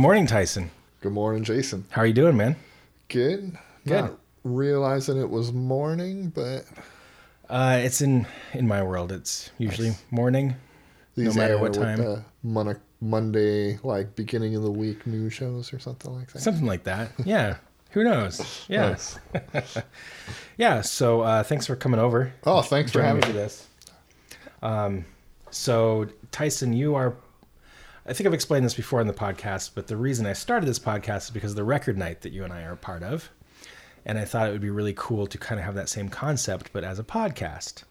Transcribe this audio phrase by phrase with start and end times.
[0.00, 0.70] Good morning, Tyson.
[1.02, 1.84] Good morning, Jason.
[1.90, 2.56] How are you doing, man?
[3.08, 3.58] Good.
[3.86, 4.00] Good.
[4.00, 6.64] Not realizing it was morning, but
[7.50, 9.12] Uh, it's in in my world.
[9.12, 10.56] It's usually morning.
[11.16, 12.24] these matter what time.
[12.42, 16.40] Mon- Monday, like beginning of the week news shows or something like that.
[16.40, 17.10] Something like that.
[17.26, 17.56] Yeah.
[17.90, 18.64] Who knows?
[18.70, 18.92] Yeah.
[18.92, 19.18] Nice.
[20.56, 20.80] Yeah.
[20.80, 22.32] So uh, thanks for coming over.
[22.44, 23.32] Oh, thanks for having me me.
[23.34, 23.66] this.
[24.62, 25.04] Um,
[25.50, 27.14] so Tyson, you are.
[28.10, 30.80] I think I've explained this before in the podcast, but the reason I started this
[30.80, 33.30] podcast is because of the record night that you and I are a part of,
[34.04, 36.70] and I thought it would be really cool to kind of have that same concept,
[36.72, 37.84] but as a podcast.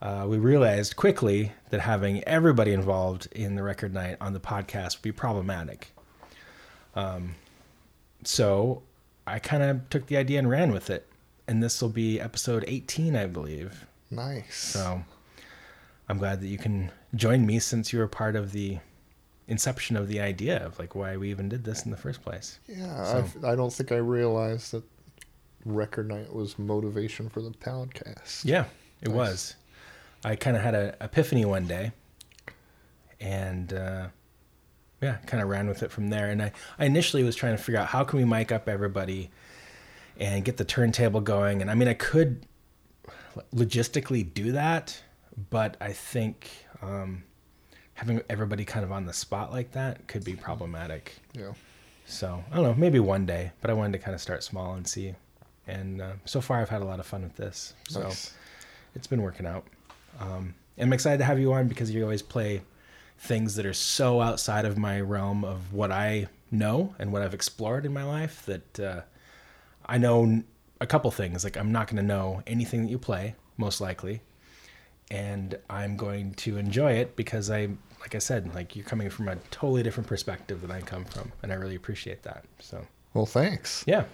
[0.00, 4.96] Uh, we realized quickly that having everybody involved in the record night on the podcast
[4.96, 5.92] would be problematic.
[6.96, 7.34] Um,
[8.24, 8.82] so
[9.26, 11.06] I kind of took the idea and ran with it,
[11.46, 13.84] and this will be episode 18, I believe.
[14.10, 14.56] Nice.
[14.56, 15.04] So
[16.08, 18.78] I'm glad that you can join me since you were part of the
[19.48, 22.58] inception of the idea of like why we even did this in the first place.
[22.68, 24.84] yeah, so- I've, I don't think I realized that
[25.64, 28.44] record night was motivation for the podcast.
[28.44, 28.64] Yeah,
[29.00, 29.16] it Nice.
[29.16, 29.54] was.
[30.24, 31.92] I kind of had an epiphany one day,
[33.20, 34.08] and uh,
[35.00, 36.30] yeah, kind of ran with it from there.
[36.30, 39.30] And I, I initially was trying to figure out how can we mic up everybody
[40.18, 41.60] and get the turntable going.
[41.62, 42.46] And I mean, I could
[43.54, 45.00] logistically do that,
[45.50, 46.50] but I think
[46.82, 47.24] um,
[48.02, 51.14] having everybody kind of on the spot like that could be problematic.
[51.34, 51.52] Yeah.
[52.04, 54.74] So I don't know, maybe one day, but I wanted to kind of start small
[54.74, 55.14] and see.
[55.68, 57.74] And uh, so far, I've had a lot of fun with this.
[57.88, 58.34] So Nice.
[58.96, 59.64] it's been working out.
[60.18, 62.62] Um, and I'm excited to have you on because you always play
[63.20, 67.34] things that are so outside of my realm of what I know and what I've
[67.34, 69.00] explored in my life that uh,
[69.86, 70.42] I know
[70.80, 71.44] a couple things.
[71.44, 74.22] Like I'm not going to know anything that you play, most likely,
[75.08, 77.68] and I'm going to enjoy it because I,
[78.02, 81.32] like I said, like you're coming from a totally different perspective than I come from,
[81.42, 82.44] and I really appreciate that.
[82.60, 83.82] So Well, thanks.
[83.86, 84.04] yeah,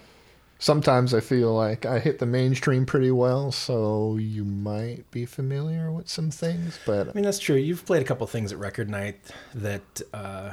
[0.60, 5.92] Sometimes I feel like I hit the mainstream pretty well, so you might be familiar
[5.92, 7.54] with some things, but I mean that's true.
[7.56, 9.20] You've played a couple things at record night
[9.54, 10.52] that uh,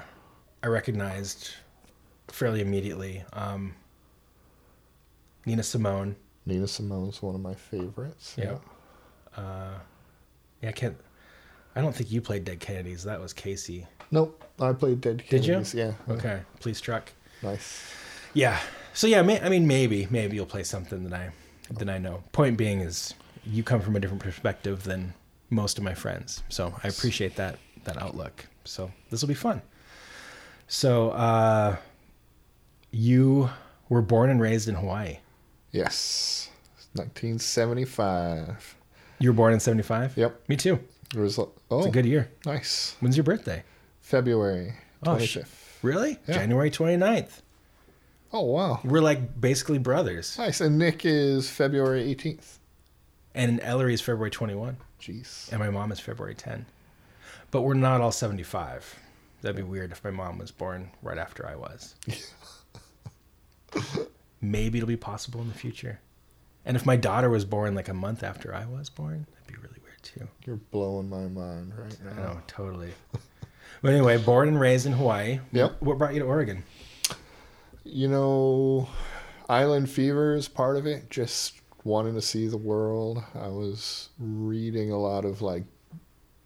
[0.64, 1.56] I recognized
[2.28, 3.24] fairly immediately.
[3.34, 3.74] Um,
[5.46, 6.16] Nina Simone.
[6.46, 8.36] Nina Simone's one of my favorites.
[8.38, 8.58] Yeah.
[9.36, 9.80] Uh,
[10.62, 10.98] yeah, I can't.
[11.76, 13.04] I don't think you played Dead Kennedys.
[13.04, 13.86] That was Casey.
[14.12, 14.44] Nope.
[14.60, 15.72] I played Dead Kennedys.
[15.72, 15.84] Did you?
[15.84, 16.14] Yeah.
[16.14, 17.12] Okay, Police Truck.
[17.44, 17.92] Nice.
[18.34, 18.60] Yeah.
[18.94, 21.32] So yeah, may, I mean maybe maybe you'll play something that I
[21.72, 22.24] that I know.
[22.32, 23.14] Point being is
[23.46, 25.14] you come from a different perspective than
[25.50, 26.44] most of my friends.
[26.50, 28.46] So I appreciate that that outlook.
[28.64, 29.62] So this will be fun.
[30.68, 31.76] So uh
[32.92, 33.50] you
[33.90, 35.20] were born and raised in Hawaii.
[35.72, 36.50] Yes.
[36.94, 38.76] 1975.
[39.20, 40.18] You were born in 75?
[40.18, 40.50] Yep.
[40.50, 40.80] Me too.
[41.14, 42.30] It was oh It's a oh, good year.
[42.46, 42.96] nice.
[43.00, 43.64] When's your birthday?
[44.02, 44.74] February
[45.06, 45.46] Oh, 25th.
[45.46, 45.50] sh-
[45.82, 46.18] Really?
[46.28, 46.36] Yeah.
[46.36, 47.42] January 29th.
[48.34, 48.80] Oh wow.
[48.84, 50.38] We're like basically brothers.
[50.38, 50.62] Nice.
[50.62, 52.58] And Nick is February 18th.
[53.34, 54.78] And Ellery is February 21.
[55.02, 55.52] Jeez.
[55.52, 56.66] and my mom is February 10.
[57.52, 58.96] But we're not all 75.
[59.42, 61.94] That'd be weird if my mom was born right after I was.
[64.42, 66.00] Maybe it'll be possible in the future.
[66.66, 69.56] And if my daughter was born like a month after I was born, that'd be
[69.62, 70.28] really weird too.
[70.46, 72.24] You're blowing my mind right I now.
[72.24, 72.94] know, totally.
[73.82, 75.40] but anyway, born and raised in Hawaii.
[75.52, 75.82] Yep.
[75.82, 76.64] What brought you to Oregon?
[77.84, 78.88] You know,
[79.50, 81.10] Island Fever is part of it.
[81.10, 83.24] Just wanting to see the world.
[83.36, 85.64] I was reading a lot of like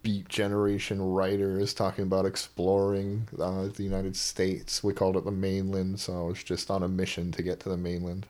[0.02, 4.82] Beat Generation writers talking about exploring uh, the United States.
[4.82, 7.68] We called it the mainland, so I was just on a mission to get to
[7.68, 8.26] the mainland.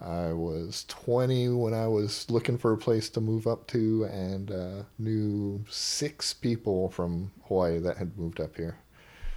[0.00, 4.50] I was 20 when I was looking for a place to move up to and
[4.50, 8.76] uh, knew six people from Hawaii that had moved up here.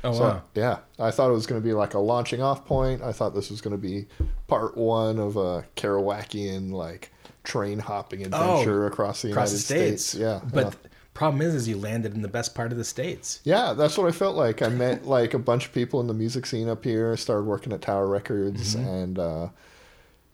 [0.04, 0.42] Oh, So, wow.
[0.56, 3.02] yeah, I thought it was going to be like a launching off point.
[3.02, 4.08] I thought this was going to be
[4.48, 7.12] part one of a Kerouacian like
[7.44, 10.06] train hopping adventure across the Oh, Across United the States.
[10.06, 10.22] States.
[10.22, 10.90] Yeah, But yeah.
[11.14, 13.40] problem is, is you landed in the best part of the States.
[13.44, 14.62] yeah, that's what I felt like.
[14.62, 17.16] I met like a bunch of people in the music scene up here.
[17.18, 18.88] Started working at Tower Records, Mm-hmm.
[18.88, 19.48] and uh,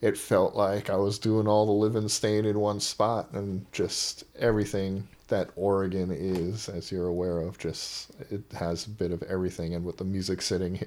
[0.02, 4.24] it felt like I was doing all the living, staying in one spot, and just
[4.38, 9.74] everything that Oregon is, as you're aware of, just it has a bit of everything.
[9.74, 10.86] And with the music sitting,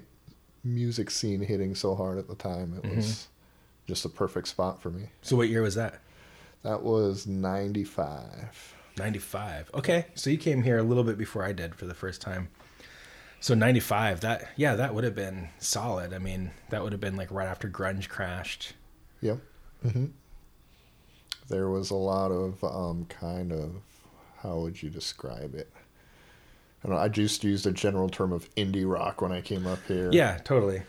[0.63, 3.93] music scene hitting so hard at the time, it was Mm-hmm.
[3.93, 5.09] just a perfect spot for me.
[5.23, 6.01] So what year was that?
[6.63, 8.75] That was '95.
[8.99, 9.71] 95.
[9.75, 10.07] Okay.
[10.15, 12.49] So you came here a little bit before I did for the first time.
[13.41, 16.13] So 95, that, yeah, that would have been solid.
[16.13, 18.73] I mean, that would have been like right after grunge crashed.
[19.21, 19.39] Yep.
[19.93, 20.07] hmm
[21.49, 23.77] There was a lot of um, kind of
[24.43, 25.71] how would you describe it?
[26.85, 29.67] I, don't know, I just used a general term of indie rock when I came
[29.67, 30.13] up here.
[30.13, 30.83] Yeah, totally.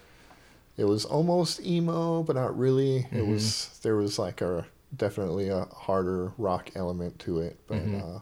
[0.77, 2.97] It was almost emo, but not really.
[2.97, 3.31] It Mm-hmm.
[3.31, 4.65] was there was like a
[4.95, 7.95] definitely a harder rock element to it, but Mm-hmm.
[7.95, 8.21] uh, There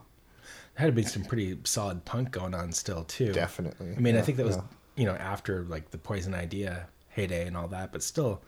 [0.76, 3.34] had to be some pretty solid punk going on still too.
[3.34, 3.94] definitely.
[3.96, 4.62] I mean, I think that was yeah.
[4.96, 8.42] you know after like the Poison Idea heyday and all that, but still,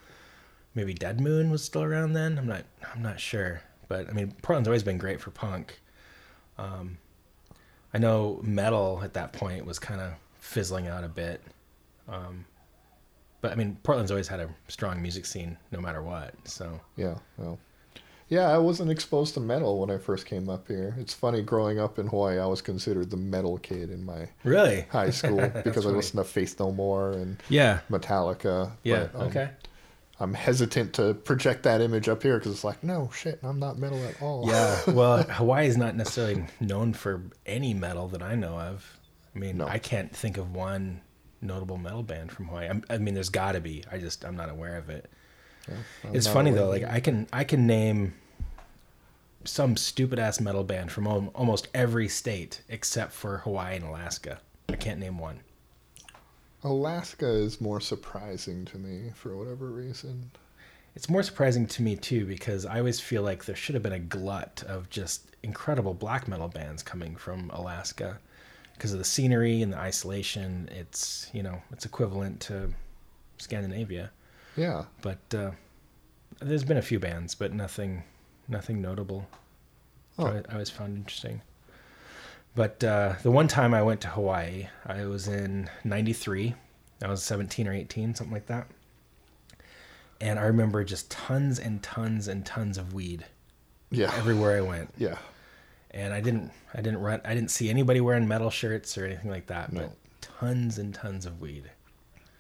[0.76, 2.38] maybe Dead Moon was still around then.
[2.38, 2.64] I'm not
[2.94, 5.80] I'm not sure, but I mean, Portland's always been great for punk.
[6.58, 6.98] Um,
[7.94, 11.42] I know metal at that point was kind of fizzling out a bit,
[12.08, 12.46] um,
[13.42, 16.34] but I mean, Portland's always had a strong music scene no matter what.
[16.46, 17.60] So Yeah, well.
[18.30, 20.96] Yeah, I wasn't exposed to metal when I first came up here.
[21.00, 24.86] It's funny, growing up in Hawaii, I was considered the metal kid in my really,
[24.92, 28.72] high school because I listened to Faith No More and yeah, Metallica.
[28.84, 29.50] yeah, but, um, okay.
[30.20, 33.78] I'm hesitant to project that image up here because it's like, no, shit, I'm not
[33.78, 34.46] metal at all.
[34.48, 39.00] Yeah, well, Hawaii is not necessarily known for any metal that I know of.
[39.34, 39.68] I mean, No.
[39.68, 41.02] I can't think of one
[41.42, 42.68] notable metal band from Hawaii.
[42.68, 43.84] I'm, I mean, there's got to be.
[43.90, 45.10] I just I'm not aware of it.
[46.04, 46.70] I'm it's funny though.
[46.70, 48.14] Like I can I can name
[49.46, 54.40] some stupid ass metal band from almost every state except for Hawaii and Alaska.
[54.68, 55.40] I can't name one.
[56.64, 60.32] Alaska is more surprising to me for whatever reason.
[60.96, 63.94] It's more surprising to me too because I always feel like there should have been
[63.94, 68.20] a glut of just incredible black metal bands coming from Alaska
[68.74, 70.68] because of the scenery and the isolation.
[70.72, 72.74] It's you know it's equivalent to
[73.38, 74.12] Scandinavia,
[74.58, 74.86] Yeah.
[75.02, 75.52] but uh,
[76.42, 78.04] there's been a few bands, but nothing
[78.50, 79.28] nothing notable.
[80.18, 80.26] Oh.
[80.26, 81.42] I, I always found interesting.
[82.60, 86.56] But uh, the one time I went to Hawaii, I was in '93.
[87.02, 88.68] I was 17 or 18, something like that.
[90.20, 93.24] And I remember just tons and tons and tons of weed
[93.92, 94.14] Yeah.
[94.18, 94.94] everywhere I went.
[94.98, 95.18] yeah.
[95.92, 99.32] And I didn't, I didn't run, I didn't see anybody wearing metal shirts or anything
[99.32, 99.72] like that.
[99.72, 99.80] No.
[99.84, 101.72] But tons and tons of weed.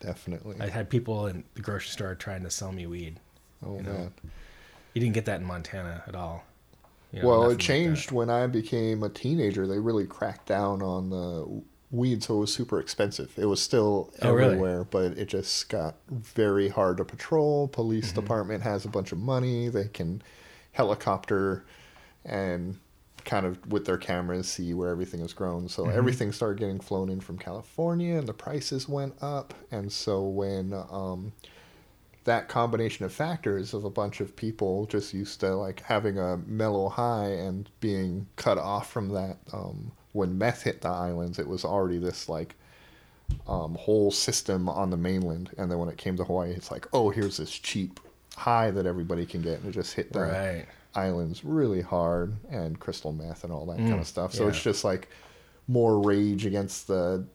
[0.02, 0.58] Definitely.
[0.60, 3.22] I had people in the grocery store trying to sell me weed.
[3.66, 4.14] oh, you know, man.
[4.94, 6.44] You didn't get that in Montana at all.
[7.12, 9.66] You know, well, it like changed when I became a teenager.
[9.68, 11.62] They really cracked down on the
[11.92, 13.34] weed, so it was super expensive.
[13.38, 14.54] It was still Oh, really?
[14.54, 17.68] everywhere, but it just got very hard to patrol.
[17.68, 18.16] Police Mm-hmm.
[18.16, 19.70] department has a bunch of money.
[19.70, 20.22] They can
[20.72, 21.66] helicopter
[22.24, 22.78] and
[23.26, 25.68] kind of with their cameras see where everything is grown.
[25.68, 25.98] So Mm-hmm.
[25.98, 29.54] everything started getting flown in from California, and the prices went up.
[29.72, 31.34] And so when um,
[32.30, 36.38] that combination of factors of a bunch of people just used to like having a
[36.46, 41.48] mellow high and being cut off from that um, when meth hit the islands it
[41.48, 42.56] was already this like
[43.48, 46.88] um, whole system on the mainland and then when it came to hawaii it's like
[46.94, 48.00] oh here's this cheap
[48.36, 50.66] high that everybody can get and it just hit the Right.
[50.96, 54.50] islands really hard and crystal meth and all that kind Mm, of stuff so yeah.
[54.50, 55.10] it's just like
[55.68, 57.26] more rage against the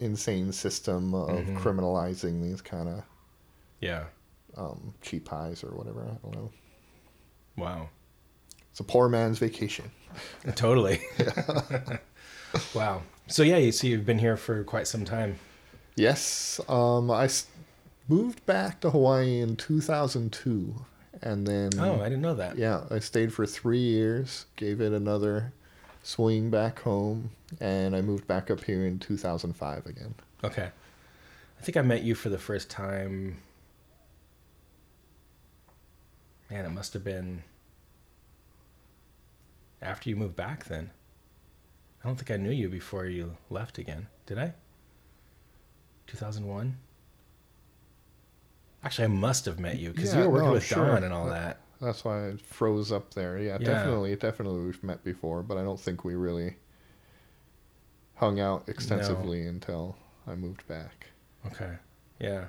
[0.00, 1.58] insane system of Mm-hmm.
[1.58, 3.02] criminalizing these kind of
[3.80, 4.04] Yeah.
[4.60, 6.02] Um, cheap highs or whatever.
[6.02, 6.50] I don't know.
[7.56, 7.88] Wow.
[8.70, 9.90] It's a poor man's vacation.
[10.54, 11.00] Totally.
[12.74, 13.02] wow.
[13.26, 15.38] So yeah, you see, you've been here for quite some time.
[15.96, 17.46] Yes, um, I s-
[18.08, 20.74] moved back to Hawaii in 2002,
[21.22, 22.56] and then Oh, I didn't know that.
[22.56, 25.52] yeah, I stayed for three years, gave it another
[26.02, 30.14] swing back home, and I moved back up here in 2005 again.
[30.42, 30.70] Okay.
[31.58, 33.36] I think I met you for the first time.
[36.50, 37.44] Man, it must have been
[39.80, 40.90] after you moved back then.
[42.02, 44.08] I don't think I knew you before you left again.
[44.26, 44.54] Did I?
[46.06, 46.76] 2001?
[48.82, 50.86] Actually, I must have met you because Yeah, you were working no, with sure.
[50.86, 51.60] Don and all that.
[51.80, 53.38] That's why it froze up there.
[53.38, 53.66] Yeah, Yeah.
[53.66, 56.56] definitely, definitely we've met before, but I don't think we really
[58.16, 61.06] hung out extensively until I moved back.
[61.46, 61.76] Okay.
[62.18, 62.48] Yeah.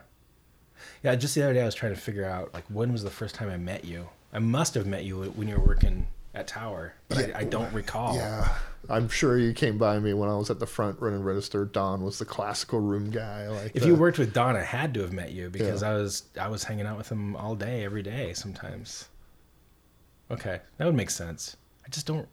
[1.03, 3.09] Yeah, just the other day I was trying to figure out like when was the
[3.09, 4.09] first time I met you.
[4.33, 7.38] I must have met you when you were working at Tower, but Yeah.
[7.38, 8.15] I, I don't recall.
[8.15, 8.47] Yeah,
[8.89, 11.65] I'm sure you came by me when I was at the front running register.
[11.65, 13.50] Don was the classical room guy.
[13.50, 15.89] Like If you worked with Don, I had to have met you because Yeah.
[15.91, 19.09] I was I was hanging out with him all day, every day, sometimes.
[20.29, 21.57] Okay, that would make sense.
[21.85, 22.27] I just don't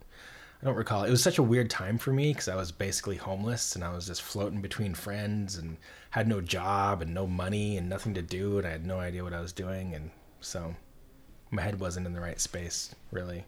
[0.60, 1.04] I don't recall.
[1.04, 3.94] It was such a weird time for me because I was basically homeless and I
[3.94, 5.76] was just floating between friends and
[6.10, 9.22] had no job and no money and nothing to do and I had no idea
[9.22, 10.10] what I was doing and
[10.40, 10.74] so
[11.50, 13.44] my head wasn't in the right space really.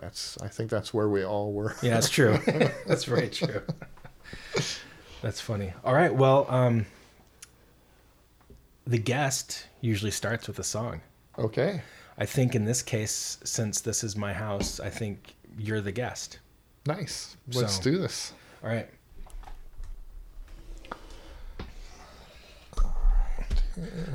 [0.00, 1.74] that's I think that's where we all were.
[1.82, 2.38] Yeah, that's true.
[2.86, 3.62] that's very true.
[5.22, 5.72] That's funny.
[5.84, 6.14] All right.
[6.14, 6.86] Well, um,
[8.86, 11.00] the guest usually starts with a song.
[11.38, 11.82] Okay.
[12.16, 16.38] I think in this case, since this is my house, I think you're the guest.
[16.86, 17.36] Nice.
[17.52, 18.32] Let's so, do this.
[18.62, 18.88] All right.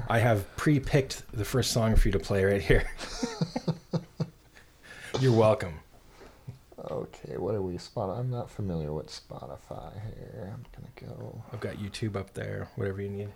[0.07, 2.89] I have pre-picked the first song for you to play right here.
[5.19, 5.79] You're welcome.
[6.91, 8.17] Okay, what are we spot?
[8.17, 10.53] I'm not familiar with Spotify here.
[10.53, 11.43] I'm gonna go.
[11.51, 12.69] I've got YouTube up there.
[12.75, 13.29] Whatever you need.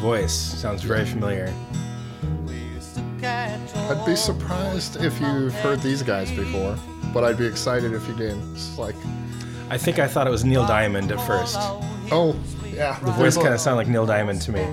[0.00, 1.52] Voice sounds very familiar.
[2.46, 6.76] We used to catch I'd be surprised if you've heard these guys before,
[7.12, 8.38] but I'd be excited if you did.
[8.52, 8.94] It's like,
[9.68, 11.56] I think I thought it was Neil Diamond at first.
[11.58, 12.34] oh,
[12.72, 12.98] yeah.
[13.00, 14.66] The voice kind of sounded like Neil Diamond to me.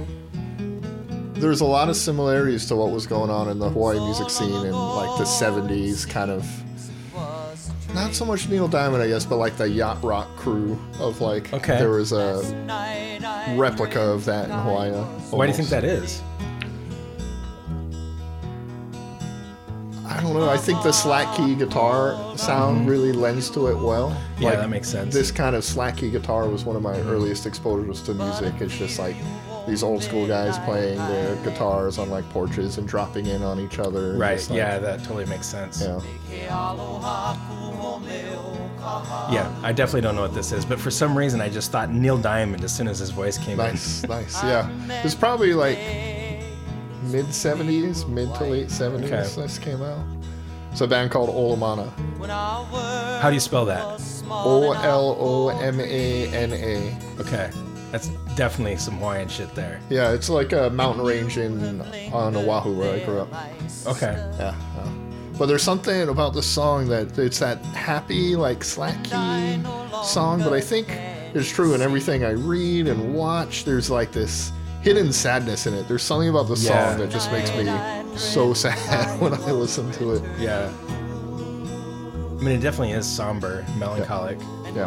[1.34, 4.66] There's a lot of similarities to what was going on in the Hawaii music scene
[4.66, 6.48] in like the 70s, kind of.
[7.94, 11.54] Not so much Neil Diamond, I guess, but like the yacht rock crew of like.
[11.54, 11.78] Okay.
[11.78, 12.42] There was a
[13.56, 14.92] replica of that in Hawaii.
[15.32, 16.22] Why do you think that is?
[20.06, 20.50] I don't know.
[20.50, 24.10] I think the slack key guitar sound really lends to it well.
[24.10, 24.44] Mm-hmm.
[24.44, 25.14] Yeah, that makes sense.
[25.14, 28.54] This kind of slack key guitar was one of my earliest exposures to music.
[28.60, 29.16] It's just like
[29.68, 33.80] these old school guys playing their guitars on like porches and dropping in on each
[33.80, 34.14] other.
[34.14, 34.40] Right.
[34.50, 35.82] like, Yeah, that totally makes sense.
[35.82, 36.00] Yeah.
[39.32, 41.90] Yeah, I definitely don't know what this is, but for some reason I just thought
[41.92, 43.72] Neil Diamond as soon as his voice came out.
[43.74, 44.44] Nice, nice.
[44.44, 44.70] Yeah.
[45.04, 45.78] It's probably like
[47.04, 49.42] mid 70s, mid to late 70s Okay.
[49.42, 50.06] this came out.
[50.72, 51.90] It's a band called Olomana.
[53.22, 53.84] How do you spell that?
[54.30, 56.98] O L O M A N A.
[57.22, 57.50] Okay,
[57.92, 59.80] that's definitely some Hawaiian shit there.
[59.90, 63.34] Yeah, it's like a mountain range in on Oahu where I grew up.
[63.88, 64.92] Okay, Yeah, yeah.
[65.38, 69.62] But there's something about the song that it's that happy, like slack key
[70.04, 70.40] song.
[70.40, 70.88] But I think
[71.36, 73.64] it's true in everything I read and watch.
[73.66, 74.52] There's like this
[74.82, 75.88] hidden sadness in it.
[75.88, 76.90] There's something about the Yeah.
[76.92, 77.66] song that just makes me
[78.18, 80.24] so sad when I listen to it.
[80.40, 80.72] yeah.
[80.80, 84.38] I mean, it definitely is somber, melancholic.
[84.76, 84.86] Yeah,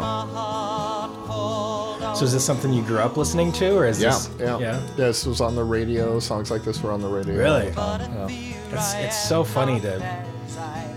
[2.15, 4.31] So is this something you grew up listening to, or is yeah, this?
[4.39, 4.59] yeah.
[4.59, 4.59] yeah.
[4.81, 4.81] yeah.
[4.97, 6.21] This was on the radio.
[6.21, 7.35] Songs like this were on the radio.
[7.35, 7.71] all Really?
[7.71, 8.57] the time, Yeah.
[8.73, 9.99] It's it's so funny to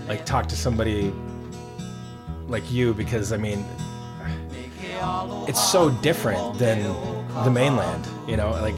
[0.08, 1.12] like talk to somebody
[2.46, 3.64] like you because I mean
[5.48, 6.82] it's so different than
[7.44, 8.76] the mainland, you know, like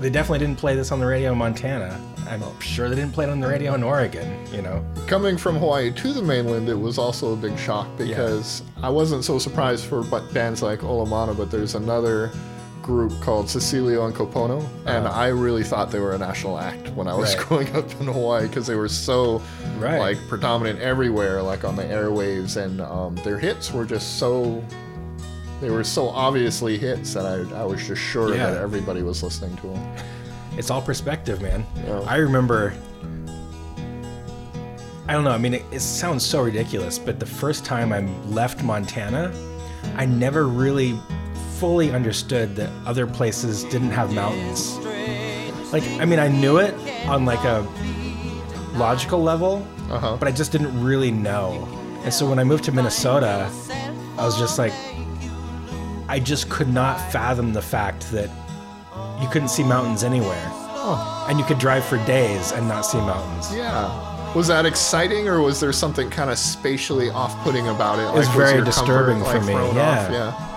[0.00, 2.00] they definitely didn't play this on the radio in Montana.
[2.28, 4.84] I'm sure they didn't play it on the radio in Oregon, you know.
[5.06, 9.24] Coming from Hawaii to the mainland, it was also a big shock because I wasn't
[9.24, 10.02] so surprised for
[10.32, 12.30] bands like Olomana, but there's another
[12.88, 15.20] group called Cecilio and Kapono, and Uh-huh.
[15.20, 17.46] I really thought they were a national act when I was Right.
[17.48, 19.42] growing up in Hawaii because they were so
[19.78, 19.98] Right.
[20.00, 24.64] like predominant everywhere, like on the airwaves, and um, their hits were just so.
[25.60, 28.52] They were so obviously hits that I, I was just sure Yeah.
[28.52, 29.96] that everybody was listening to them.
[30.56, 31.66] It's all perspective, man.
[31.86, 32.00] Yeah.
[32.06, 32.72] I remember
[35.06, 38.00] I don't know, I mean it, it sounds so ridiculous, but the first time I
[38.28, 39.32] left Montana,
[39.96, 40.98] I never really
[41.58, 44.76] fully understood that other places didn't have mountains.
[45.72, 46.74] Like I mean I knew it
[47.06, 47.66] on like a
[48.74, 50.16] logical level, Uh-huh.
[50.18, 51.66] but I just didn't really know.
[52.04, 53.50] And so when I moved to Minnesota,
[54.18, 54.72] I was just like
[56.08, 58.30] I just could not fathom the fact that
[59.20, 60.50] you couldn't see mountains anywhere.
[61.28, 63.54] And you could drive for days and not see mountains.
[63.54, 64.32] Yeah.
[64.34, 68.04] Was that exciting, or was there something kind of spatially off-putting about it?
[68.04, 70.06] Like, was very your disturbing comfort, for me, yeah.
[70.06, 70.10] off?
[70.10, 70.47] yeah.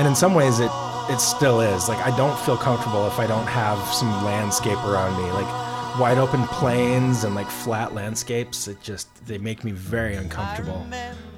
[0.00, 0.70] And in some ways it
[1.10, 1.88] it still is.
[1.90, 5.30] Like i don't feel comfortable if i don't have some landscape around me.
[5.30, 10.86] Like wide open plains and like flat landscapes it just they make me very uncomfortable.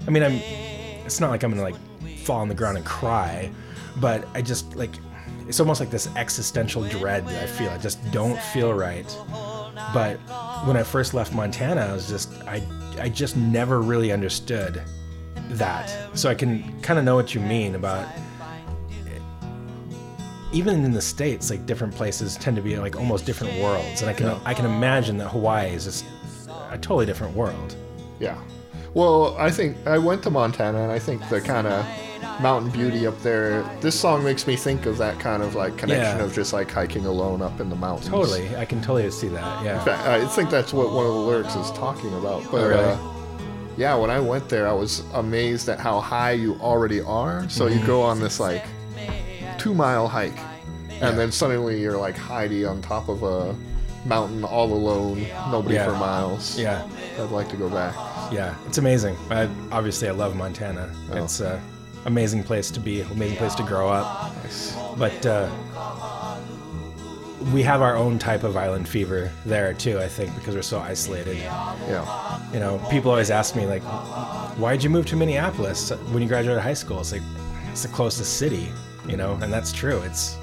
[0.06, 0.34] I mean i'm
[1.04, 3.50] it's not like i'm gonna like fall on the ground and cry
[3.96, 4.92] but i just like
[5.48, 7.70] it's almost like this existential dread that i feel.
[7.70, 9.08] I just don't feel right.
[9.92, 10.18] But
[10.66, 12.62] when i first left montana i was just i
[13.00, 14.80] i just never really understood
[15.50, 15.92] that.
[16.16, 18.06] So i can kind of know what you mean about
[20.52, 24.10] even in the states like different places tend to be like almost different worlds and
[24.10, 26.04] i can i can imagine that hawaii is just
[26.70, 27.74] a totally different world
[28.20, 28.38] Yeah.
[28.94, 31.86] Well, I think I went to Montana, and I think the kind of
[32.42, 33.62] mountain beauty up there.
[33.80, 36.24] This song makes me think of that kind of like connection Yeah.
[36.24, 38.08] of just like hiking alone up in the mountains.
[38.10, 41.14] totally i can totally see that yeah In fact, I think that's what one of
[41.14, 42.42] the lyrics is talking about.
[42.52, 42.84] But Oh, really?
[42.84, 42.98] uh,
[43.78, 47.48] yeah, when I went there, I was amazed at how high you already are.
[47.48, 47.80] So Mm-hmm.
[47.80, 48.64] you go on this like
[49.58, 50.38] two mile hike,
[51.00, 53.54] and then suddenly you're like Heidi on top of a
[54.04, 55.84] mountain all alone, nobody Yeah.
[55.86, 56.58] for miles.
[56.58, 57.94] yeah I'd like to go back.
[58.32, 61.22] yeah it's amazing I, obviously i love montana Oh.
[61.22, 61.60] it's a
[62.06, 64.74] amazing place to be amazing place to grow up Nice.
[64.96, 65.48] but uh,
[67.52, 70.80] we have our own type of island fever there too i think because we're so
[70.80, 72.40] isolated Yeah.
[72.52, 73.82] you know, people always ask me like,
[74.58, 77.00] why'd you move to Minneapolis when you graduated high school?
[77.00, 77.22] It's like
[77.70, 78.68] it's the closest city,
[79.06, 80.00] you know, and that's true.
[80.02, 80.36] It's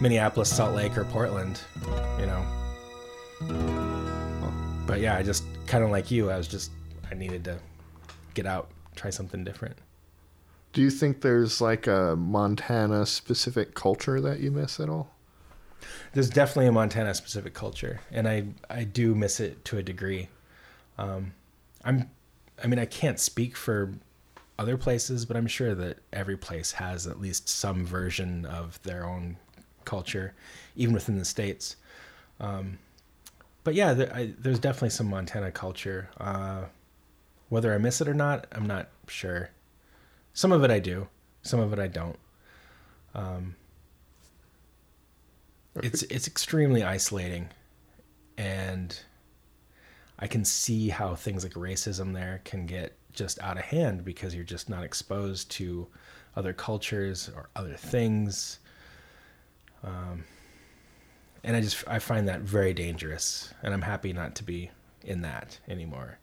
[0.00, 1.60] Minneapolis, Salt Lake, or Portland,
[2.18, 2.44] you know.
[4.86, 6.30] But yeah, I just kind of like you.
[6.30, 6.70] I was just
[7.10, 7.58] I needed to
[8.34, 9.76] get out, try something different.
[10.72, 15.10] Do you think there's like a Montana specific culture that you miss at all?
[16.14, 20.28] There's definitely a Montana specific culture, and I I do miss it to a degree.
[20.98, 21.32] Um,
[21.84, 22.10] I'm,
[22.62, 23.92] I mean, I can't speak for
[24.58, 29.04] other places, but I'm sure that every place has at least some version of their
[29.04, 29.36] own
[29.84, 30.34] culture,
[30.76, 31.76] even within the states.
[32.40, 32.78] Um,
[33.64, 36.08] but yeah, there, I, there's definitely some Montana culture.
[36.18, 36.64] Uh,
[37.48, 39.50] whether I miss it or not, I'm not sure.
[40.34, 41.08] Some of it I do,
[41.42, 42.18] some of it I don't.
[43.14, 43.56] Um,
[45.76, 47.48] it's it's extremely isolating,
[48.36, 48.98] and
[50.18, 54.34] I can see how things like racism there can get just out of hand because
[54.34, 55.86] you're just not exposed to
[56.36, 58.58] other cultures or other things.
[59.84, 60.24] Um,
[61.44, 64.70] and I just I find that very dangerous, and I'm happy not to be
[65.02, 66.18] in that anymore.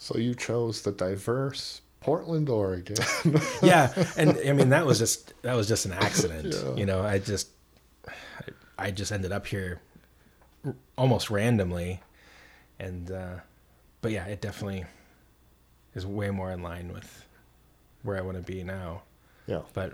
[0.00, 2.96] So you chose the diverse Portland, Oregon.
[3.62, 6.74] yeah and i mean that was just that was just an accident Yeah.
[6.76, 7.48] you know i just
[8.06, 8.12] I,
[8.86, 9.80] I just ended up here
[10.96, 12.00] almost randomly
[12.78, 13.36] and uh
[14.02, 14.84] but yeah it definitely
[15.98, 17.26] is way more in line with
[18.02, 19.02] where i want to be now
[19.46, 19.60] yeah.
[19.74, 19.92] but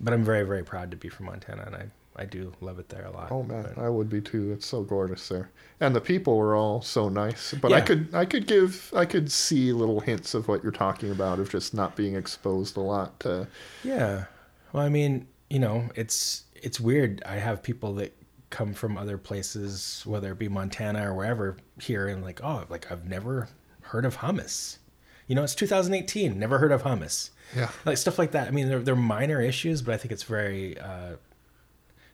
[0.00, 1.84] but i'm very very proud to be from montana and i
[2.16, 4.52] i do love it there a lot Oh man, But- I would be too.
[4.52, 7.52] It's so gorgeous there, and the people were all so nice.
[7.60, 11.10] But I could, I could give, I could see little hints of what you're talking
[11.10, 13.46] about of just not being exposed a lot to.
[13.84, 14.24] Yeah.
[14.72, 17.22] Well, I mean, you know, it's it's weird.
[17.26, 18.16] I have people that
[18.48, 22.90] come from other places, whether it be Montana or wherever, here and like, oh, like
[22.90, 23.48] I've never
[23.82, 24.78] heard of hummus.
[25.26, 26.38] You know, it's 2018.
[26.38, 27.30] Never heard of hummus.
[27.56, 27.70] Yeah.
[27.84, 28.48] Like stuff like that.
[28.48, 31.16] I mean, they're they're minor issues, but I think it's very uh,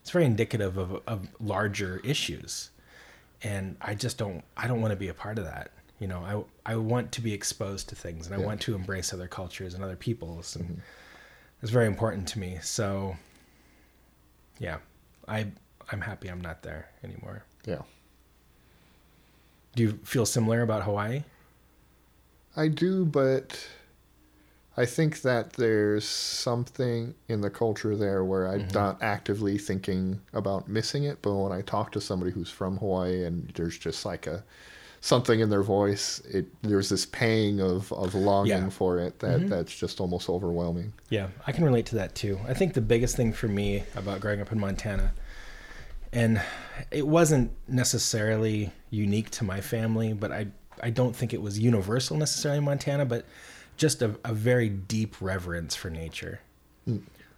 [0.00, 2.70] it's very indicative of of larger issues.
[3.42, 5.70] And I just don't I don't want to be a part of that.
[5.98, 8.46] You know, I I want to be exposed to things and I Yeah.
[8.46, 10.80] want to embrace other cultures and other peoples and
[11.62, 12.58] it's very important to me.
[12.62, 13.16] So
[14.58, 14.78] yeah,
[15.28, 15.46] I
[15.90, 17.44] I'm happy I'm not there anymore.
[17.66, 17.82] Yeah,
[19.76, 21.22] Do you feel similar about Hawaii?
[22.56, 23.66] I do, but
[24.76, 28.78] I think that there's something in the culture there where I'm mm-hmm.
[28.78, 31.18] not actively thinking about missing it.
[31.22, 34.42] But when I talk to somebody who's from Hawaii and there's just like a
[35.02, 38.68] something in their voice, it there's this pang of, of longing Yeah.
[38.70, 39.48] for it that mm-hmm.
[39.48, 40.92] that's just almost overwhelming.
[41.10, 42.38] Yeah, I can relate to that too.
[42.46, 45.12] I think the biggest thing for me about growing up in Montana,
[46.12, 46.40] and
[46.90, 50.46] it wasn't necessarily unique to my family, but I,
[50.82, 53.26] I don't think it was universal necessarily in Montana, but
[53.76, 56.40] just a, a very deep reverence for nature.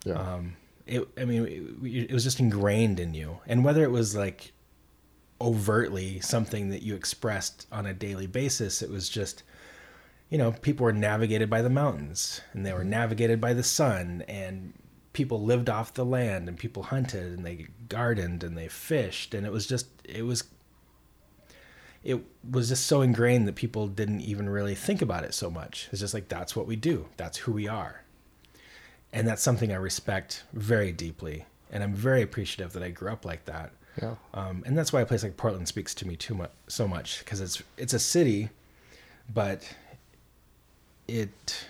[0.04, 0.14] Yeah.
[0.14, 3.38] Um, it, I mean, it, it was just ingrained in you.
[3.46, 4.52] And whether it was like
[5.40, 9.42] overtly something that you expressed on a daily basis, it was just,
[10.28, 14.24] you know, people were navigated by the mountains and they were navigated by the sun
[14.28, 14.74] and
[15.12, 19.46] people lived off the land and people hunted and they gardened and they fished and
[19.46, 20.42] it was just it was
[22.04, 25.88] it was just so ingrained that people didn't even really think about it so much.
[25.90, 27.08] It's just like that's what we do.
[27.16, 28.02] That's who we are.
[29.12, 31.46] And that's something I respect very deeply.
[31.72, 33.72] And I'm very appreciative that I grew up like that.
[34.00, 34.16] Yeah.
[34.34, 37.20] Um, and that's why a place like Portland speaks to me too much, so much
[37.20, 38.50] because it's it's a city,
[39.32, 39.74] but
[41.08, 41.66] it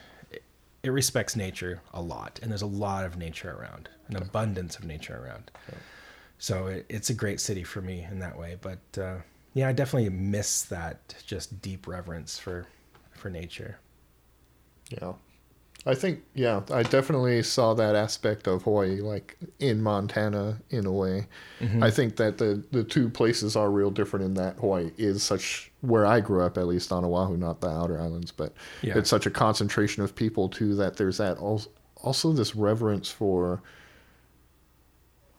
[0.82, 4.84] it respects nature a lot, and there's a lot of nature around, an abundance of
[4.84, 5.50] nature around.
[6.38, 8.56] So it, it's a great city for me in that way.
[8.60, 9.16] But uh,
[9.54, 12.66] yeah, I definitely miss that just deep reverence for
[13.12, 13.78] for nature.
[14.90, 15.14] Yeah.
[15.86, 20.92] I think yeah, I definitely saw that aspect of Hawaii like in Montana in a
[20.92, 21.26] way.
[21.60, 21.82] Mm-hmm.
[21.82, 25.70] I think that the the two places are real different in that Hawaii is such
[25.82, 28.96] where I grew up at least on Oahu, not the outer islands, but Yeah.
[28.96, 33.60] it's such a concentration of people too that there's that also, also this reverence for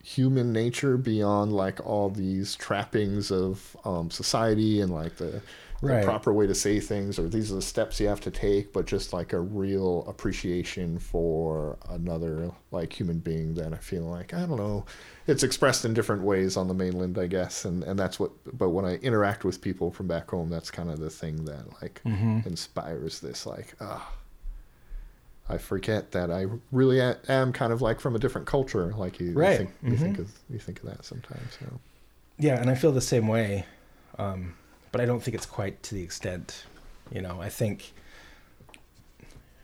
[0.05, 5.41] human nature beyond like all these trappings of um, society and like the, the
[5.81, 6.05] Right.
[6.05, 8.85] proper way to say things or these are the steps you have to take but
[8.85, 14.39] just like a real appreciation for another like human being that i feel like i
[14.45, 14.85] don't know
[15.27, 18.69] it's expressed in different ways on the mainland i guess and and that's what but
[18.69, 21.99] when i interact with people from back home that's kind of the thing that like
[22.45, 24.11] inspires this like ah
[25.47, 28.93] I forget that I really am kind of like from a different culture.
[28.97, 29.51] Like you, Right.
[29.51, 31.57] you, think, you think of you think of that sometimes.
[31.59, 31.79] So.
[32.39, 33.65] Yeah, and I feel the same way,
[34.17, 34.55] um,
[34.91, 36.65] but I don't think it's quite to the extent.
[37.11, 37.93] You know, I think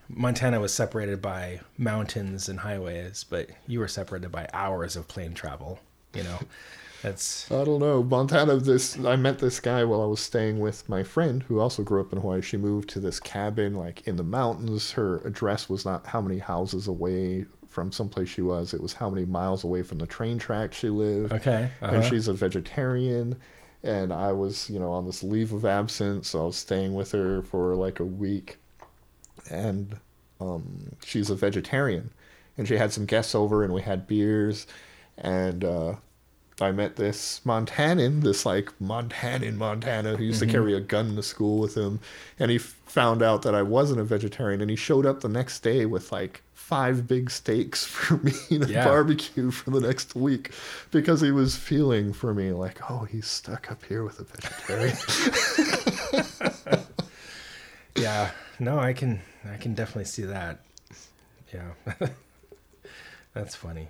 [0.08, 5.34] Montana was separated by mountains and highways, but you were separated by hours of plane
[5.34, 5.80] travel.
[6.14, 6.40] You know,
[7.02, 8.04] that's I don't know.
[8.04, 11.84] Montana, this I met this guy while I was staying with my friend who also
[11.84, 12.42] grew up in Hawaii.
[12.42, 14.92] She moved to this cabin like in the mountains.
[14.92, 18.74] Her address was not how many houses away from someplace she was.
[18.74, 21.32] It was how many miles away from the train track she lived.
[21.32, 21.72] okay.
[21.80, 22.10] And uh-huh.
[22.10, 23.38] she's a vegetarian.
[23.84, 27.14] And I was, you know, on this leave of absence, so I was staying with
[27.14, 28.58] her for like a week.
[29.50, 29.98] And
[30.40, 32.12] um, she's a vegetarian.
[32.58, 34.68] And she had some guests over, and we had beers.
[35.18, 35.96] And uh,
[36.60, 40.54] I met this Montanan, this like Montanan Montana who used to mm-hmm.
[40.54, 42.00] carry a gun to school with him.
[42.40, 44.62] And he f- found out that I wasn't a vegetarian.
[44.62, 48.66] And he showed up the next day with like five big steaks for me a
[48.66, 48.86] Yeah.
[48.86, 50.52] barbecue for the next week
[50.92, 54.98] because he was feeling for me like, oh, he's stuck up here with a vegetarian.
[57.96, 60.60] yeah, no, I can, I can definitely see that.
[61.54, 61.72] Yeah,
[63.34, 63.90] that's funny.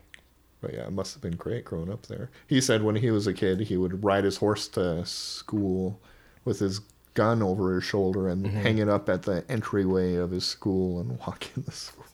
[0.62, 2.30] But yeah, it must have been great growing up there.
[2.48, 6.00] He said when he was a kid, he would ride his horse to school
[6.46, 6.82] with his
[7.14, 11.20] gun over his shoulder and hang it up at the entryway of his school and
[11.28, 12.06] walk in the school.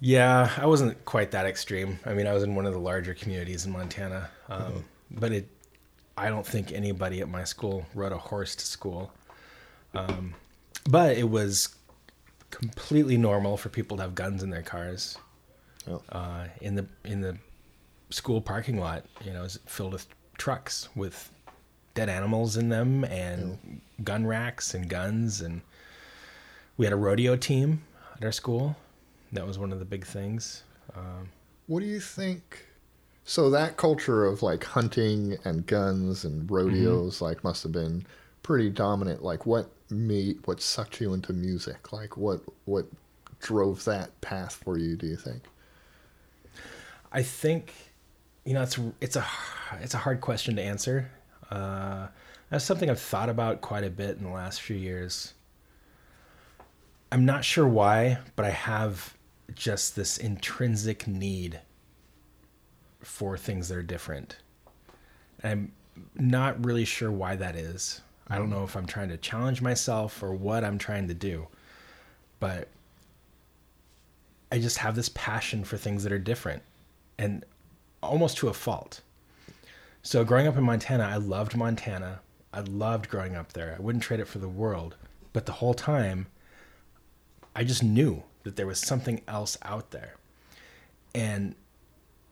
[0.00, 1.98] Yeah, I wasn't quite that extreme.
[2.06, 5.48] I mean, I was in one of the larger communities in Montana, um, but it.
[6.16, 9.12] I don't think anybody at my school rode a horse to school.
[9.94, 10.34] Um,
[10.88, 11.74] but it was
[12.50, 15.16] completely normal for people to have guns in their cars
[15.88, 16.02] Oh.
[16.10, 17.36] uh, in the in the
[18.10, 19.04] school parking lot.
[19.24, 20.06] You know, is filled with
[20.38, 21.30] trucks with
[21.94, 25.60] dead animals in them and gun racks and guns and
[26.78, 27.82] we had a rodeo team
[28.16, 28.74] at our school.
[29.32, 30.62] That was one of the big things.
[30.96, 31.28] Um,
[31.66, 32.66] What do you think?
[33.24, 38.04] So that culture of like hunting and guns and rodeos like must have been
[38.42, 39.22] pretty dominant.
[39.22, 41.92] Like what made what sucked you into music?
[41.92, 42.86] Like what what
[43.40, 44.96] drove that path for you?
[44.96, 45.42] Do you think?
[47.12, 47.74] I think,
[48.44, 49.26] you know, it's it's a
[49.80, 51.10] it's a hard question to answer.
[51.50, 52.08] Uh,
[52.48, 55.34] that's something I've thought about quite a bit in the last few years.
[57.10, 59.14] I'm not sure why, but I have
[59.54, 61.60] just this intrinsic need
[63.00, 64.38] for things that are different.
[65.44, 65.72] I'm
[66.14, 68.00] not really sure why that is.
[68.28, 71.48] I don't know if I'm trying to challenge myself or what I'm trying to do,
[72.40, 72.68] but
[74.50, 76.62] I just have this passion for things that are different
[77.18, 77.44] and
[78.02, 79.00] almost to a fault.
[80.02, 82.20] So growing up in Montana, I loved Montana.
[82.52, 83.76] I loved growing up there.
[83.78, 84.96] I wouldn't trade it for the world.
[85.32, 86.26] But the whole time,
[87.54, 90.16] I just knew that there was something else out there.
[91.14, 91.54] And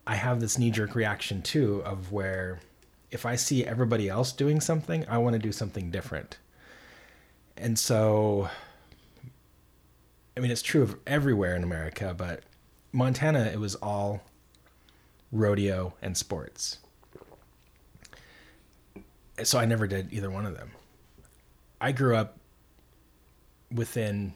[0.07, 2.61] I have this knee jerk reaction too of where
[3.11, 6.38] if I see everybody else doing something, I want to do something different.
[7.57, 8.49] And so,
[10.37, 12.43] I mean, it's true of everywhere in America, but
[12.93, 14.23] Montana, it was all
[15.33, 16.79] rodeo and sports.
[19.43, 20.71] So I never did either one of them.
[21.81, 22.38] I grew up
[23.73, 24.35] within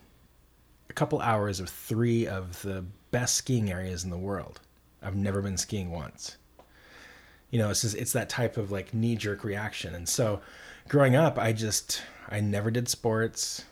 [0.88, 4.60] a couple hours of three of the best skiing areas in the world.
[5.02, 6.36] I've never been skiing once.
[7.50, 9.94] You know, it's just, it's that type of like knee jerk reaction.
[9.94, 10.40] And so
[10.88, 13.64] growing up, I just I never did sports,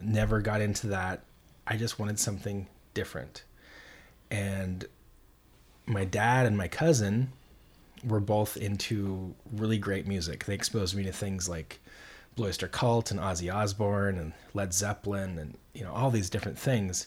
[0.00, 1.24] never got into that.
[1.66, 3.44] I just wanted something different.
[4.30, 4.86] And
[5.86, 7.32] my dad and my cousin
[8.06, 10.44] were both into really great music.
[10.44, 11.80] They exposed me to things like
[12.36, 16.58] Blue Oyster Cult and Ozzy Osbourne and Led Zeppelin and you know all these different
[16.58, 17.06] things.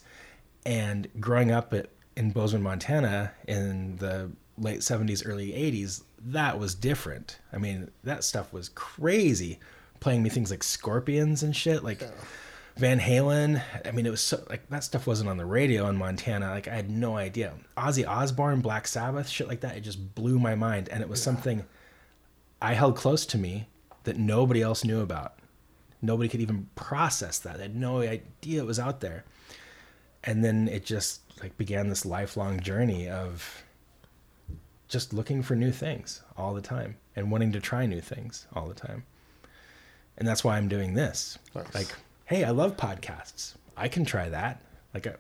[0.65, 6.75] And growing up at, in Bozeman, Montana, in the late '70s, early '80s, that was
[6.75, 7.39] different.
[7.53, 9.59] I mean, that stuff was crazy.
[9.99, 12.03] Playing me things like Scorpions and shit, like
[12.77, 13.61] Van Halen.
[13.85, 16.51] I mean, it was so like that stuff wasn't on the radio in Montana.
[16.51, 17.53] Like I had no idea.
[17.77, 19.77] Ozzy Osbourne, Black Sabbath, shit like that.
[19.77, 21.65] It just blew my mind, and it was something
[22.61, 23.67] I held close to me
[24.03, 25.33] that nobody else knew about.
[26.01, 27.57] Nobody could even process that.
[27.57, 29.25] They had no idea it was out there.
[30.23, 33.63] And then it just like began this lifelong journey of
[34.87, 38.67] just looking for new things all the time and wanting to try new things all
[38.67, 39.03] the time.
[40.17, 41.37] And that's why I'm doing this.
[41.53, 41.73] Nice.
[41.73, 41.93] Like,
[42.27, 43.55] hey, I love podcasts.
[43.75, 44.61] I can try that.
[44.93, 45.15] Like, I,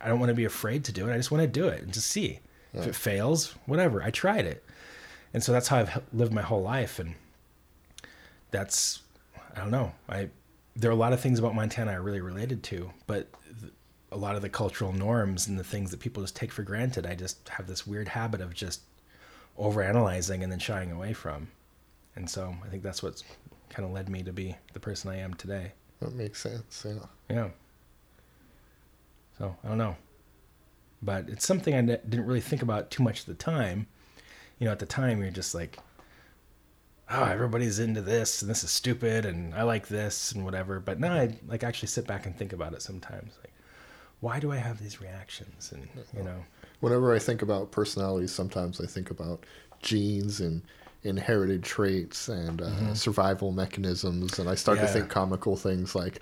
[0.00, 1.12] I don't want to be afraid to do it.
[1.12, 2.40] I just want to do it and just see.
[2.72, 4.02] If it fails, whatever.
[4.02, 4.64] I tried it.
[5.32, 6.98] And so that's how I've lived my whole life.
[6.98, 7.14] And
[8.50, 9.02] that's,
[9.54, 9.92] I don't know.
[10.08, 10.28] I,
[10.74, 13.28] there are a lot of things about Montana I really related to, but
[13.60, 13.72] th-
[14.10, 17.06] a lot of the cultural norms and the things that people just take for granted,
[17.06, 18.80] I just have this weird habit of just
[19.56, 21.48] overanalyzing and then shying away from.
[22.16, 23.22] And so I think that's what's
[23.70, 25.74] kind of led me to be the person I am today.
[26.04, 26.86] That makes sense.
[26.86, 27.06] Yeah.
[27.28, 27.48] Yeah.
[29.38, 29.96] So I don't know,
[31.02, 33.86] but it's something I ne- didn't really think about too much at the time.
[34.58, 35.78] You know, at the time you're just like,
[37.10, 40.78] oh, everybody's into this and this is stupid and I like this and whatever.
[40.78, 43.32] But now I like actually sit back and think about it sometimes.
[43.42, 43.52] Like,
[44.20, 45.72] why do I have these reactions?
[45.72, 46.44] And you know,
[46.80, 49.44] Whenever I think about personalities, sometimes I think about
[49.80, 50.62] genes and
[51.04, 54.92] inherited traits and uh, survival mechanisms, and I start to Mm-hmm.
[54.94, 56.20] Think comical things like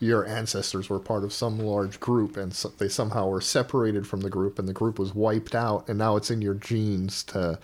[0.00, 4.20] your ancestors were part of some large group and so they somehow were separated from
[4.20, 7.58] the group and the group was wiped out and now it's in your genes to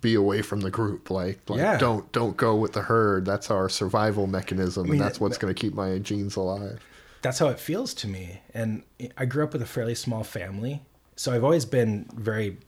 [0.00, 1.76] be away from the group like, like Yeah.
[1.76, 5.54] don't don't go with the herd that's our survival mechanism mean, and that's what's going
[5.54, 6.80] to keep my genes alive
[7.20, 8.40] that's how it feels to me.
[8.52, 8.82] And
[9.16, 10.82] I grew up with a fairly small family,
[11.16, 12.58] so I've always been very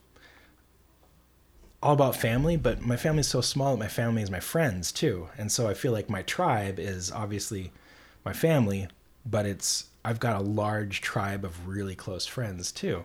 [1.83, 2.57] all about family.
[2.57, 5.69] But my family is so small that my family is my friends too, and so
[5.69, 7.73] I feel like my tribe is obviously
[8.25, 8.89] my family,
[9.25, 13.05] but it's I've got a large tribe of really close friends too.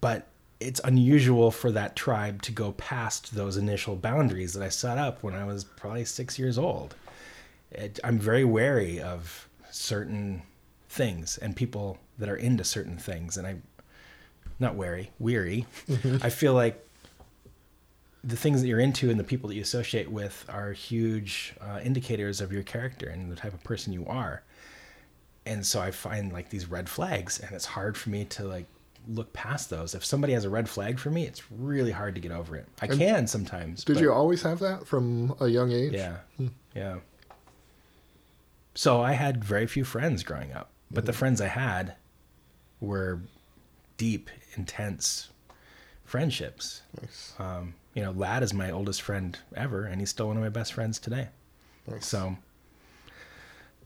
[0.00, 0.26] But
[0.60, 5.22] it's unusual for that tribe to go past those initial boundaries that I set up
[5.22, 6.94] when I was probably six years old
[7.70, 10.42] it, I'm very wary of certain
[10.88, 13.56] things and people that are into certain things, and I,
[14.60, 15.66] not wary, weary.
[15.88, 16.18] Mm-hmm.
[16.22, 16.84] I feel like
[18.24, 21.80] the things that you're into and the people that you associate with are huge uh,
[21.82, 24.42] indicators of your character and the type of person you are.
[25.46, 28.66] And so I find like these red flags, and it's hard for me to like
[29.08, 29.94] look past those.
[29.94, 32.66] If somebody has a red flag for me, it's really hard to get over it.
[32.82, 33.84] I can sometimes.
[33.84, 36.18] did but- you always have that from a young age yeah.
[36.36, 36.48] Hmm.
[36.74, 36.96] Yeah.
[38.74, 41.18] So I had very few friends growing up, but the mm-hmm.
[41.18, 41.96] friends I had
[42.80, 43.20] were
[43.96, 45.28] deep, intense
[46.04, 46.82] friendships.
[47.00, 50.42] nice Um, you know, Lad is my oldest friend ever, and he's still one of
[50.42, 51.28] my best friends today.
[51.86, 52.36] nice So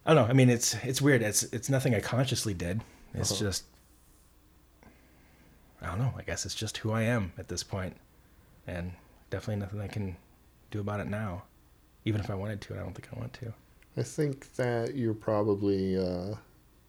[0.04, 0.30] I don't know.
[0.30, 1.22] I mean, it's it's weird.
[1.22, 2.80] It's it's nothing I consciously did.
[3.14, 3.40] It's Uh-huh.
[3.40, 3.64] just
[5.80, 6.14] I don't know.
[6.16, 7.96] I guess it's just who I am at this point,
[8.66, 8.92] and
[9.30, 10.16] definitely nothing I can
[10.70, 11.42] do about it now.
[12.04, 13.52] Even if I wanted to, and I don't think I want to.
[13.96, 16.35] I think that you're probably uh,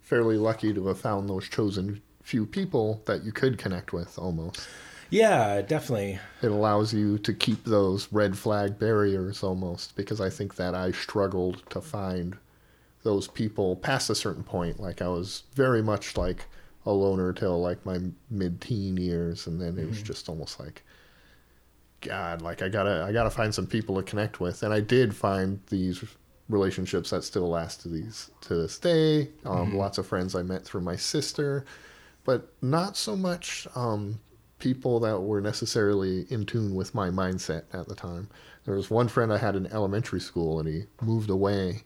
[0.01, 4.67] fairly lucky to have found those chosen few people that you could connect with almost.
[5.09, 6.19] Yeah, definitely.
[6.41, 10.91] It allows you to keep those red flag barriers almost because I think that I
[10.91, 12.35] struggled to find
[13.03, 14.79] those people past a certain point.
[14.79, 16.45] Like I was very much like
[16.85, 17.99] a loner till like my
[18.31, 20.83] mid teen years and then it was just almost like
[22.01, 24.63] God, like I gotta I gotta find some people to connect with.
[24.63, 26.03] And I did find these
[26.49, 29.29] relationships that still last to these to this day.
[29.45, 31.65] Um, Lots of friends I met through my sister,
[32.23, 34.19] but not so much um,
[34.59, 38.29] people that were necessarily in tune with my mindset at the time.
[38.65, 41.83] There was one friend I had in elementary school, and he moved away,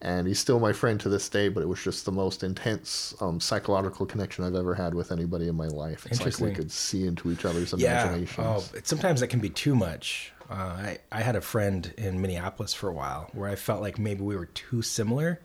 [0.00, 1.48] and he's still my friend to this day.
[1.48, 5.46] But it was just the most intense um, psychological connection I've ever had with anybody
[5.46, 6.06] in my life.
[6.10, 8.02] It's like we could see into each other's Yeah.
[8.02, 8.38] imaginations.
[8.74, 10.32] Oh, it, sometimes that can be too much.
[10.50, 14.00] Uh, I I had a friend in Minneapolis for a while where I felt like
[14.00, 15.40] maybe we were too similar.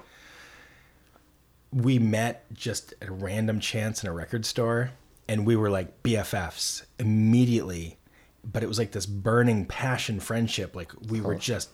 [1.71, 4.91] We met just at a random chance in a record store,
[5.27, 7.97] and we were like BFFs immediately.
[8.43, 10.75] But it was like this burning passion friendship.
[10.75, 11.69] Like we were just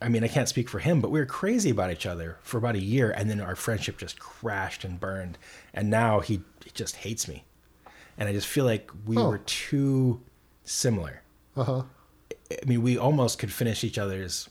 [0.00, 2.58] I mean, I can't speak for him, but we were crazy about each other for
[2.58, 5.38] about a year, and then our friendship just crashed and burned.
[5.72, 7.44] And now he, he just hates me,
[8.18, 9.30] and I just feel like we Oh.
[9.30, 10.20] were too
[10.64, 11.22] similar.
[11.56, 11.82] Uh huh.
[12.52, 14.50] I mean, we almost could finish each other's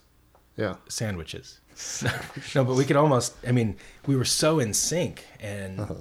[0.57, 0.77] Yeah.
[0.89, 1.59] sandwiches.
[2.55, 3.35] no, but we could almost.
[3.47, 3.75] I mean,
[4.07, 5.93] we were so in sync, and Uh-huh.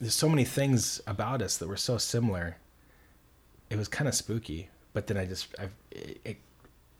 [0.00, 2.56] there's so many things about us that were so similar.
[3.70, 6.36] It was kind of spooky, but then I just, I, it,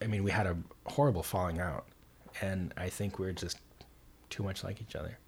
[0.02, 1.86] I mean, we had a horrible falling out,
[2.40, 3.58] and I think we're just
[4.30, 5.18] too much like each other.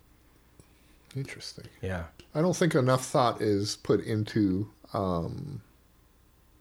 [1.16, 1.66] Interesting.
[1.83, 5.61] Yeah, I don't think enough thought is put into um,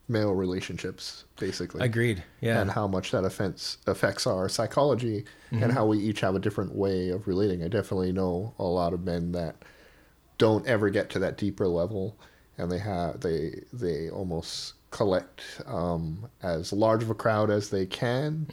[0.10, 1.84] male relationships, basically.
[1.84, 2.24] agreed.
[2.42, 5.64] Yeah, and how much that affects affects our psychology Mm-hmm.
[5.64, 7.64] and how we each have a different way of relating.
[7.64, 9.56] I definitely know a lot of men that
[10.38, 12.20] don't ever get to that deeper level,
[12.58, 17.86] and they have they they almost collect um, as large of a crowd as they
[17.86, 18.48] can,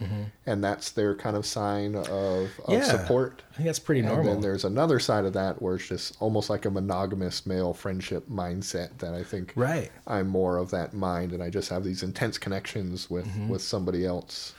[0.44, 2.72] and that's their kind of sign of, of Mm-hmm.
[2.72, 2.84] Yeah.
[2.84, 3.42] support.
[3.52, 4.32] I think that's pretty And normal.
[4.34, 8.28] then there's another side of that where it's just almost like a monogamous male friendship
[8.28, 9.90] mindset that I think right.
[10.06, 13.48] I'm more of that mind, and I just have these intense connections with Mm-hmm.
[13.48, 14.52] with somebody else.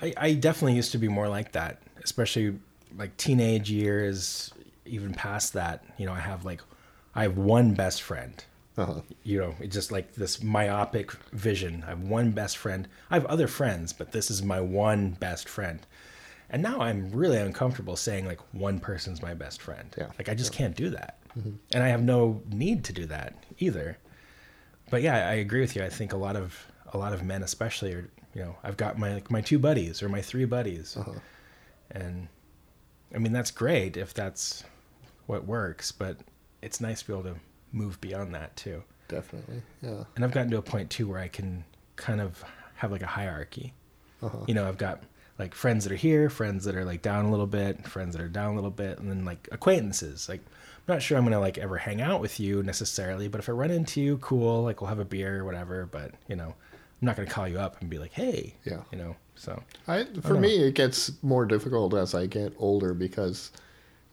[0.00, 2.56] I, I definitely used to be more like that, especially
[2.96, 4.52] like teenage years,
[4.86, 5.82] even past that.
[5.98, 6.60] You know, I have like,
[7.16, 8.34] I have one best friend.
[8.76, 9.00] Uh-huh.
[9.22, 11.84] You know, it's just like this myopic vision.
[11.86, 12.88] I have one best friend.
[13.10, 15.80] I have other friends, but this is my one best friend.
[16.48, 19.94] And now I'm really uncomfortable saying like one person's my best friend.
[19.96, 20.08] Yeah.
[20.18, 21.18] Like I just can't do that.
[21.74, 23.98] And I have no need to do that either.
[24.90, 25.82] But yeah, I agree with you.
[25.82, 28.98] I think a lot of a lot of men especially are you know, I've got
[28.98, 30.96] my like my two buddies or my three buddies.
[31.90, 32.28] And
[33.14, 34.64] I mean that's great if that's
[35.26, 36.18] what works, but
[36.60, 37.36] it's nice to be able to
[37.72, 38.82] move beyond that too.
[39.08, 40.04] Definitely, yeah.
[40.16, 41.64] And I've gotten to a point too where I can
[41.96, 42.42] kind of
[42.76, 43.72] have like a hierarchy.
[44.22, 44.38] Uh-huh.
[44.46, 45.02] You know, I've got
[45.38, 48.22] like friends that are here, friends that are like down a little bit, friends that
[48.22, 50.28] are down a little bit, and then like acquaintances.
[50.28, 53.48] Like I'm not sure I'm gonna like ever hang out with you necessarily, but if
[53.48, 55.86] I run into you, cool, like we'll have a beer or whatever.
[55.86, 58.82] But you know, I'm not gonna call you up and be like, hey, Yeah.
[58.92, 59.16] you know.
[59.34, 60.40] So I for know.
[60.40, 63.50] me it gets more difficult as I get older because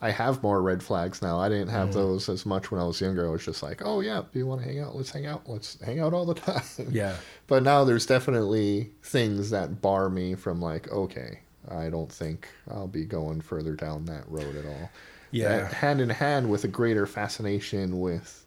[0.01, 1.39] I have more red flags now.
[1.39, 1.71] I didn't Mm.
[1.73, 3.27] have those as much when I was younger.
[3.27, 4.95] I was just like, "Oh yeah, do you want to hang out?
[4.95, 5.41] Let's hang out.
[5.49, 7.15] Let's hang out all the time." yeah,
[7.47, 12.87] But now there's definitely things that bar me from like, okay, I don't think I'll
[12.87, 14.89] be going further down that road at all.
[15.31, 15.49] Yeah.
[15.49, 18.45] That hand in hand with a greater fascination with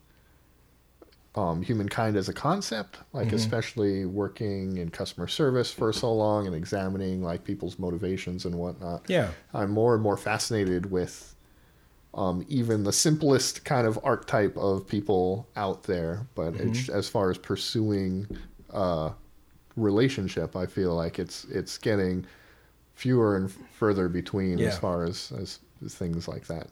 [1.35, 3.37] um, humankind as a concept, like Mm-hmm.
[3.37, 9.05] especially working in customer service for so long and examining like people's motivations and whatnot.
[9.09, 11.35] yeah, I'm more and more fascinated with
[12.15, 16.27] um, even the simplest kind of archetype of people out there.
[16.35, 16.95] But Mm-hmm.
[16.95, 18.27] as far as pursuing
[18.73, 19.11] uh,
[19.77, 22.27] relationship, I feel like it's it's getting
[22.95, 24.69] fewer and further between Yeah.
[24.69, 25.59] as far as, as
[25.95, 26.69] things like that.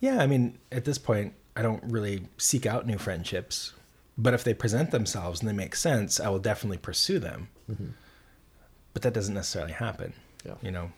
[0.00, 0.18] yeah.
[0.20, 3.72] I mean, at this point, I don't really seek out new friendships,
[4.18, 7.48] but if they present themselves and they make sense, I will definitely pursue them.
[8.92, 10.12] But that doesn't necessarily happen.
[10.44, 10.54] Yeah.
[10.62, 10.92] You know.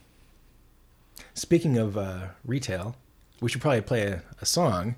[1.35, 2.97] Speaking of uh, retail,
[3.41, 4.95] we should probably play a, a song,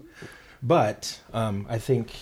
[0.63, 2.13] but um, I think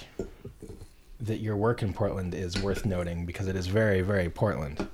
[1.20, 4.86] that your work in Portland is worth noting because it is very, very Portland.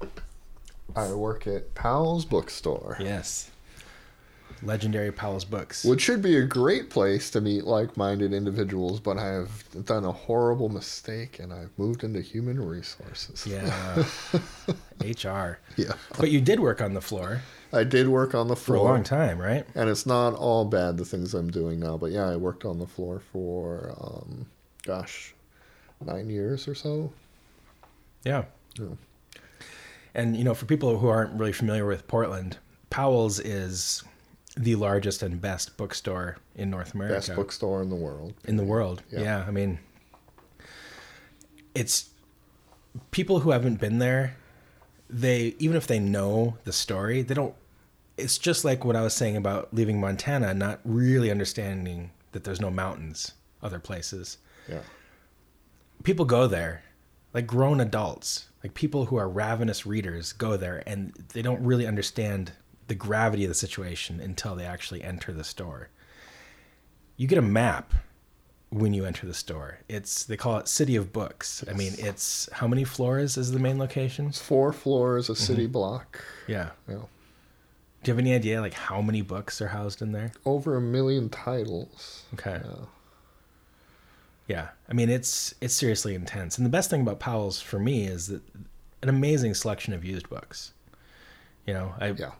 [0.97, 2.97] I work at Powell's Bookstore.
[3.01, 3.51] Yes.
[4.65, 5.85] Legendary Powell's Books.
[5.85, 10.13] Which should be a great place to meet like-minded individuals, but I have done a
[10.13, 13.47] horrible mistake and I've moved into human resources.
[13.47, 14.05] Yeah.
[15.05, 15.59] HR.
[15.77, 15.93] Yeah.
[16.19, 17.43] But you did work on the floor
[17.75, 18.79] I did work on the floor.
[18.79, 19.67] for a long time, right?
[19.75, 21.97] And it's not all bad, the things I'm doing now.
[21.97, 24.47] But yeah, I worked on the floor for, um,
[24.85, 25.35] gosh,
[26.05, 27.13] nine years or so.
[28.25, 28.45] Yeah.
[28.79, 28.95] Yeah.
[30.15, 32.59] And you know, for people who aren't really familiar with Portland,
[32.91, 34.05] Powell's is
[34.57, 37.17] the largest and best bookstore in North America.
[37.17, 38.35] Best bookstore in the world.
[38.45, 39.03] in the world.
[39.11, 39.21] Yeah.
[39.21, 39.45] Yeah.
[39.47, 39.79] I mean,
[41.75, 42.11] it's
[43.11, 44.37] people who haven't been there.
[45.11, 47.55] They even if they know the story, they don't.
[48.17, 52.61] It's just like what I was saying about leaving Montana, not really understanding that there's
[52.61, 53.33] no mountains
[53.63, 54.39] other places.
[54.69, 54.81] Yeah.
[56.05, 56.83] People go there,
[57.33, 61.87] like grown adults, like people who are ravenous readers go there, and they don't really
[61.87, 62.53] understand
[62.89, 65.89] the gravity of the situation until they actually enter the store.
[67.17, 67.93] You get a map
[68.71, 69.79] when you enter the store.
[69.89, 71.65] It's they call it City of Books.
[71.69, 74.27] I mean, it's how many floors is the main location?
[74.27, 75.43] It's four floors, a Mm-hmm.
[75.45, 76.23] city block.
[76.49, 76.71] Yeah.
[76.89, 76.95] Yeah.
[78.03, 80.33] Do you have any idea like how many books are housed in there?
[80.45, 82.25] Over a million titles.
[82.35, 82.61] Okay.
[82.65, 82.85] Yeah.
[84.47, 84.69] Yeah.
[84.89, 86.59] I mean, it's it's seriously intense.
[86.59, 88.43] And the best thing about Powell's for me is that
[89.03, 90.73] an amazing selection of used books.
[91.67, 92.33] You know, I Yeah.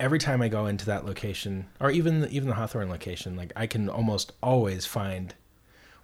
[0.00, 3.52] Every time I go into that location, or even the, even the Hawthorne location, like
[3.56, 5.34] I can almost always find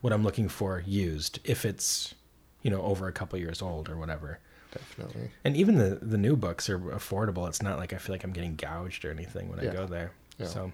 [0.00, 2.14] what I'm looking for used if it's
[2.62, 4.38] you know over a couple years old or whatever.
[4.72, 5.30] Definitely.
[5.44, 7.48] And even the the new books are affordable.
[7.48, 9.70] It's not like I feel like I'm getting gouged or anything when Yeah.
[9.70, 10.12] I go there.
[10.38, 10.46] Yeah.
[10.46, 10.72] So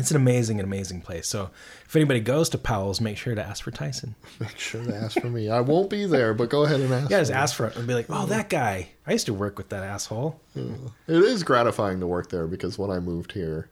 [0.00, 1.28] it's an amazing, and amazing place.
[1.28, 1.50] So
[1.84, 4.14] if anybody goes to Powell's, make sure to ask for Tyson.
[4.38, 5.50] Make sure to ask for me.
[5.50, 7.10] I won't be there, but go ahead and ask.
[7.10, 8.90] Yeah, just ask for it and be like, "Oh, that guy.
[9.06, 12.90] I used to work with that asshole." It is gratifying to work there because when
[12.90, 13.68] I moved here,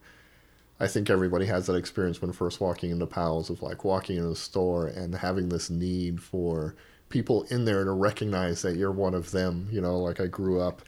[0.81, 4.29] I think everybody has that experience when first walking into Powell's of like walking into
[4.29, 6.75] the store and having this need for
[7.09, 9.69] people in there to recognize that you're one of them.
[9.71, 10.83] You know, like I grew up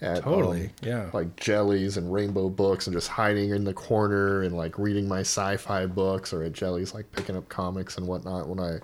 [0.00, 1.10] at Totally, um, yeah.
[1.12, 5.20] like Jelly's and rainbow books and just hiding in the corner and like reading my
[5.20, 8.48] sci-fi books or at Jelly's like picking up comics and whatnot.
[8.48, 8.78] When I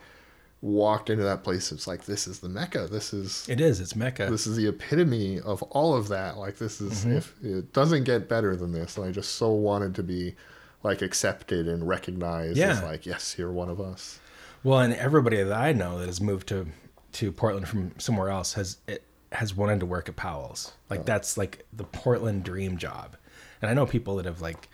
[0.62, 2.86] walked into that place, it's like this is the mecca.
[2.86, 3.80] This is It is.
[3.80, 4.28] It's Mecca.
[4.30, 6.36] this is the epitome of all of that.
[6.38, 8.96] Like this is if it doesn't get better than this.
[8.96, 10.34] And I just so wanted to be
[10.82, 14.18] like accepted and recognized as like, yes, you're one of us.
[14.62, 16.66] Well, and everybody that I know that has moved to
[17.12, 19.02] to Portland from somewhere else has it
[19.32, 20.72] has wanted to work at Powell's.
[20.88, 23.16] Like that's like the Portland dream job.
[23.62, 24.68] And I know people that have like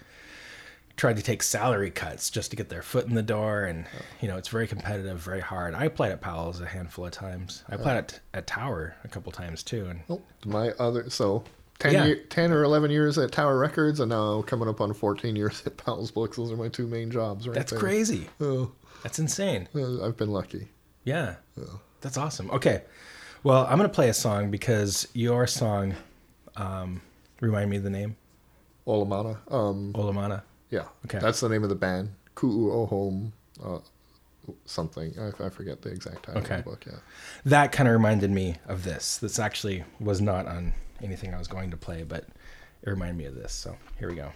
[0.97, 3.85] tried to take salary cuts just to get their foot in the door and
[4.23, 5.75] you know, it's very competitive, very hard.
[5.75, 7.65] I applied at Powell's a handful of times.
[7.69, 11.45] I applied at, at Tower a couple times too and Oh, my other so
[11.81, 12.05] 10, Yeah.
[12.07, 15.63] year, 10 or 11 years at Tower Records and now coming up on 14 years
[15.67, 16.39] at Powell's Books.
[16.39, 17.79] Those are my two main jobs right that's there.
[17.81, 18.29] crazy.
[18.41, 19.69] Oh, That's insane.
[19.75, 20.69] uh, I've been lucky.
[21.05, 21.35] Yeah.
[22.01, 22.51] That's awesome.
[22.53, 22.83] Okay.
[23.47, 25.94] Well, I'm going to play a song because your song
[26.57, 27.01] um
[27.40, 28.16] remind me of the name
[28.88, 29.36] Olomana.
[29.49, 30.42] Um, Olomana.
[30.68, 30.86] yeah.
[31.05, 31.20] Okay.
[31.20, 32.11] That's the name of the band.
[32.34, 33.30] Ku'u Ohom
[33.64, 33.78] uh,
[34.64, 35.14] something.
[35.16, 36.57] I, I forget the exact title Okay.
[36.57, 36.84] of the book.
[36.88, 36.94] Yeah.
[37.44, 39.18] that kind of reminded me of this.
[39.18, 42.24] This actually was not on anything I was going to play, but
[42.82, 43.53] it reminded me of this.
[43.53, 44.32] So here we go.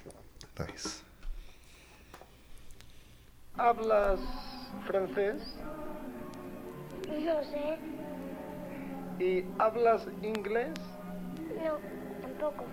[0.56, 1.02] Nice.
[3.58, 4.20] ¿Hablas
[4.86, 5.40] francés?
[7.08, 7.76] No sé,
[9.20, 10.72] ¿Y hablas inglés?
[11.62, 11.76] no,
[12.22, 12.64] tampoco.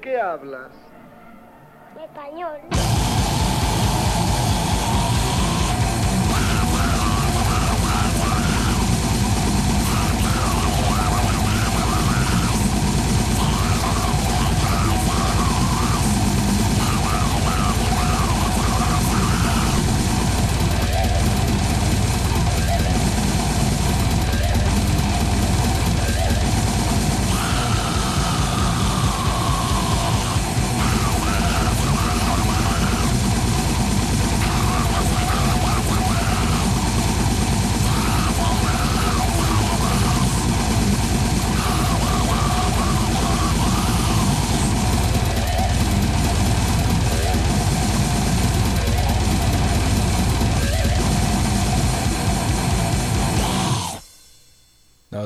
[0.00, 0.70] ¿Qué hablas?
[2.00, 2.60] Español.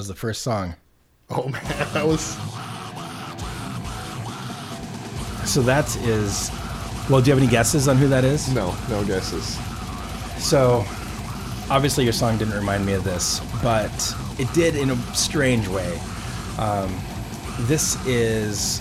[0.08, 0.74] Was the first song.
[1.30, 2.22] Oh man, that was
[5.46, 6.50] So that is.
[7.10, 8.52] Well, do you have any guesses on who that is?
[8.54, 9.58] no, no guesses.
[10.42, 10.84] So,
[11.70, 15.98] obviously, your song didn't remind me of this, but it did in a strange way.
[16.58, 16.94] Um,
[17.60, 18.80] this is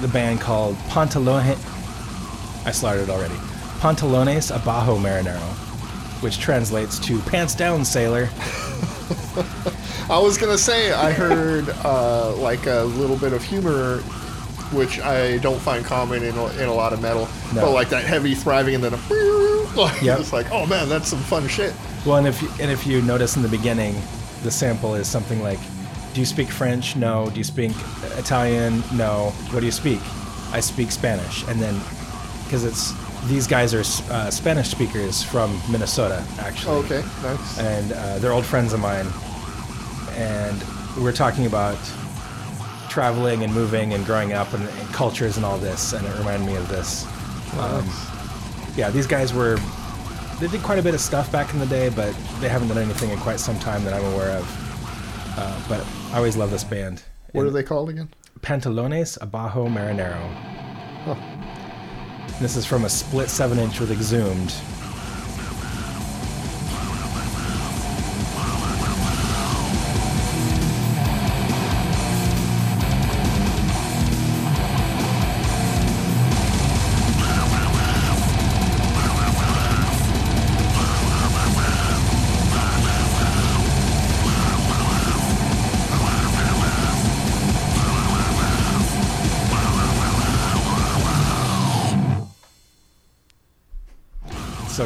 [0.00, 1.56] the band called Pantalone.
[2.66, 3.34] I started already.
[3.80, 5.48] Pantalones Abajo Marinero,
[6.22, 8.28] which translates to "Pants Down, Sailor."
[10.10, 13.98] I was gonna say I heard uh, like a little bit of humor,
[14.72, 17.62] which I don't find common in a, in a lot of metal, No.
[17.62, 18.96] but like that heavy thriving and then a
[19.76, 20.20] like Yep.
[20.20, 21.74] it's like oh man, that's some fun shit.
[22.06, 23.94] Well, and if you, and if you notice in the beginning,
[24.42, 25.58] the sample is something like,
[26.12, 26.96] "Do you speak French?
[26.96, 27.30] No.
[27.30, 27.72] Do you speak
[28.18, 28.82] Italian?
[28.92, 29.30] No.
[29.50, 30.00] What do you speak?
[30.52, 31.80] I speak Spanish." And then,
[32.44, 32.92] because it's
[33.26, 33.80] these guys are
[34.12, 37.58] uh, Spanish speakers from Minnesota, actually, Okay, nice.
[37.58, 39.06] and uh, they're old friends of mine,
[40.16, 40.62] and
[41.02, 41.78] we're talking about
[42.88, 46.46] traveling and moving and growing up and, and cultures and all this, and it reminded
[46.46, 47.04] me of this.
[47.58, 47.88] Um,
[48.76, 49.58] yeah, these guys were
[50.40, 52.78] they did quite a bit of stuff back in the day, but they haven't done
[52.78, 55.34] anything in quite some time that I'm aware of.
[55.38, 57.02] Uh, but I always love this band.
[57.32, 58.08] What are they called again?
[58.40, 60.20] Pantalones Abajo Marinero.
[61.04, 61.14] Huh.
[62.40, 64.52] This is from a split 7 inch with Exhumed.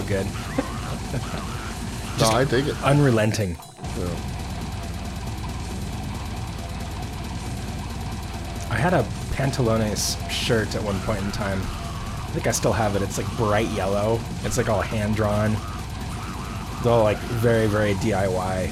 [0.09, 0.27] Good.
[2.19, 2.83] no, I dig it.
[2.83, 3.57] Unrelenting.
[3.97, 4.07] Yeah.
[8.71, 9.03] I had a
[9.33, 11.59] Pantalones shirt at one point in time.
[11.61, 13.03] I think I still have it.
[13.03, 14.19] It's like bright yellow.
[14.45, 15.53] It's like all hand drawn.
[16.79, 18.71] It's all like very, very DIY.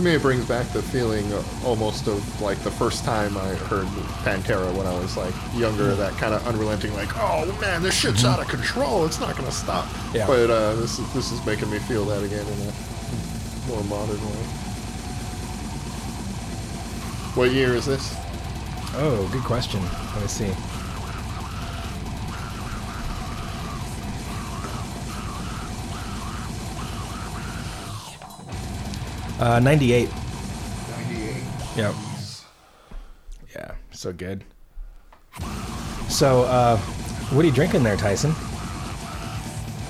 [0.00, 1.30] To me, it brings back the feeling
[1.62, 3.86] almost of like the first time I heard
[4.24, 5.94] Pantera when I was like younger.
[5.94, 9.04] That kind of unrelenting, like, oh man, this shit's out of control.
[9.04, 9.86] It's not gonna stop.
[10.14, 10.26] Yeah.
[10.26, 12.72] But uh, this is this is making me feel that again in a
[13.68, 14.42] more modern way.
[17.36, 18.16] What year is this?
[18.94, 19.82] Oh, good question.
[20.14, 20.69] Let me see.
[29.40, 30.10] Uh, 98.
[30.90, 31.42] 98.
[31.74, 31.94] Yep.
[33.54, 34.44] Yeah, so good.
[36.10, 38.34] So, uh, what are you drinking there, Tyson?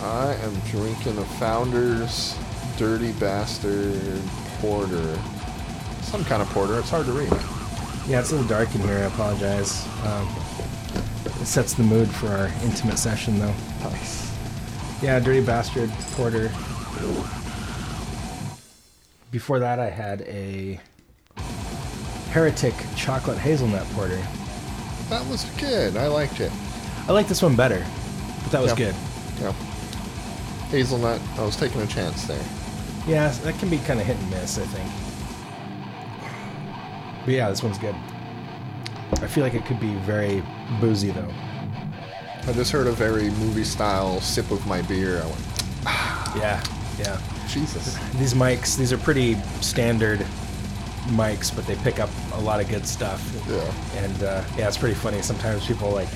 [0.02, 2.38] I am drinking a Founder's
[2.78, 4.22] Dirty Bastard
[4.60, 5.18] Porter.
[6.02, 6.78] Some kind of porter.
[6.78, 7.32] It's hard to read.
[8.06, 8.98] Yeah, it's a little dark in here.
[8.98, 9.84] I apologize.
[10.04, 10.28] Um,
[11.24, 13.54] it sets the mood for our intimate session, though.
[13.82, 14.32] Nice.
[15.02, 16.52] Yeah, Dirty Bastard Porter.
[19.30, 20.80] Before that, I had a
[22.30, 24.20] Heretic Chocolate Hazelnut Porter.
[25.08, 25.96] That was good.
[25.96, 26.50] I liked it.
[27.08, 27.84] I like this one better,
[28.42, 28.76] but that was Yeah.
[28.76, 28.94] good.
[29.40, 29.52] Yeah.
[30.70, 31.20] Hazelnut.
[31.38, 32.42] I was taking a chance there.
[33.06, 34.90] Yeah, that can be kind of hit and miss, I think.
[37.24, 37.94] But yeah, this one's good.
[39.22, 40.42] I feel like it could be very
[40.80, 41.32] boozy, though.
[42.46, 45.22] I just heard a very movie style sip of my beer.
[45.22, 45.40] I went,
[45.86, 46.32] ah.
[46.36, 46.62] Yeah,
[46.98, 47.20] yeah.
[47.52, 47.98] Jesus.
[48.14, 50.20] These mics, these are pretty standard
[51.08, 53.20] mics, but they pick up a lot of good stuff.
[53.48, 54.02] Yeah.
[54.02, 55.22] And uh, yeah, it's pretty funny.
[55.22, 56.08] Sometimes people like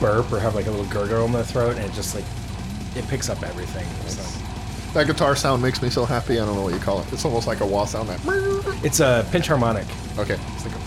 [0.00, 2.24] burp or have like a little gurgle in their throat, and it just like
[2.94, 3.86] it picks up everything.
[4.08, 4.22] So
[4.94, 6.38] That guitar sound makes me so happy.
[6.38, 7.12] I don't know what you call it.
[7.12, 8.08] It's almost like a wah sound.
[8.08, 8.80] That.
[8.84, 9.86] it's a pinch harmonic.
[10.18, 10.38] Okay.
[10.54, 10.85] It's like a.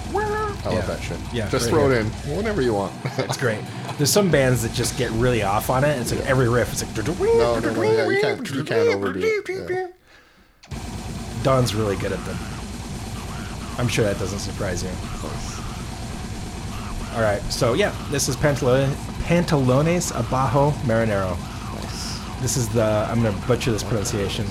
[0.65, 0.81] I love Yeah.
[0.85, 1.17] that shit.
[1.33, 1.99] Yeah, Just throw here.
[1.99, 2.93] it in whenever you want.
[3.19, 3.59] It's great.
[3.97, 5.97] There's some bands that just get really off on it.
[5.99, 6.71] It's like every riff.
[6.73, 9.87] It's like No, no, no, yeah, you can't- you can't overdo it, yeah.
[11.43, 12.37] Don's really good at them.
[13.77, 14.89] I'm sure that doesn't surprise you.
[17.15, 18.91] All right, so yeah, this is Pantalone,
[19.23, 21.37] Pantalones Abajo Marinero.
[21.75, 22.41] Nice.
[22.41, 24.45] This is the I'm gonna butcher this pronunciation.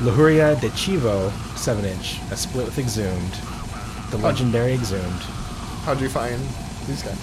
[0.00, 3.32] Lujuria de Chivo 7 inch, a split with Exhumed,
[4.10, 5.22] the legendary Exhumed.
[5.84, 6.40] How'd you find
[6.86, 7.18] these guys?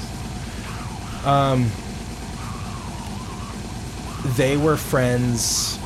[4.35, 5.79] They were friends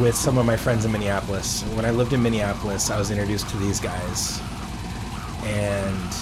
[0.00, 1.62] with some of my friends in Minneapolis.
[1.74, 4.40] When I lived in Minneapolis, I was introduced to these guys.
[5.44, 6.12] And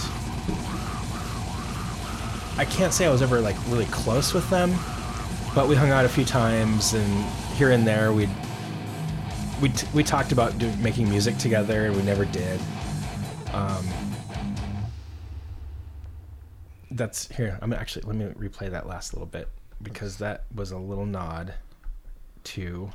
[2.58, 4.74] I can't say I was ever like really close with them,
[5.54, 7.24] but we hung out a few times and
[7.56, 8.30] here and there we'd
[9.60, 12.60] we, t- we talked about do- making music together and we never did.
[13.52, 13.86] Um,
[16.96, 17.58] that's here.
[17.60, 19.48] I'm actually let me replay that last little bit
[19.82, 21.54] because that was a little nod
[22.44, 22.90] to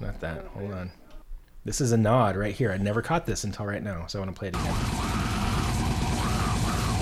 [0.00, 0.44] not that.
[0.46, 0.90] Hold on.
[1.64, 2.72] This is a nod right here.
[2.72, 4.74] I never caught this until right now, so I want to play it again.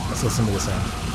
[0.09, 1.10] Let's listen to the sound.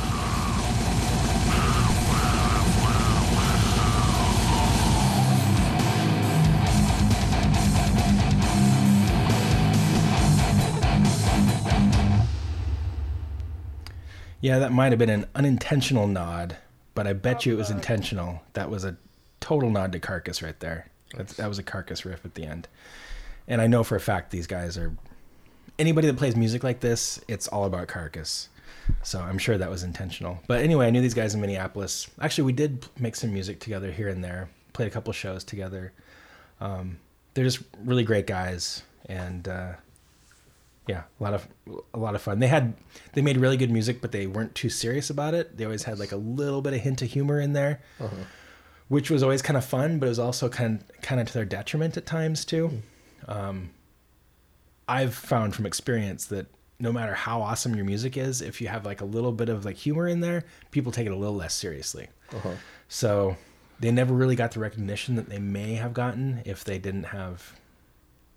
[14.46, 16.58] Yeah, that might have been an unintentional nod,
[16.94, 18.44] but I bet you it was intentional.
[18.54, 18.96] That was a
[19.40, 20.88] total nod to Carcass right there.
[21.16, 22.68] That, that was a Carcass riff at the end.
[23.48, 24.96] And I know for a fact these guys are.
[25.80, 28.50] Anybody that plays music like this, it's all about Carcass.
[29.02, 30.38] So I'm sure that was intentional.
[30.46, 32.08] But anyway, I knew these guys in Minneapolis.
[32.22, 34.48] Actually, we did make some music together here and there.
[34.74, 35.92] Played a couple shows together.
[36.62, 37.00] Um,
[37.34, 39.74] they're just really great guys, and uh,
[40.88, 41.48] yeah, a lot of
[41.94, 42.40] a lot of fun.
[42.40, 42.76] They had
[43.14, 45.58] they made really good music, but they weren't too serious about it.
[45.58, 47.82] They always had like a little bit of hint of humor in there,
[48.88, 51.46] which was always kind of fun, but it was also kind kind of to their
[51.46, 52.82] detriment at times too.
[53.28, 53.72] Um,
[54.88, 56.48] I've found from experience that
[56.80, 59.66] no matter how awesome your music is, if you have like a little bit of
[59.66, 62.10] like humor in there, people take it a little less seriously.
[62.34, 62.52] Uh-huh.
[62.90, 63.38] So
[63.80, 67.60] they never really got the recognition that they may have gotten if they didn't have,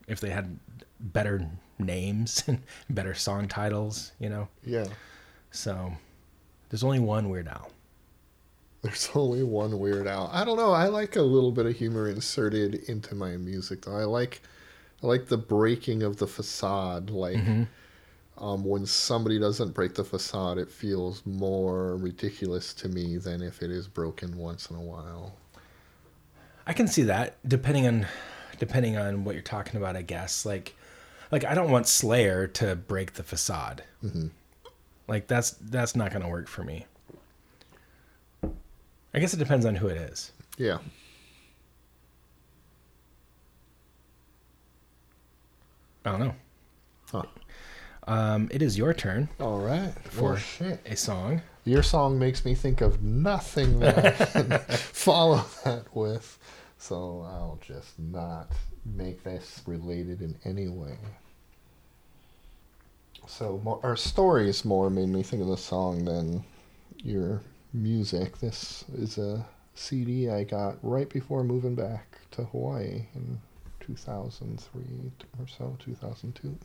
[0.06, 0.58] if they had
[1.00, 1.48] better
[1.78, 4.48] names and better song titles, you know?
[4.64, 4.86] Yeah.
[5.50, 5.92] So
[6.68, 7.70] there's only one Weird Al.
[8.82, 10.30] There's only one Weird Al.
[10.32, 10.72] I don't know.
[10.72, 13.96] I like a little bit of humor inserted into my music, though.
[13.96, 14.40] I like,
[15.02, 17.10] I like the breaking of the facade.
[17.10, 17.38] Like,
[18.40, 23.62] um, when somebody doesn't break the facade, it feels more ridiculous to me than if
[23.62, 25.34] it is broken once in a while.
[26.66, 28.06] I can see that depending on
[28.58, 29.96] depending on what you're talking about.
[29.96, 30.76] I guess like
[31.30, 33.82] like I don't want Slayer to break the facade.
[35.06, 36.86] Like that's that's not going to work for me.
[39.14, 40.32] I guess it depends on who it is.
[40.58, 40.78] Yeah.
[46.04, 46.34] I don't know.
[47.10, 47.22] Huh.
[48.06, 49.92] Um, it is your turn All right.
[50.04, 50.80] for shit.
[50.86, 51.42] a song.
[51.64, 56.38] Your song makes me think of nothing that I can follow that with.
[56.78, 58.52] So I'll just not
[58.84, 60.96] make this related in any way.
[63.26, 66.44] So mo- our stories more made me think of the song than
[67.02, 68.38] your music.
[68.38, 73.40] This is a CD I got right before moving back to Hawaii in
[73.80, 74.82] 2003
[75.38, 76.56] or so, 2002.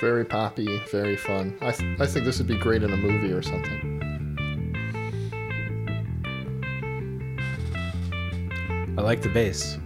[0.00, 1.56] Very poppy, very fun.
[1.60, 3.98] I, th- I think this would be great in a movie or something.
[8.96, 9.78] I like the bass.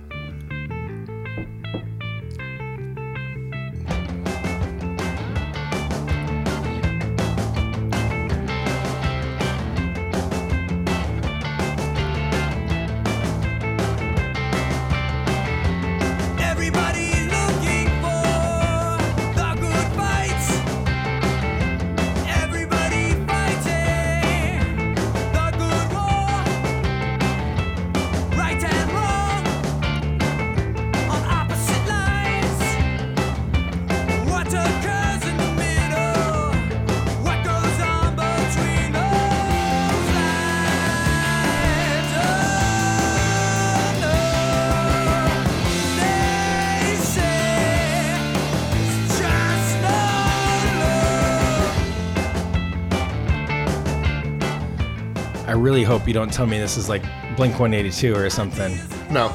[56.13, 57.03] You don't tell me this is like
[57.37, 58.77] Blink 182 or something,
[59.11, 59.35] No.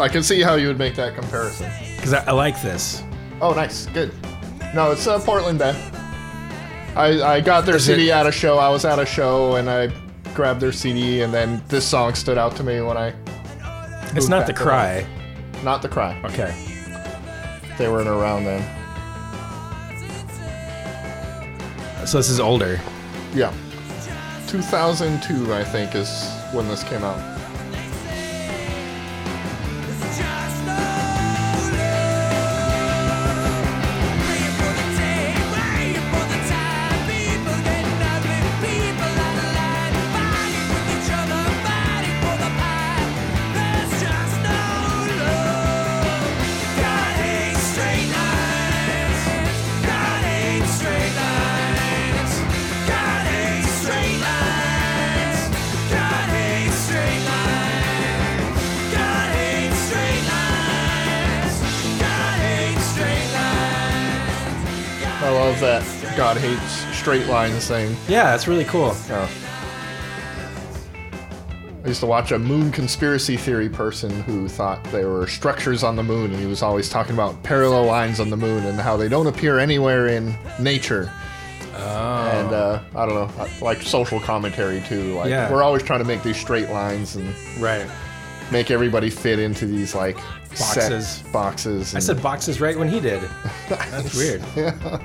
[0.00, 1.70] I can see how you would make that comparison.
[1.96, 3.02] because I, I like this.
[3.40, 3.86] Oh, nice.
[3.86, 4.12] Good.
[4.74, 5.76] No, it's a Portland band.
[6.96, 8.58] I, I got their Is CD it- at a show.
[8.58, 9.92] I was at a show and I
[10.34, 13.12] grabbed their CD, and then this song stood out to me when I.
[14.16, 15.06] It's not the cry.
[15.64, 16.20] Not the cry.
[16.24, 16.52] Okay.
[17.76, 18.62] They weren't around then.
[22.06, 22.80] So this is older.
[23.34, 23.52] Yeah.
[24.48, 27.37] 2002, I think, is when this came out.
[67.08, 67.96] Straight lines thing.
[68.06, 68.94] Yeah, it's really cool.
[69.08, 69.26] Yeah.
[71.82, 75.96] I used to watch a moon conspiracy theory person who thought there were structures on
[75.96, 78.94] the moon, and he was always talking about parallel lines on the moon and how
[78.98, 81.10] they don't appear anywhere in nature.
[81.76, 82.30] Oh.
[82.34, 85.14] And uh, I don't know, like social commentary too.
[85.14, 85.50] Like Yeah.
[85.50, 87.86] we're always trying to make these straight lines and Right.
[88.52, 90.18] make everybody fit into these like
[90.58, 91.22] Boxes.
[91.32, 91.94] boxes.
[91.94, 93.22] I said boxes right when he did.
[93.70, 94.42] That's weird.
[94.42, 95.00] When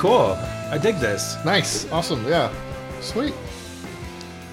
[0.00, 0.36] cool.
[0.70, 1.36] I dig this.
[1.44, 2.52] nice, awesome, yeah,
[3.00, 3.34] sweet.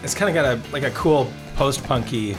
[0.03, 2.35] It's kind of got a like a cool post-punky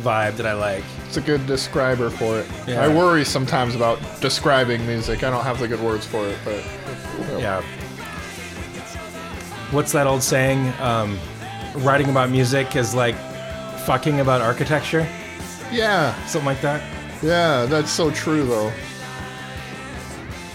[0.00, 0.84] vibe that I like.
[1.06, 2.46] It's a good describer for it.
[2.68, 2.84] Yeah.
[2.84, 5.24] I worry sometimes about describing music.
[5.24, 6.62] I don't have the good words for it, but
[7.38, 7.62] Yeah.
[9.72, 10.72] What's that old saying?
[10.80, 11.18] Um,
[11.76, 13.14] writing about music is like
[13.86, 15.08] fucking about architecture,
[15.72, 16.82] yeah, something like that.
[17.22, 18.72] yeah, that's so true though.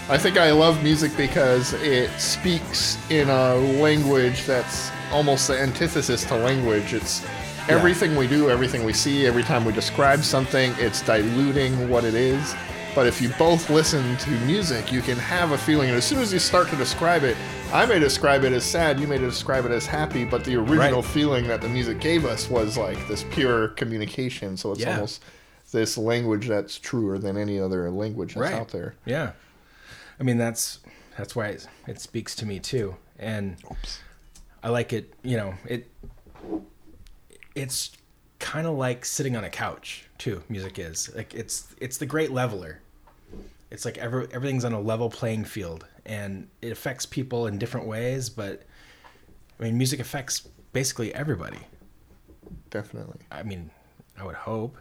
[0.08, 6.24] I think I love music because it speaks in a language that's almost the antithesis
[6.26, 6.94] to language.
[6.94, 7.26] It's
[7.68, 12.14] everything we do, everything we see, every time we describe something, it's diluting what it
[12.14, 12.54] is.
[12.94, 15.88] But if you both listen to music, you can have a feeling.
[15.88, 17.36] And as soon as you start to describe it,
[17.72, 21.02] I may describe it as sad, you may describe it as happy, but the original
[21.02, 21.04] Right.
[21.04, 24.56] feeling that the music gave us was like this pure communication.
[24.56, 24.94] So it's Yeah.
[24.94, 25.20] almost
[25.72, 28.54] this language that's truer than any other language that's Right.
[28.60, 28.94] out there.
[29.04, 29.30] Yeah.
[30.18, 30.80] I mean that's
[31.16, 32.96] that's why it, it speaks to me too.
[33.18, 33.56] and
[34.62, 35.14] I like it.
[35.22, 35.88] You know, it.
[37.54, 37.92] It's
[38.38, 40.42] kind of like sitting on a couch too.
[40.48, 42.80] Music is like it's it's the great leveler.
[43.70, 47.86] It's like every, everything's on a level playing field, and it affects people in different
[47.86, 48.28] ways.
[48.28, 48.62] But
[49.58, 51.60] I mean, music affects basically everybody.
[52.70, 53.20] Definitely.
[53.30, 53.70] I mean,
[54.18, 54.76] I would hope.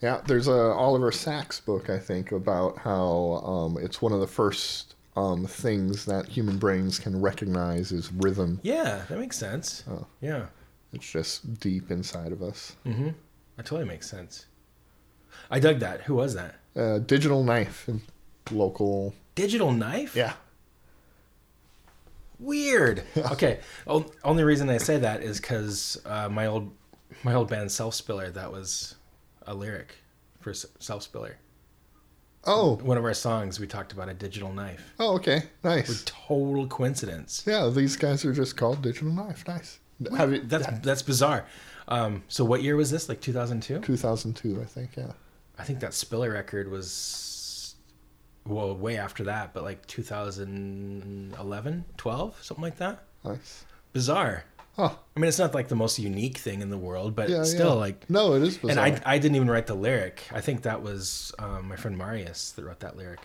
[0.00, 4.26] Yeah, there's a Oliver Sacks book, I think, about how um, it's one of the
[4.26, 8.60] first um, things that human brains can recognize is rhythm.
[8.62, 9.84] Yeah, that makes sense.
[9.90, 10.06] Oh.
[10.20, 10.46] Yeah.
[10.92, 12.76] It's just deep inside of us.
[12.86, 13.10] Mm-hmm.
[13.56, 14.46] That totally makes sense.
[15.50, 16.02] I dug that.
[16.02, 16.56] Who was that?
[16.76, 17.88] Uh, digital knife,
[18.50, 19.14] local.
[19.34, 20.14] Digital knife?
[20.14, 20.34] Yeah.
[22.38, 23.02] Weird.
[23.32, 23.60] Okay.
[23.86, 26.70] O- only reason I say that is because uh, my old
[27.22, 28.96] my old band Self Spiller that was
[29.46, 29.96] a lyric
[30.40, 31.36] for Self Spiller.
[32.46, 34.92] Oh, One of our songs we talked about a digital knife.
[34.98, 36.02] oh, okay, nice.
[36.04, 37.42] Total coincidence.
[37.46, 39.48] Yeah, these guys are just called Digital Knife.
[39.48, 39.78] Nice.
[40.00, 41.46] You, That's that's bizarre.
[41.88, 43.08] Um, so what year was this?
[43.08, 43.80] Like 2002?
[43.80, 44.96] 2002, I think.
[44.96, 45.12] Yeah.
[45.58, 47.76] I think that Spiller record was
[48.46, 53.04] well way after that, but like 2011, 12, something like that.
[53.24, 53.64] Nice.
[53.92, 54.44] Bizarre.
[54.76, 57.44] Oh, I mean, it's not like the most unique thing in the world, but yeah.
[57.44, 57.74] still yeah.
[57.74, 58.10] like.
[58.10, 58.84] No, it is bizarre.
[58.84, 60.24] And I, I didn't even write the lyric.
[60.32, 63.20] I think that was um, my friend Marius that wrote that lyric,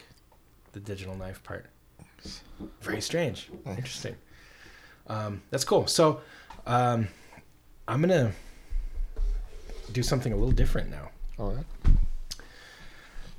[0.74, 1.66] the digital knife part.
[2.82, 3.50] Very strange.
[3.66, 4.16] Interesting.
[5.08, 5.88] Um, that's cool.
[5.88, 6.22] So,
[6.68, 7.08] um,
[7.88, 8.32] I'm gonna
[9.92, 11.10] do something a little different now.
[11.40, 11.66] All right.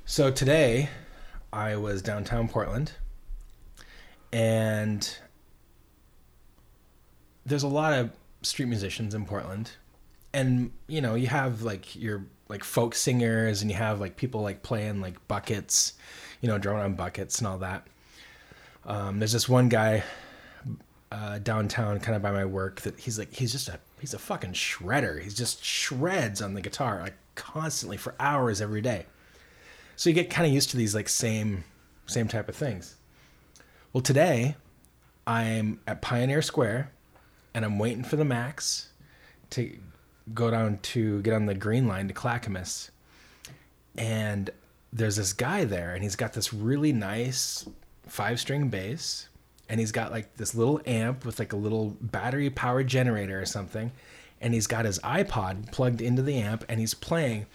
[0.05, 0.89] So today,
[1.53, 2.91] I was downtown Portland,
[4.33, 5.17] and
[7.45, 8.11] there's a lot of
[8.41, 9.71] street musicians in Portland,
[10.33, 14.41] and you know you have like your like folk singers, and you have like people
[14.41, 15.93] like playing like buckets,
[16.41, 17.87] you know, drumming on buckets and all that.
[18.85, 20.03] Um, there's this one guy
[21.11, 24.19] uh, downtown, kind of by my work, that he's like he's just a he's a
[24.19, 25.21] fucking shredder.
[25.21, 29.05] He's just shreds on the guitar like constantly for hours every day.
[29.95, 31.63] So you get kind of used to these like same
[32.05, 32.95] same type of things.
[33.93, 34.55] Well, today
[35.27, 36.91] I'm at Pioneer Square
[37.53, 38.89] and I'm waiting for the Max
[39.51, 39.77] to
[40.33, 42.91] go down to get on the green line to Clackamas.
[43.97, 44.49] And
[44.93, 47.65] there's this guy there and he's got this really nice
[48.07, 49.27] five string bass
[49.69, 53.45] and he's got like this little amp with like a little battery powered generator or
[53.45, 53.91] something
[54.41, 57.45] and he's got his iPod plugged into the amp and he's playing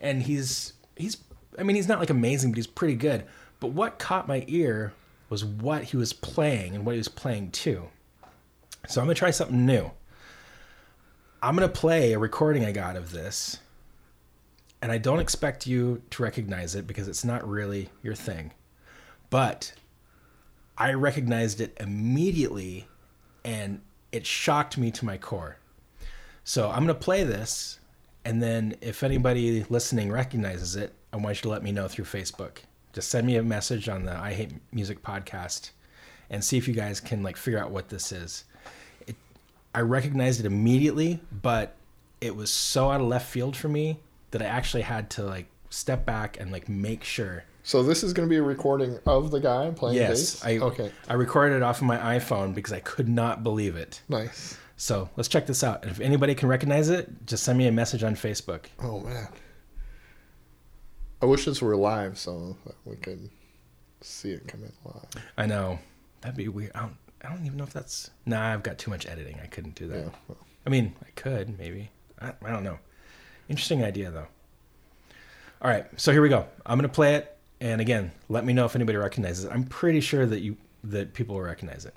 [0.00, 1.16] and he's he's
[1.58, 3.24] I mean he's not like amazing but he's pretty good
[3.58, 4.92] but what caught my ear
[5.30, 7.88] was what he was playing and what he was playing to
[8.86, 9.90] so I'm going to try something new
[11.42, 13.58] I'm going to play a recording I got of this
[14.80, 18.52] and I don't expect you to recognize it because it's not really your thing
[19.30, 19.72] but
[20.76, 22.86] I recognized it immediately
[23.44, 23.80] and
[24.10, 25.56] it shocked me to my core.
[26.44, 27.78] So I'm going to play this
[28.24, 32.04] and then if anybody listening recognizes it, I want you to let me know through
[32.04, 32.58] Facebook.
[32.92, 35.70] Just send me a message on the I Hate Music podcast
[36.30, 38.44] and see if you guys can like figure out what this is.
[39.74, 41.76] I recognized it immediately, but
[42.20, 44.00] it was so out of left field for me
[44.30, 48.12] that I actually had to like step back and like make sure So this is
[48.12, 50.44] going to be a recording of the guy playing Yes, bass.
[50.44, 50.92] I okay.
[51.08, 54.02] I recorded it off of my iPhone because I could not believe it.
[54.08, 54.58] Nice.
[54.76, 55.86] So let's check this out.
[55.86, 58.66] If anybody can recognize it, just send me a message on Facebook.
[58.82, 59.28] Oh man.
[61.20, 63.30] I wish this were live so that we could
[64.00, 65.08] see it come in live.
[65.38, 65.78] I know
[66.20, 66.72] that'd be weird.
[66.74, 68.10] I don't, I don't even know if that's.
[68.26, 69.38] Nah, I've got too much editing.
[69.42, 69.98] I couldn't do that.
[69.98, 70.10] Yeah.
[70.28, 71.90] well, I mean, I could maybe.
[72.20, 72.78] I, I don't know.
[73.48, 74.26] Interesting idea though.
[75.60, 76.46] All right, so here we go.
[76.66, 79.52] I'm gonna play it, and again, let me know if anybody recognizes it.
[79.52, 81.94] I'm pretty sure that you that people will recognize it.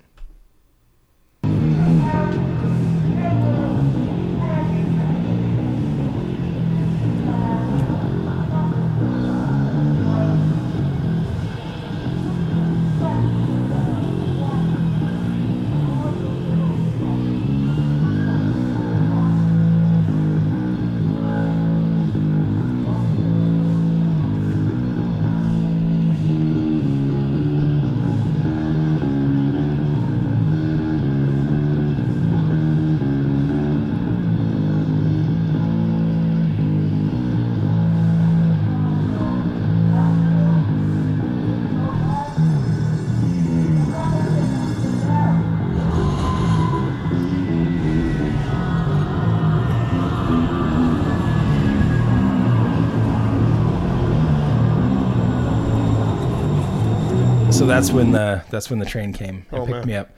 [57.76, 59.86] That's when the that's when the train came and Oh, picked man.
[59.86, 60.10] me up.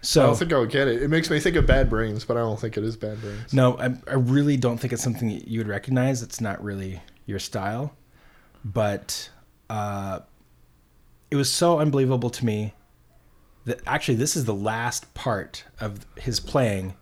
[0.00, 1.02] So I don't think I would get it.
[1.02, 3.52] It makes me think of Bad Brains, but I don't think it is Bad Brains.
[3.52, 6.22] No, I, I really don't think it's something that you would recognize.
[6.22, 7.94] It's not really your style.
[8.64, 9.28] But
[9.68, 10.20] uh,
[11.30, 12.74] it was so unbelievable to me
[13.64, 16.94] that actually this is the last part of his playing.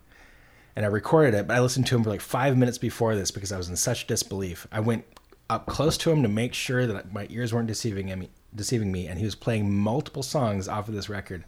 [0.75, 3.31] And I recorded it, but I listened to him for like five minutes before this
[3.31, 4.65] because I was in such disbelief.
[4.71, 5.05] I went
[5.49, 8.27] up close to him to make sure that my ears weren't deceiving him,
[8.57, 11.45] deceiving me, and he was playing multiple songs off of this record.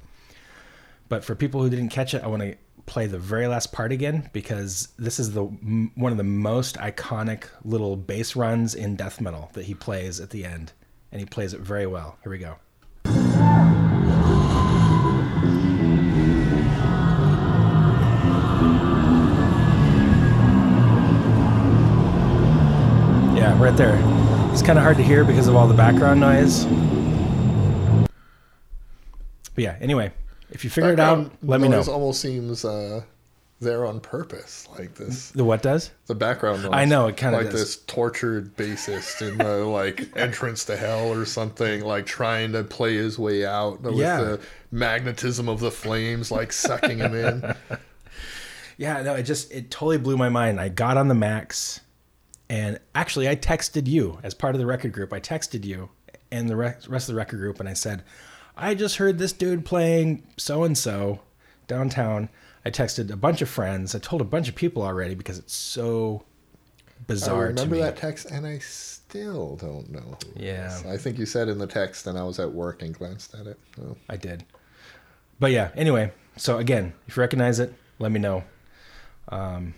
[1.10, 2.56] But for people who didn't catch it, I want to
[2.86, 7.46] play the very last part again because this is the one of the most iconic
[7.64, 10.72] little bass runs in death metal that he plays at the end,
[11.12, 12.18] and he plays it very well.
[12.24, 12.56] Here we go.
[23.36, 24.19] Yeah, right there.
[24.60, 26.66] It's kind of hard to hear because of all the background noise.
[29.56, 30.12] But yeah, anyway,
[30.52, 31.78] if you figure it out, Background let me know.
[31.78, 33.02] noise almost seems uh,
[33.62, 35.32] there on purpose, like this.
[35.32, 35.92] The what does?
[36.08, 36.72] The background noise.
[36.74, 37.62] I know, it kinda like does.
[37.62, 42.96] this tortured bassist in the like entrance to hell or something, like trying to play
[42.96, 44.20] his way out with Yeah.
[44.20, 44.42] the
[44.72, 47.56] magnetism of the flames, like sucking him in.
[48.78, 50.60] Yeah, no, it just it totally blew my mind.
[50.60, 51.82] I got on the Max,
[52.50, 55.14] and actually, I texted you as part of the record group.
[55.14, 55.90] I texted you
[56.32, 58.04] and the rest of the record group, and I said,
[58.58, 61.22] "I just heard this dude playing so and so
[61.68, 62.30] downtown."
[62.66, 63.96] I texted a bunch of friends.
[63.96, 66.24] I told a bunch of people already because it's so
[67.00, 67.82] I bizarre to remember me.
[67.82, 70.18] that text, and I still don't know.
[70.36, 70.78] who Yeah.
[70.88, 73.48] I think you said in the text, and I was at work and glanced at
[73.48, 73.58] it.
[73.82, 73.96] Oh.
[74.10, 74.44] I did.
[75.40, 78.44] But yeah, anyway, so again, if you recognize it, let me know.
[79.30, 79.74] Um,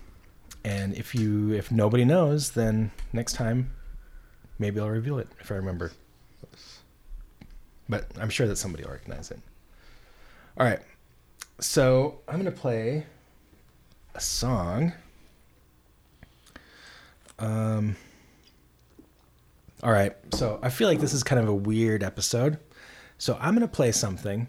[0.63, 3.71] and if you if nobody knows, then next time
[4.59, 5.91] maybe I'll reveal it if I remember.
[7.89, 9.39] But I'm sure that somebody will recognize it.
[10.57, 10.79] All right.
[11.59, 13.05] So I'm gonna play
[14.15, 14.93] a song.
[17.39, 17.95] Um
[19.83, 20.15] all right.
[20.33, 22.59] So I feel like this is kind of a weird episode.
[23.17, 24.47] So I'm going to play something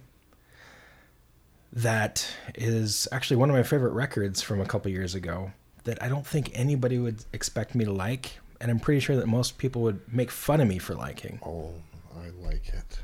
[1.73, 5.53] that is actually one of my favorite records from a couple years ago
[5.85, 8.39] that I don't think anybody would expect me to like.
[8.61, 11.41] And I'm pretty sure that most people would make fun of me for liking.
[11.45, 11.73] oh,
[12.17, 13.01] I like it.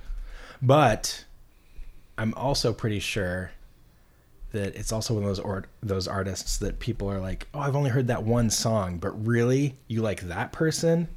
[0.63, 1.25] But
[2.17, 3.51] I'm also pretty sure
[4.53, 7.77] that it's also one of those or- those artists that people are like, "Oh, I've
[7.77, 11.09] only heard that one song, but really, you like that person?"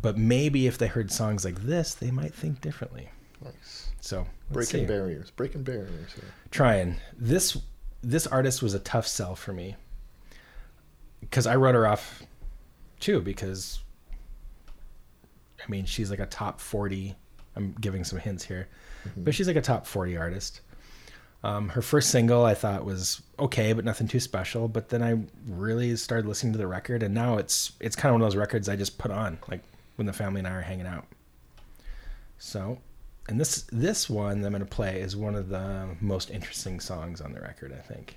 [0.00, 3.10] But maybe if they heard songs like this, they might think differently.
[3.44, 3.88] Nice.
[4.00, 4.86] So Breaking see.
[4.86, 5.30] barriers.
[5.32, 6.24] Breaking barriers here.
[6.50, 7.58] trying this
[8.02, 9.74] this artist was a tough sell for me
[11.20, 12.22] because i wrote her off
[13.00, 13.80] too because
[15.60, 17.14] i mean she's like a top 40
[17.56, 18.68] i'm giving some hints here
[19.16, 20.60] but she's like a top 40 artist.
[21.44, 25.20] Um, her first single i thought was okay but nothing too special but then i
[25.46, 28.36] really started listening to the record and now it's it's kind of one of those
[28.36, 29.62] records i just put on like
[29.98, 31.06] when the family and i are hanging out.
[32.38, 32.78] So
[33.28, 36.78] and this this one that I'm going to play is one of the most interesting
[36.78, 38.16] songs on the record, I think.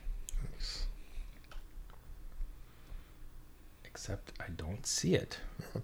[4.01, 5.37] Except I don't see it.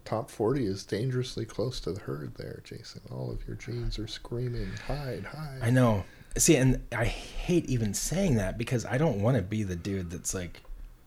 [0.04, 3.02] Top 40 is dangerously close to the herd there, Jason.
[3.12, 5.60] All of your genes are screaming, hide, hide.
[5.62, 6.04] I know.
[6.36, 10.10] See, and I hate even saying that because I don't want to be the dude
[10.10, 10.62] that's like,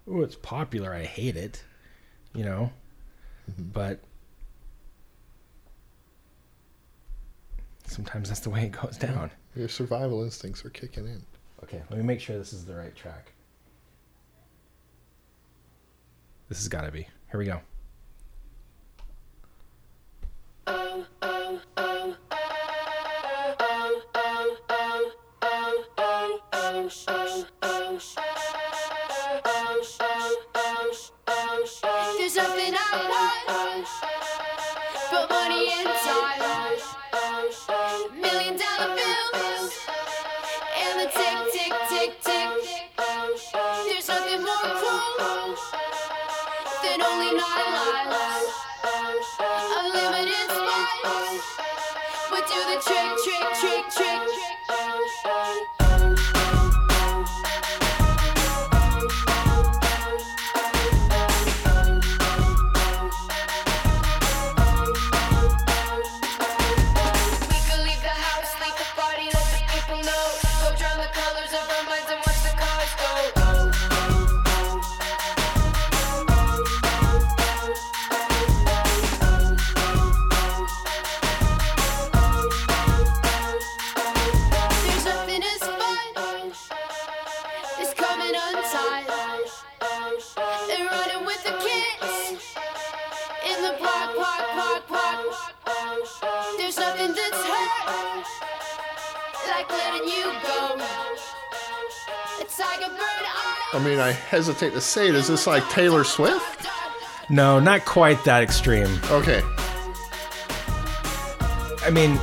[0.06, 0.94] "Oh, it's popular.
[0.94, 1.64] I hate it,"
[2.32, 2.70] you know.
[3.50, 3.70] Mm-hmm.
[3.72, 3.98] But
[7.88, 9.32] sometimes that's the way it goes down.
[9.56, 11.24] Your survival instincts are kicking in.
[11.64, 13.32] Okay, let me make sure this is the right track.
[16.50, 17.06] This has got to be.
[17.30, 17.60] Here we go.
[20.66, 21.06] There's
[104.30, 105.14] hesitate to say it.
[105.14, 106.66] Is this like Taylor Swift?
[107.28, 108.88] No, not quite that extreme.
[109.10, 109.42] Okay.
[111.82, 112.18] I mean,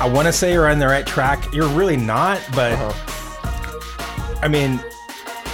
[0.00, 1.52] I want to say you're on the right track.
[1.52, 4.38] You're really not, but Uh-huh.
[4.42, 4.80] I mean,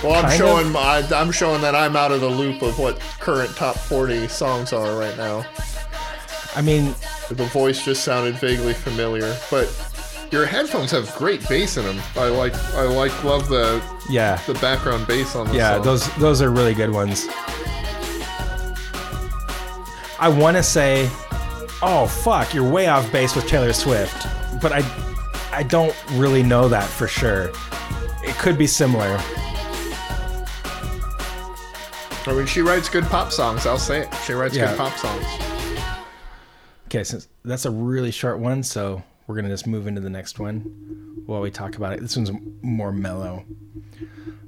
[0.03, 0.73] Well, I'm showing of.
[0.73, 4.73] my, I'm showing that I'm out of the loop of what current top 40 songs
[4.73, 5.45] are right now.
[6.55, 6.95] I mean,
[7.31, 9.67] The voice just sounded vaguely familiar, but
[10.35, 12.03] your headphones have great bass in them.
[12.17, 13.81] I like, I like, love the
[14.11, 15.85] yeah, the background bass on the yeah, song.
[15.85, 17.29] those those are really good ones.
[20.19, 21.09] I want to say,
[21.83, 24.27] oh fuck, you're way off base with Taylor Swift,
[24.61, 24.83] but I
[25.53, 27.53] I don't really know that for sure.
[28.25, 29.17] It could be similar.
[32.27, 33.67] I mean, she writes good pop songs.
[33.67, 34.15] I'll say it.
[34.27, 34.71] She writes Yeah.
[34.71, 35.25] good pop songs.
[36.87, 40.39] Okay, since that's a really short one, so we're gonna just move into the next
[40.39, 40.61] one
[41.27, 42.01] while we talk about it.
[42.01, 42.31] This one's
[42.63, 43.45] more mellow.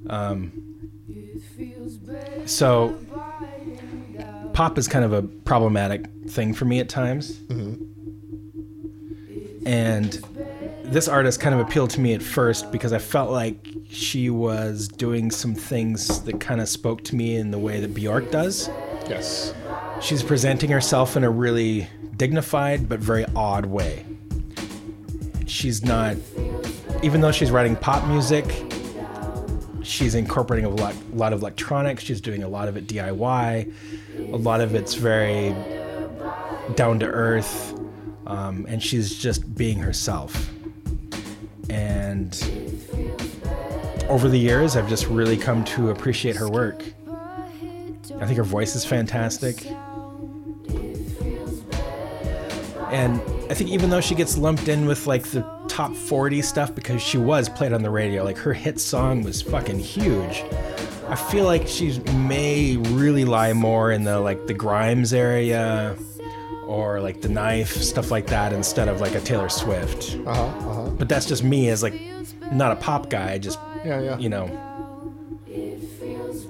[0.09, 0.53] Um,
[2.47, 2.99] so
[4.53, 7.41] pop is kind of a problematic thing for me at times,
[9.67, 10.13] and
[10.85, 14.87] this artist kind of appealed to me at first because I felt like she was
[14.89, 18.69] doing some things that kind of spoke to me in the way that Bjork does
[19.09, 19.53] Yes.
[20.01, 24.05] she's presenting herself in a really dignified but very odd way.
[25.47, 26.17] She's not,
[27.03, 28.45] even though she's writing pop music,
[29.83, 32.03] she's incorporating a lot, lot of electronics.
[32.03, 33.73] She's doing a lot of it DIY.
[34.33, 35.55] A lot of it's very
[36.75, 37.79] down to earth,
[38.27, 40.51] um, and she's just being herself.
[41.71, 42.35] And
[44.09, 46.83] over the years, I've just really come to appreciate her work.
[48.19, 49.67] I think her voice is fantastic.
[52.91, 56.75] And I think even though she gets lumped in with like the top 40 stuff
[56.75, 60.45] because she was played on the radio, like her hit song was fucking huge.
[61.09, 65.97] I feel like she may really lie more in the like the Grimes area
[66.67, 70.17] or like the knife stuff like that instead of like a Taylor Swift.
[70.27, 70.43] Uh huh.
[70.47, 70.91] Uh huh.
[70.91, 71.95] But that's just me as like
[72.53, 74.01] not a pop guy, just Yeah.
[74.01, 74.19] Yeah.
[74.19, 74.51] you know.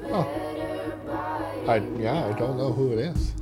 [0.08, 0.26] Oh.
[1.68, 2.26] I yeah.
[2.26, 3.32] I don't know who it is.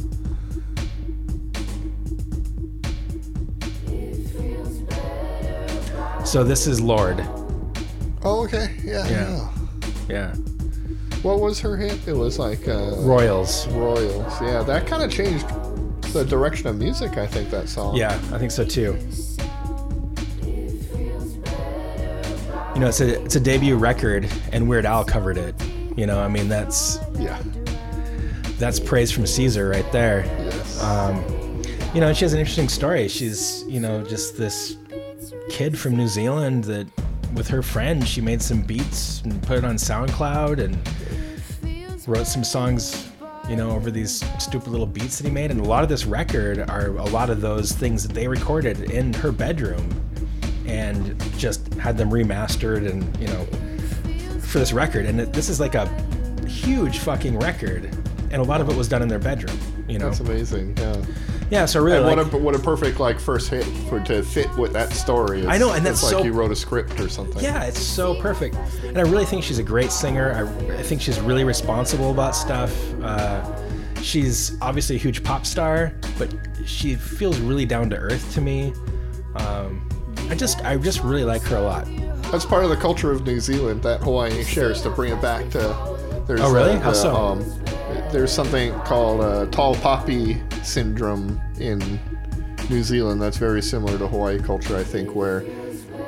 [6.25, 7.21] So this is Lorde.
[8.23, 8.75] Oh, okay.
[8.83, 9.07] Yeah.
[9.09, 9.51] Yeah.
[10.09, 10.35] Yeah.
[11.23, 12.07] What was her hit?
[12.07, 13.67] It was like uh, Royals.
[13.69, 14.41] Royals.
[14.41, 15.47] Yeah, that kind of changed
[16.13, 17.17] the direction of music.
[17.17, 17.97] I think that song.
[17.97, 18.99] Yeah, I think so too.
[22.75, 25.55] You know, it's a it's a debut record, and Weird Al covered it.
[25.97, 27.41] You know, I mean, that's Yeah.
[28.59, 30.25] that's praise from Caesar right there.
[30.41, 30.83] Yes.
[30.83, 31.23] Um,
[31.95, 33.07] you know, she has an interesting story.
[33.09, 34.77] She's you know just this
[35.49, 36.87] kid from New Zealand that,
[37.35, 42.45] with her friend, she made some beats and put it on SoundCloud and wrote some
[42.45, 43.11] songs.
[43.49, 46.07] You know, over these stupid little beats that he made, and a lot of this
[46.07, 49.91] record are a lot of those things that they recorded in her bedroom,
[50.67, 53.45] and just had them remastered, and you know,
[54.41, 55.05] for this record.
[55.05, 55.87] And it, this is like a
[56.47, 57.85] huge fucking record,
[58.31, 59.59] and a lot of it was done in their bedroom.
[59.89, 60.75] You know, That's amazing.
[60.79, 61.05] Yeah.
[61.55, 61.65] Yeah.
[61.67, 62.17] So really And like.
[62.33, 65.39] what a what a perfect like first hit for to fit with that story.
[65.41, 67.43] It's, I know, and it's that's like you wrote a script or something.
[67.43, 68.57] Yeah, it's so perfect.
[68.85, 70.33] And I really think she's a great singer.
[70.33, 72.73] I, I think she's really responsible about stuff.
[73.03, 73.43] Uh,
[74.03, 76.35] she's obviously a huge pop star, but
[76.67, 78.73] she feels really down to earth to me.
[79.37, 79.89] Um,
[80.31, 81.87] I just, I just really like her a lot.
[82.33, 85.51] That's part of the culture of New Zealand that Hawaii shares to bring it back
[85.51, 85.59] to.
[86.27, 86.73] There's Oh, really?
[86.73, 87.15] uh, How the, so?
[87.15, 87.64] Um,
[88.15, 91.99] there's something called uh, tall poppy syndrome in
[92.71, 95.45] New Zealand that's very similar to Hawaii culture, I think, where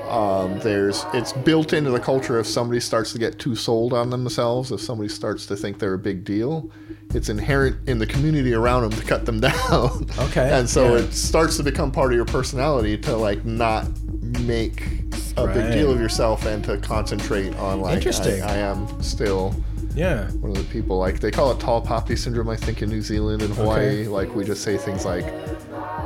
[0.08, 4.10] um, there's it's built into the culture if somebody starts to get too sold on
[4.10, 6.70] themselves, if somebody starts to think they're a big deal,
[7.12, 10.06] it's inherent in the community around them to cut them down.
[10.16, 11.02] Okay, and so yeah.
[11.02, 13.84] it starts to become part of your personality to like not
[14.40, 14.80] make
[15.36, 18.42] a big deal of yourself and to concentrate on like Interesting.
[18.42, 19.56] I, I am still
[19.96, 20.30] Yeah.
[20.32, 23.02] one of the people like they call it tall poppy syndrome I think in New
[23.02, 25.24] Zealand and Hawaii like we just say things like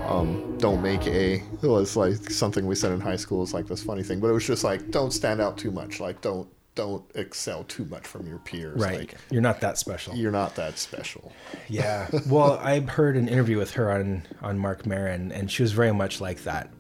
[0.09, 3.67] um, don't make a it was like something we said in high school It's like
[3.67, 6.49] this funny thing but it was just like don't stand out too much like don't
[6.77, 9.01] don't excel too much from your peers Right.
[9.01, 10.15] like You're not that special.
[10.15, 11.33] you're not that special
[11.69, 12.09] Yeah.
[12.29, 15.93] Well, I heard an interview with her on on Marc Maron, and she was very
[15.93, 16.71] much like that.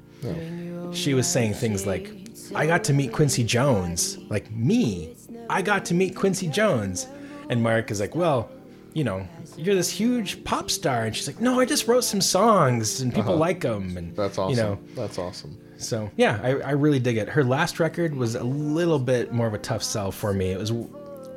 [0.92, 2.10] She was saying things like,
[2.54, 5.14] "I got to meet Quincy Jones." Like me,
[5.50, 7.06] I got to meet Quincy Jones,
[7.48, 8.48] and Marc is like, "Well,
[8.94, 9.26] you know,
[9.56, 13.14] you're this huge pop star, and she's like, no, I just wrote some songs and
[13.14, 14.22] people like 'em, like them, and Uh-huh.
[14.22, 14.50] That's awesome.
[14.56, 15.56] You know, That's awesome.
[15.76, 17.28] so yeah, I, I really dig it.
[17.28, 20.50] Her last record was a little bit more of a tough sell for me.
[20.50, 20.72] It was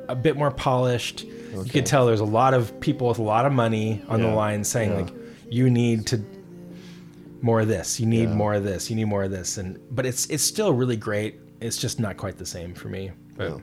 [0.08, 1.24] a bit more polished.
[1.24, 4.28] You could tell there's a lot of people with a lot of money on the
[4.28, 4.96] line saying yeah.
[5.02, 5.12] like,
[5.48, 6.20] you need to
[7.40, 8.00] more of this.
[8.00, 8.34] You need Yeah.
[8.34, 8.90] more of this.
[8.90, 9.58] You need more of this.
[9.58, 11.38] And but it's it's still really great.
[11.60, 13.12] It's just not quite the same for me.
[13.36, 13.60] But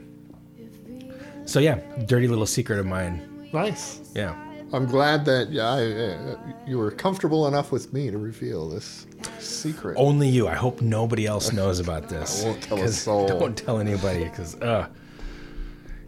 [1.45, 3.49] so yeah, dirty little secret of mine.
[3.53, 4.11] Nice.
[4.15, 4.35] Yeah.
[4.73, 9.05] I'm glad that yeah, I, uh, you were comfortable enough with me to reveal this
[9.39, 9.95] secret.
[9.97, 10.47] Only you.
[10.47, 12.43] I hope nobody else knows about this.
[12.43, 13.27] I won't tell a 'Cause soul.
[13.27, 14.87] Don't tell anybody, because uh,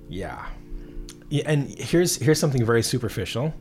[0.07, 0.45] yeah.
[1.29, 1.43] yeah.
[1.49, 3.53] And here's here's something very superficial.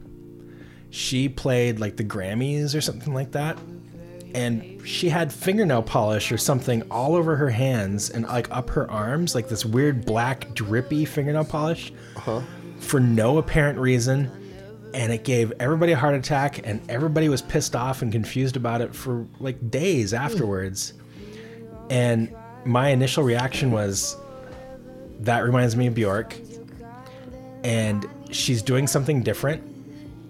[0.90, 3.58] She played like the Grammys or something like that,
[4.34, 8.90] and she had fingernail polish or something all over her hands and like up her
[8.90, 12.40] arms, like this weird black drippy fingernail polish, uh-huh.
[12.78, 14.30] for no apparent reason.
[14.94, 18.82] And it gave everybody a heart attack, and everybody was pissed off and confused about
[18.82, 20.18] it for like days hmm.
[20.18, 20.92] afterwards.
[21.88, 24.16] And my initial reaction was,
[25.20, 26.36] that reminds me of Bjork.
[27.64, 29.62] And she's doing something different.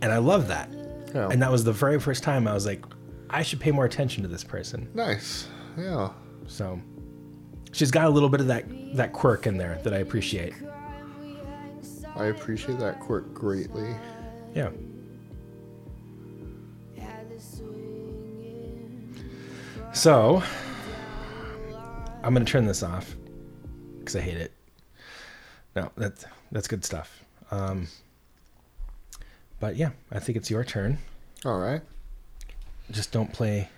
[0.00, 0.68] And I love that.
[1.14, 1.28] Yeah.
[1.30, 2.84] And that was the very first time I was like,
[3.33, 4.89] I should pay more attention to this person.
[4.95, 5.49] Nice.
[5.76, 6.11] Yeah.
[6.47, 6.80] So
[7.72, 8.64] she's got a little bit of that,
[8.97, 10.55] that quirk in there that I appreciate.
[12.14, 13.95] I appreciate that quirk greatly.
[14.55, 14.70] Yeah.
[19.93, 20.43] So
[22.22, 23.14] I'm gonna turn this off
[23.99, 24.53] because I hate it.
[25.76, 27.22] No, that's that's good stuff.
[27.51, 27.89] Um,
[29.61, 30.99] but yeah, I think it's your turn.
[31.45, 31.83] All right.
[32.91, 33.68] Just don't play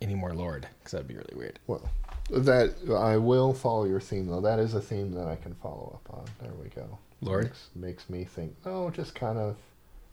[0.00, 1.58] any more Lorde because that'd be really weird.
[1.66, 1.90] Well,
[2.30, 4.40] that I will follow your theme though.
[4.40, 6.24] That is a theme that I can follow up on.
[6.40, 6.98] There we go.
[7.20, 7.44] Lorde?
[7.44, 8.54] makes, makes me think.
[8.64, 9.56] Oh, just kind of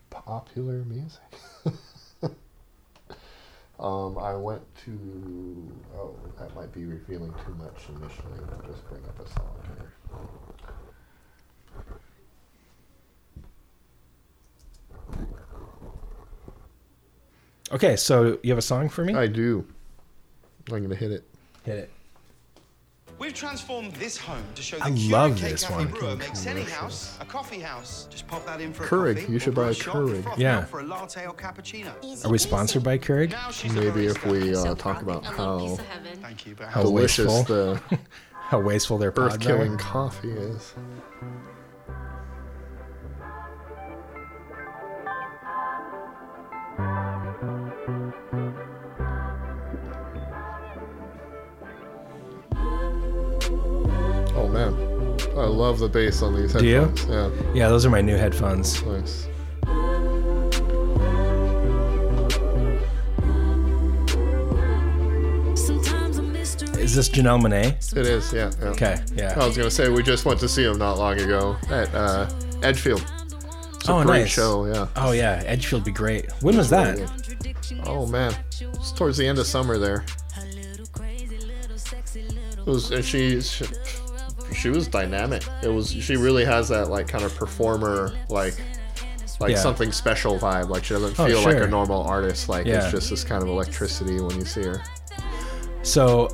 [0.10, 1.22] popular music.
[3.80, 5.72] um, I went to.
[5.96, 8.40] Oh, that might be revealing too much initially.
[8.52, 9.94] I'll just bring up a song here.
[17.72, 19.14] Okay, so you have a song for me?
[19.14, 19.66] I do.
[20.72, 21.24] I'm gonna hit it.
[21.64, 21.90] Hit it.
[23.20, 25.88] We've transformed this home to show I the Keurig love Cake this Cafe one.
[25.88, 28.08] Brewer makes any house a coffee house.
[28.12, 29.32] Just pop that in for a coffee.
[29.32, 30.38] you should buy a a shot Keurig.
[30.38, 30.66] Yeah.
[30.66, 31.92] for a latte or cappuccino.
[32.26, 33.32] Are we sponsored by Keurig?
[33.32, 36.00] Now she's a Maybe if we uh, talk about a little piece how.
[36.22, 37.44] Thank you, How delicious wasteful.
[37.90, 38.00] the
[38.32, 40.74] How wasteful their earth-killing coffee is.
[55.38, 56.82] I love the bass on these Do you?
[56.82, 57.10] headphones.
[57.10, 58.84] Yeah, Yeah, those are my new headphones.
[58.84, 59.28] nice.
[65.56, 66.82] Sometimes a mystery.
[66.82, 67.96] Is this Janelle Monáe?
[67.98, 68.32] It is.
[68.32, 68.52] Yeah.
[68.62, 68.68] yeah.
[68.70, 69.34] Okay, yeah.
[69.40, 72.30] I was gonna say we just went to see him not long ago at uh,
[72.64, 73.04] Edgefield.
[73.76, 74.30] It's a Oh, great nice.
[74.30, 74.66] show.
[74.66, 74.88] Yeah.
[74.96, 76.32] Oh yeah, Edgefield be great.
[76.42, 77.00] When was that?
[77.86, 80.06] Oh man, it's towards the end of summer there.
[82.60, 83.42] It was and she,
[84.58, 85.44] she was dynamic.
[85.64, 88.56] It was she really has that like kind of performer like
[89.40, 89.58] like Yeah.
[89.60, 90.70] something special vibe.
[90.70, 92.50] Like she doesn't Oh, feel like a normal artist.
[92.50, 92.82] Like Yeah.
[92.84, 94.82] it's just this kind of electricity when you see her.
[95.84, 96.28] So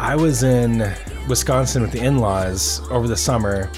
[0.00, 0.92] I was in
[1.28, 3.70] Wisconsin with the in-laws over the summer,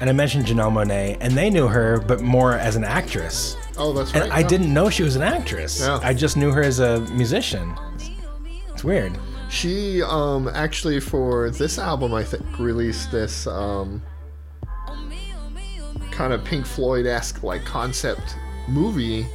[0.00, 3.56] and I mentioned Janelle Monáe, and they knew her, but more as an actress.
[3.76, 4.24] Oh, that's right.
[4.24, 4.48] And I yeah.
[4.48, 5.80] didn't know she was an actress.
[5.80, 6.00] Yeah.
[6.02, 7.74] I just knew her as a musician.
[8.72, 9.16] It's weird.
[9.50, 14.02] She um actually for this album I think released this um
[16.10, 18.36] kind of Pink Floyd esque like concept
[18.68, 19.26] movie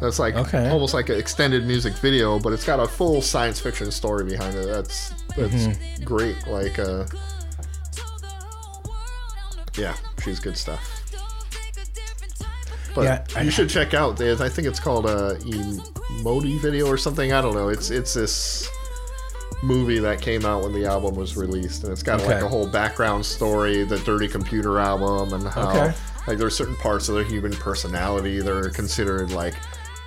[0.00, 0.68] that's like Okay.
[0.68, 4.54] almost like an extended music video, but it's got a full science fiction story behind
[4.54, 4.66] it.
[4.66, 6.04] That's that's Mm-hmm.
[6.04, 6.36] great.
[6.46, 7.04] Like uh
[9.76, 11.02] yeah, she's good stuff.
[12.94, 14.20] But Yeah, I- you should check out.
[14.20, 17.32] I think it's called a emoji video or something.
[17.32, 17.68] I don't know.
[17.68, 18.68] It's it's this
[19.62, 22.66] movie that came out when the album was released, and it's got like a whole
[22.66, 25.94] background story, the Dirty Computer album, and how Okay.
[26.26, 29.54] like there's certain parts of their human personality that are considered like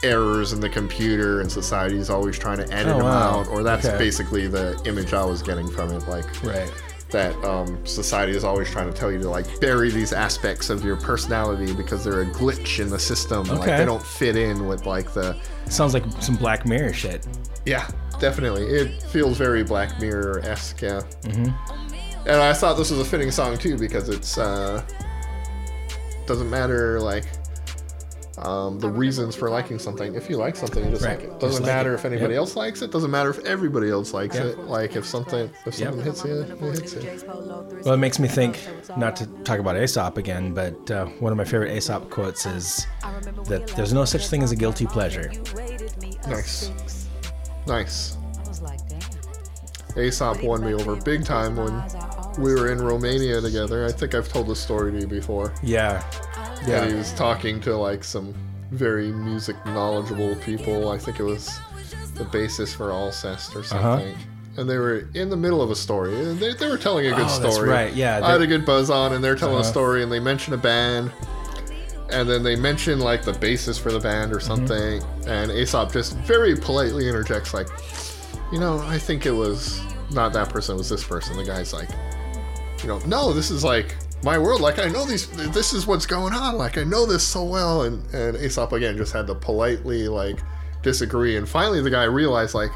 [0.04, 3.40] errors in the computer, and society's always trying to edit Oh, them wow.
[3.42, 3.48] out.
[3.50, 3.98] Or that's Okay.
[3.98, 6.08] basically the image I was getting from it.
[6.08, 6.72] Like Right.
[7.12, 10.84] That um, society is always trying to tell you to like bury these aspects of
[10.84, 13.44] your personality because they're a glitch in the system.
[13.44, 13.78] Like Okay.
[13.78, 17.28] they don't fit in with like the Sounds like some Black Mirror shit.
[17.66, 17.88] yeah,
[18.20, 18.64] definitely.
[18.66, 20.82] It feels very Black Mirror esque.
[20.82, 21.02] Yeah.
[21.24, 22.28] Mm-hmm.
[22.28, 24.84] And I thought this was a fitting song too because it's uh,
[26.28, 27.26] doesn't matter like
[28.42, 30.16] um, the reasons for liking something.
[30.16, 31.20] If you like something, you just Right.
[31.20, 31.40] like it.
[31.40, 31.96] Doesn't like matter it.
[31.96, 32.40] if anybody Yep.
[32.40, 32.92] else likes it.
[32.92, 34.46] Doesn't matter if everybody else likes Yeah.
[34.46, 34.60] it.
[34.68, 35.90] Like if something if Yep.
[35.90, 37.24] something hits you, it hits you.
[37.86, 38.60] Well, it makes me think,
[38.98, 42.86] not to talk about Aesop again, but uh, one of my favorite Aesop quotes is
[43.46, 45.32] that there's no such thing as a guilty pleasure.
[46.28, 46.70] Nice,
[47.68, 48.18] nice.
[49.98, 51.84] Aesop won me over big time when
[52.40, 53.86] we were in Romania together.
[53.86, 55.54] I think I've told this story to you before.
[55.62, 56.02] Yeah.
[56.68, 58.34] And he was talking to like some
[58.72, 60.90] very music knowledgeable people.
[60.90, 61.50] I think it was
[62.16, 63.60] the basis for Alcest Uh-huh.
[63.60, 64.16] or something.
[64.58, 66.14] And they were in the middle of a story.
[66.36, 67.70] They, they were telling a good Oh, story.
[67.70, 69.72] that's right, yeah, I had a good buzz on, and they're telling a Uh-huh.
[69.72, 71.12] story, and they mention a band.
[72.10, 74.48] And then they mention like the basis for the band or Mm-hmm.
[74.68, 75.04] something.
[75.26, 77.68] And Aesop just very politely interjects, like,
[78.52, 79.80] you know, I think it was
[80.12, 81.38] not that person, it was this person.
[81.38, 81.90] The guy's like,
[82.82, 84.62] you know, no, this is like my world.
[84.62, 86.58] Like I know these, this is what's going on.
[86.58, 87.84] Like I know this so well.
[87.84, 90.40] And and Aesop again just had to politely like
[90.82, 91.38] disagree.
[91.38, 92.72] And finally, the guy realized like,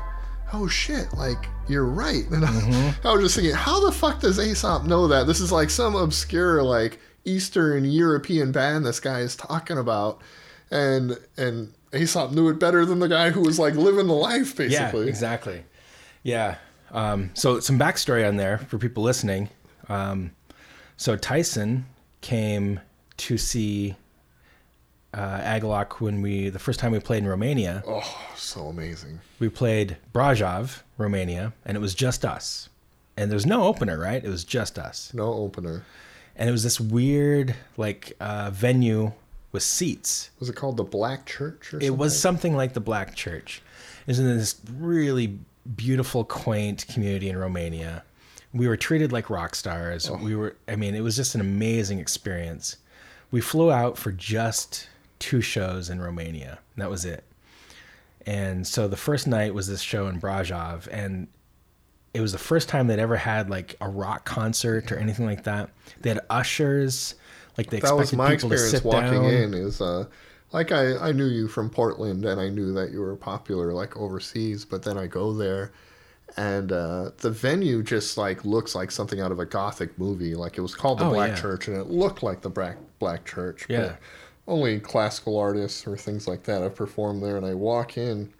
[0.54, 2.24] oh shit, like you're right.
[2.32, 5.28] And I, I was just thinking, how the fuck does Aesop know that?
[5.28, 10.22] This is like some obscure like Eastern European band this guy is talking about,
[10.72, 14.56] and and Aesop knew it better than the guy who was like living the life
[14.56, 15.04] basically.
[15.04, 15.64] Yeah, exactly.
[16.24, 16.58] Yeah.
[16.92, 19.50] Um, so some backstory on there for people listening.
[19.90, 20.32] Um,
[20.98, 21.86] so Tyson
[22.22, 22.80] came
[23.18, 23.96] to see
[25.14, 27.84] uh, Agalloch when we the first time we played in Romania.
[27.88, 28.04] Oh,
[28.36, 29.20] so amazing.
[29.40, 32.70] We played Brasov, Romania, and it was just us.
[33.18, 34.24] And there was no opener, right?
[34.24, 35.14] It was just us.
[35.14, 35.86] No opener.
[36.36, 39.14] And it was this weird like uh, venue
[39.54, 40.32] with seats.
[40.42, 41.98] Was it called the Black Church or It something?
[41.98, 43.62] was something like the Black Church.
[44.02, 45.40] It was in this really
[45.78, 48.04] beautiful, quaint community in Romania.
[48.56, 50.10] We were treated like rock stars.
[50.10, 50.18] Oh.
[50.18, 52.77] We were, I mean, it was just an amazing experience.
[53.30, 54.88] We flew out for just
[55.19, 56.60] two shows in Romania.
[56.77, 57.23] That was it.
[58.26, 61.27] And so the first night was this show in Brasov, and
[62.14, 65.44] it was the first time they'd ever had like a rock concert or anything like
[65.44, 65.69] that.
[66.02, 67.15] They had ushers,
[67.57, 69.26] like they expected that was my people to experience sit walking down.
[69.26, 70.06] in is uh
[70.52, 73.98] like I, I knew you from Portland and I knew that you were popular like
[73.98, 75.72] overseas, but then I go there
[76.38, 80.36] and uh, the venue just like looks like something out of a gothic movie.
[80.36, 81.41] Like it was called the Oh, Black yeah.
[81.41, 83.66] Church and it looked like the Black Black Church.
[83.70, 83.82] Yeah.
[83.82, 83.99] But
[84.48, 88.32] only classical artists or things like that have performed there and I walk in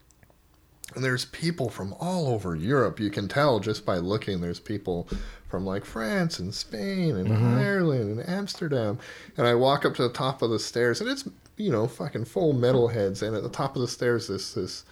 [0.93, 2.99] and there's people from all over Europe.
[2.99, 4.39] You can tell just by looking.
[4.39, 5.07] There's people
[5.49, 7.57] from like France and Spain and Mhm.
[7.57, 8.99] Ireland and Amsterdam.
[9.35, 11.27] And I walk up to the top of the stairs, and it's
[11.57, 13.23] you know fucking full metalheads.
[13.23, 14.84] And at the top of the stairs, this this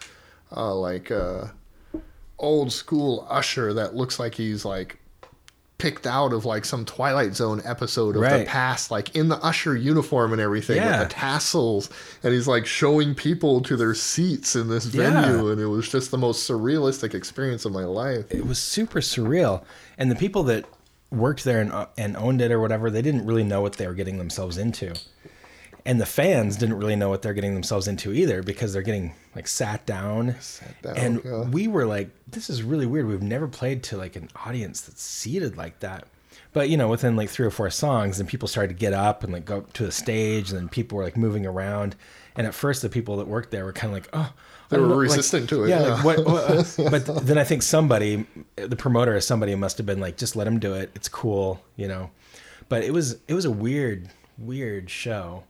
[0.56, 1.46] uh, like uh,
[2.44, 5.00] old school usher that looks like he's like
[5.80, 9.76] picked out of like some Twilight Zone episode of the past, like in the usher
[9.76, 11.00] uniform and everything Yeah.
[11.00, 11.90] with the tassels,
[12.24, 15.12] and he's like showing people to their seats in this Yeah.
[15.12, 18.26] venue, and it was just the most surrealistic experience of my life.
[18.30, 19.64] it was super surreal
[19.98, 20.64] and the people that
[21.12, 23.86] worked there and, uh, and owned it or whatever they didn't really know what they
[23.86, 24.94] were getting themselves into
[25.86, 29.14] and the fans didn't really know what they're getting themselves into either because they're getting
[29.36, 30.36] like sat down,
[30.82, 31.44] down, and yeah.
[31.50, 35.02] we were like this is really weird we've never played to like an audience that's
[35.02, 36.06] seated like that
[36.54, 39.24] but you know within like three or four songs and people started to get up
[39.24, 41.96] and like go up to the stage and then people were like moving around
[42.36, 44.32] and at first the people that worked there were kind of like oh
[44.70, 45.94] They were know, like- resistant to it, yeah, yeah.
[45.96, 49.86] like what, what uh, but then I think somebody, the promoter or somebody must have
[49.86, 50.90] been like, just let him do it.
[50.96, 52.10] It's cool, you know.
[52.70, 55.44] But it was it was a weird weird show,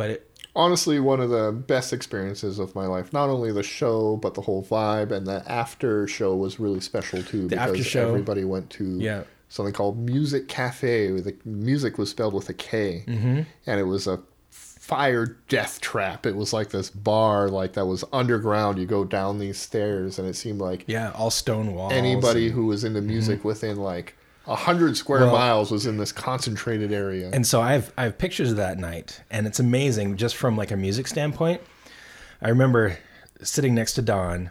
[0.00, 3.12] but it honestly one of the best experiences of my life.
[3.12, 7.22] Not only the show, but the whole vibe, and the after show was really special
[7.22, 9.22] too The because after show- everybody went to Yeah.
[9.48, 11.08] something called Music Cafe.
[11.20, 13.46] The music was spelled with a K, Mhm.
[13.66, 14.20] and it was a
[14.50, 16.26] fire death trap.
[16.26, 18.78] It was like this bar, like that was underground.
[18.78, 21.92] You go down these stairs, and it seemed like yeah, all stone walls.
[21.92, 25.96] anybody and- who was into music within like a hundred square Well- miles was in
[25.96, 27.30] this concentrated area.
[27.32, 30.56] And so I have I have pictures of that night, and it's amazing just from
[30.56, 31.60] like a music standpoint.
[32.42, 32.98] I remember
[33.42, 34.50] sitting next to Don,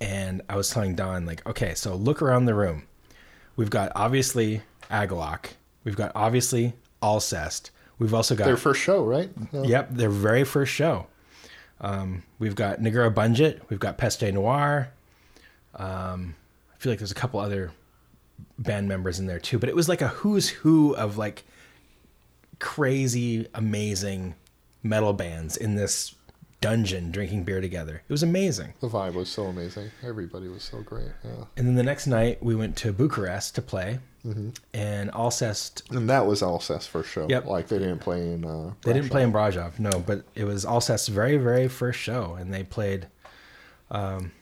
[0.00, 2.84] and I was telling Don like, okay, so look around the room.
[3.56, 5.46] We've got obviously Agalloch.
[5.84, 7.70] We've got obviously Alcest.
[7.98, 9.30] We've also got Their first show, right?
[9.52, 9.62] Yeah.
[9.62, 11.06] Yep, their very first show.
[11.80, 13.60] Um, we've got Negura Bunget.
[13.68, 14.90] We've got Peste Noire.
[15.74, 16.34] Um,
[16.72, 17.72] I feel like there's a couple other
[18.58, 21.44] band members in there too, but it was like a who's who of like
[22.58, 24.34] crazy, amazing
[24.82, 26.14] metal bands in this
[26.60, 28.02] dungeon drinking beer together.
[28.08, 28.74] It was amazing.
[28.80, 29.90] The vibe was so amazing.
[30.04, 31.06] Everybody was so great.
[31.24, 31.44] Yeah.
[31.56, 34.00] And then the next night we went to Bucharest to play,
[34.74, 35.88] and Alcest.
[35.90, 37.26] And that was Alcest's first show.
[37.28, 37.46] Yep.
[37.46, 38.44] Like they didn't play in.
[38.44, 42.34] Uh, They didn't play in Brasov, no, but it was Alcest's very, very first show,
[42.34, 43.06] and they played.
[43.90, 44.32] Um,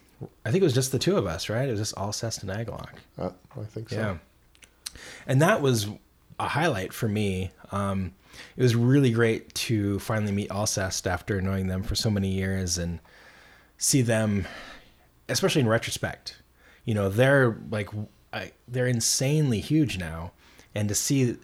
[0.44, 1.68] I think it was just the two of us, right?
[1.68, 2.88] It was just Alcest and Agalloch.
[3.18, 3.96] Uh, I think so.
[3.96, 4.16] Yeah.
[5.26, 5.88] And that was
[6.38, 7.50] a highlight for me.
[7.70, 8.12] Um,
[8.56, 12.78] it was really great to finally meet Alcest after knowing them for so many years
[12.78, 12.98] and
[13.78, 14.46] see them,
[15.28, 16.40] especially in retrospect.
[16.84, 17.90] You know, they're like,
[18.32, 20.32] I, they're insanely huge now.
[20.74, 21.36] And to see,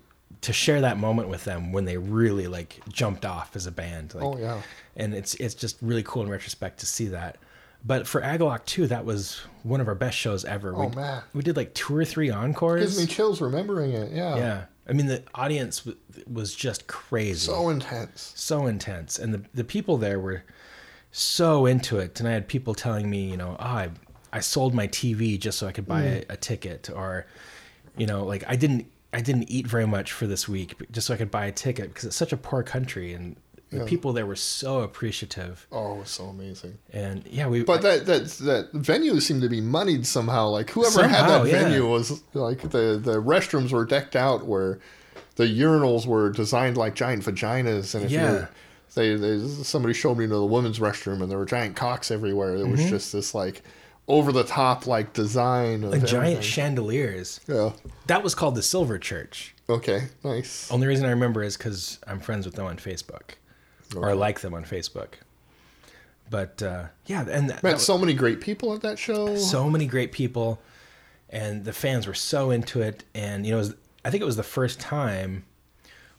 [0.42, 4.14] to share that moment with them when they really like jumped off as a band.
[4.14, 4.60] Like, Oh, yeah.
[4.96, 7.38] And it's, it's just really cool in retrospect to see that.
[7.84, 10.72] But for Agalloch too, that was one of our best shows ever.
[10.74, 11.22] Oh, we, man.
[11.34, 12.80] we did like two or three encores.
[12.80, 14.12] It gives me chills remembering it.
[14.12, 14.36] Yeah.
[14.36, 14.64] Yeah.
[14.88, 15.98] I mean, the audience w-
[16.30, 17.46] was just crazy.
[17.46, 18.32] So intense.
[18.36, 19.18] so intense.
[19.18, 20.44] And the, the people there were
[21.10, 22.18] so into it.
[22.20, 23.90] And I had people telling me, you know, oh, I,
[24.32, 26.30] I sold my TV just so I could buy Mm.
[26.30, 26.88] a, a ticket.
[26.94, 27.26] Or,
[27.96, 31.14] you know, like I didn't, I didn't eat very much for this week just so
[31.14, 33.12] I could buy a ticket because it's such a poor country.
[33.12, 33.36] And
[33.72, 33.84] the Yeah.
[33.86, 35.66] people there were so appreciative.
[35.72, 36.78] Oh, it was so amazing.
[36.92, 40.48] And yeah, we, But that that that venue seemed to be moneyed somehow.
[40.48, 41.62] Like whoever had that yeah.
[41.64, 44.78] venue was like the the restrooms were decked out where
[45.36, 48.32] the urinals were designed like giant vaginas, and if Yeah.
[48.32, 48.48] you
[48.94, 52.58] they, they somebody showed me to the women's restroom, and there were giant cocks everywhere.
[52.58, 52.90] There was Mhm.
[52.90, 53.62] just this like
[54.06, 56.42] over the top like design of like giant everything.
[56.42, 57.40] chandeliers.
[57.48, 57.70] Yeah.
[58.08, 59.54] That was called the Silver Church.
[59.70, 60.70] Okay, nice.
[60.70, 63.36] Only reason I remember is because I'm friends with them on Facebook,
[63.96, 65.14] or like them on Facebook.
[66.30, 69.36] But uh, yeah, and that, Met that so many great people at that show.
[69.36, 70.60] so many great people,
[71.28, 73.04] and the fans were so into it.
[73.14, 73.74] And you know, it was,
[74.04, 75.44] I think it was the first time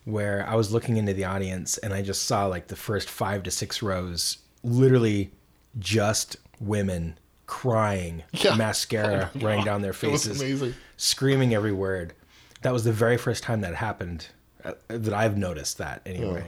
[0.05, 3.41] where I was looking into the audience, and I just saw like the first five
[3.43, 5.31] to six rows, literally
[5.79, 7.17] just women
[7.47, 8.55] crying, Yeah.
[8.55, 10.75] mascara Oh running down their faces, amazing.
[10.97, 12.13] screaming every word.
[12.61, 14.27] That was the very first time that happened
[14.63, 16.45] uh, that I've noticed that anyway.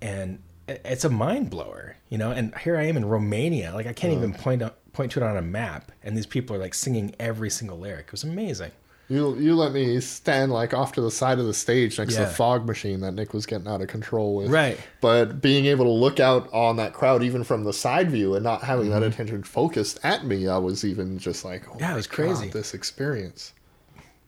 [0.00, 2.30] And it's a mind blower, you know.
[2.30, 5.22] And here I am in Romania, like I can't even point out, point to it
[5.22, 8.06] on a map, and these people are like singing every single lyric.
[8.06, 8.72] It was amazing.
[9.08, 12.22] You you let me stand like off to the side of the stage next to
[12.22, 14.50] the fog machine that Nick was getting out of control with.
[14.50, 14.80] Right.
[15.00, 18.42] But being able to look out on that crowd even from the side view and
[18.42, 21.80] not having that attention focused at me, I was even just like, oh Mm-hmm.
[21.80, 22.46] Yeah, it my was crazy.
[22.46, 23.52] God, this experience.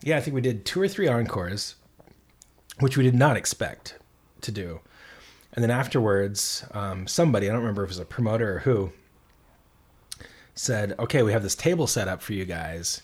[0.02, 1.74] Yeah, I think we did two or three encores,
[2.78, 3.98] which we did not expect
[4.42, 4.80] to do.
[5.54, 8.92] And then afterwards, um, somebody, I don't remember if it was a promoter or who,
[10.54, 13.02] said, okay, we have this table set up for you guys.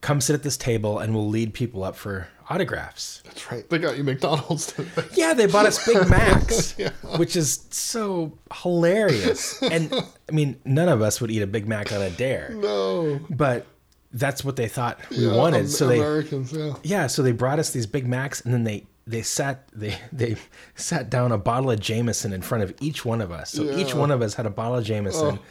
[0.00, 3.22] Come sit at this table and we'll lead people up for autographs.
[3.24, 3.68] That's right.
[3.68, 4.74] They got you McDonald's.
[5.14, 6.90] Yeah, they bought us Big Macs, Yeah.
[7.16, 9.60] which is so hilarious.
[9.62, 9.92] And
[10.28, 13.20] I mean, none of us would eat a Big Mac on a dare, no.
[13.30, 13.66] but
[14.12, 15.60] that's what they thought we Yeah, wanted.
[15.60, 16.74] Am- so they Americans, yeah.
[16.82, 20.36] yeah, so they brought us these Big Macs, and then they they sat they they
[20.76, 23.50] sat down a bottle of Jameson in front of each one of us.
[23.50, 25.42] So each one of us had a bottle of Jameson, Oh.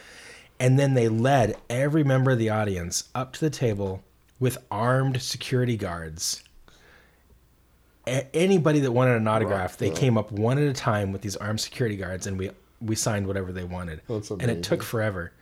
[0.58, 4.02] and then they led every member of the audience up to the table
[4.40, 6.42] with armed security guards.
[8.06, 9.94] A- anybody that wanted an autograph, they yeah.
[9.94, 12.50] came up one at a time with these armed security guards, and we
[12.80, 14.00] we signed whatever they wanted.
[14.08, 15.32] And it took forever.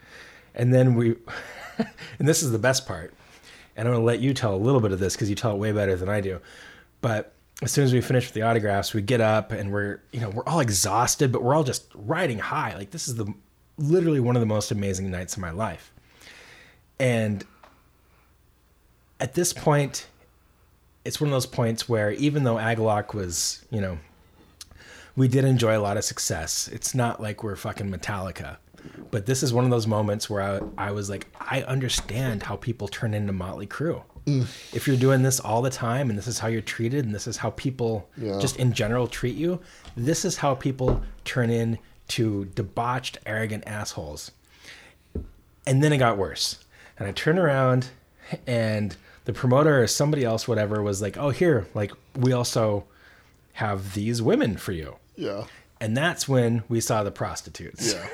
[0.54, 1.16] And then we,
[2.18, 3.14] and this is the best part.
[3.76, 5.52] And I'm going to let you tell a little bit of this because you tell
[5.52, 6.40] it way better than I do.
[7.00, 7.32] But
[7.62, 10.30] as soon as we finish with the autographs, we get up and we're, you know,
[10.30, 12.74] we're all exhausted, but we're all just riding high.
[12.74, 13.32] Like this is the
[13.76, 15.92] literally one of the most amazing nights of my life.
[16.98, 17.44] And
[19.18, 20.06] at this point,
[21.04, 23.98] it's one of those points where even though Agalloch was, you know,
[25.16, 26.68] we did enjoy a lot of success.
[26.68, 28.56] It's not like we're fucking Metallica.
[29.10, 32.56] But this is one of those moments where I, I was like, I understand how
[32.56, 34.02] people turn into Motley Crue.
[34.26, 34.42] Mm.
[34.74, 37.26] If you're doing this all the time and this is how you're treated and this
[37.26, 38.38] is how people Yeah.
[38.38, 39.60] just in general treat you,
[39.96, 44.30] this is how people turn into debauched, arrogant assholes.
[45.66, 46.62] And then it got worse.
[46.98, 47.88] And I turned around
[48.46, 52.84] and the promoter or somebody else, whatever, was like, oh, here, like, we also
[53.54, 54.96] have these women for you.
[55.16, 55.44] Yeah.
[55.82, 57.94] And that's when we saw the prostitutes.
[57.94, 58.06] Yeah.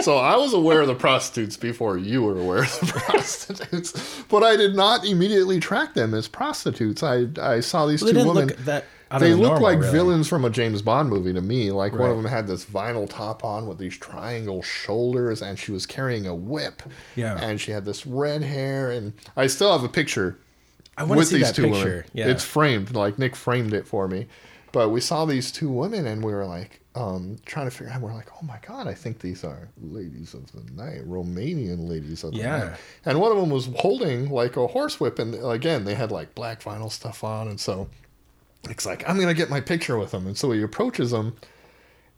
[0.00, 4.42] So I was aware of the prostitutes before you were aware of the prostitutes, but
[4.42, 7.02] I did not immediately track them as prostitutes.
[7.02, 8.34] I I saw these Well, two women.
[8.48, 8.84] look that
[9.20, 9.92] they look normal, like really.
[9.92, 11.70] villains from a James Bond movie to me.
[11.70, 15.70] Like one of them had this vinyl top on with these triangle shoulders, and she
[15.70, 16.82] was carrying a whip.
[17.14, 17.38] Yeah.
[17.38, 20.38] And she had this red hair, and I still have a picture
[20.96, 22.04] I wanna with see these that two picture, women.
[22.14, 22.28] yeah.
[22.28, 24.26] It's framed, like Nick framed it for me.
[24.72, 28.00] But we saw these two women, and we were like um, trying to figure out.
[28.00, 32.24] We're like, oh my god, I think these are ladies of the night, Romanian ladies
[32.24, 32.58] of the Yeah.
[32.58, 32.78] night.
[33.04, 36.62] And one of them was holding like a horsewhip, and again, they had like black
[36.62, 37.88] vinyl stuff on, and so
[38.70, 41.36] it's like I'm gonna get my picture with them, and so he approaches them,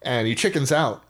[0.02, 1.02] and he chickens out.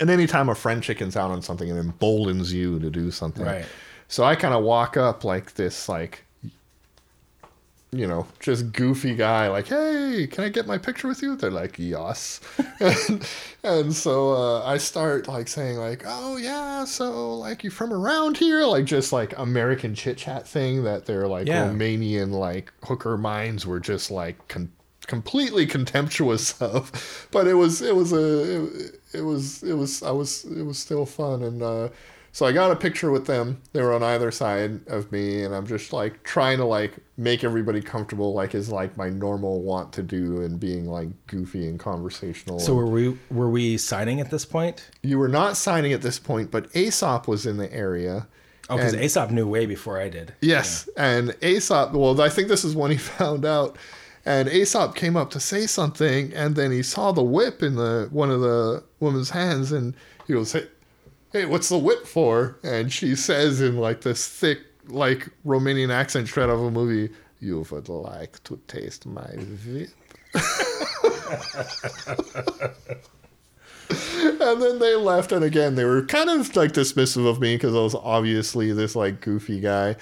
[0.00, 3.46] And anytime a friend chickens out on something, it emboldens you to do something.
[3.46, 3.64] Right.
[4.08, 6.24] So I kind of walk up like this, like,
[7.92, 11.36] you know, just goofy guy, like, hey, can I get my picture with you?
[11.36, 12.40] They're like, yes.
[12.80, 13.28] and,
[13.62, 18.36] and so uh, I start like saying, like, oh, yeah, so like you from around
[18.36, 18.64] here?
[18.64, 21.68] Like, just like American chit chat thing that their like Yeah.
[21.68, 24.72] Romanian like hooker minds were just like con-
[25.06, 27.28] completely contemptuous of.
[27.30, 30.78] But it was, it was a, it, it was, it was, I was, it was
[30.78, 31.42] still fun.
[31.42, 31.88] And, uh,
[32.36, 33.62] so I got a picture with them.
[33.72, 37.44] They were on either side of me, and I'm just like trying to like make
[37.44, 41.80] everybody comfortable, like is like my normal want to do, and being like goofy and
[41.80, 42.58] conversational.
[42.58, 44.86] So And were we were we signing at this point?
[45.02, 48.26] you were not signing at this point, but Aesop was in the area.
[48.68, 50.34] Oh, because Aesop knew way before I did.
[50.42, 51.94] Yes, and Aesop.
[51.94, 53.78] Well, I think this is when he found out.
[54.26, 58.08] And Aesop came up to say something, and then he saw the whip in the
[58.10, 59.94] one of the woman's hands, and
[60.26, 60.54] he goes,
[61.36, 66.28] "Hey, what's the whip for?" And she says in like this thick, like Romanian accent
[66.28, 69.28] shred of a movie, "You would like to taste my
[69.66, 69.90] whip."
[74.40, 77.74] and then they left and again they were kind of like dismissive of me because
[77.74, 79.96] i was obviously this like goofy guy.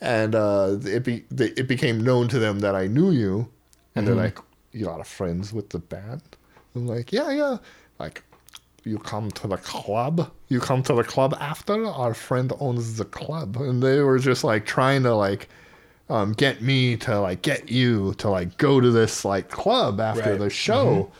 [0.00, 3.48] And uh it be they, it became known to them that i knew you.
[3.94, 4.38] And they're like
[4.72, 6.22] you got friends with the band?
[6.74, 7.58] I'm like yeah yeah.
[7.98, 8.22] Like
[8.88, 13.04] you come to the club you come to the club after our friend owns the
[13.04, 15.48] club and they were just like trying to like
[16.08, 20.30] um, get me to like get you to like go to this like club after
[20.30, 20.38] Right.
[20.38, 21.12] the show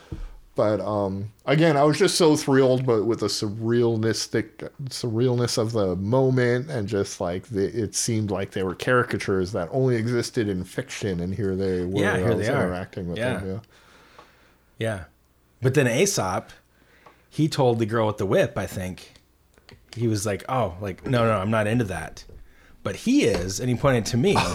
[0.55, 5.95] but um, again, I was just so thrilled, but with the surrealistic surrealness of the
[5.95, 10.65] moment, and just like the, it seemed like they were caricatures that only existed in
[10.65, 12.01] fiction, and here they were.
[12.01, 12.63] Yeah, here they are.
[12.65, 13.37] interacting with Yeah.
[13.37, 13.47] them.
[13.49, 13.59] Yeah.
[14.79, 15.03] Yeah.
[15.61, 16.49] But then Aesop,
[17.29, 19.13] he told the girl with the whip, I think,
[19.95, 22.25] he was like, oh, like, no, no, I'm not into that.
[22.83, 24.35] But he is, and he pointed to me.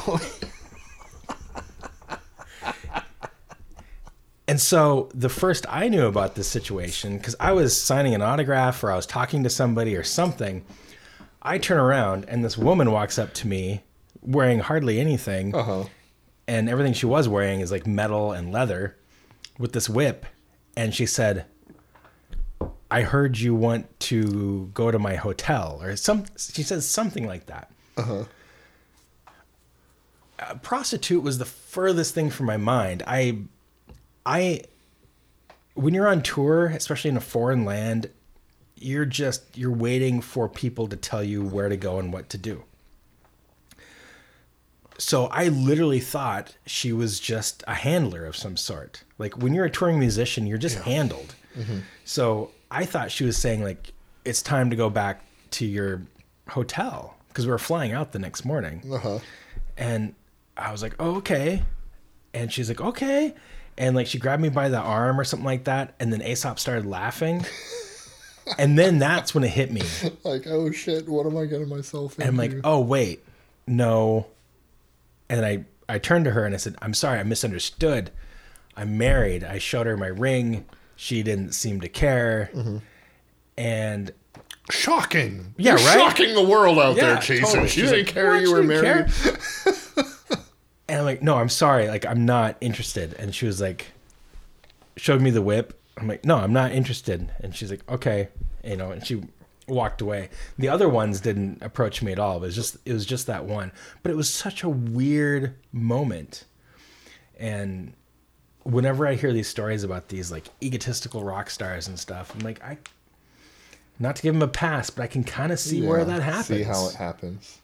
[4.49, 8.83] and so the first I knew about this situation, because I was signing an autograph
[8.83, 10.65] or I was talking to somebody or something,
[11.43, 13.83] I turn around and this woman walks up to me
[14.23, 15.55] wearing hardly anything.
[15.55, 15.85] Uh-huh.
[16.47, 18.97] And everything she was wearing is like metal and leather
[19.59, 20.27] with this whip.
[20.77, 21.47] And she said,
[22.95, 27.47] I heard you want to go to my hotel or some she says something like
[27.47, 27.69] that.
[27.97, 28.25] Uh-huh.
[30.39, 33.03] A prostitute was the furthest thing from my mind.
[33.05, 33.39] I
[34.25, 34.61] I
[35.75, 38.11] when you're on tour, especially in a foreign land,
[38.77, 42.39] you're just you're waiting for people to tell you where to go and what to
[42.39, 42.63] do.
[44.99, 49.03] So I literally thought she was just a handler of some sort.
[49.19, 51.35] Like when you're a touring musician, you're just handled.
[52.05, 53.93] So I thought she was saying like
[54.25, 56.03] it's time to go back to your
[56.49, 58.83] hotel because we were flying out the next morning.
[58.91, 59.19] Uh-huh.
[59.77, 60.15] And
[60.57, 61.63] I was like, oh, okay.
[62.33, 63.35] And she's like, okay.
[63.77, 65.95] And like she grabbed me by the arm or something like that.
[65.99, 67.45] And then Aesop started laughing.
[68.59, 69.83] and then that's when it hit me.
[70.25, 72.23] Like, oh shit, what am I getting myself into?
[72.23, 73.25] And I'm like, oh wait,
[73.67, 74.27] no.
[75.29, 78.11] And I I turned to her and I said, I'm sorry, I misunderstood.
[78.77, 79.45] I'm married.
[79.45, 80.67] I showed her my ring.
[80.97, 82.51] She didn't seem to care.
[82.55, 82.77] Mm-hmm.
[83.57, 84.13] And
[84.71, 85.55] shocking.
[85.57, 85.99] Yeah, You're right?
[85.99, 87.45] Shocking the world out Yeah, there, Jason.
[87.47, 87.69] totally.
[87.69, 89.13] She didn't like, care you were married.
[90.87, 91.89] And I'm like, no, I'm sorry.
[91.89, 93.15] Like, I'm not interested.
[93.15, 93.87] And she was like,
[94.97, 95.81] showed me the whip.
[95.97, 97.31] I'm like, no, I'm not interested.
[97.41, 98.29] And she's like, okay,
[98.63, 99.23] you know, and she
[99.67, 100.29] walked away.
[100.59, 102.37] The other ones didn't approach me at all.
[102.37, 103.73] It was just, it was just that one.
[104.03, 106.45] But it was such a weird moment.
[107.39, 107.95] And
[108.65, 112.63] whenever I hear these stories about these like egotistical rock stars and stuff, I'm like,
[112.65, 112.79] I,
[113.99, 116.47] not to give them a pass, but I can kind of see where that happens.
[116.47, 117.59] See how it happens.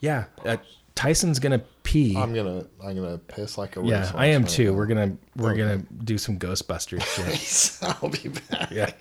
[0.00, 0.58] Yeah, uh,
[0.94, 2.16] Tyson's gonna pee.
[2.16, 4.70] I'm gonna I'm gonna piss like a yeah, I am right too.
[4.72, 4.76] now.
[4.76, 5.58] We're gonna we're Okay.
[5.60, 7.02] gonna do some Ghostbusters
[7.80, 7.88] shit.
[8.02, 8.70] I'll be back.
[8.70, 8.92] yeah,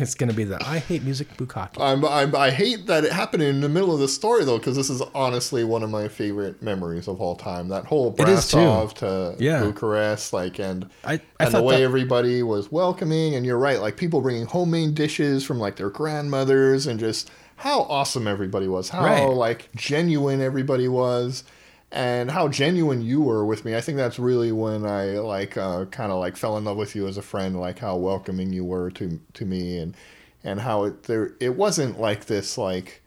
[0.00, 1.80] it's gonna be the I hate music bukkake.
[1.80, 4.76] I'm, I'm, I hate that it happened in the middle of the story though, because
[4.76, 7.68] this is honestly one of my favorite memories of all time.
[7.68, 8.56] That whole It is, too.
[8.58, 9.62] Brasov to Yeah.
[9.62, 13.80] Bucharest, like, and I- I and the way that- everybody was welcoming, and you're right,
[13.80, 18.88] like people bringing homemade dishes from like their grandmothers, and just how awesome everybody was,
[18.88, 19.24] how Right.
[19.26, 21.44] like genuine everybody was,
[21.92, 23.74] and how genuine you were with me.
[23.76, 26.94] I think that's really when I like uh, kind of like fell in love with
[26.94, 27.58] you as a friend.
[27.60, 29.96] Like how welcoming you were to to me, and
[30.44, 33.02] and how it there it wasn't like this like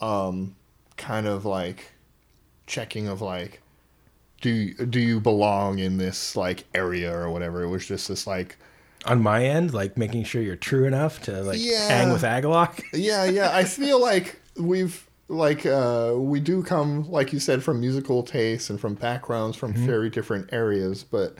[0.00, 0.54] um
[0.96, 1.92] kind of like
[2.66, 3.60] checking of like
[4.40, 7.62] do you, do you belong in this like area or whatever.
[7.64, 8.56] It was just this like
[9.06, 11.88] On my end, like making sure you're true enough to like Yeah.
[11.88, 12.80] hang with Agalloch.
[12.92, 17.80] yeah yeah i feel like we've like uh we do come like you said from
[17.80, 21.36] musical tastes and from backgrounds from very different areas but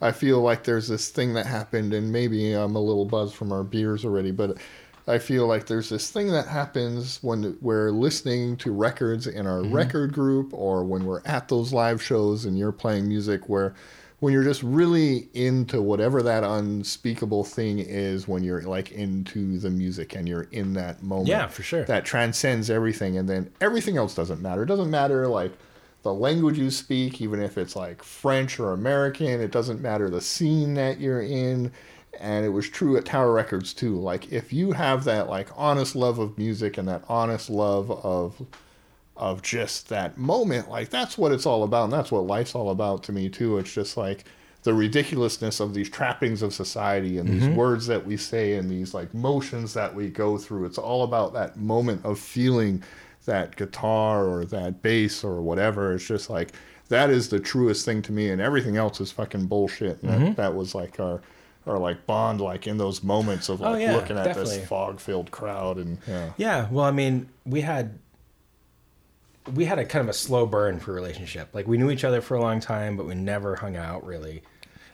[0.00, 3.52] i feel like there's this thing that happened and maybe i'm a little buzzed from
[3.52, 4.58] our beers already but
[5.06, 9.62] i feel like there's this thing that happens when we're listening to records in our
[9.62, 13.72] record group or when we're at those live shows and you're playing music where
[14.20, 19.70] when you're just really into whatever that unspeakable thing is when you're like into the
[19.70, 21.84] music and you're in that moment Yeah, for sure.
[21.84, 24.62] that transcends everything and then everything else doesn't matter.
[24.64, 25.52] It doesn't matter like
[26.02, 30.20] the language you speak even if it's like french or american it doesn't matter the
[30.20, 31.70] scene that you're in.
[32.20, 33.94] And it was true at tower records too.
[33.96, 38.40] Like if you have that like honest love of music and that honest love of
[39.18, 42.70] of just that moment like that's what it's all about and that's what life's all
[42.70, 43.58] about to me too.
[43.58, 44.24] It's just like
[44.62, 47.54] the ridiculousness of these trappings of society and these mm-hmm.
[47.54, 50.66] words that we say and these like motions that we go through.
[50.66, 52.82] It's all about that moment of feeling
[53.24, 55.94] that guitar or that bass or whatever.
[55.94, 56.52] It's just like
[56.88, 60.02] that is the truest thing to me and everything else is fucking bullshit.
[60.02, 60.34] And that, mm-hmm.
[60.34, 61.20] that was like our
[61.66, 64.58] our like bond like in those moments of Oh, like yeah, looking at definitely.
[64.58, 67.98] this fog filled crowd and yeah Yeah, well, I mean, we had
[69.54, 71.48] we had a kind of a slow burn for a relationship.
[71.52, 74.42] Like we knew each other for a long time, but we never hung out really,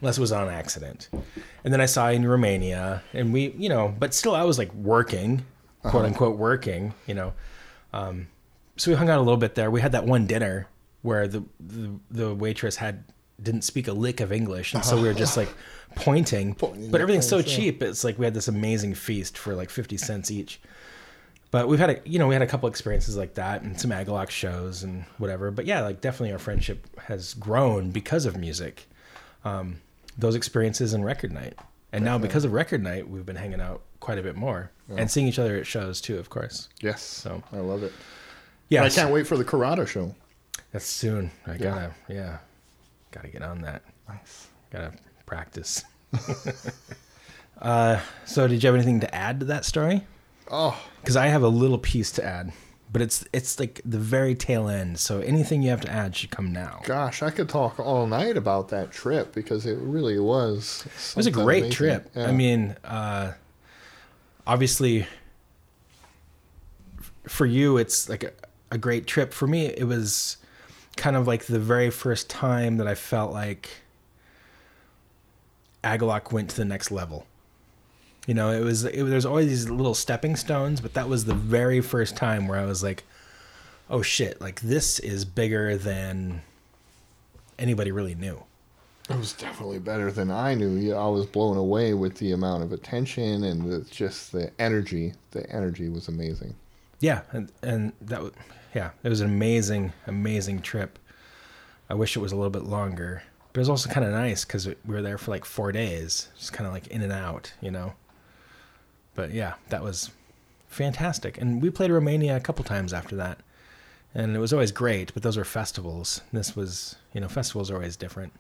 [0.01, 1.09] unless it was on accident.
[1.65, 4.59] And then I saw you in Romania, and we, you know, but still, I was
[4.59, 5.45] like working,
[5.83, 7.33] quote unquote, working, you know.
[7.93, 8.29] Um,
[8.77, 9.71] so we hung out a little bit there.
[9.71, 10.69] We had that one dinner
[11.03, 13.05] where the the, the waitress had
[13.43, 15.49] didn't speak a lick of English, and so we were just like
[15.97, 16.55] pointing.
[16.55, 17.83] Pointing but everything's so cheap.
[17.83, 20.61] It's like we had this amazing feast for like fifty cents each.
[21.55, 23.93] But we've had a you know we had a couple experiences like that and some
[23.93, 25.53] Agalloch shows and whatever.
[25.53, 28.89] But yeah, like definitely our friendship has grown because of music.
[29.45, 29.77] Um,
[30.19, 31.57] those experiences and record night,
[31.93, 35.09] and now because of record night, we've been hanging out quite a bit more and
[35.09, 36.69] seeing each other at shows too, of course.
[36.81, 37.93] yes So i love it
[38.69, 40.13] yeah, i can't wait for the karada show
[40.73, 41.31] That's soon.
[41.47, 42.39] I gotta yeah,
[43.13, 43.83] gotta get on that.
[44.09, 44.93] nice Gotta
[45.25, 45.85] practice.
[47.63, 50.03] uh, so did you have anything to add to that story?
[50.51, 52.53] oh Because I have a little piece to add,
[52.93, 54.99] but it's it's like the very tail end.
[54.99, 56.81] So anything you have to add should come now.
[56.85, 60.87] Gosh, I could talk all night about that trip because it really was.
[61.11, 62.11] It was a great trip.
[62.17, 63.33] I mean, uh,
[64.47, 65.07] obviously,
[67.29, 68.33] for you, it's like a,
[68.71, 69.33] a great trip.
[69.33, 70.39] For me, it was
[70.97, 73.69] kind of like the very first time that I felt like
[75.83, 77.27] Agalloch went to the next level.
[78.27, 81.35] You know, it was it, there's always these little stepping stones, but that was the
[81.35, 83.05] very first time where I was like,
[83.91, 84.41] "Oh shit!
[84.41, 86.43] Like this is bigger than
[87.59, 88.45] anybody really knew."
[89.11, 90.95] it was definitely better than I knew.
[90.95, 95.13] I was blown away with the amount of attention and the, just the energy.
[95.33, 96.55] The energy was amazing.
[97.01, 98.33] Yeah, and and that was
[98.75, 100.99] yeah, it was an amazing, amazing trip.
[101.91, 103.23] I wish it was a little bit longer,
[103.53, 106.29] but it was also kind of nice because we were there for like four days,
[106.39, 107.93] just kind of like in and out, you know.
[109.15, 110.11] But yeah, that was
[110.69, 113.39] fantastic, and we played Romania a couple times after that,
[114.15, 115.15] and it was always great.
[115.15, 116.21] But those were festivals.
[116.33, 118.33] This was, you know, festivals are always different.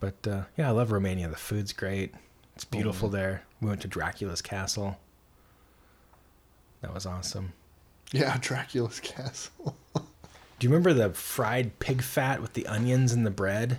[0.00, 1.28] But uh, yeah, I love Romania.
[1.28, 2.14] The food's great.
[2.56, 3.42] It's beautiful there.
[3.60, 4.98] We went to Dracula's castle.
[6.82, 7.52] That was awesome.
[8.12, 9.76] Yeah, Dracula's castle.
[9.94, 13.78] Do you remember the fried pig fat with the onions and the bread?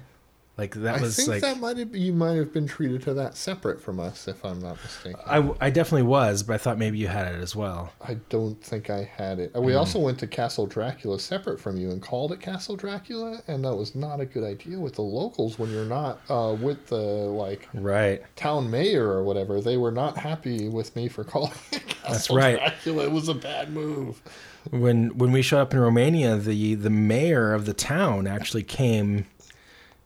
[0.58, 3.14] Like that I was think like that might have you might have been treated to
[3.16, 5.20] that separate from us, if I'm not mistaken.
[5.26, 7.94] I, I definitely was, but I thought maybe you had it as well.
[8.02, 9.54] I don't think I had it.
[9.56, 13.64] We also went to Castle Dracula separate from you and called it Castle Dracula, and
[13.64, 16.98] that was not a good idea with the locals when you're not uh, with the
[16.98, 18.22] like Right.
[18.36, 19.62] town mayor or whatever.
[19.62, 22.58] They were not happy with me for calling it Castle That's right.
[22.60, 23.04] Dracula.
[23.06, 24.22] It was a bad move.
[24.70, 29.26] When when we showed up in Romania, the the mayor of the town actually came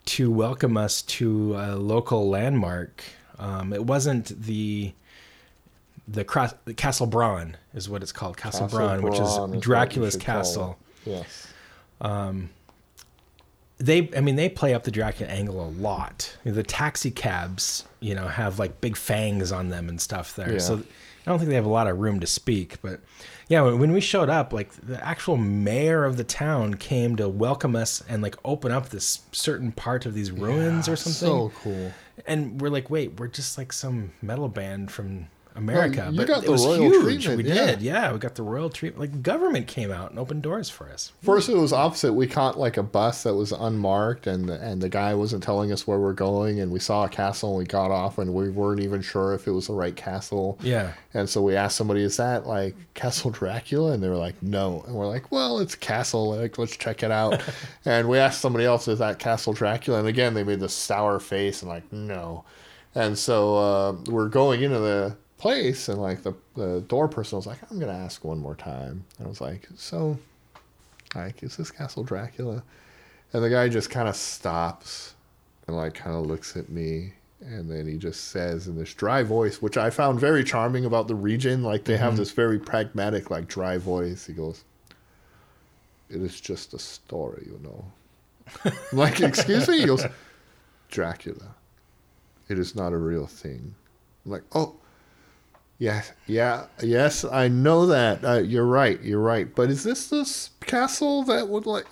[0.05, 3.03] to welcome us to a local landmark.
[3.39, 4.93] Um, it wasn't the
[6.07, 10.15] the, cross, the Castle Bran is what it's called, Castle, Bran, which Bran is Dracula's
[10.15, 10.77] castle.
[11.05, 11.47] Yes.
[13.77, 18.15] they i mean they play up the dracula angle a lot the taxi cabs you
[18.15, 20.59] know have like big fangs on them and stuff there Yeah.
[20.59, 20.81] so
[21.27, 22.99] I don't think they have a lot of room to speak, but
[23.47, 27.75] yeah, when we showed up, like the actual mayor of the town came to welcome
[27.75, 31.27] us and like open up this certain part of these ruins or something.
[31.27, 31.91] So cool.
[32.25, 36.09] And we're like, wait, we're just like some metal band from America.
[36.11, 37.23] you but got it the was royal huge.
[37.23, 37.65] treatment, We yeah.
[37.67, 38.11] did, yeah.
[38.11, 38.99] We got the royal treatment.
[39.13, 41.13] Like government came out and opened doors for us.
[41.23, 42.13] First, it was opposite.
[42.13, 45.87] We caught like a bus that was unmarked, and and the guy wasn't telling us
[45.87, 46.59] where we're going.
[46.59, 49.47] And we saw a castle, and we got off, and we weren't even sure if
[49.47, 50.57] it was the right castle.
[50.61, 50.93] Yeah.
[51.13, 54.83] And so we asked somebody, "Is that like Castle Dracula?" And they were like, "No."
[54.85, 56.35] And we're like, "Well, it's castle.
[56.35, 57.41] Like, let's check it out."
[57.85, 61.19] and we asked somebody else, "Is that Castle Dracula?" And again, they made this sour
[61.19, 62.43] face and like, "No."
[62.97, 67.47] And so uh, we're going into the place, and like the the door person was
[67.47, 70.17] like, "I'm gonna ask one more time." And I was like, "So,
[71.15, 72.63] like, is this Castle Dracula?"
[73.33, 75.13] And the guy just kind of stops
[75.67, 79.21] and like kind of looks at me and then he just says in this dry
[79.21, 82.19] voice which i found very charming about the region like they have mm-hmm.
[82.19, 84.25] this very pragmatic like dry voice.
[84.25, 84.63] He goes
[86.09, 87.85] it is just a story you know.
[88.93, 89.79] Like excuse me?
[89.79, 90.05] He goes
[90.89, 91.55] dracula.
[92.47, 93.73] It is not a real thing.
[94.23, 94.75] I'm like oh
[95.77, 100.51] yeah yeah yes i know that uh, you're right you're right but is this this
[100.61, 101.85] castle that would like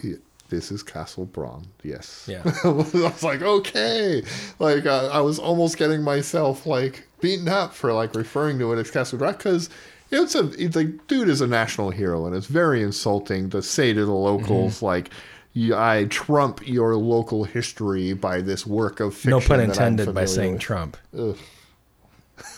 [0.50, 2.44] this is castle Bran yes Yeah.
[2.64, 4.22] I was like, okay,
[4.60, 8.78] like uh, I was almost getting myself like beaten up for like referring to it
[8.80, 9.70] as Castle Rock because
[10.12, 13.94] it's a it's the dude is a national hero and it's very insulting to say
[13.94, 14.86] to the locals Mm-hmm.
[14.86, 15.10] like.
[15.56, 19.30] I trump your local history by this work of fiction.
[19.30, 20.98] No pun intended by saying with." Trump.
[21.16, 21.38] Ugh.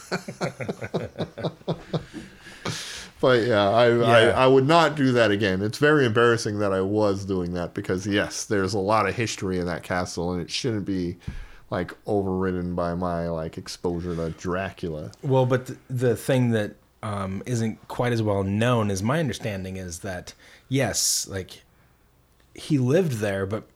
[3.22, 4.34] but yeah, I, I Yeah.
[4.36, 5.62] I would not do that again.
[5.62, 9.60] It's very embarrassing that I was doing that because yes, there's a lot of history
[9.60, 11.18] in that castle, and it shouldn't be
[11.70, 15.12] like overridden by my like exposure to Dracula.
[15.24, 19.78] Well, but the, the thing that um, isn't quite as well known as my understanding
[19.78, 20.34] is that
[20.70, 21.64] yes, like
[22.54, 23.68] he lived there, but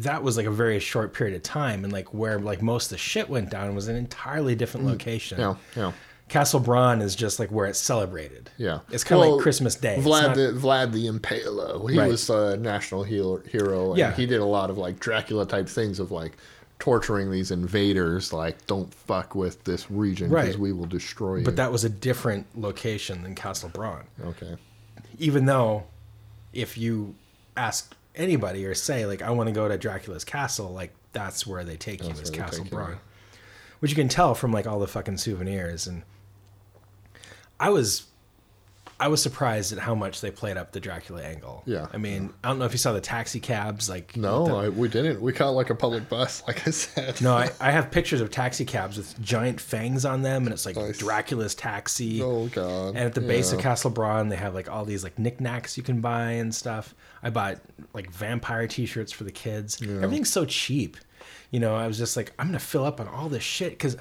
[0.00, 2.90] that was like a very short period of time, and like where like most of
[2.90, 4.90] the shit went down was an entirely different mm.
[4.90, 5.38] location.
[5.38, 5.92] Yeah, yeah,
[6.28, 8.50] Castle Bran is just like where it's celebrated.
[8.56, 8.80] yeah.
[8.90, 9.98] it's kind of Well, like Christmas Day.
[10.00, 11.90] Vlad not- the Vlad the Impaler.
[11.90, 12.08] He Right.
[12.10, 13.38] was a national hero.
[13.50, 14.14] hero and Yeah.
[14.14, 16.38] he did a lot of like Dracula type things of like
[16.78, 18.32] torturing these invaders.
[18.32, 20.58] Like, don't fuck with this region because Right.
[20.58, 21.44] we will destroy you.
[21.44, 24.04] but that was a different location than Castle Bran.
[24.24, 24.56] okay.
[25.18, 25.84] even though
[26.54, 27.14] if you
[27.56, 31.64] ask anybody or say like I want to go to Dracula's castle, like that's where
[31.64, 32.96] they take you That's is Castle you, Bran,
[33.80, 35.86] which you can tell from like all the fucking souvenirs.
[35.86, 36.02] And
[37.60, 38.04] I was,
[38.98, 41.62] I was surprised at how much they played up the Dracula angle.
[41.66, 41.86] Yeah.
[41.92, 44.68] I mean, I don't know if you saw the taxi cabs, like No, the- I,
[44.68, 45.20] we didn't.
[45.20, 47.20] We caught like a public bus, like I said.
[47.20, 50.64] no, I, I have pictures of taxi cabs with giant fangs on them, and it's
[50.66, 50.98] like Nice.
[50.98, 52.22] Dracula's taxi.
[52.22, 52.88] Oh god.
[52.90, 55.82] And at the base of Castle Bran, they have like all these like knickknacks you
[55.82, 56.94] can buy and stuff.
[57.22, 57.58] I bought
[57.94, 59.80] like vampire T-shirts for the kids.
[59.82, 60.96] Everything's so cheap.
[61.50, 63.96] You know, I was just like, I'm gonna fill up on all this shit because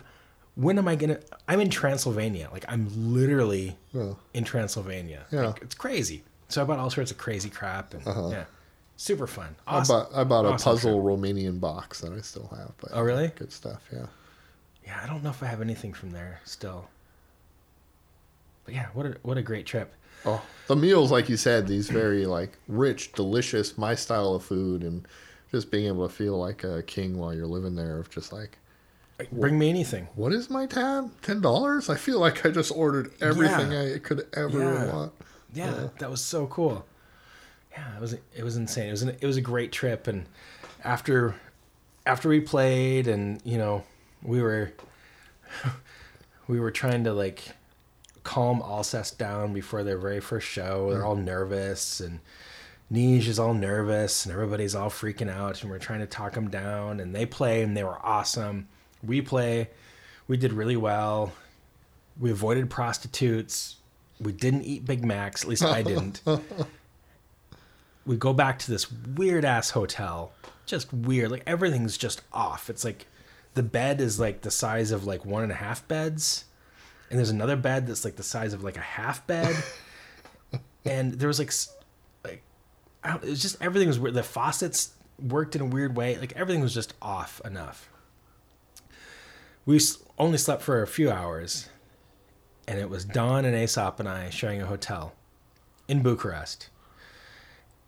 [0.56, 1.20] when am I gonna?
[1.48, 2.50] I'm in Transylvania.
[2.52, 4.14] Like I'm literally Yeah.
[4.34, 5.26] in Transylvania.
[5.32, 5.48] Yeah.
[5.48, 6.24] Like, it's crazy.
[6.50, 8.30] So I bought all sorts of crazy crap and uh-huh.
[8.32, 8.44] yeah,
[8.98, 9.56] super fun.
[9.68, 9.96] Awesome.
[9.96, 11.02] I bought I bought a puzzle.
[11.04, 12.72] Romanian box that I still have.
[12.82, 13.30] But Oh, really?
[13.30, 13.82] Good stuff.
[13.94, 14.08] Yeah.
[14.86, 16.90] Yeah, I don't know if I have anything from there still.
[18.66, 19.94] But yeah, what a what a great trip.
[20.26, 24.84] Oh, the meals, like you said, these very like rich, delicious, my style of food,
[24.84, 25.06] and
[25.52, 27.98] just being able to feel like a king while you're living there.
[28.00, 28.58] Of just like,
[29.32, 30.08] Bring me anything.
[30.16, 31.12] what is my tab?
[31.22, 31.90] Ten dollars?
[31.90, 33.96] I feel like I just ordered everything Yeah.
[33.96, 34.94] I could ever Yeah.
[34.94, 35.14] want.
[35.54, 36.86] Yeah, that was so cool.
[37.72, 38.88] Yeah, it was it was insane.
[38.88, 40.26] It was an, it was a great trip, and
[40.84, 41.36] after
[42.06, 43.84] after we played, and you know,
[44.24, 44.72] we were
[46.48, 47.44] we were trying to like
[48.24, 50.90] calm Alcest down before their very first show.
[50.92, 51.08] They're hmm.
[51.08, 52.20] all nervous, and
[52.90, 56.50] Neige is all nervous, and everybody's all freaking out, and we're trying to talk them
[56.50, 57.00] down.
[57.00, 58.68] And they play, and they were awesome.
[59.04, 59.70] We play,
[60.28, 61.34] we did really well.
[62.20, 63.78] We avoided prostitutes.
[64.20, 65.44] We didn't eat Big Macs.
[65.44, 66.22] At least I didn't.
[68.06, 70.32] we go back to this weird ass hotel.
[70.66, 71.32] Just weird.
[71.32, 72.70] Like everything's just off.
[72.70, 73.08] It's like
[73.54, 76.46] the bed is like the size of like one and a half beds.
[77.12, 79.54] And there's another bed that's like the size of like a half bed.
[80.86, 81.52] and there was like,
[82.24, 82.42] like,
[83.04, 84.16] I don't, it was just everything was weird.
[84.16, 86.18] The faucets worked in a weird way.
[86.18, 87.90] Like everything was just off enough.
[89.66, 89.80] We
[90.18, 91.70] only slept for a few hours
[92.66, 95.14] and it was Don and Aesop and I sharing a hotel
[95.90, 96.70] in Bucharest.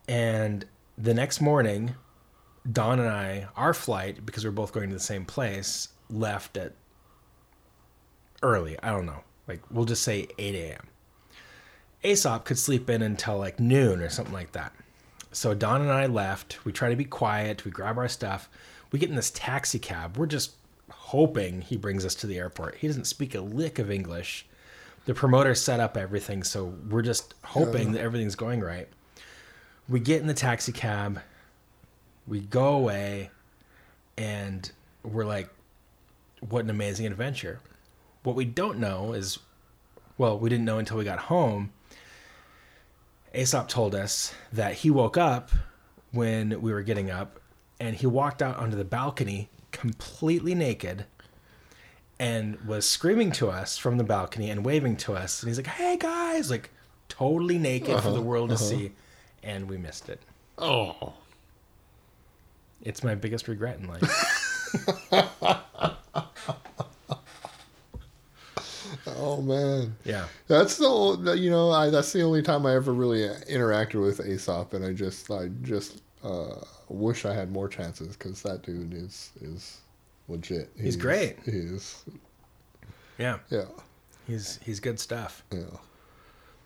[0.10, 0.66] And
[0.98, 1.95] the next morning,
[2.70, 6.58] Don and I, our flight, because we are both going to the same place, left
[6.58, 6.74] at
[8.44, 8.78] early.
[8.84, 10.88] I don't know, like we'll just say 8 a.m.
[12.03, 14.74] Aesop could sleep in until like noon or something like that.
[15.32, 16.64] So Don and I left.
[16.65, 17.65] We try to be quiet.
[17.65, 18.49] We grab our stuff.
[18.91, 20.18] We get in this taxi cab.
[20.18, 20.52] We're just
[20.91, 22.76] hoping he brings us to the airport.
[22.76, 24.45] He doesn't speak a lick of English.
[25.06, 28.88] The promoter set up everything, so we're just hoping that everything's going right.
[29.90, 31.20] We get in the taxi cab.
[32.26, 33.32] We go away,
[34.18, 34.72] and
[35.03, 35.49] we're like,
[36.48, 37.60] what an amazing adventure.
[38.24, 39.40] What we don't know is,
[40.18, 41.72] well, we didn't know until we got home.
[43.34, 45.52] Aesop told us that he woke up
[46.12, 47.40] when we were getting up
[47.80, 51.06] and he walked out onto the balcony completely naked
[52.20, 55.41] and was screaming to us from the balcony and waving to us.
[55.41, 56.70] And he's like, hey guys, like
[57.10, 58.64] totally naked for the uh-huh, world to uh-huh.
[58.64, 58.91] see.
[59.41, 60.22] And we missed it.
[60.58, 61.14] Oh.
[62.82, 64.02] It's my biggest regret in life.
[69.24, 69.95] Oh man.
[70.04, 70.26] yeah.
[70.48, 74.74] That's the you know I that's the only time I ever really interacted with Aesop,
[74.74, 76.56] and I just I just uh,
[76.90, 79.80] wish I had more chances because that dude is is
[80.28, 80.70] legit.
[80.80, 81.38] He's great.
[81.45, 82.04] He is.
[83.18, 83.40] Yeah.
[83.50, 83.66] Yeah.
[84.28, 85.44] He's he's good stuff.
[85.52, 85.62] Yeah.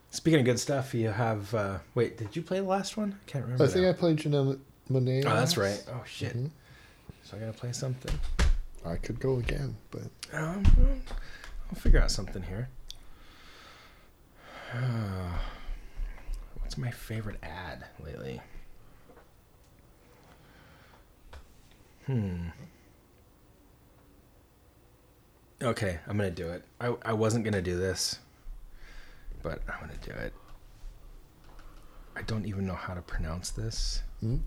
[0.10, 3.14] Speaking of good stuff, you have uh wait, did you play the last one?
[3.14, 3.64] I can't remember.
[3.64, 3.90] I think now.
[3.90, 4.60] I played Janelle
[4.90, 5.24] Monáe.
[5.26, 5.84] Oh, that's right.
[5.90, 6.30] Oh shit.
[6.36, 6.48] Mm-hmm.
[7.24, 8.14] So I gotta play something.
[8.86, 10.04] I could go again, but
[10.34, 10.64] Um,
[11.70, 12.70] I'll figure out something here.
[16.60, 18.42] What's my favorite ad lately?
[22.06, 22.50] Hmm.
[25.62, 26.64] Okay, I'm gonna do it.
[26.80, 28.20] I, I wasn't gonna do this,
[29.42, 30.34] but I'm gonna do it.
[32.16, 34.02] I don't even know how to pronounce this.
[34.22, 34.38] Hmm?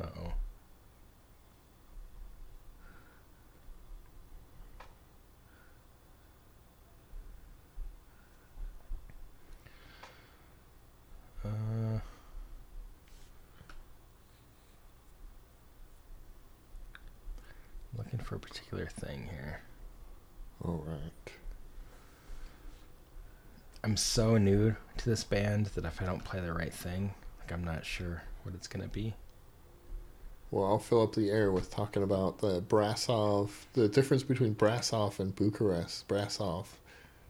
[0.00, 0.32] Uh oh.
[11.44, 11.98] Uh,
[17.96, 19.60] looking for a particular thing here.
[20.64, 21.32] all right.
[23.84, 27.52] I'm so new to this band that if I don't play the right thing, like
[27.52, 29.14] I'm not sure what it's gonna be.
[30.50, 35.20] Well, I'll fill up the air with talking about the Brasov, the difference between Brasov
[35.20, 36.08] and Bucharest.
[36.08, 36.66] Brasov,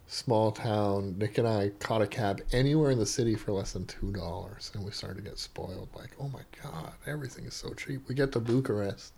[0.06, 1.18] small town.
[1.18, 4.70] Nick and I caught a cab anywhere in the city for less than two dollars,
[4.74, 5.88] and we started to get spoiled.
[5.94, 8.08] Like, oh my god, everything is so cheap.
[8.08, 9.12] We get to Bucharest,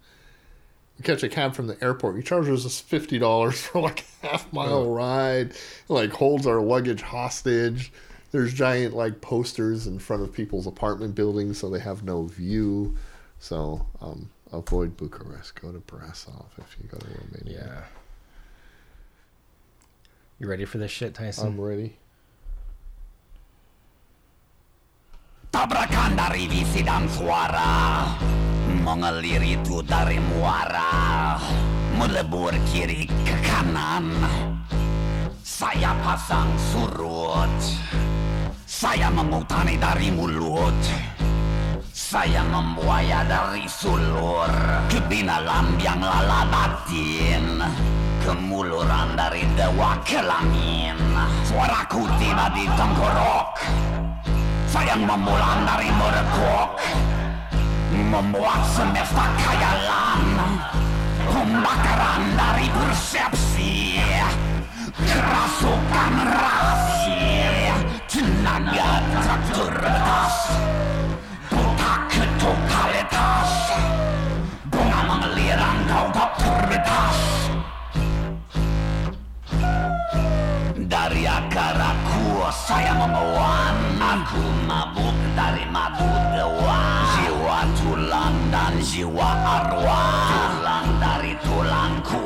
[1.03, 2.17] catch a cab from the airport.
[2.17, 5.53] He charges us fifty dollars for like a half mile ride.
[5.89, 7.93] Like holds our luggage hostage.
[8.33, 12.97] There's giant like posters in front of people's apartment buildings, so they have no view.
[13.41, 15.61] So um, avoid Bucharest.
[15.61, 17.67] Go to Brasov if you go to Romania.
[17.67, 17.85] Yeah.
[20.39, 21.49] You ready for this shit, Tyson?
[21.49, 21.97] I'm ready.
[25.51, 28.15] Tabrakan dari visi dan suara
[28.81, 31.37] Mengelir itu dari muara
[32.01, 34.09] Melebur kiri ke kanan.
[35.45, 37.53] Saya pasang surut.
[38.65, 40.81] Saya memutani dari mulut.
[41.93, 44.49] Saya membuaya dari sulur.
[44.89, 47.61] Kebina lambiang lala batin.
[48.21, 50.93] Kemuluran dari dewa kelamin
[51.49, 53.49] Suaraku tiba di tengkorok
[54.69, 56.71] Sayang membulan dari merekuk
[58.11, 60.23] Membuat semesta kayalan
[61.31, 64.03] Pembakaran dari persepsi
[64.99, 67.79] Kerasukan rahasia
[68.11, 70.35] Tenaga tak terbatas
[71.55, 73.51] Buta ketuk kaletas
[74.71, 77.19] Bunga mengelirang kau tak terbetas.
[80.91, 82.10] Dari akar aku
[82.49, 92.25] saya menguan Aku mabuk dari madu dewan Jiwa tulang dan jiwa arwah Tulang dari tulangku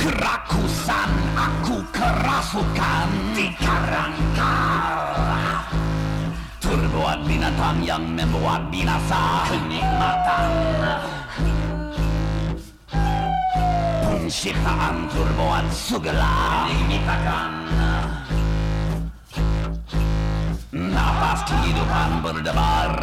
[0.00, 3.08] Kerakusan aku kerasukan.
[3.36, 4.56] Di kerangka
[6.58, 9.44] Terbuat binatang yang membuat binasa.
[9.50, 10.50] Kenikmatan.
[14.00, 17.50] Penciptaan terbuat segala Dimintakan
[20.70, 22.94] Nafas kehidupan berdebar.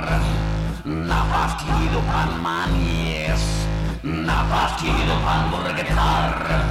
[0.87, 3.67] Nafas kehidupan manis.
[4.07, 6.63] Napas kehidupan bergetar.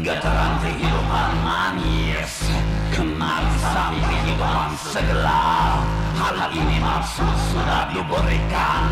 [0.00, 2.48] Getaran kehidupan manis.
[2.88, 5.76] Kemari sampai kehidupan segala
[6.16, 8.84] Hal ini maksud sudah diberikan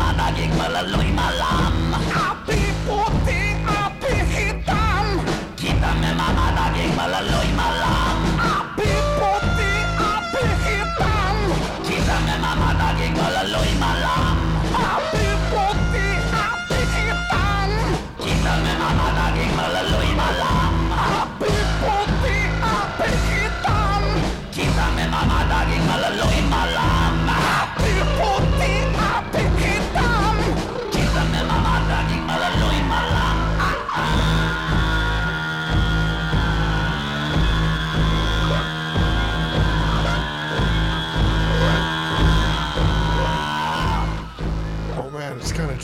[0.00, 1.65] มาตาเก่งมาลลุยมาลา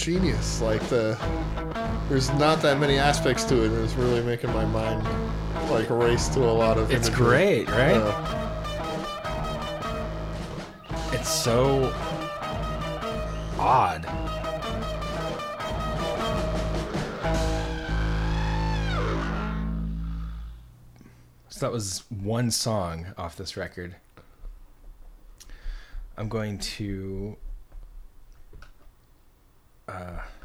[0.03, 0.61] genius.
[0.61, 1.17] Like the,
[2.09, 5.07] there's not that many aspects to it, and it's really making my mind
[5.71, 6.91] like race to a lot of.
[6.91, 7.27] It's imagery.
[7.27, 7.97] great, right?
[7.97, 8.39] Uh,
[11.13, 11.93] It's so
[13.59, 14.05] odd.
[21.49, 23.95] So that was one song off this record.
[26.17, 27.37] I'm going to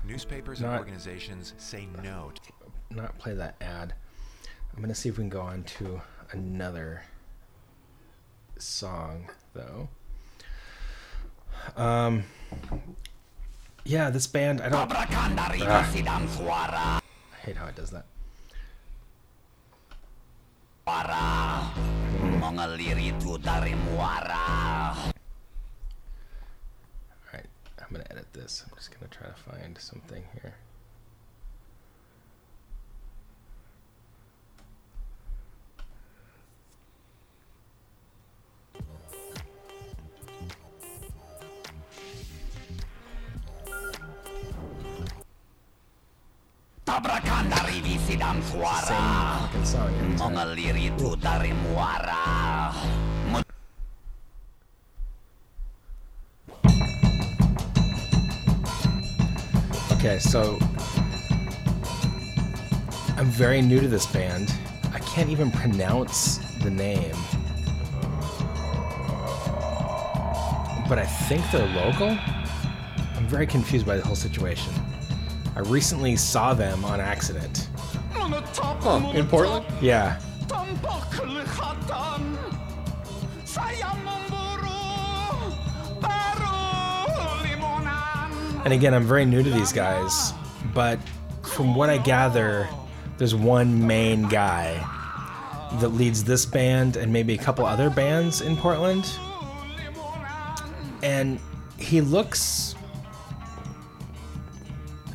[0.03, 3.93] Newspapers Not- and organizations say no to not play that ad.
[4.75, 6.01] I'm gonna see if we can go on to
[6.31, 7.03] another
[8.57, 9.89] song though.
[11.75, 12.23] Um,
[13.83, 14.89] yeah, this band I don't.
[14.89, 17.01] Tabrakan Ah.
[17.33, 18.05] I hate how it does that.
[20.87, 21.71] Suara
[27.87, 28.65] I'm gonna edit this.
[28.67, 30.55] I'm just gonna try to find something here.
[46.83, 49.15] Tabrakan dari di sidang suara Same
[49.47, 50.27] fucking song every time.
[50.27, 51.51] Mengalir itu dari
[59.97, 60.59] Okay, so
[63.17, 64.53] I'm very new to this band.
[64.93, 67.15] I can't even pronounce the name.
[70.87, 72.09] But I think they're local.
[73.15, 74.71] I'm very confused by the whole situation.
[75.55, 77.67] I recently saw them on accident.
[78.13, 79.65] Huh, in Portland?
[79.81, 80.19] Yeah,
[88.63, 90.33] and again, I'm very new to these guys,
[90.73, 90.99] but
[91.43, 92.67] from what I gather,
[93.17, 94.85] there's one main guy
[95.79, 99.09] that leads this band and maybe a couple other bands in Portland.
[101.03, 101.39] And
[101.77, 102.75] he looks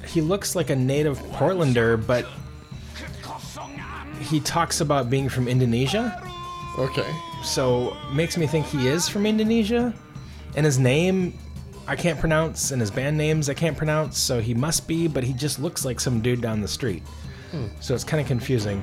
[0.07, 2.27] he looks like a native Portlander, but
[4.21, 6.23] he talks about being from Indonesia.
[6.79, 7.11] Okay.
[7.43, 9.95] So makes me think he is from Indonesia.
[10.55, 11.39] And his name
[11.87, 15.25] I can't pronounce, and his band names I can't pronounce, so he must be, but
[15.25, 17.03] he just looks like some dude down the street.
[17.81, 18.83] So it's kind of confusing.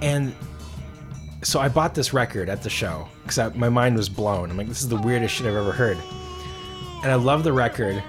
[0.00, 0.34] And
[1.42, 4.50] so I bought this record at the show because my mind was blown.
[4.50, 5.96] I'm like, this is the weirdest shit I've ever heard.
[7.02, 8.02] And I love the record,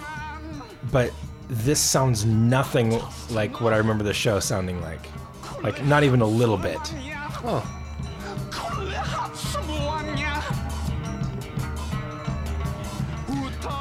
[0.91, 1.11] but
[1.49, 2.99] this sounds nothing
[3.29, 5.07] like what I remember the show sounding like.
[5.61, 6.79] Like, not even a little bit.
[7.45, 7.63] Oh,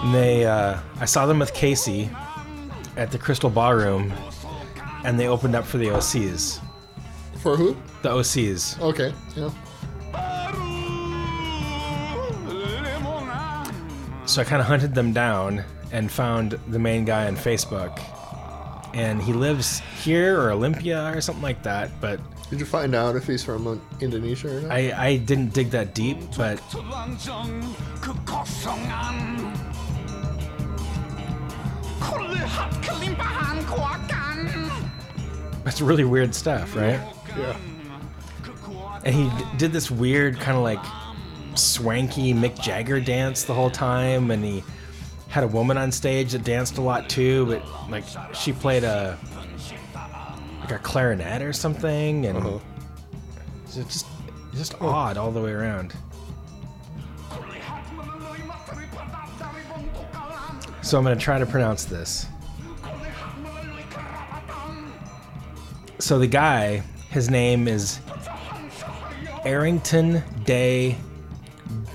[0.03, 2.11] And they, uh, I saw them with Casey
[2.97, 4.13] at the Crystal Ballroom,
[5.05, 6.61] and they opened up for the OCs.
[7.39, 7.77] for who?
[8.03, 8.81] The OCs.
[8.81, 9.51] Okay, yeah.
[14.27, 15.63] So I kind of hunted them down
[15.93, 18.01] and found the main guy on Facebook.
[18.95, 21.91] And he lives here or Olympia or something like that.
[22.01, 22.21] But
[22.51, 24.71] Did you find out if he's from Indonesia or not?
[24.71, 26.19] I, I didn't dig that deep.
[26.37, 26.61] But
[35.65, 37.01] That's really weird stuff, right?
[37.39, 37.57] Yeah.
[39.05, 40.81] And he d- did this weird kind of like
[41.55, 44.63] swanky Mick Jagger dance the whole time, and he
[45.29, 48.05] had a woman on stage that danced a lot too, but like
[48.35, 49.19] she played a
[50.61, 52.59] like a clarinet or something, and Uh-huh.
[53.65, 54.07] it's just
[54.55, 55.95] just odd all the way around.
[60.83, 62.27] So I'm gonna try to pronounce this.
[65.99, 68.01] So the guy, his name is
[69.45, 70.97] Arrington de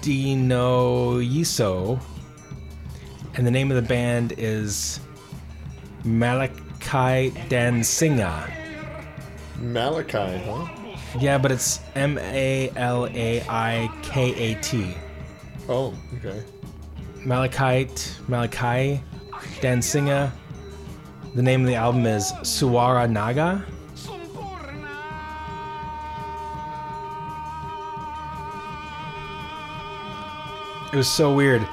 [0.02, 2.00] Dionyso,
[3.36, 5.02] and the name of the band is
[6.06, 8.50] Malachi Dansinga.
[9.58, 10.68] Malachi, huh?
[11.20, 14.96] Yeah, but it's M A L A I K A T.
[15.68, 16.42] Oh, okay.
[17.28, 19.04] Malachite, Malachi
[19.60, 20.32] Dansinga.
[21.36, 23.66] The name of the album is Suara Naga.
[30.94, 31.68] It was so weird.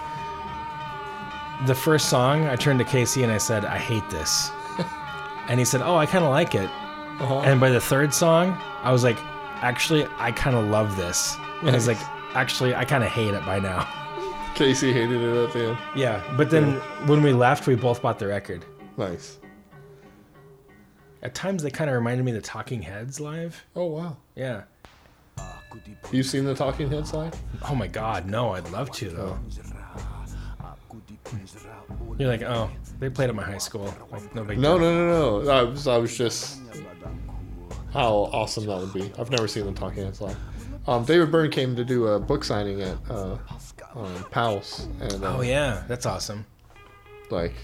[1.66, 4.51] The first song, I turned to Casey and I said, I hate this.
[5.48, 6.68] and he said, Oh, I kind of like it.
[7.20, 7.43] Uh-huh.
[7.43, 9.18] And by the third song, I was like,
[9.62, 11.36] Actually, I kind of love this.
[11.62, 11.98] And he's like,
[12.35, 13.89] Actually, I kind of hate it by now.
[14.55, 15.78] Casey hated it at the end.
[15.97, 16.74] Yeah, but then
[17.06, 18.64] when we left, we both bought the record.
[18.97, 19.39] Nice.
[21.22, 23.64] At times, they kind of reminded me of the Talking Heads live.
[23.74, 24.16] Oh wow.
[24.36, 24.62] Yeah.
[26.12, 27.35] You've seen the Talking Heads live?
[27.68, 28.52] Oh my God, no!
[28.52, 29.39] I'd love to though.
[32.18, 32.70] You're like, oh,
[33.01, 33.93] they played at my high school.
[34.12, 34.89] Like, no big No, deal.
[34.93, 35.51] no, no, no.
[35.51, 36.60] I was, I was just
[37.93, 39.10] how awesome that would be.
[39.18, 40.36] I've never seen the Talking Heads live.
[40.86, 43.36] Um, David Byrne came to do a book signing at uh,
[43.97, 46.45] um, Powell's, and uh, Oh yeah, that's awesome.
[47.31, 47.55] like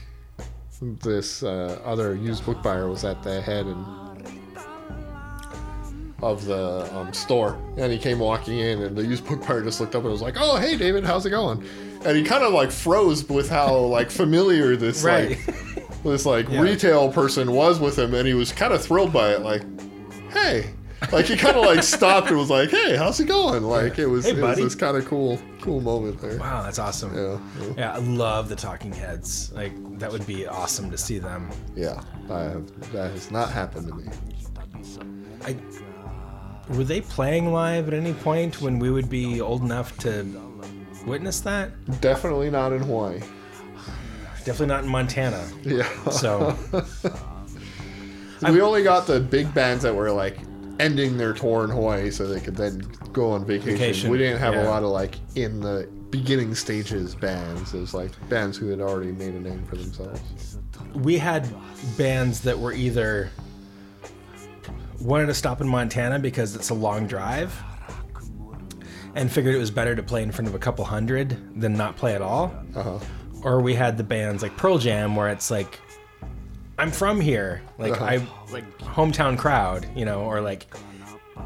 [0.80, 3.84] this uh, other used book buyer was at the head and
[6.22, 9.80] of the um, store, and he came walking in, and the used book buyer just
[9.80, 11.64] looked up and was like, "Oh, hey, David, how's it going?"
[12.04, 15.30] And he kind of like froze with how like familiar this Right.
[15.30, 16.60] like this like Yeah.
[16.60, 19.62] retail person was with him, and he was kind of thrilled by it, like,
[20.30, 20.70] "Hey."
[21.12, 24.06] Like he kind of like stopped and was like, "Hey, how's it going?" Like it
[24.06, 24.62] was, Hey, it was buddy.
[24.64, 26.38] this kind of cool, cool moment there.
[26.38, 27.14] Wow, that's awesome.
[27.16, 27.72] Yeah, yeah.
[27.78, 29.50] Yeah, I love the Talking Heads.
[29.52, 31.50] Like that would be awesome to see them.
[31.74, 34.08] Yeah, I have, that has not happened to me.
[35.44, 35.56] I
[36.74, 40.24] were they playing live at any point when we would be old enough to
[41.06, 41.70] witness that?
[42.00, 43.20] Definitely not in Hawaii.
[44.44, 45.48] Definitely not in Montana.
[45.64, 45.88] Yeah.
[46.10, 46.56] So
[48.48, 50.38] we only got the big bands that were like
[50.80, 52.80] ending their tour in Hawaii so they could then
[53.12, 53.72] go on vacation.
[53.78, 54.64] Vacation, We didn't have yeah.
[54.64, 57.74] a lot of like in the beginning stages bands.
[57.74, 60.58] It was like bands who had already made a name for themselves.
[60.94, 61.48] we had
[61.96, 63.30] bands that were either
[65.00, 67.56] wanted to stop in Montana because it's a long drive
[69.14, 71.96] and figured it was better to play in front of a couple hundred than not
[71.96, 72.54] play at all.
[72.74, 72.98] Uh-huh.
[73.42, 75.80] Or we had the bands like Pearl Jam where it's like
[76.80, 78.04] I'm from here, like Uh-huh.
[78.04, 80.66] I like hometown crowd, you know, or like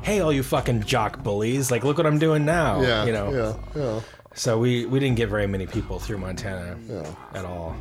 [0.02, 3.30] hey all you fucking jock bullies, like look what I'm doing now, Yeah, you know.
[3.74, 4.00] yeah, yeah.
[4.34, 7.06] So we we didn't get very many people through Montana Yeah.
[7.34, 7.74] at all.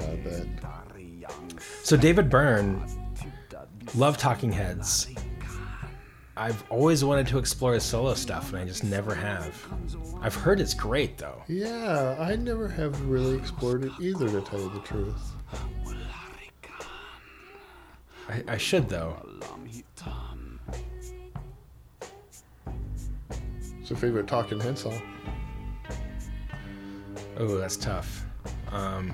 [0.00, 0.46] I bet.
[1.82, 2.82] So David Byrne,
[3.94, 5.08] love Talking Heads.
[6.36, 9.54] I've always wanted to explore his solo stuff, and I just never have.
[10.22, 11.42] I've heard it's great though.
[11.48, 15.32] Yeah, I never have really explored it either, to tell you the truth.
[18.30, 19.16] I, I should though.
[23.78, 25.02] What's your favorite Talking Head song?
[27.36, 28.24] Oh, that's tough.
[28.70, 29.12] Um,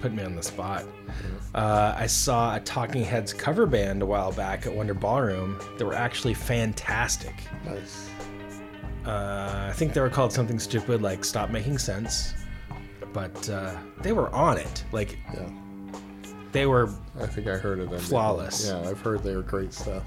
[0.00, 0.84] put me on the spot.
[1.54, 5.84] Uh, I saw a Talking Heads cover band a while back at Wonder Ballroom that
[5.84, 7.34] were actually fantastic.
[7.64, 8.08] Nice.
[9.06, 12.34] Uh, I think they were called something stupid like "Stop Making Sense,"
[13.12, 14.84] but uh, they were on it.
[14.92, 15.48] Like Yeah.
[16.52, 17.98] They were I think I heard of them.
[18.00, 18.66] Flawless.
[18.68, 20.04] Yeah, I've heard they were great stuff.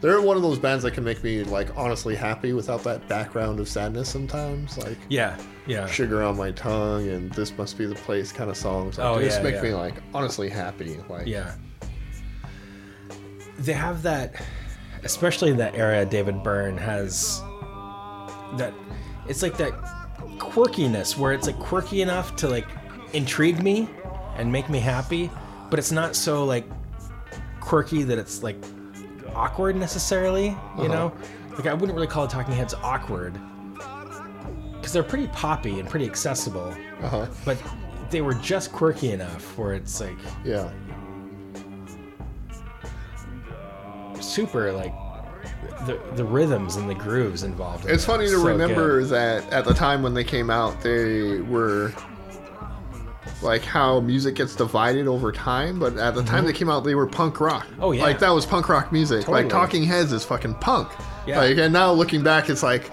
[0.00, 3.58] They're one of those bands that can make me like honestly happy without that background
[3.58, 4.78] of sadness sometimes.
[4.78, 5.36] Like Yeah,
[5.66, 5.86] yeah.
[5.86, 8.98] sugar on my tongue and this must be the place kind of songs.
[8.98, 9.62] Like, Oh, they just make yeah.
[9.62, 10.98] me like honestly happy.
[11.08, 11.52] Like Yeah.
[13.58, 14.34] They have that,
[15.02, 17.40] especially in that era, David Byrne has
[18.56, 18.72] that,
[19.28, 19.72] it's like that
[20.38, 22.66] quirkiness where it's like quirky enough to like
[23.14, 23.88] intrigue me
[24.36, 25.28] and make me happy,
[25.70, 26.64] but it's not so like
[27.60, 28.56] quirky that it's like
[29.34, 30.46] awkward necessarily.
[30.46, 30.86] You uh-huh.
[30.88, 31.12] know,
[31.56, 33.38] like I wouldn't really call the Talking Heads awkward
[34.74, 36.74] because they're pretty poppy and pretty accessible.
[37.02, 37.26] Uh-huh.
[37.44, 37.58] But
[38.10, 40.70] they were just quirky enough where it's like yeah,
[44.20, 44.94] super like
[45.86, 47.84] the, the rhythms and the grooves involved.
[47.84, 49.10] In it's funny to so remember good.
[49.10, 51.92] that at the time when they came out, they were
[53.42, 55.78] like how music gets divided over time.
[55.78, 57.66] But at the time they came out, they were punk rock.
[57.68, 57.82] Mm-hmm.
[57.82, 58.02] Oh, yeah.
[58.02, 59.20] like that was punk rock music.
[59.20, 59.42] Totally.
[59.42, 60.90] Like Talking Heads is fucking punk.
[61.26, 61.38] Yeah.
[61.38, 62.90] Like, and now looking back, it's like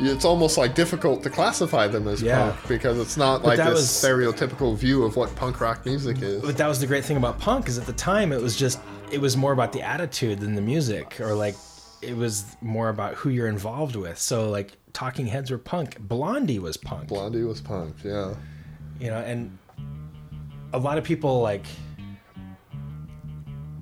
[0.00, 2.50] it's almost like difficult to classify them as Yeah.
[2.52, 6.22] punk because it's not But like this was- stereotypical view of what punk rock music
[6.22, 6.40] is.
[6.42, 8.78] But that was the great thing about punk is at the time it was just
[9.10, 11.56] it was more about the attitude than the music or like
[12.02, 14.18] it was more about who you're involved with.
[14.18, 17.08] So like Talking Heads were punk, Blondie was punk.
[17.08, 18.34] Blondie was punk, yeah.
[19.00, 19.58] You know, and
[20.72, 21.64] a lot of people like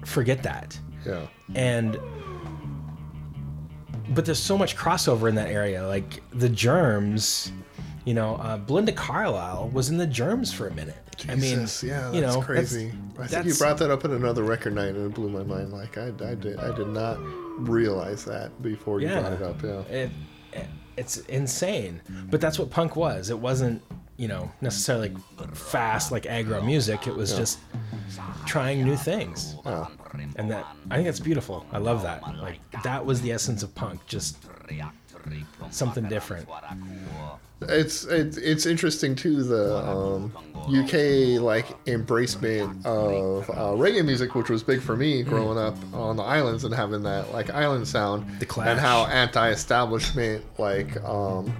[0.04, 0.78] forget that.
[1.04, 1.26] Yeah.
[1.54, 1.98] And
[4.10, 5.86] but there's so much crossover in that area.
[5.86, 7.52] Like the Germs,
[8.04, 10.96] you know, uh, Belinda Carlisle was in the Germs for a minute.
[11.28, 12.92] I mean, Jesus, yeah, that's you know, crazy.
[13.18, 15.72] I think you brought that up at another record night, and it blew my mind.
[15.72, 17.16] Like I, I did, I did not
[17.66, 19.62] realize that before you brought it up.
[19.62, 20.10] Yeah, It,
[20.52, 20.66] it-
[20.98, 22.00] it's insane.
[22.30, 23.28] But that's what punk was.
[23.28, 23.82] It wasn't,
[24.16, 25.14] you know, necessarily
[25.52, 27.06] fast like aggro music.
[27.06, 27.38] It was Yeah.
[27.38, 27.58] just
[28.46, 29.56] trying new things.
[29.64, 29.86] Yeah.
[30.36, 31.66] And that I think that's beautiful.
[31.72, 32.22] I love that.
[32.38, 34.04] Like that was the essence of punk.
[34.06, 34.38] Just
[35.70, 36.48] something different.
[37.62, 40.32] it's it's it's interesting too the um,
[40.68, 46.16] UK like embracement of uh, reggae music, which was big for me growing up on
[46.16, 48.68] the islands and having that like island sound, The Clash.
[48.68, 51.52] and how anti-establishment like um,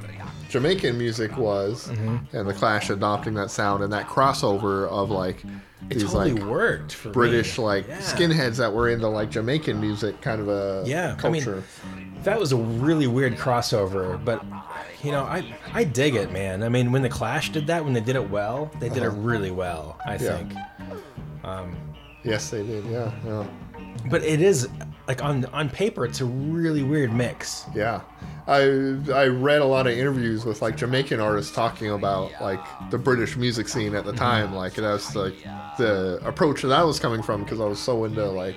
[0.48, 2.36] Jamaican music was, Mm-hmm.
[2.36, 5.42] and the Clash adopting that sound and that crossover of like
[5.90, 7.12] It these totally like worked for me.
[7.14, 7.98] British like Yeah.
[7.98, 11.62] skinheads that were into like Jamaican music, kind of a Yeah, I mean, culture.
[12.24, 14.44] that was a really weird crossover, but
[15.02, 16.62] you know, I I dig it, man.
[16.62, 19.06] I mean, when the Clash did that, when they did it well, they did it
[19.08, 19.16] Uh-huh.
[19.20, 19.98] really well.
[20.06, 20.18] I Yeah.
[20.38, 20.52] think.
[21.44, 21.76] Um,
[22.24, 22.84] yes, they did.
[22.86, 23.44] Yeah, yeah.
[24.10, 24.68] but it is
[25.08, 27.64] like on on paper, it's a really weird mix.
[27.74, 28.00] Yeah.
[28.48, 28.60] I
[29.14, 32.60] I read a lot of interviews with like Jamaican artists talking about like
[32.90, 34.18] the British music scene at the Mm-hmm.
[34.18, 34.54] time.
[34.54, 35.34] Like that's like
[35.78, 38.56] the approach that I was coming from because I was so into like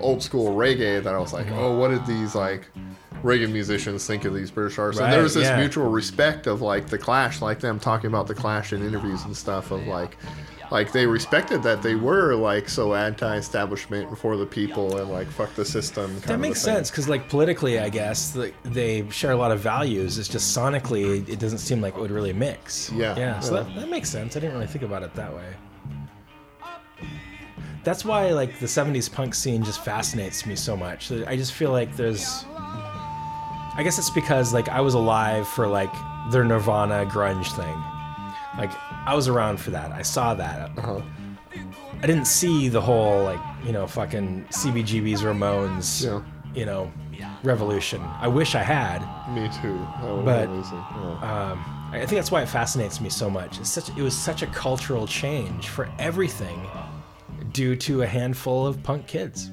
[0.00, 1.58] old school reggae that I was like, Mm-hmm.
[1.58, 2.68] oh, what did these like
[3.22, 5.02] reggae musicians think of these British artists?
[5.02, 5.58] and there was this yeah.
[5.58, 9.36] mutual respect of like the Clash, like them talking about the Clash in interviews and
[9.36, 10.16] stuff of like.
[10.70, 15.54] Like they respected that they were like so anti-establishment for the people and like fuck
[15.54, 16.10] the system.
[16.20, 19.60] Kind That makes sense because, like, politically, I guess like, they share a lot of
[19.60, 20.18] values.
[20.18, 22.92] It's just sonically, it doesn't seem like it would really mix.
[22.92, 23.40] Yeah, yeah.
[23.40, 23.62] So yeah.
[23.62, 24.36] That, that makes sense.
[24.36, 25.54] I didn't really think about it that way.
[27.84, 31.10] That's why, like, the '70s punk scene just fascinates me so much.
[31.10, 32.44] I just feel like there's.
[33.78, 35.92] I guess it's because like I was alive for like
[36.32, 37.82] their Nirvana grunge thing.
[38.58, 38.72] Like
[39.08, 39.90] I was around for that.
[39.90, 40.70] I saw that.
[40.78, 41.00] Uh-huh.
[42.02, 46.22] I didn't see the whole like you know fucking CBGB's Ramones Yeah.
[46.54, 46.92] you know
[47.42, 48.02] revolution.
[48.20, 49.00] I wish I had.
[49.34, 49.78] Me too.
[50.02, 50.48] That But.
[50.50, 51.52] Yeah.
[51.52, 53.58] um, I think that's why it fascinates me so much.
[53.58, 56.60] It's such it was such a cultural change for everything
[57.52, 59.50] due to a handful of punk kids,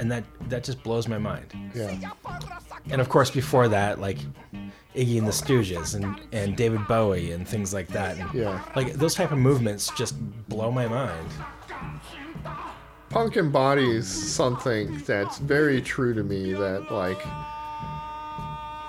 [0.00, 1.54] and that that just blows my mind.
[1.72, 1.94] Yeah.
[2.90, 4.18] And of course, before that, like
[4.96, 8.16] Iggy and the Stooges and, and David Bowie and things like that.
[8.16, 8.62] And, Yeah.
[8.74, 10.14] Like those type of movements just
[10.48, 11.30] blow my mind.
[13.10, 17.24] Punk embodies something that's very true to me that like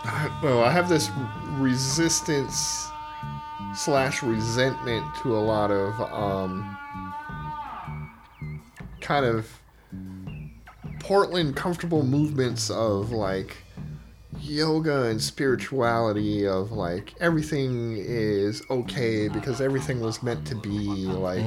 [0.10, 1.10] I, well, I have this
[1.58, 2.88] resistance
[3.76, 6.78] slash resentment to a lot of um
[9.02, 9.48] kind of
[11.00, 13.56] Portland comfortable movements of like
[14.42, 20.70] yoga and spirituality of like everything is okay because everything was meant to be
[21.08, 21.44] like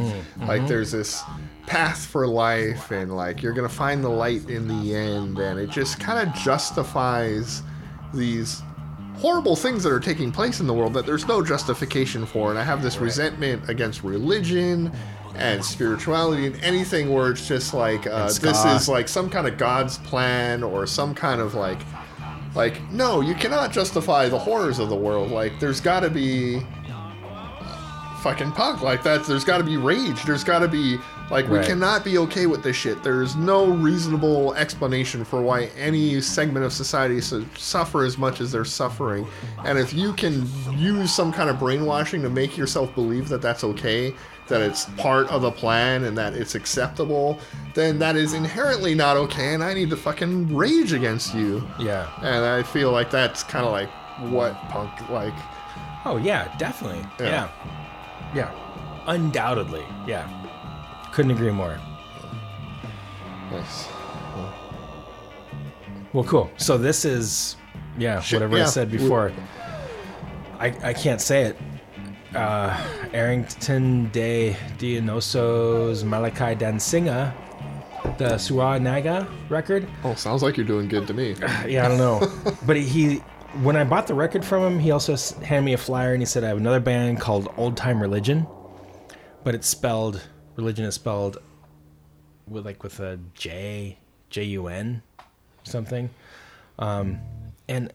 [0.46, 1.22] like there's this
[1.66, 5.70] path for life and like you're gonna find the light in the end and it
[5.70, 7.62] just kind of justifies
[8.12, 8.62] these
[9.18, 12.50] horrible things that are taking place in the world that there's no justification for.
[12.50, 14.90] And i have this resentment against religion
[15.36, 19.56] and spirituality and anything where it's just like uh, this is like some kind of
[19.56, 21.78] god's plan or some kind of like
[22.54, 25.30] like no you cannot justify the horrors of the world.
[25.30, 26.60] Like there's got to be
[28.20, 28.82] fucking punk.
[28.82, 30.22] Like that there's got to be rage.
[30.24, 30.98] There's got to be
[31.30, 33.02] like we cannot be okay with this shit.
[33.02, 38.52] There's no reasonable explanation for why any segment of society should suffer as much as
[38.52, 39.26] they're suffering.
[39.64, 40.46] And if you can
[40.76, 44.14] use some kind of brainwashing to make yourself believe that that's okay
[44.50, 47.38] that it's part of the plan and that it's acceptable
[47.74, 52.06] then that is inherently not okay and i need to fucking rage against you Yeah.
[52.18, 53.88] and i feel like that's kind of like
[54.30, 55.34] what punk like
[56.06, 57.04] Oh yeah, definitely.
[57.20, 57.50] Yeah.
[58.34, 58.34] Yeah.
[58.34, 59.04] Yeah.
[59.06, 59.84] Undoubtedly.
[60.06, 60.26] Yeah.
[61.12, 61.78] Couldn't agree more.
[63.50, 63.86] Nice.
[66.14, 66.50] Well, cool.
[66.56, 67.56] So this is,
[67.98, 69.30] yeah, Shit, whatever I said before.
[70.58, 71.58] I, I can't say it.
[72.34, 77.34] Uh, Arrington de Dionyso Malachi Dansinga,
[78.18, 79.86] the Suara Naga record.
[80.04, 81.34] Oh, sounds like you're doing good to me.
[81.66, 82.32] Yeah, I don't know.
[82.66, 83.16] but he, he,
[83.62, 86.26] when I bought the record from him, he also handed me a flyer and he
[86.26, 88.46] said, I have another band called Old Time Religion.
[89.42, 90.22] But it's spelled,
[90.56, 91.38] religion is spelled
[92.46, 93.98] with like with a J,
[94.28, 95.02] J U N,
[95.64, 96.10] something.
[96.78, 97.18] Um,
[97.68, 97.92] and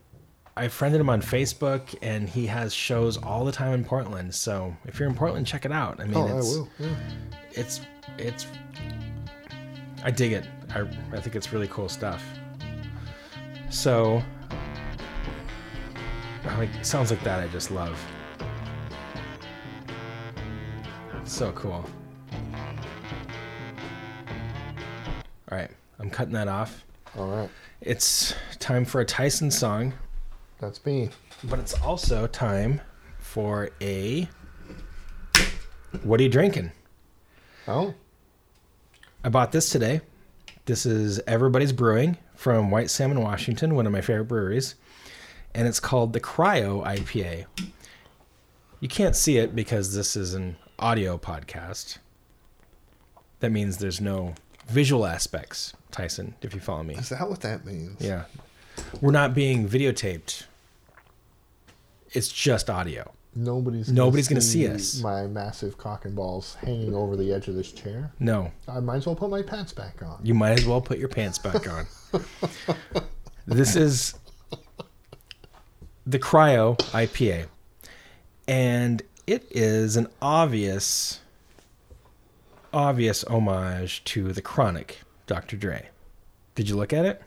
[0.57, 4.33] I friended him on Facebook and he has shows all the time in Portland.
[4.33, 5.99] So if you're in Portland, check it out.
[5.99, 6.69] I mean, oh, I it's, will.
[6.79, 6.95] Yeah.
[7.51, 7.81] it's,
[8.17, 8.47] it's,
[10.03, 10.45] I dig it.
[10.73, 12.23] I, I think it's really cool stuff.
[13.69, 14.23] So,
[16.57, 17.99] like, sounds like that I just love.
[21.25, 21.83] So cool.
[25.51, 26.85] All right, I'm cutting that off.
[27.17, 27.49] All right.
[27.81, 29.93] It's time for a Tyson song,
[30.65, 31.09] That's me.
[31.43, 32.81] but it's also time
[33.19, 34.27] for a.
[36.01, 36.71] What are you drinking?
[37.67, 37.93] Oh,
[39.23, 40.01] I bought this today.
[40.65, 44.73] This is Everybody's Brewing from White Salmon, Washington, one of my favorite breweries.
[45.53, 47.45] And it's called the Cryo IPA.
[48.79, 51.99] You can't see it because this is an audio podcast.
[53.39, 54.33] That means there's no
[54.67, 56.95] visual aspects, Tyson, if you follow me.
[56.95, 58.01] is that what that means?
[58.01, 58.23] Yeah.
[58.99, 60.45] We're not being videotaped.
[62.15, 63.11] It's just audio.
[63.35, 65.01] Nobody's Nobody's gonna see us.
[65.01, 68.13] My massive cock and balls hanging over the edge of this chair.
[68.19, 68.51] No.
[68.69, 70.19] I might as well put my pants back on.
[70.23, 71.85] You might as well put your pants back on.
[73.45, 74.13] this is
[76.05, 77.47] the Cryo IPA.
[78.47, 81.19] And it is an obvious,
[82.71, 85.57] obvious homage to the Chronic, Dr.
[85.57, 85.89] Dre.
[86.53, 87.21] Did you look at it?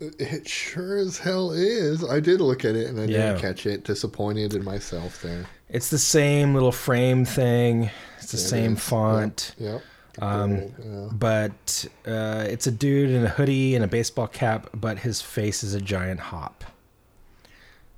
[0.00, 2.02] It sure as hell is.
[2.02, 3.28] I did look at it and I Yeah.
[3.32, 3.84] didn't catch it.
[3.84, 5.46] Disappointed in myself there.
[5.68, 7.90] It's the same little frame thing.
[8.18, 8.80] It's the It same is.
[8.82, 9.54] font.
[9.58, 9.82] Yep.
[10.18, 11.08] Um, yeah.
[11.12, 15.62] but uh, it's a dude in a hoodie and a baseball cap, but his face
[15.62, 16.64] is a giant hop.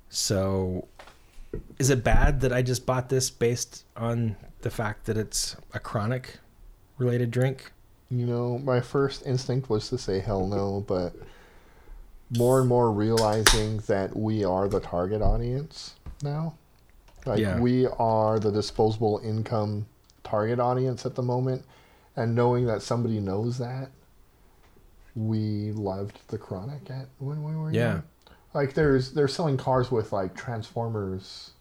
[0.09, 0.87] So,
[1.79, 5.79] is it bad that I just bought this based on the fact that it's a
[5.79, 6.37] chronic
[6.97, 7.71] related drink?
[8.11, 11.13] You know, my first instinct was to say hell no, but
[12.37, 16.55] more and more realizing that we are the target audience now.
[17.25, 17.59] Like Yeah.
[17.59, 19.85] we are the disposable income
[20.23, 21.63] target audience at the moment,
[22.15, 23.89] and knowing that somebody knows that,
[25.15, 27.91] we loved the chronic at when we were Yeah.
[27.93, 28.03] young.
[28.53, 31.51] Like there's they're selling cars with like Transformers.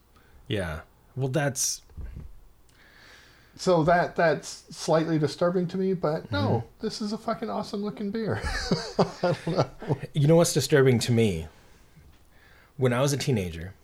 [0.49, 0.81] Yeah.
[1.17, 1.82] Well, that's
[3.57, 6.35] So that that's slightly disturbing to me, but Mm-hmm.
[6.35, 8.41] no, this is a fucking awesome looking beer.
[9.23, 9.67] know.
[10.15, 11.47] You know what's disturbing to me?
[12.79, 13.75] When I was a teenager,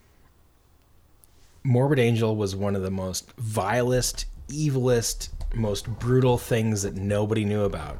[1.64, 7.62] Morbid Angel was one of the most vilest, evilest, most brutal things that nobody knew
[7.62, 7.98] about.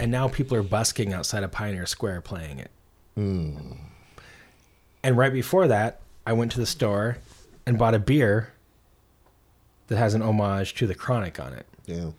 [0.00, 2.70] And now people are busking outside of Pioneer Square playing it.
[3.16, 3.78] And
[5.16, 7.18] right before that, I went to the store
[7.66, 8.52] and bought a beer
[9.88, 11.66] that has an homage to the Chronic on it.
[11.86, 12.10] yeah.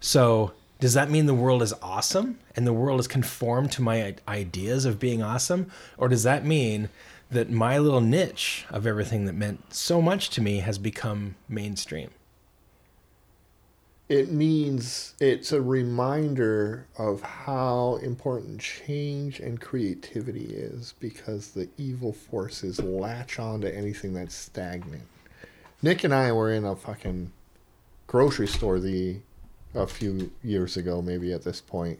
[0.00, 4.16] So, does that mean the world is awesome and the world is conformed to my
[4.26, 5.70] ideas of being awesome?
[5.96, 6.88] Or does that mean
[7.30, 12.10] that my little niche of everything that meant so much to me has become mainstream?
[14.12, 22.12] it means it's a reminder of how important change and creativity is because the evil
[22.12, 25.06] forces latch on to anything that's stagnant.
[25.82, 27.32] Nick and I were in a fucking
[28.06, 29.16] grocery store the
[29.74, 31.98] a few years ago, maybe at this point.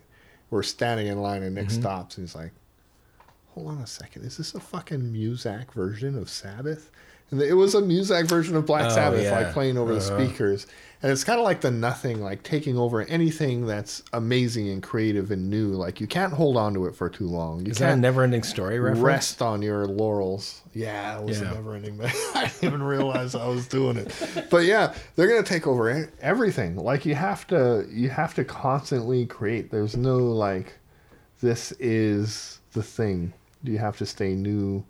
[0.51, 1.81] We're standing in line and Nick Mm-hmm.
[1.81, 2.53] stops and he's like,
[3.55, 6.91] Hold on a second, is this a fucking Muzak version of Sabbath?
[7.33, 9.33] And it was a Muzak version of Black Oh, Sabbath, yeah.
[9.37, 10.25] like playing over the Uh-huh.
[10.29, 10.67] speakers.
[11.03, 15.33] And it's kind of like the nothing, like taking over anything that's amazing and creative
[15.33, 15.69] and new.
[15.71, 17.65] Like you can't hold on to it for too long.
[17.67, 19.01] You Is that a can't never ending story reference?
[19.03, 20.61] rest on your laurels.
[20.75, 21.51] Yeah, it was Yeah.
[21.51, 21.99] a never ending.
[22.35, 24.15] I didn't even realize I was doing it.
[24.49, 26.77] But yeah, they're gonna take over everything.
[26.77, 29.73] Like you have to, you have to constantly create.
[29.73, 30.75] There's no like,
[31.41, 33.33] this is the thing.
[33.65, 34.85] You have to stay new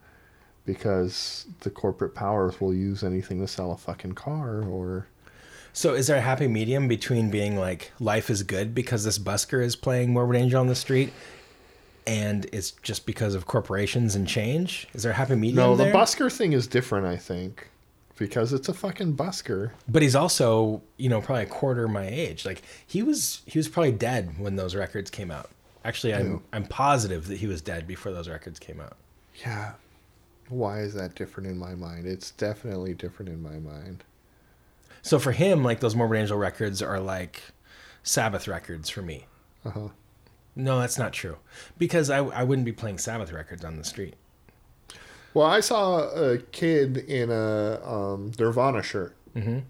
[0.65, 5.07] because the corporate powers will use anything to sell a fucking car or
[5.73, 9.63] So, is there a happy medium between being like, life is good because this busker
[9.63, 11.13] is playing Morbid Angel on the street
[12.07, 14.87] and it's just because of corporations and change?
[14.95, 15.57] Is there a happy medium?
[15.57, 15.77] no.
[15.77, 15.95] The there?
[15.95, 17.69] busker thing is different, I think,
[18.19, 19.71] because it's a fucking busker.
[19.89, 23.69] but he's also you know probably a quarter my age like he was he was
[23.69, 25.51] probably dead when those records came out
[25.85, 26.39] Actually, I'm Yeah.
[26.53, 28.97] I'm positive that he was dead before those records came out.
[29.45, 29.73] Yeah.
[30.53, 32.07] Why is that different in my mind?
[32.07, 34.05] It's definitely different in my mind.
[35.03, 37.43] So for him, like those Morbid Angel records are like
[38.03, 39.27] Sabbath records for me.
[39.65, 39.89] Uh huh.
[40.55, 41.39] No, that's not true.
[41.79, 44.15] Because I, I wouldn't be playing Sabbath records on the street.
[45.35, 49.61] Well, I saw a kid in a um, Nirvana shirt, Mm-hmm.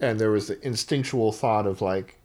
[0.00, 2.18] and there was the instinctual thought of like,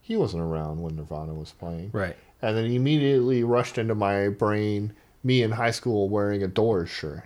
[0.00, 2.16] he wasn't around when Nirvana was playing, Right.
[2.40, 4.94] and then immediately rushed into my brain
[5.24, 7.24] me in high school wearing a Doors shirt,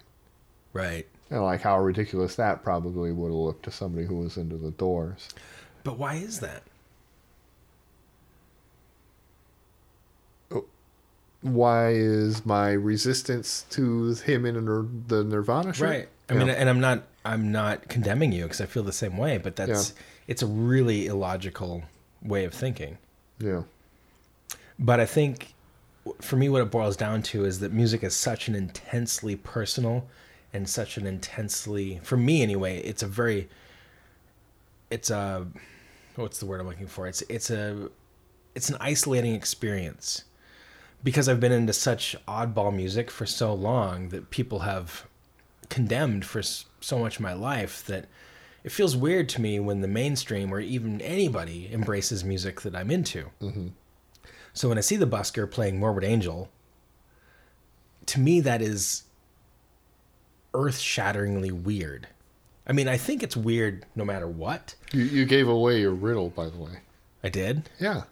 [0.72, 1.06] Right.
[1.30, 4.70] and like how ridiculous that probably would have looked to somebody who was into the
[4.70, 5.28] Doors.
[5.84, 6.62] But why is that?
[11.40, 14.54] Why is my resistance to him in
[15.06, 15.88] the Nirvana shirt?
[15.88, 16.08] Right.
[16.28, 19.38] I mean, and I'm not I'm not condemning you because I feel the same way,
[19.38, 19.94] but that's
[20.26, 21.84] it's a really illogical
[22.22, 22.98] way of thinking.
[23.38, 23.62] yeah,
[24.80, 25.54] But I think
[26.20, 30.06] for me, what it boils down to is that music is such an intensely personal
[30.52, 33.48] and such an intensely, for me anyway, it's a very,
[34.90, 35.46] it's a,
[36.16, 37.06] what's the word I'm looking for?
[37.06, 37.90] It's it's a,
[38.54, 40.24] it's an isolating experience
[41.04, 45.06] because I've been into such oddball music for so long that people have
[45.68, 48.06] condemned for so much of my life that
[48.64, 52.90] it feels weird to me when the mainstream or even anybody embraces music that I'm
[52.90, 53.30] into.
[53.40, 53.68] Mm-hmm.
[54.58, 56.48] So when I see the busker playing Morbid Angel,
[58.06, 59.04] to me that is
[60.52, 62.08] earth-shatteringly weird.
[62.66, 64.74] I mean, I think it's weird no matter what.
[64.90, 66.80] you you gave away your riddle, by the way.
[67.22, 67.70] I did.
[67.78, 68.02] Yeah.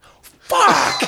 [0.00, 1.02] Fuck.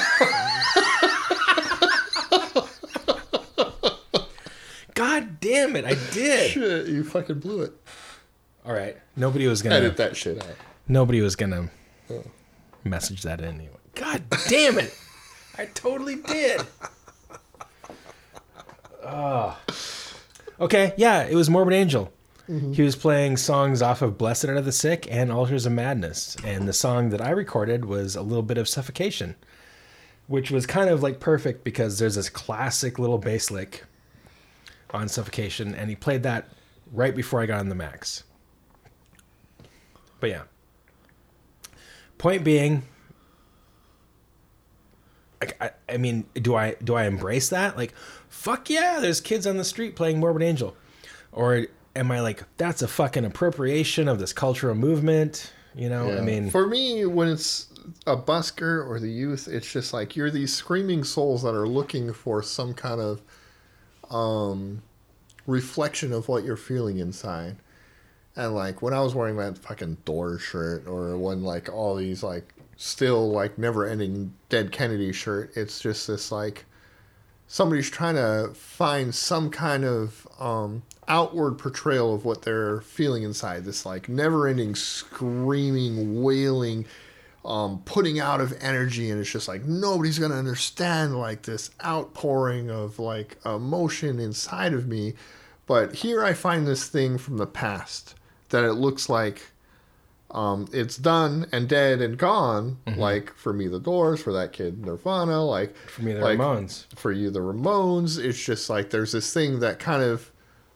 [4.94, 6.52] God damn it, I did.
[6.52, 7.72] Shit, you fucking blew it.
[8.64, 8.96] All right.
[9.16, 10.54] Nobody was to Edit that shit out.
[10.86, 11.70] Nobody was going to
[12.12, 12.22] oh.
[12.84, 13.72] message that in anyway.
[13.98, 14.96] God damn it.
[15.58, 16.62] I totally did.
[19.04, 19.58] Oh.
[20.60, 22.12] Okay, yeah, it was Morbid Angel.
[22.48, 22.72] Mm-hmm.
[22.72, 26.36] He was playing songs off of Blessed Are the Sick and Altars of Madness.
[26.44, 29.34] And the song that I recorded was a little bit of Suffocation,
[30.28, 33.84] which was kind of like perfect because there's this classic little bass lick
[34.90, 36.48] on Suffocation, and he played that
[36.92, 38.24] right before I got on the max.
[40.20, 40.42] But yeah.
[42.16, 42.82] Point being,
[45.40, 47.76] like, I, I mean, do I do I embrace that?
[47.76, 47.94] Like,
[48.28, 50.76] fuck yeah, there's kids on the street playing Morbid Angel,
[51.32, 55.52] or am I like that's a fucking appropriation of this cultural movement?
[55.74, 57.68] You know, I mean, for me, when it's
[58.06, 62.12] a busker or the youth, it's just like you're these screaming souls that are looking
[62.12, 63.22] for some kind of
[64.10, 64.82] um,
[65.46, 67.56] reflection of what you're feeling inside.
[68.34, 72.22] And like when I was wearing that fucking door shirt, or when like all these
[72.22, 76.64] like still like never ending Dead Kennedy shirt, it's just this like
[77.48, 83.64] somebody's trying to find some kind of um, outward portrayal of what they're feeling inside.
[83.64, 86.86] This like never-ending screaming, wailing,
[87.44, 92.70] um, putting out of energy, and it's just like nobody's gonna understand like this outpouring
[92.70, 95.14] of like emotion inside of me.
[95.66, 98.14] But here I find this thing from the past
[98.50, 99.42] that it looks like
[100.30, 102.78] um, it's done and dead and gone.
[102.96, 104.22] Like for me, the Doors.
[104.22, 105.44] For that kid, Nirvana.
[105.44, 106.86] Like for me, the like, Ramones.
[106.94, 108.22] For you, the Ramones.
[108.22, 110.30] It's just like there's this thing that kind of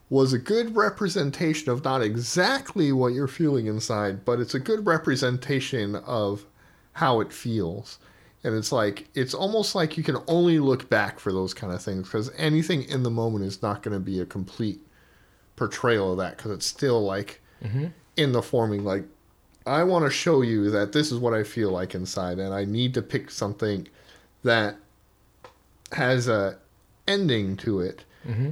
[0.09, 4.87] was a good representation of not exactly what you're feeling inside, but it's a good
[4.87, 6.45] representation of
[6.93, 7.99] how it feels.
[8.45, 11.83] And it's like it's almost like you can only look back for those kind of
[11.83, 14.81] things because anything in the moment is not going to be a complete
[15.57, 17.41] portrayal of that because it's still like
[18.17, 19.05] in the forming like
[19.67, 22.65] I want to show you that this is what I feel like inside, and I
[22.65, 23.87] need to pick something
[24.43, 24.77] that
[25.93, 26.59] has a
[27.07, 28.05] ending to it.
[28.27, 28.51] Mm-hmm.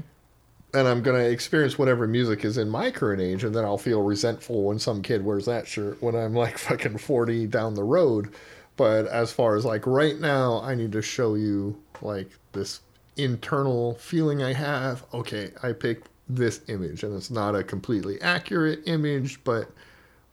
[0.72, 4.02] And I'm gonna experience whatever music is in my current age, and then I'll feel
[4.02, 8.32] resentful when some kid wears that shirt when I'm like fucking 40 down the road.
[8.76, 12.80] But as far as like right now, I need to show you like this
[13.16, 15.04] internal feeling I have.
[15.12, 19.70] Okay, I picked this image, and it's not a completely accurate image, but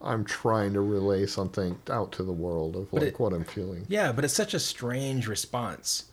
[0.07, 3.85] I'm trying to relay something out to the world of like it- what I'm feeling.
[3.89, 6.05] yeah, but it's such a strange response.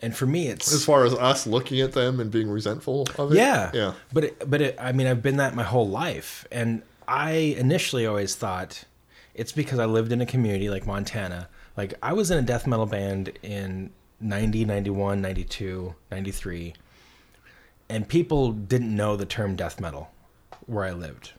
[0.00, 3.32] And for me, it's As far as us looking at them and being resentful of
[3.32, 3.36] it.
[3.36, 3.70] Yeah.
[3.72, 3.92] Yeah.
[4.12, 8.04] But it, but it, I mean, I've been that my whole life, and I initially
[8.06, 8.84] always thought
[9.34, 11.48] it's because I lived in a community like Montana.
[11.76, 13.90] Like I was in a death metal band in
[14.20, 16.74] 90, 91, 92, 93,
[17.88, 20.10] and people didn't know the term death metal
[20.66, 21.32] where I lived.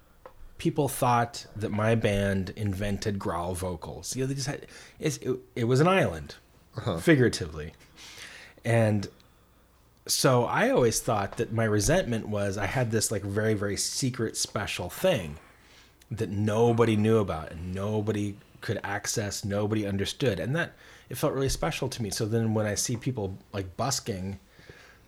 [0.66, 4.16] People thought that my band invented growl vocals.
[4.16, 4.66] You know, they just had
[5.00, 6.34] it's, it, it was an island.
[6.78, 6.98] Uh-huh.
[6.98, 7.72] figuratively.
[8.66, 9.08] And
[10.08, 14.36] so I always thought that my resentment was I had this like very, very secret
[14.36, 15.38] special thing
[16.12, 20.40] that nobody knew about and nobody could access, nobody understood.
[20.40, 20.74] And that
[21.08, 22.10] it felt really special to me.
[22.10, 24.40] So then when I see people like busking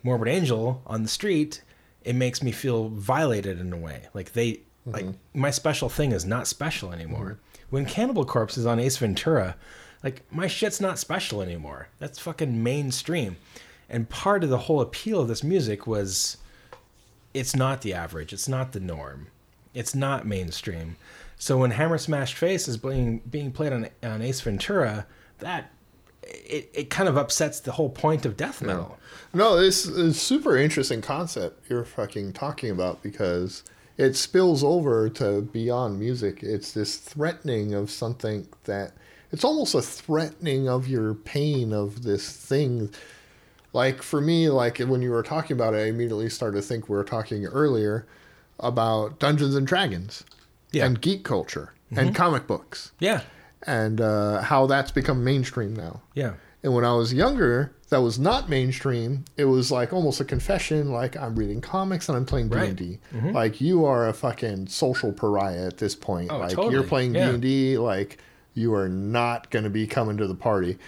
[0.02, 1.62] Morbid Angel on the street,
[2.02, 4.08] it makes me feel violated in a way.
[4.14, 4.60] Like they
[4.92, 5.40] like mm-hmm.
[5.40, 7.24] my special thing is not special anymore.
[7.24, 7.64] Mm-hmm.
[7.70, 9.56] When Cannibal Corpse is on Ace Ventura,
[10.02, 11.88] like my shit's not special anymore.
[11.98, 13.36] That's fucking mainstream.
[13.90, 16.36] And part of the whole appeal of this music was
[17.34, 19.28] it's not the average, it's not the norm.
[19.74, 20.96] It's not mainstream.
[21.38, 25.06] So when Hammer Smashed Face is being being played on on Ace Ventura,
[25.38, 25.70] that
[26.22, 28.98] it, it kind of upsets the whole point of death metal.
[29.32, 33.62] No, this is a super interesting concept you're fucking talking about because
[33.98, 36.42] it spills over to beyond music.
[36.42, 38.92] It's this threatening of something that
[39.32, 42.90] it's almost a threatening of your pain of this thing.
[43.74, 46.88] Like for me, like when you were talking about it, I immediately started to think
[46.88, 48.06] we were talking earlier
[48.58, 50.24] about Dungeons and Dragons
[50.72, 50.86] Yeah.
[50.86, 53.22] and geek culture and comic books Yeah.
[53.66, 56.02] and uh, how that's become mainstream now.
[56.14, 56.34] Yeah.
[56.62, 59.24] And when I was younger, that was not mainstream.
[59.36, 62.76] It was like almost a confession, like I'm reading comics and I'm playing D and
[62.76, 62.98] D.
[63.32, 66.30] Like you are a fucking social pariah at this point.
[66.30, 66.74] Oh, like totally.
[66.74, 67.78] you're playing D and D.
[67.78, 68.18] like
[68.54, 70.78] you are not going to be coming to the party.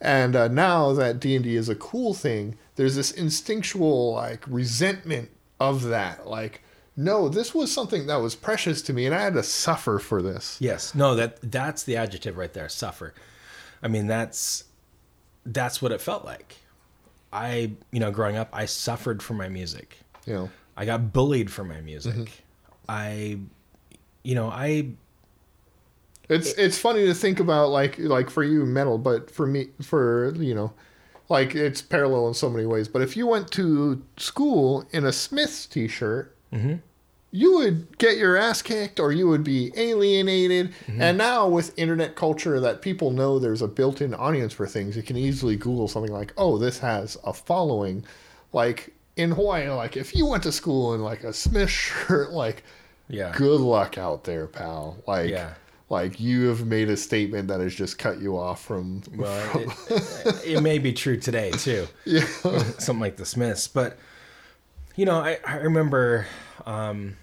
[0.00, 4.44] And uh, now that D and D is a cool thing, there's this instinctual like
[4.46, 5.30] resentment
[5.60, 6.26] of that.
[6.26, 6.62] Like,
[6.96, 10.22] no, this was something that was precious to me, and I had to suffer for
[10.22, 10.56] this.
[10.60, 10.94] Yes.
[10.94, 13.14] No, that that's the adjective right there, suffer.
[13.82, 14.64] I mean, that's
[15.52, 16.56] that's what it felt like.
[17.32, 19.98] I, you know, growing up, I suffered for my music.
[20.26, 22.14] You know, I got bullied for my music.
[22.14, 22.82] Mm-hmm.
[22.88, 23.38] I
[24.22, 24.90] you know, I
[26.28, 30.34] It's it's funny to think about like like for you metal, but for me for
[30.36, 30.72] you know,
[31.28, 32.88] like it's parallel in so many ways.
[32.88, 36.34] But if you went to school in a Smiths t-shirt,
[37.30, 40.72] you would get your ass kicked or you would be alienated.
[40.86, 41.02] Mm-hmm.
[41.02, 45.02] And now with internet culture that people know there's a built-in audience for things, you
[45.02, 48.04] can easily Google something like, "Oh, this has a following."
[48.52, 52.62] Like in Hawaii, like if you went to school in like a Smith shirt, like
[53.08, 53.32] yeah.
[53.36, 54.96] good luck out there, pal.
[55.06, 55.52] Like, Yeah.
[55.90, 59.02] like you have made a statement that has just cut you off from.
[59.14, 61.86] Well, it, it may be true today too.
[62.06, 62.24] Yeah.
[62.78, 63.98] Something like the Smiths, but
[64.96, 66.26] you know, I, I remember
[66.66, 67.16] um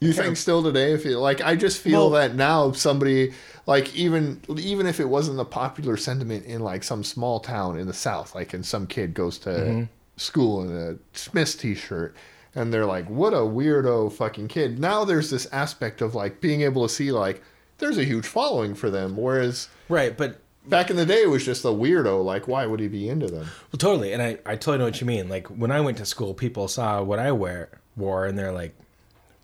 [0.00, 3.32] you think still today, if you like, I just feel Well- that now somebody
[3.66, 7.86] like even even if it wasn't the popular sentiment in like some small town in
[7.86, 9.82] the South, like and some kid goes to Mm-hmm.
[10.16, 12.14] school in a Smith's t-shirt.
[12.54, 16.62] And they're like, "What a weirdo fucking kid!" Now there's this aspect of like being
[16.62, 17.42] able to see like
[17.78, 21.44] there's a huge following for them, whereas right, but back in the day it was
[21.44, 22.24] just a weirdo.
[22.24, 23.46] Like, why would he be into them?
[23.70, 25.28] Well, totally, and I, I totally know what you mean.
[25.28, 28.74] Like when I went to school, people saw what I wear wore, and they're like,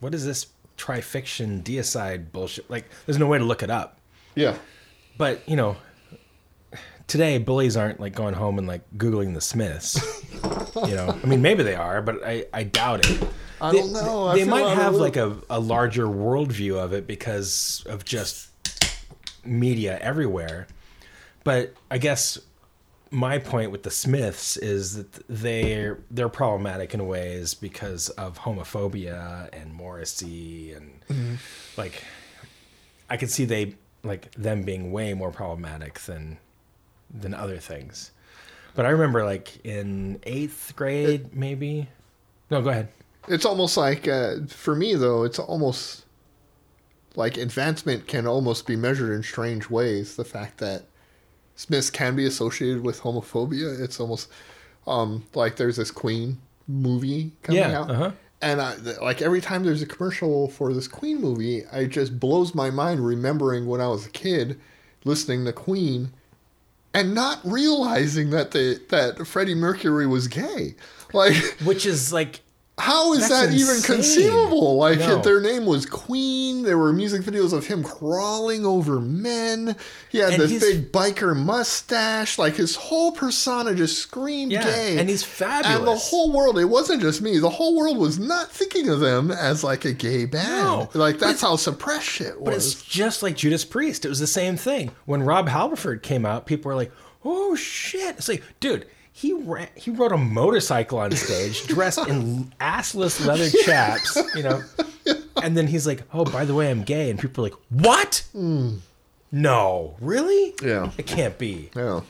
[0.01, 0.47] "What is this
[0.79, 3.99] trifiction deicide bullshit?" Like, there's no way to look it up.
[4.35, 4.57] Yeah.
[5.19, 5.77] But you know,
[7.07, 10.01] today bullies aren't like going home and like googling the Smiths.
[10.89, 13.23] you know, I mean, maybe they are, but I, I doubt it.
[13.61, 14.29] I They- don't know.
[14.29, 18.49] I They might have like a, a larger worldview of it because of just
[19.45, 20.67] media everywhere.
[21.45, 22.39] But I guess
[23.11, 29.49] my point with the Smiths is that they're they're problematic in ways because of homophobia
[29.53, 31.39] and Morrissey and
[31.77, 32.03] like
[33.09, 36.39] I could see they like them being way more problematic than
[37.13, 38.11] than other things.
[38.75, 41.89] But I remember like in eighth grade, maybe.
[42.51, 42.89] No, go ahead.
[43.29, 46.05] It's almost like uh, for me though, it's almost
[47.17, 50.17] like advancement can almost be measured in strange ways.
[50.17, 50.85] The fact that
[51.57, 54.29] Smiths can be associated with homophobia, it's almost
[54.87, 57.91] um, like there's this Queen movie coming Yeah, out.
[57.91, 58.11] uh-huh.
[58.43, 62.55] And I, like every time there's a commercial for this Queen movie, it just blows
[62.55, 64.61] my mind remembering when I was a kid
[65.05, 66.11] listening to Queen
[66.93, 70.75] and not realizing that the that Freddie Mercury was gay.
[71.15, 72.41] Like Which is like
[72.77, 74.77] how is That's that even conceivable?
[74.77, 75.23] Like No.
[75.23, 76.65] their name was Queen.
[76.65, 79.77] There were music videos of him crawling over men.
[80.11, 82.37] He had And this big biker mustache.
[82.37, 84.99] Like his whole persona just screamed Yeah, gay.
[84.99, 85.79] and he's fabulous.
[85.79, 87.39] And the whole world, it wasn't just me.
[87.39, 90.65] The whole world was not thinking of them as like a gay band.
[90.65, 90.91] No.
[90.95, 92.45] Like that's how suppressed shit was.
[92.45, 94.05] But it's just like Judas Priest.
[94.05, 94.91] It was the same thing.
[95.05, 96.91] When Rob Halford came out, people were like,
[97.25, 102.53] "Oh shit!" It's like, dude, he ran, he rode a motorcycle on stage, dressed in
[102.61, 104.61] assless leather chaps, you know.
[105.41, 108.25] And then he's like, "Oh, by the way, I'm gay," and people are like, "What?
[109.31, 110.55] No, really?
[110.63, 110.91] Yeah.
[110.99, 112.01] it can't be." Yeah.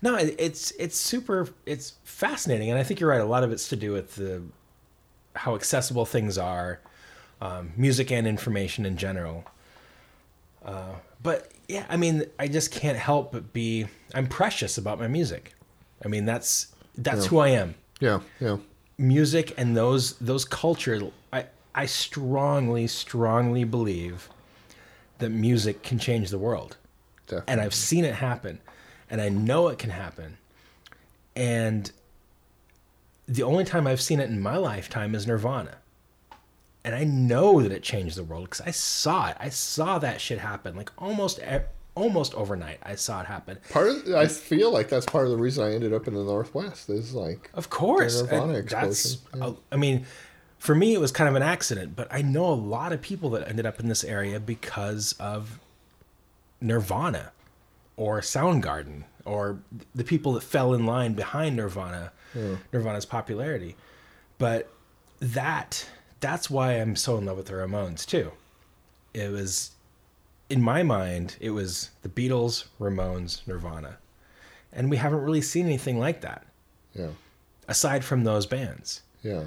[0.00, 3.20] No, it- it's it's super it's fascinating, and I think you're right.
[3.20, 4.42] A lot of it's to do with the
[5.34, 6.80] how accessible things are,
[7.40, 9.44] um, music and information in general.
[10.64, 10.92] Uh,
[11.22, 15.52] but yeah, I mean, I just can't help but be I'm precious about my music.
[16.04, 17.28] I mean, that's that's Yeah.
[17.28, 17.74] who I am.
[18.00, 18.56] Yeah, yeah.
[18.98, 21.00] Music and those those culture.
[21.32, 24.28] I I strongly strongly believe
[25.18, 26.76] that music can change the world
[27.26, 27.52] Definitely.
[27.52, 28.60] and I've seen it happen,
[29.10, 30.38] and I know it can happen.
[31.36, 31.90] And
[33.26, 35.76] the only time I've seen it in my lifetime is Nirvana,
[36.84, 39.36] and I know that it changed the world because I saw it.
[39.38, 41.38] I saw that shit happen like almost
[41.98, 42.78] almost overnight.
[42.82, 43.58] I saw it happen.
[43.70, 46.22] Part of I feel like that's part of the reason I ended up in the
[46.22, 46.88] Northwest.
[46.88, 49.56] Is like Of course, Nirvana explosion.
[49.72, 50.06] I mean,
[50.58, 53.30] for me, it was kind of an accident, but I know a lot of people
[53.30, 55.58] that ended up in this area because of
[56.60, 57.32] Nirvana
[57.96, 59.58] or Soundgarden or
[59.94, 62.12] the people that fell in line behind Nirvana,
[62.72, 63.76] Nirvana's popularity.
[64.38, 64.70] But
[65.20, 65.88] that
[66.20, 68.32] that's why I'm so in love with the Ramones too.
[69.14, 69.72] It was
[70.50, 73.98] in my mind, it was the Beatles, Ramones, Nirvana.
[74.72, 76.46] And we haven't really seen anything like that
[76.94, 77.08] Yeah,
[77.66, 79.02] aside from those bands.
[79.22, 79.44] yeah.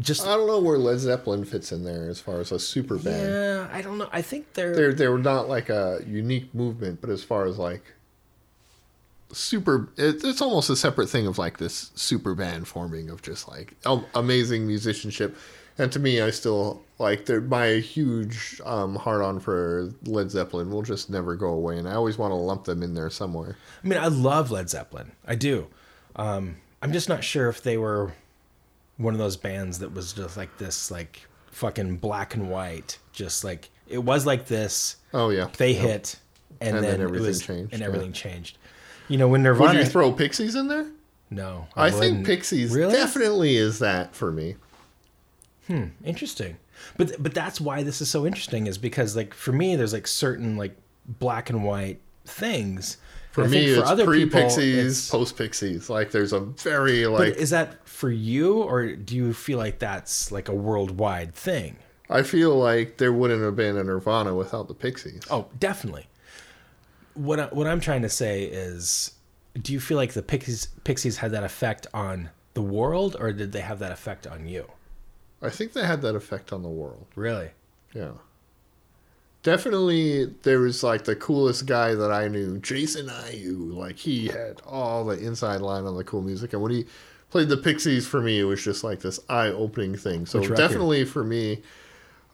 [0.00, 2.98] Just I don't know where Led Zeppelin fits in there as far as a super
[2.98, 3.32] band.
[3.32, 4.08] yeah, I don't know.
[4.12, 7.82] I think they're, They're they're not like a unique movement, but as far as like
[9.32, 13.48] super, it, it's almost a separate thing of like this super band forming of just
[13.48, 13.74] like
[14.14, 15.36] amazing musicianship.
[15.78, 20.70] And to me, I still like they're my huge um, hard on for Led Zeppelin
[20.70, 23.56] will just never go away, and I always want to lump them in there somewhere.
[23.84, 25.12] I mean, I love Led Zeppelin.
[25.26, 25.68] I do.
[26.16, 28.12] Um, I'm just not sure if they were
[28.96, 32.98] one of those bands that was just like this, like fucking black and white.
[33.12, 34.96] Just like it was like this.
[35.14, 35.82] Oh yeah, They Yep.
[35.82, 36.16] hit,
[36.60, 37.86] and, And then, then everything was, changed, and yeah.
[37.86, 38.58] everything changed.
[39.06, 39.78] You know, when Would Nirvana.
[39.78, 40.86] you throw Pixies in there?
[41.30, 42.26] no, I, think.
[42.26, 42.92] Pixies Really?
[42.92, 44.56] definitely is that for me.
[45.68, 46.56] Hmm, interesting.
[46.96, 50.06] But but that's why this is so interesting is because like for me there's like
[50.06, 50.74] certain like
[51.06, 52.96] black and white things.
[53.32, 55.90] For And me, think it's pre Pixies, post Pixies.
[55.90, 60.32] Like there's a very like is that for you or do you feel like that's
[60.32, 61.76] like a worldwide thing?
[62.10, 65.22] I feel like there wouldn't have been a Nirvana without the Pixies.
[65.30, 66.06] Oh, definitely.
[67.12, 69.12] What I, what I'm trying to say is
[69.60, 73.52] do you feel like the Pixies Pixies had that effect on the world or did
[73.52, 74.70] they have that effect on you?
[75.40, 77.06] I think they had that effect on the world.
[77.14, 77.50] Really?
[77.94, 78.12] Yeah.
[79.44, 83.72] Definitely, there was like the coolest guy that I knew, Jason Iu.
[83.72, 86.86] Like he had all the inside line on the cool music, and when he
[87.30, 90.26] played the Pixies for me, it was just like this eye-opening thing.
[90.26, 91.62] So definitely for me,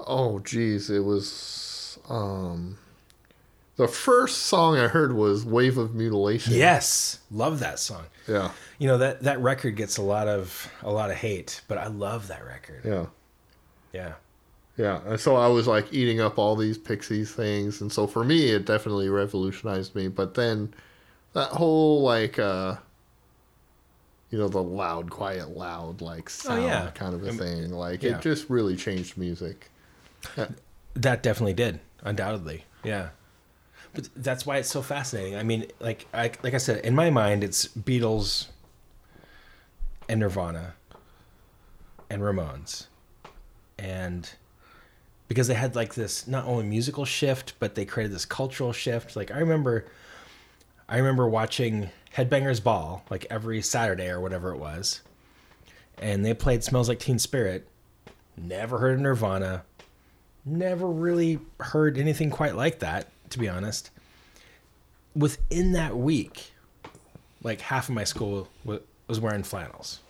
[0.01, 2.79] oh geez, it was um,
[3.77, 7.19] the first song I heard was "Wave of Mutilation." Yes.
[7.31, 8.05] Love that song.
[8.29, 11.79] yeah, You know that that record gets a lot of a lot of hate, but
[11.79, 12.83] I love that record.
[12.85, 13.07] yeah.
[13.93, 14.13] Yeah.
[14.77, 18.25] Yeah, and so I was like eating up all these Pixies things, and so for
[18.25, 20.09] me, it definitely revolutionized me.
[20.09, 20.75] But then
[21.33, 22.77] that whole like, uh
[24.31, 26.91] you know, the loud, quiet, loud, like sound Oh, yeah.
[26.93, 28.17] kind of a thing, like yeah.
[28.17, 29.71] it just really changed music.
[30.95, 32.65] That definitely did, undoubtedly.
[32.83, 33.11] Yeah.
[33.95, 35.37] But that's why it's so fascinating.
[35.37, 38.49] I mean, like I like I said, in my mind it's Beatles
[40.09, 40.75] and Nirvana
[42.11, 42.87] and Ramones.
[43.79, 44.29] And
[45.29, 49.17] because they had like this not only musical shift, but they created this cultural shift.
[49.17, 49.87] Like I remember
[50.89, 55.03] I remember watching Headbangers Ball like every Saturday or whatever it was.
[55.99, 57.69] And they played Smells Like Teen Spirit.
[58.37, 59.65] Never heard of Nirvana.
[60.45, 63.91] Never really heard anything quite like that, to be honest.
[65.15, 66.53] Within that week,
[67.43, 70.01] like half of my school wa- was wearing flannels,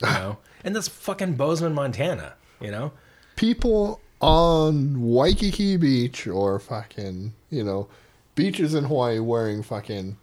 [0.00, 2.92] you know, and that's fucking Bozeman, Montana, you know.
[3.34, 7.88] People on Waikiki Beach or fucking, you know,
[8.36, 10.16] beaches in Hawaii wearing fucking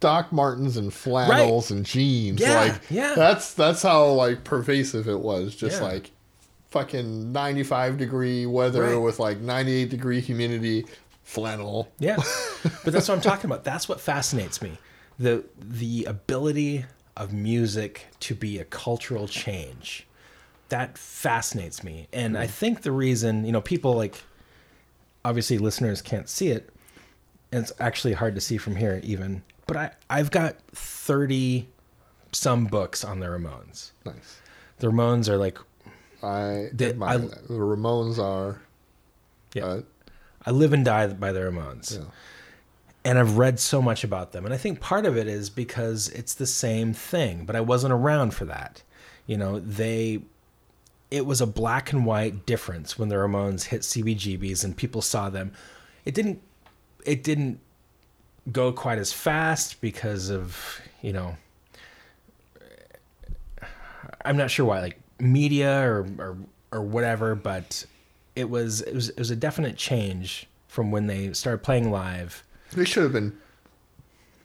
[0.00, 2.40] Doc Martens and flannels and jeans.
[2.40, 3.12] Yeah, like yeah.
[3.14, 5.54] that's that's how like pervasive it was.
[5.54, 5.88] Just Yeah.
[5.88, 6.10] like
[6.70, 8.96] fucking 95 degree weather Right.
[8.96, 10.84] with like 98 degree humidity
[11.26, 11.92] flannel.
[11.98, 12.16] Yeah,
[12.84, 13.64] but that's what I'm talking about.
[13.64, 14.78] That's what fascinates me
[15.18, 16.84] the the ability
[17.16, 20.06] of music to be a cultural change.
[20.70, 24.22] That fascinates me, and I think the reason you know people like
[25.24, 26.70] obviously listeners can't see it,
[27.52, 29.42] and it's actually hard to see from here even.
[29.66, 31.68] But I I've got thirty
[32.32, 33.90] some books on the Ramones.
[34.04, 34.40] Nice.
[34.78, 35.58] The Ramones are like
[36.22, 37.48] I The- admire I- that.
[37.48, 38.60] The Ramones are
[39.54, 39.64] yeah.
[39.66, 39.80] uh,
[40.46, 41.98] I live and die by the Ramones.
[41.98, 42.04] Yeah.
[43.04, 44.44] and I've read so much about them.
[44.44, 47.92] And I think part of it is because it's the same thing, but I wasn't
[47.92, 48.82] around for that.
[49.26, 50.22] You know, they
[51.10, 55.30] it was a black and white difference when the Ramones hit CBGBs and people saw
[55.30, 55.52] them.
[56.04, 56.40] It didn't
[57.04, 57.60] it didn't
[58.52, 61.36] go quite as fast because of, you know,
[64.24, 66.36] I'm not sure why, like media or or,
[66.72, 67.84] or whatever, but
[68.36, 72.44] it was it was it was a definite change from when they started playing live.
[72.72, 73.36] They should have been.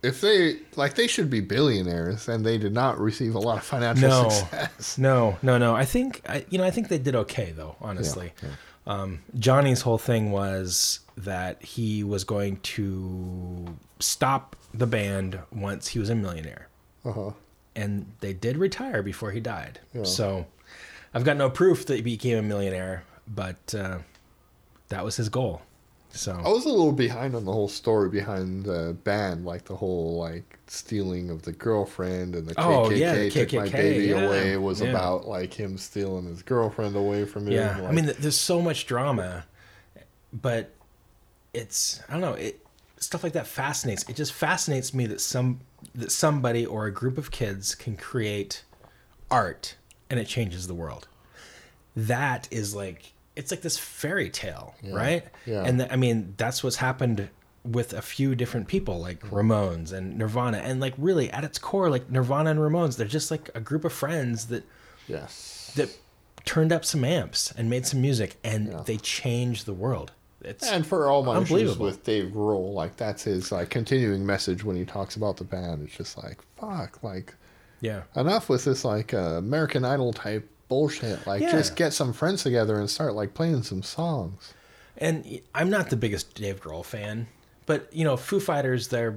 [0.04, 3.64] If they like, they should be billionaires, and they did not receive a lot of
[3.64, 4.98] financial No, success.
[5.10, 5.76] no, no, no.
[5.76, 6.64] I think I, you know.
[6.64, 7.76] I think they did okay though.
[7.80, 8.34] Honestly,
[8.88, 16.00] Um, Johnny's whole thing was that he was going to stop the band once he
[16.00, 16.68] was a millionaire,
[17.06, 17.32] Uh huh.
[17.76, 19.82] and they did retire before he died.
[19.94, 20.02] Yeah.
[20.04, 20.48] So,
[21.14, 24.00] I've got no proof that he became a millionaire, but uh,
[24.90, 25.62] that was his goal.
[26.14, 29.76] So I was a little behind on the whole story behind the band, like the
[29.78, 34.08] whole like stealing of the girlfriend and the Oh, KKK yeah, the took my baby
[34.08, 34.90] yeah, away was yeah.
[34.90, 37.54] about like him stealing his girlfriend away from him.
[37.54, 39.46] Yeah, I mean, there's so much drama,
[40.34, 40.72] but
[41.54, 42.34] it's I don't know.
[42.34, 42.66] It
[42.98, 44.04] stuff like that fascinates.
[44.10, 45.62] It just fascinates me that some
[45.96, 48.64] that somebody or a group of kids can create
[49.30, 49.76] art
[50.10, 51.08] and it changes the world.
[51.96, 55.24] That is like it's like this fairy tale, Yeah, right?
[55.46, 55.64] yeah.
[55.64, 57.30] And th- I mean, that's what's happened
[57.64, 61.90] with a few different people like Ramones and Nirvana and like really at its core
[61.92, 64.64] like Nirvana and Ramones they're just like a group of friends that
[65.08, 65.96] yes that
[66.44, 68.82] turned up some amps and made some music and Yeah.
[68.86, 70.12] they changed the world.
[70.44, 71.86] It's and for all my issues unbelievable.
[71.86, 75.84] with Dave Grohl, like that's his like continuing message when he talks about the band.
[75.84, 77.36] It's just like fuck, like
[77.80, 78.02] yeah.
[78.16, 81.28] enough with this like uh, American Idol type bullshit.
[81.28, 81.52] Like Yeah.
[81.52, 84.54] just get some friends together and start like playing some songs.
[84.98, 87.28] And I'm not the biggest Dave Grohl fan,
[87.66, 89.16] but you know, Foo Fighters they're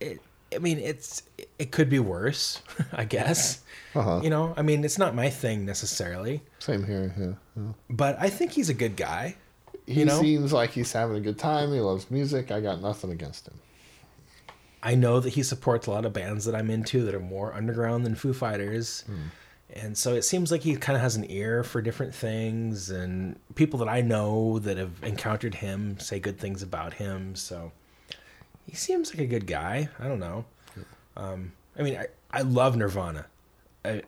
[0.00, 0.20] it,
[0.54, 1.22] I mean, it's
[1.58, 2.60] it could be worse,
[2.92, 3.60] I guess.
[3.96, 4.20] Uh-huh.
[4.24, 7.14] You know, I mean, it's not my thing necessarily, Same here.
[7.16, 7.34] Yeah.
[7.56, 7.72] yeah.
[7.88, 9.36] but I think he's a good guy.
[9.86, 10.20] He You know?
[10.20, 11.72] seems like he's having a good time.
[11.72, 12.50] He loves music.
[12.50, 13.54] I got nothing against him.
[14.82, 17.54] I know that he supports a lot of bands that I'm into that are more
[17.54, 19.04] underground than Foo Fighters.
[19.74, 23.36] And so it seems like he kind of has an ear for different things, and
[23.56, 27.34] people that I know that have encountered him say good things about him.
[27.34, 27.72] So
[28.66, 29.88] he seems like a good guy.
[29.98, 30.44] I don't know.
[31.16, 33.26] Um, I mean, I, I love Nirvana.
[33.84, 34.02] I,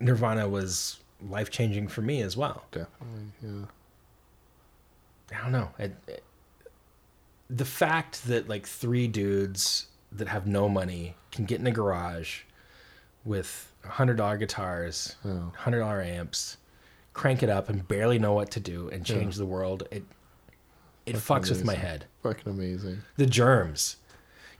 [0.00, 2.64] Nirvana was life changing for me as well.
[2.72, 3.32] Definitely.
[3.42, 3.66] Yeah.
[5.38, 5.70] I don't know.
[5.78, 6.22] It, it-
[7.50, 12.40] the fact that like three dudes that have no money can get in a garage
[13.26, 15.50] with hundred dollar guitars, Yeah.
[15.56, 16.56] hundred dollar amps,
[17.12, 19.86] crank it up, and barely know what to do and change the world.
[19.90, 20.04] It
[21.04, 22.06] it Fucking fucks with my head.
[22.22, 22.98] Fucking amazing.
[23.16, 23.96] The Germs,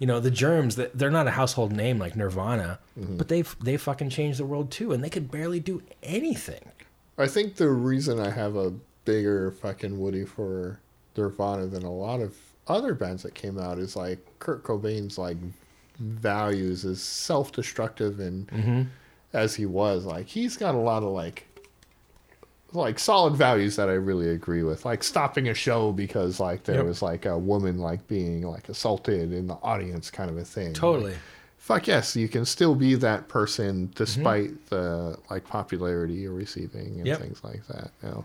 [0.00, 0.74] you know, the Germs.
[0.76, 3.16] that They're not a household name like Nirvana, Mm-hmm.
[3.16, 6.70] but they they fucking changed the world too, and they could barely do anything.
[7.18, 8.72] I think the reason I have a
[9.04, 10.80] bigger fucking Woody for
[11.16, 12.36] Nirvana than a lot of
[12.68, 15.36] other bands that came out is like Kurt Cobain's like
[15.98, 18.82] values is self-destructive and Mm-hmm.
[19.32, 21.46] As he was like he's got a lot of like
[22.72, 26.76] like solid values that I really agree with like stopping a show because like there
[26.76, 26.86] Yep.
[26.86, 30.72] was like a woman like being like assaulted in the audience kind of a thing
[30.72, 31.14] Totally.
[31.58, 33.92] fuck yes, you can still be that person mm-hmm.
[33.94, 37.20] despite the like popularity you're receiving and Yep.
[37.20, 37.90] things like that.
[38.02, 38.24] You know?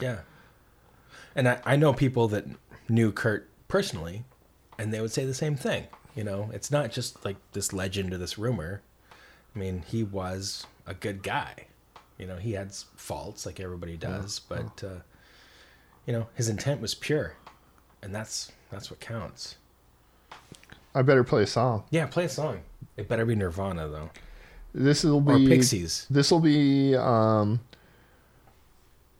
[0.00, 0.18] Yeah.
[1.36, 2.46] And I, I know people that
[2.88, 4.24] knew Kurt personally,
[4.78, 5.86] and they would say the same thing.
[6.14, 8.82] You know, it's not just like this legend or this rumor.
[9.54, 11.66] I mean, he was a good guy.
[12.18, 15.00] You know, he had faults like everybody does, but uh,
[16.06, 17.34] you know, his intent was pure,
[18.02, 19.56] and that's that's what counts.
[20.94, 21.84] I better play a song.
[21.90, 22.60] Yeah, play a song.
[22.96, 24.10] It better be Nirvana though,
[24.72, 26.06] This will or be Pixies.
[26.08, 27.60] This will be um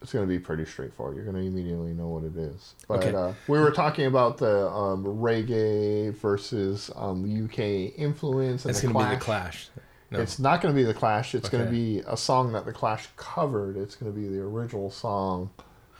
[0.01, 1.15] it's going to be pretty straightforward.
[1.15, 2.75] You're going to immediately know what it is.
[2.87, 3.15] But Okay.
[3.15, 9.09] uh, we were talking about the um, reggae versus um, UK influence and It's gonna
[9.09, 9.69] be the Clash.
[10.15, 10.21] No.
[10.21, 11.35] It's not going to be the Clash.
[11.35, 13.77] It's going to be a song that the Clash covered.
[13.77, 15.49] It's going to be the original song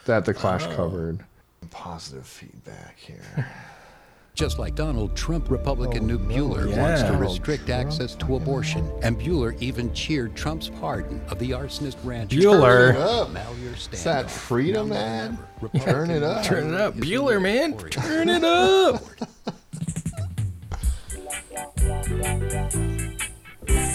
[0.06, 0.76] that the Clash Oh.
[0.76, 1.24] covered.
[1.72, 3.48] Positive feedback here.
[4.35, 6.82] Just like Donald Trump, Republican oh, Knute Buehler Yeah.
[6.82, 11.52] wants to Donald restrict access to abortion, and Buehler even cheered Trump's pardon of the
[11.52, 12.38] arsonist rancher.
[12.38, 12.92] Bueller.
[12.92, 13.30] Turn it up.
[13.32, 15.38] Malheur It's that freedom Now more ad.
[15.82, 16.44] Turn it up.
[16.44, 17.77] Turn it up, Bueller, man.
[17.77, 19.02] Turn it up.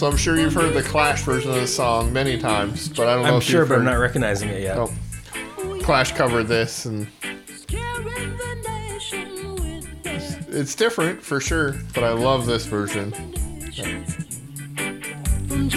[0.00, 3.16] So I'm sure you've heard the Clash version of the song many times, but I
[3.16, 4.78] don't know I'm if sure, you've but I'm not recognizing it yet.
[4.78, 4.90] Oh.
[5.82, 7.06] Clash covered this, and
[10.48, 11.74] it's different for sure.
[11.92, 13.12] But I love this version.
[15.46, 15.68] From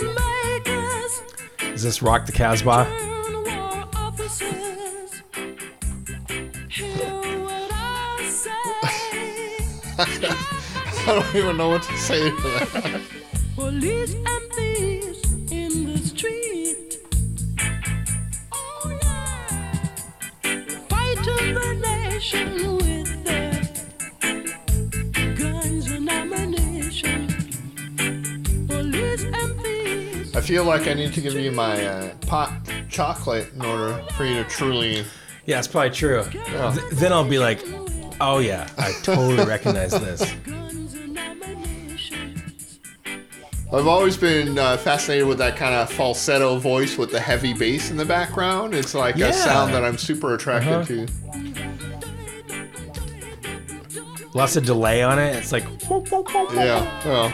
[0.00, 2.86] Is this Rock the Casbah?
[2.90, 5.22] and war officers.
[6.68, 6.96] Hear
[7.44, 7.72] what
[9.98, 13.00] I don't even know what to say to that.
[13.54, 16.98] Police and thieves in the street.
[18.52, 19.86] Oh yeah.
[20.88, 22.73] Fighting the nation
[30.44, 32.52] feel like I need to give you my uh, pot
[32.88, 35.04] chocolate in order for you to truly.
[35.46, 36.24] Yeah, it's probably true.
[36.30, 37.60] Th- then I'll be like,
[38.20, 40.22] oh yeah, I totally recognize this.
[43.72, 47.90] I've always been uh, fascinated with that kind of falsetto voice with the heavy bass
[47.90, 48.74] in the background.
[48.74, 49.28] It's like Yeah.
[49.30, 50.84] a sound that I'm super attracted Uh-huh.
[50.84, 51.06] to.
[54.34, 55.34] Lots of delay on it.
[55.36, 57.04] It's like, Yeah.
[57.04, 57.32] Well.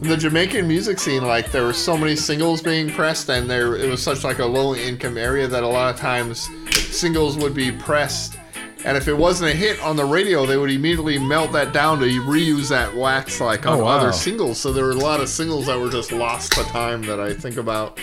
[0.00, 3.88] The Jamaican music scene, like there were so many singles being pressed, and there it
[3.88, 7.70] was such like a low income area that a lot of times singles would be
[7.70, 8.38] pressed,
[8.86, 11.98] and if it wasn't a hit on the radio, they would immediately melt that down
[12.00, 13.98] to reuse that wax like oh, on Oh, wow.
[13.98, 14.58] other singles.
[14.58, 17.34] So there were a lot of singles that were just lost to time that I
[17.34, 18.00] think about,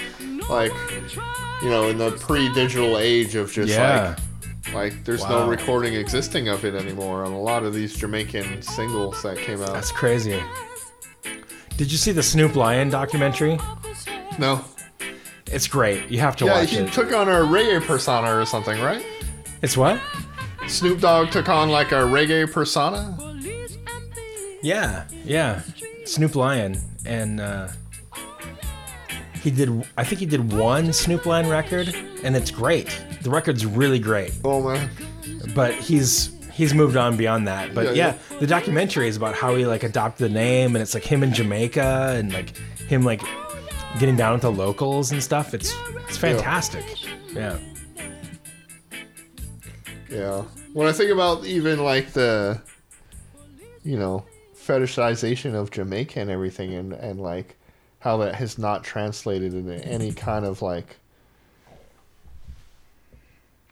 [0.50, 0.72] like
[1.64, 4.16] you know, in the pre-digital age of just Yeah.
[4.66, 5.45] like like there's Wow.
[5.45, 9.61] no recording existing of it anymore on a lot of these Jamaican singles that came
[9.64, 9.74] out.
[9.74, 10.40] that's crazy.
[11.77, 13.59] Did you see the Snoop Lion documentary?
[14.39, 14.65] No.
[15.45, 16.09] It's great.
[16.09, 16.91] You have to yeah, watch he it.
[16.91, 19.06] took on a reggae persona or something, right?
[19.61, 20.01] It's what?
[20.67, 23.15] Snoop Dogg took on like a reggae persona.
[24.61, 25.61] Yeah, yeah.
[26.06, 27.69] Snoop Lion, and uh,
[29.41, 29.88] he did.
[29.97, 33.01] I think he did one Snoop Lion record, and it's great.
[33.22, 34.33] The record's really great.
[34.43, 34.89] Oh man.
[35.53, 37.74] But he's he's moved on beyond that.
[37.74, 40.94] But Yeah, yeah, the documentary is about how he like adopted the name, and it's
[40.95, 43.22] like him in Jamaica, and like him like
[44.00, 45.53] getting down with the locals and stuff.
[45.53, 45.74] It's
[46.08, 46.84] it's fantastic.
[47.34, 47.58] Yeah.
[50.10, 50.44] Yeah.
[50.74, 52.60] When I think about even like the,
[53.84, 57.56] you know, fetishization of Jamaica and everything, and and like
[58.00, 60.98] how that has not translated into any kind of like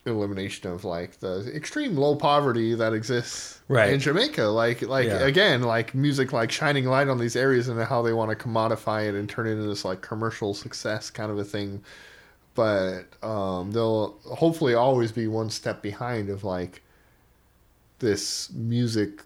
[0.05, 3.91] elimination of like the extreme low poverty that exists Right.
[3.93, 4.43] in Jamaica.
[4.43, 5.25] Like like Yeah.
[5.25, 9.07] again, like music like shining light on these areas and how they want to commodify
[9.07, 11.83] it and turn it into this like commercial success kind of a thing.
[12.53, 16.81] But um, they'll hopefully always be one step behind of like
[17.99, 19.23] this music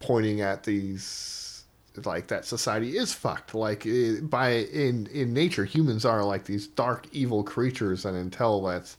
[0.00, 1.64] pointing at these
[2.04, 3.86] like that society is fucked like
[4.22, 8.98] by in in nature humans are like these dark evil creatures and until that's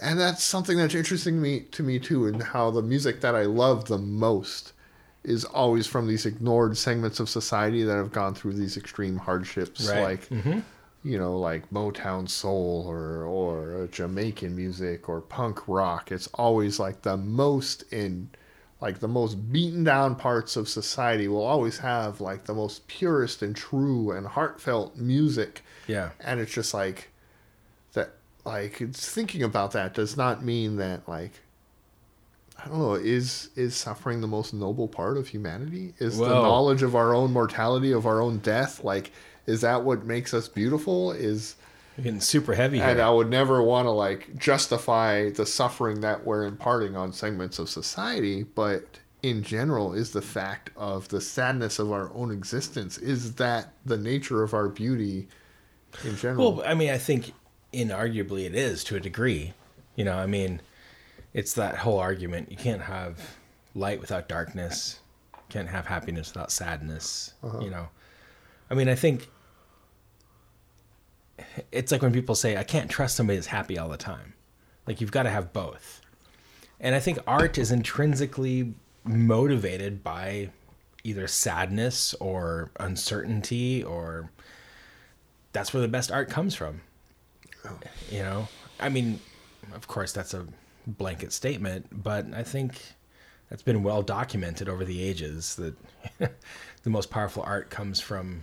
[0.00, 3.34] and that's something that's interesting to me to me too and how the music that
[3.34, 4.72] i love the most
[5.24, 9.88] is always from these ignored segments of society that have gone through these extreme hardships
[9.88, 10.02] Right.
[10.02, 10.62] like Mhm.
[11.04, 17.02] you know like motown soul or or jamaican music or punk rock it's always like
[17.02, 18.30] the most in
[18.80, 23.42] like the most beaten down parts of society will always have like the most purest
[23.42, 26.10] and true and heartfelt music Yeah.
[26.18, 27.11] and it's just like
[28.44, 31.32] like thinking about that does not mean that like
[32.64, 32.94] I don't know.
[32.94, 35.94] Is is suffering the most noble part of humanity?
[35.98, 39.12] Is the knowledge of our own mortality, of our own death, like
[39.46, 41.12] is that what makes us beautiful?
[41.12, 41.56] Is
[41.96, 43.04] You're getting super heavy and here.
[43.04, 47.68] I would never want to like justify the suffering that we're imparting on segments of
[47.68, 52.98] society, but in general, is the fact of the sadness of our own existence.
[52.98, 55.28] Is that the nature of our beauty
[56.04, 56.56] in general?
[56.56, 57.32] Well, I mean, I think
[57.72, 59.54] inarguably it is to a degree.
[59.96, 60.60] You know, I mean,
[61.34, 62.50] it's that whole argument.
[62.50, 63.36] You can't have
[63.74, 65.00] light without darkness.
[65.34, 67.34] You can't have happiness without sadness.
[67.42, 67.60] Uh-huh.
[67.60, 67.88] You know,
[68.70, 69.28] I mean, I think
[71.70, 74.34] it's like when people say, I can't trust somebody that's happy all the time.
[74.86, 76.00] Like, you've got to have both.
[76.80, 80.50] And I think art is intrinsically motivated by
[81.04, 84.30] either sadness or uncertainty, or
[85.52, 86.80] that's where the best art comes from.
[88.10, 88.48] You know,
[88.80, 89.20] I mean,
[89.74, 90.46] of course, that's a
[90.86, 92.80] blanket statement, but I think
[93.48, 95.74] that's been well documented over the ages that
[96.82, 98.42] the most powerful art comes from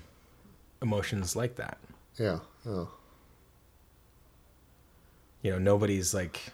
[0.81, 1.77] emotions like that.
[2.17, 2.39] Yeah.
[2.65, 2.85] Yeah.
[5.41, 6.51] You know, nobody's like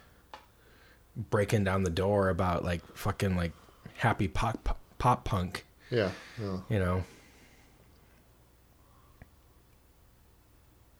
[1.15, 3.51] breaking down the door about like fucking like
[3.95, 5.65] happy pop pop punk.
[5.89, 6.11] Yeah.
[6.39, 6.59] Yeah.
[6.69, 7.03] You know.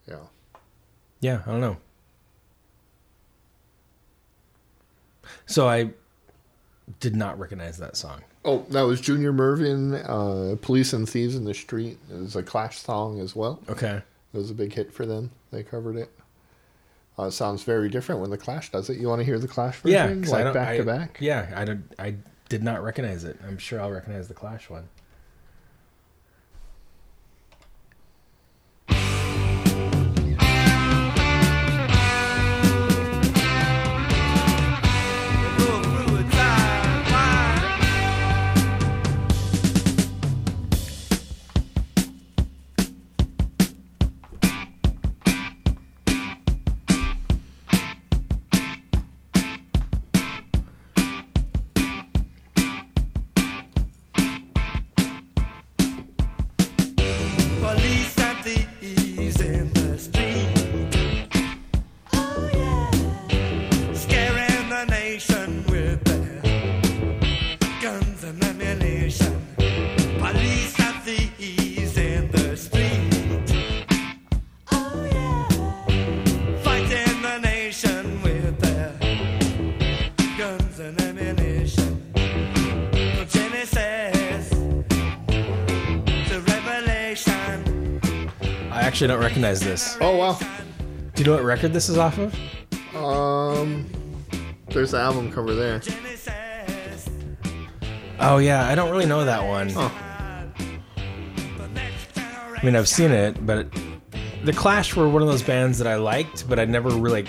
[0.08, 0.20] Yeah.
[1.26, 1.78] Yeah, I don't know.
[5.48, 5.90] So I
[7.00, 8.22] did not recognize that song.
[8.44, 11.98] Oh, that was Junior Murvin, uh, Police and Thieves in the Street.
[12.12, 13.60] It was a Clash song as well.
[13.68, 13.96] Okay.
[14.34, 15.32] It was a big hit for them.
[15.52, 16.12] They covered it.
[17.18, 18.98] Uh, it sounds very different when the Clash does it.
[19.00, 19.94] You want to hear the Clash version?
[19.94, 21.18] Yeah, version, 'cause I like back I- to back?
[21.20, 21.84] Yeah, I did.
[21.98, 22.16] I
[22.50, 23.40] did not recognize it.
[23.48, 24.90] I'm sure I'll recognize the Clash one.
[88.96, 89.98] Actually don't recognize this.
[90.00, 90.40] Oh wow!
[90.40, 92.34] Do you know what record this is off of?
[92.96, 93.86] Um,
[94.70, 95.82] there's the album cover there.
[98.22, 99.70] Oh yeah, I don't really know that one.
[99.76, 99.92] I
[102.64, 103.68] mean, I've seen it, but
[104.46, 107.28] the Clash were one of those bands that I liked, but I never really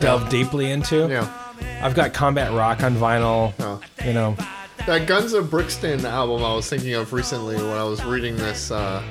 [0.00, 1.06] delved deeply into.
[1.08, 1.32] Yeah.
[1.80, 3.54] I've got Combat Rock on vinyl.
[3.60, 3.80] Oh.
[4.04, 4.36] You know,
[4.86, 8.72] That Guns of Brixton album I was thinking of recently when I was reading this.
[8.72, 9.04] Uh,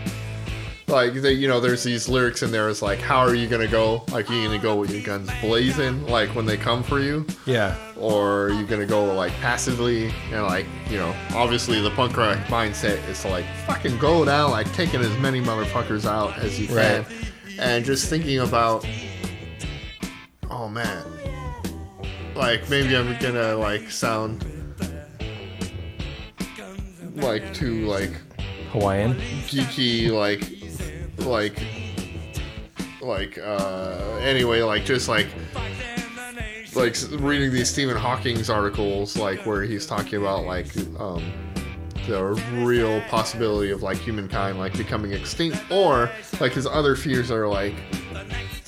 [0.89, 2.67] like, the, you know, there's these lyrics in there.
[2.69, 4.03] It's like, how are you gonna go?
[4.11, 7.25] Like, you gonna go with your guns blazing, like when they come for you?
[7.45, 12.15] yeah, or are you gonna go like passively and like you know obviously the punk
[12.15, 16.57] rock mindset is to like fucking go down like taking as many motherfuckers out as
[16.59, 17.05] you can Right.
[17.59, 18.87] and just thinking about
[20.49, 21.03] oh man
[22.35, 24.45] like maybe i'm gonna like sound
[27.15, 28.11] like too like
[28.71, 29.15] Hawaiian.
[29.47, 30.58] geeky like
[31.25, 31.61] like
[33.01, 35.27] like uh anyway like just like
[36.75, 40.67] like reading these Stephen Hawking's articles like where he's talking about like
[40.99, 41.23] um
[42.07, 42.23] the
[42.53, 47.75] real possibility of like humankind like becoming extinct or like his other fears are like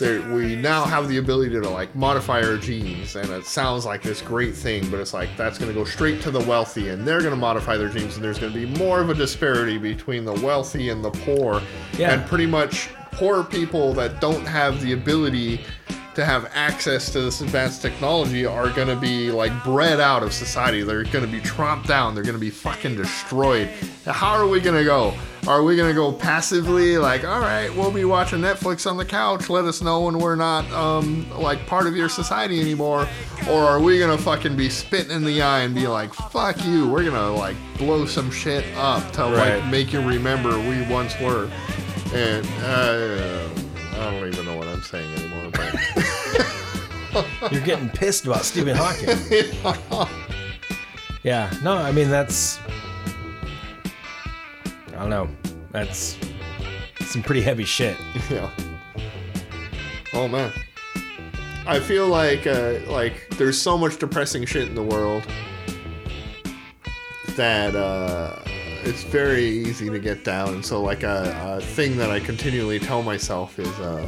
[0.02, 4.02] there we now have the ability to like modify our genes and it sounds like
[4.02, 7.08] this great thing but it's like that's going to go straight to the wealthy and
[7.08, 9.78] they're going to modify their genes and there's going to be more of a disparity
[9.78, 11.62] between the wealthy and the poor
[11.98, 12.14] Yeah.
[12.14, 15.62] and pretty much poor people that don't have the ability
[16.16, 20.34] to have access to this advanced technology are going to be like bred out of
[20.34, 20.84] society.
[20.84, 22.16] They're going to be tromped down.
[22.16, 23.70] They're going to be fucking destroyed.
[24.06, 25.14] How are we going to go?
[25.48, 29.06] Are we going to go passively like, all right, we'll be watching Netflix on the
[29.06, 29.50] couch.
[29.50, 33.08] Let us know when we're not um like part of your society anymore.
[33.50, 36.64] Or are we going to fucking be spitting in the eye and be like, fuck
[36.66, 36.88] you.
[36.90, 39.60] We're going to like blow some shit up to Right.
[39.62, 41.50] like make you remember we once were.
[42.14, 43.50] And uh,
[43.94, 45.50] I don't even know what I'm saying anymore.
[45.54, 45.74] But
[47.52, 50.08] You're getting pissed about Stephen Hawking.
[51.24, 52.60] Yeah, no, I mean that's
[54.88, 55.30] I don't know.
[55.72, 56.18] That's
[57.02, 57.96] some pretty heavy shit.
[58.30, 58.50] yeah.
[60.14, 60.52] Oh man.
[61.68, 65.24] I feel like uh, like there's so much depressing shit in the world
[67.36, 68.40] that uh,
[68.84, 70.56] it's very easy to get down.
[70.56, 74.06] And so like a, a thing that I continually tell myself is uh,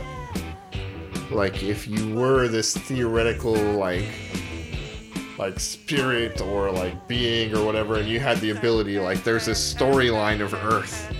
[1.34, 4.06] like if you were this theoretical like
[5.38, 9.74] like spirit or like being or whatever and you had the ability like there's this
[9.74, 11.12] storyline of earth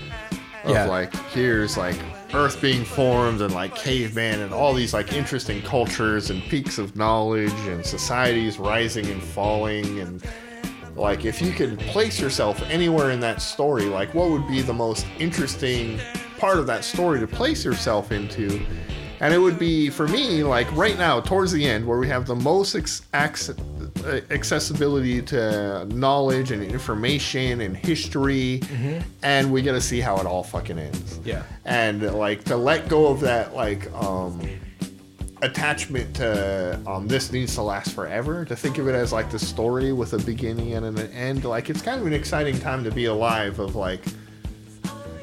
[0.64, 0.86] of Yeah.
[0.86, 1.96] like here's like
[2.32, 6.96] Earth being formed and like caveman and all these like interesting cultures and peaks of
[6.96, 10.24] knowledge and societies rising and falling and
[10.96, 14.72] like if you could place yourself anywhere in that story like what would be the
[14.74, 16.00] most interesting
[16.38, 18.60] part of that story to place yourself into
[19.24, 22.26] and it would be for me like right now towards the end where we have
[22.26, 23.56] the most ex- acc-
[24.04, 28.60] uh, accessibility to knowledge and information and history
[29.22, 31.42] and we get to see how it all fucking ends Yeah.
[31.64, 34.38] and like to let go of that like um
[35.42, 39.38] attachment to um this needs to last forever to think of it as like the
[39.38, 42.90] story with a beginning and an end like it's kind of an exciting time to
[42.90, 44.00] be alive of like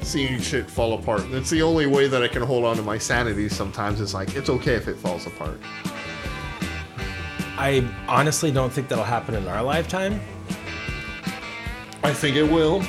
[0.01, 2.97] seeing shit fall apart that's the only way that i can hold on to my
[2.97, 5.59] sanity sometimes is like it's okay if it falls apart
[7.57, 10.19] I honestly don't think that'll happen in our lifetime.
[12.03, 12.79] i think it will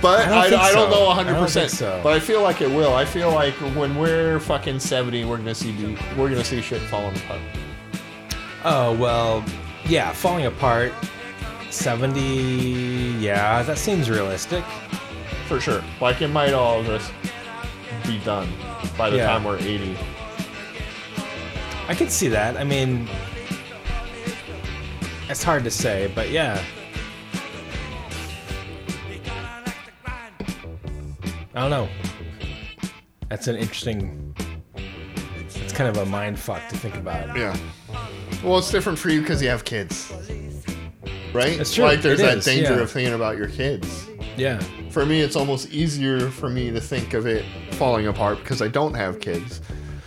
[0.00, 0.98] but I don't I, I, don't so.
[0.98, 2.00] know I don't 100% so.
[2.02, 5.54] but i feel like it will i feel like when we're fucking 70 we're gonna
[5.54, 7.40] see we're gonna see shit falling apart
[8.66, 9.44] Oh well,
[9.84, 10.92] yeah, falling apart.
[11.74, 14.64] Seventy, yeah, that seems realistic.
[15.48, 15.82] For sure.
[16.00, 17.12] Like it might all just
[18.06, 18.48] be done
[18.96, 19.26] by the Yeah.
[19.26, 19.96] time we're 80.
[21.88, 22.56] I could see that.
[22.56, 23.08] I mean,
[25.28, 26.62] it's hard to say, but yeah.
[31.56, 31.88] I don't know.
[33.28, 34.34] That's an interesting.
[34.76, 37.36] It's kind of a mind fuck to think about.
[37.36, 37.54] Yeah.
[38.44, 40.12] Well, it's different for you because you have kids.
[41.34, 41.58] Right?
[41.60, 41.84] It's true.
[41.84, 42.80] Like there's It that is, danger yeah.
[42.80, 44.08] of thinking about your kids.
[44.36, 44.58] Yeah.
[44.90, 48.68] For me, it's almost easier for me to think of it falling apart because I
[48.68, 49.60] don't have kids.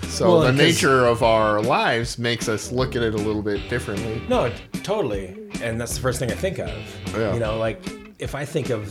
[0.03, 3.69] So Well, the nature of our lives makes us look at it a little bit
[3.69, 4.21] differently.
[4.29, 4.51] No,
[4.83, 5.49] totally.
[5.61, 6.71] And that's the first thing I think of.
[7.13, 7.33] Yeah.
[7.33, 7.81] You know, like
[8.19, 8.89] if I think of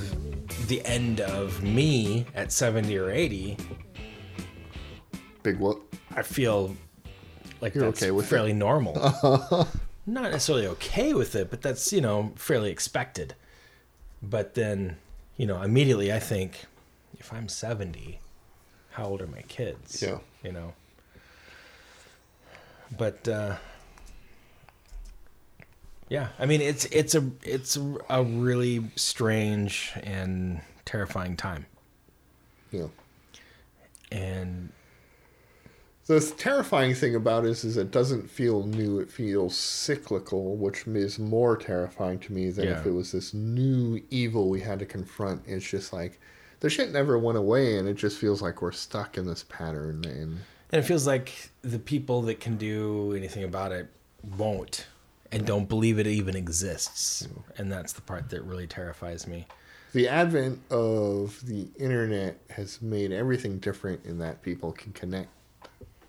[0.68, 3.56] the end of me at 70 or 80,
[5.42, 5.97] Big whoop.
[6.15, 6.76] I feel
[7.60, 8.28] like You're that's okay with it.
[8.28, 8.94] fairly normal.
[10.07, 13.35] Not necessarily okay with it, but that's, you know, fairly expected.
[14.23, 14.99] But then,
[15.36, 16.67] you know, immediately I think
[17.18, 18.20] if I'm 70,
[18.91, 20.01] how old are my kids?
[20.01, 20.18] Yeah.
[20.43, 20.73] You know.
[22.97, 23.57] But uh
[26.09, 27.76] yeah, I mean it's it's a it's
[28.09, 31.67] a really strange and terrifying time.
[32.70, 32.86] Yeah.
[34.12, 34.70] And
[36.07, 39.01] The terrifying thing about it is, is it doesn't feel new.
[39.01, 44.01] It feels cyclical, which is more terrifying to me than if it was this new
[44.10, 45.43] evil we had to confront.
[45.47, 46.20] It's just like
[46.60, 50.05] the shit never went away, and it just feels like we're stuck in this pattern.
[50.05, 53.89] And And it feels like the people that can do anything about it
[54.36, 54.86] won't
[55.33, 57.26] and don't believe it even exists.
[57.59, 59.47] And that's the part that really terrifies me.
[59.93, 65.31] the advent of the internet has made everything different in that people can connect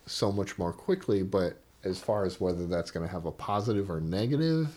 [0.08, 1.24] so much more quickly.
[1.24, 4.70] But as far as whether that's going to have a positive or negative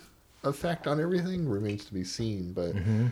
[0.45, 2.53] effect on everything remains to be seen.
[2.53, 3.09] But mm-hmm.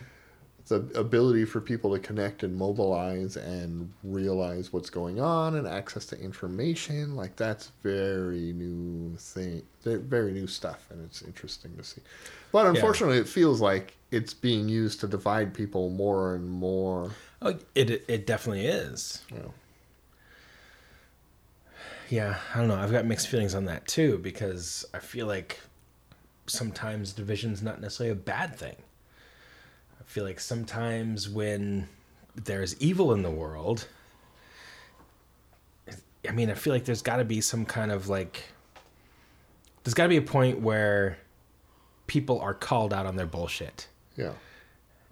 [0.67, 6.05] the ability for people to connect and mobilize and realize what's going on and access
[6.07, 11.83] to information like that's very new thing they're very new stuff and it's interesting to
[11.83, 12.01] see
[12.51, 17.09] but unfortunately it feels like it's being used to divide people more and more
[17.41, 19.23] Oh, it it definitely is.
[19.31, 19.39] Yeah.
[22.09, 22.75] Yeah, I don't know.
[22.75, 25.59] I've got mixed feelings on that too because I feel like
[26.47, 28.75] sometimes division's not necessarily a bad thing.
[29.99, 31.87] I feel like sometimes when
[32.35, 33.87] there's evil in the world,
[36.27, 38.43] I mean, I feel like there's got to be some kind of like
[39.83, 41.17] there's got to be a point where
[42.09, 44.31] people are called out on their bullshit yeah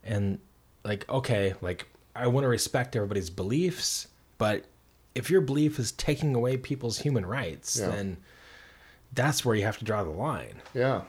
[0.03, 0.39] and
[0.83, 4.07] like okay like i want to respect everybody's beliefs
[4.39, 4.65] but
[5.17, 7.89] if your belief is taking away people's human rights Yeah.
[7.89, 8.17] then
[9.13, 11.01] that's where you have to draw the line Yeah.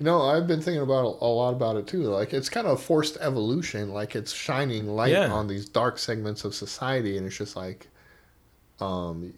[0.00, 2.04] You know, I've been thinking about a lot about it too.
[2.04, 3.92] Like it's kind of a forced evolution.
[3.92, 5.32] Like it's shining light Yeah.
[5.32, 7.88] on these dark segments of society, and it's just like,
[8.80, 9.34] um,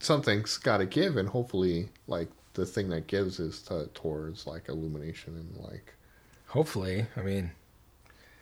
[0.00, 4.68] something's got to give, and hopefully, like the thing that gives is to, towards like
[4.70, 5.94] illumination and like
[6.46, 7.50] hopefully i mean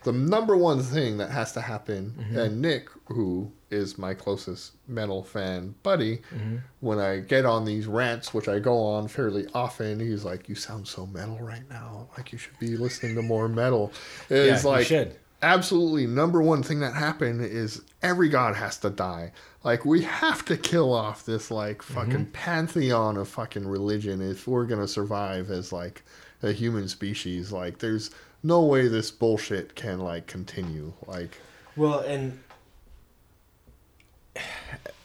[0.06, 2.14] the number one thing that has to happen.
[2.18, 2.38] Mm-hmm.
[2.38, 6.56] And Nick, who is my closest metal fan buddy, Mm-hmm.
[6.80, 10.54] when I get on these rants, which I go on fairly often, he's like, "You
[10.54, 12.08] sound so metal right now.
[12.16, 13.92] Like you should be listening to more metal."
[14.30, 15.16] It's you like should.
[15.42, 19.32] absolutely number one thing that happened is every god has to die.
[19.64, 24.66] Like we have to kill off this like fucking pantheon of fucking religion if we're
[24.66, 26.02] gonna survive as like
[26.42, 27.50] a human species.
[27.52, 28.10] Like there's
[28.46, 30.92] no way this bullshit can like continue.
[31.06, 31.38] Like,
[31.74, 32.38] Well, and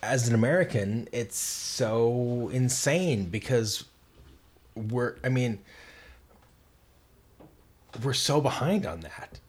[0.03, 3.85] as an American, it's so insane because
[4.75, 5.59] we're, I mean,
[8.03, 9.39] we're so behind on that.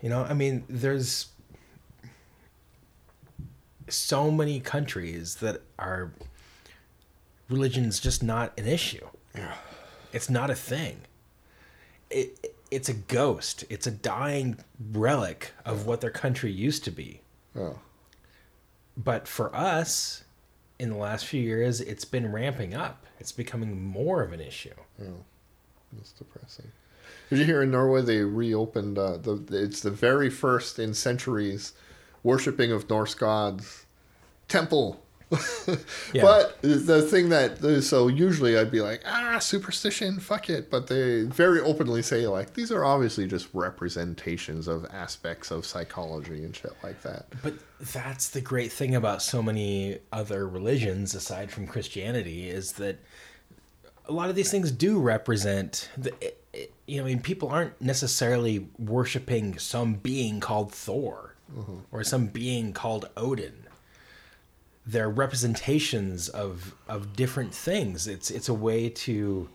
[0.00, 1.28] You know, I mean, there's
[3.88, 6.12] so many countries that are
[7.48, 9.06] religion's just not an issue.
[9.34, 9.54] Yeah.
[10.12, 11.02] It's not a thing.
[12.10, 13.64] It, it's a ghost.
[13.68, 14.56] It's a dying
[14.92, 17.20] relic of what their country used to be.
[17.56, 17.78] oh,
[18.96, 20.24] But for us,
[20.78, 23.04] in the last few years, it's been ramping up.
[23.20, 24.74] It's becoming more of an issue.
[25.00, 25.24] Oh,
[25.92, 26.72] that's depressing.
[27.28, 29.44] Did you hear in Norway they reopened uh, the?
[29.50, 31.74] It's the very first in centuries
[32.22, 33.84] worshiping of Norse gods
[34.48, 35.01] temple.
[36.12, 36.22] Yeah.
[36.22, 41.22] But the thing that so usually I'd be like ah superstition fuck it, but they
[41.24, 46.72] very openly say like these are obviously just representations of aspects of psychology and shit
[46.82, 47.26] like that.
[47.42, 47.54] But
[47.92, 52.98] that's the great thing about so many other religions aside from Christianity is that
[54.06, 57.48] a lot of these things do represent the it- it- you know, I mean people
[57.48, 61.34] aren't necessarily worshiping some being called Thor
[61.90, 63.61] or some being called Odin.
[64.84, 68.08] They're representations of of different things.
[68.08, 69.48] It's it's a way to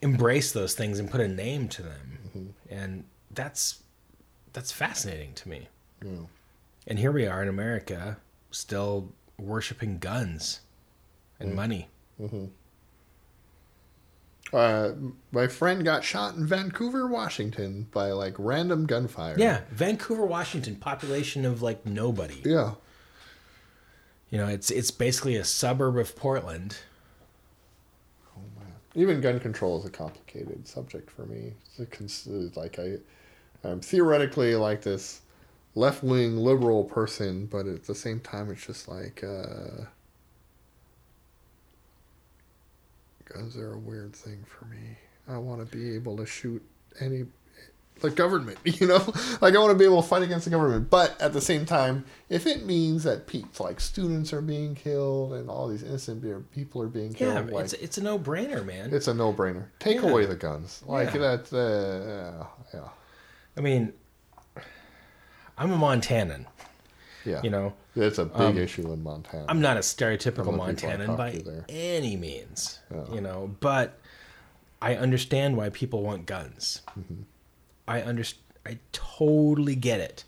[0.00, 2.18] embrace those things and put a name to them.
[2.28, 2.46] Mm-hmm.
[2.70, 3.82] And that's
[4.52, 5.68] that's fascinating to me.
[6.04, 6.26] Yeah.
[6.86, 8.18] And here we are in America,
[8.50, 10.60] still worshiping guns
[11.38, 11.54] and mm.
[11.54, 11.88] money.
[12.20, 12.46] Mm-hmm.
[14.50, 14.92] Uh,
[15.30, 19.34] my friend got shot in Vancouver, Washington, by like random gunfire.
[19.38, 22.40] Yeah, Vancouver, Washington, population of like nobody.
[22.44, 22.74] Yeah.
[24.30, 26.76] You know, it's it's basically a suburb of Portland.
[28.94, 31.52] Even gun control is a complicated subject for me.
[31.78, 32.96] It's a like I,
[33.64, 35.20] I'm theoretically like this
[35.74, 39.84] left-wing liberal person, but at the same time, it's just like uh,
[43.24, 44.96] guns are a weird thing for me.
[45.28, 46.62] I want to be able to shoot
[47.00, 47.26] any
[48.00, 48.98] the government, you know,
[49.40, 50.90] like I want to be able to fight against the government.
[50.90, 55.32] But at the same time, if it means that people, like students are being killed
[55.34, 58.64] and all these innocent people are being killed, Yeah, like it's it's a no brainer,
[58.64, 58.92] man.
[58.92, 59.64] it's a no-brainer.
[59.78, 60.08] Take Yeah.
[60.10, 60.82] away the guns.
[60.86, 61.20] Like Yeah.
[61.20, 61.52] that.
[61.52, 62.88] Uh, yeah,
[63.56, 63.92] I mean,
[65.56, 66.46] I'm a Montanan.
[67.24, 67.40] yeah.
[67.42, 69.44] You know, it's a big um, issue in Montana.
[69.48, 73.12] I'm not a stereotypical Some of the people I Montanan by any means, Yeah.
[73.12, 73.98] you know, but
[74.80, 76.82] I understand why people want guns.
[76.90, 77.22] Mm-hmm.
[77.88, 78.44] I understand.
[78.66, 80.24] I totally get it,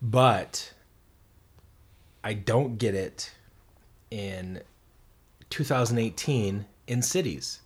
[0.00, 0.72] but
[2.22, 3.32] I don't get it
[4.10, 4.62] in
[5.50, 7.60] 2018 in cities.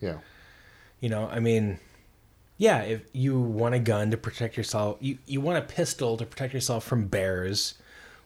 [0.00, 0.18] Yeah,
[1.00, 1.78] You know, I mean,
[2.58, 6.26] yeah, if you want a gun to protect yourself, you, you want a pistol to
[6.26, 7.74] protect yourself from bears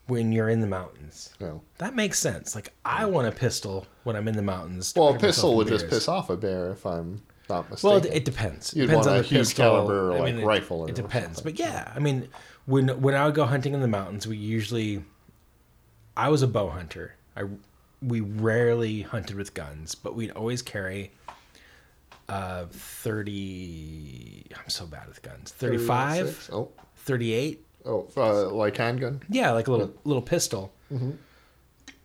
[0.08, 1.32] when you're in the mountains.
[1.40, 1.54] yeah.
[1.78, 2.56] That makes sense.
[2.56, 4.92] Like I want a pistol when I'm in the mountains.
[4.96, 7.88] Well, a pistol would just piss off a bear if I'm not mistaken.
[7.96, 8.72] Well, it, it depends.
[8.74, 9.64] You'd depends want on a the huge pistol.
[9.64, 11.52] caliber, I like, mean, it- rifle or It depends, something.
[11.52, 12.28] but yeah, I mean,
[12.64, 15.04] when when I would go hunting in the mountains, we usually,
[16.16, 17.16] I was a bow hunter.
[17.36, 17.44] I
[18.02, 21.12] we rarely hunted with guns, but we'd always carry.
[22.28, 25.50] Uh, 30 I'm so bad with guns.
[25.50, 26.50] 35, 36?
[26.52, 27.64] Oh, 38.
[27.86, 29.20] oh, uh, like handgun.
[29.28, 30.72] Yeah, like a little little pistol.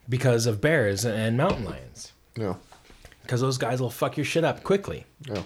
[0.08, 2.12] Because of bears and mountain lions.
[2.36, 2.56] Yeah,
[3.26, 5.06] Because those guys will fuck your shit up quickly.
[5.28, 5.42] yeah,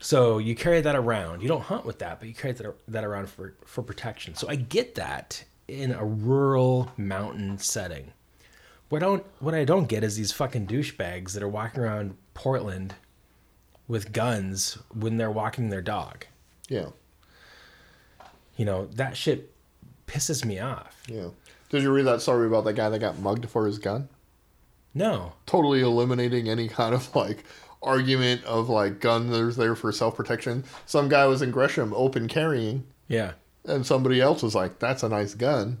[0.00, 1.42] So you carry that around.
[1.42, 4.34] You don't hunt with that, but you carry that, that around for, for protection.
[4.34, 8.12] So I get that in a rural mountain setting.
[8.88, 12.16] What I don't what I don't get is these fucking douchebags that are walking around
[12.32, 12.94] Portland
[13.86, 16.24] with guns when they're walking their dog.
[16.70, 16.86] yeah,
[18.56, 19.52] You know, that shit
[20.06, 21.02] pisses me off.
[21.06, 21.28] yeah.
[21.70, 24.08] Did you read that story about that guy that got mugged for his gun?
[24.94, 25.32] No.
[25.46, 27.44] Totally eliminating any kind of like
[27.82, 30.64] argument of like guns there for self protection.
[30.86, 33.32] Some guy was in Gresham open carrying, Yeah.
[33.64, 35.80] and somebody else was like, "That's a nice gun,"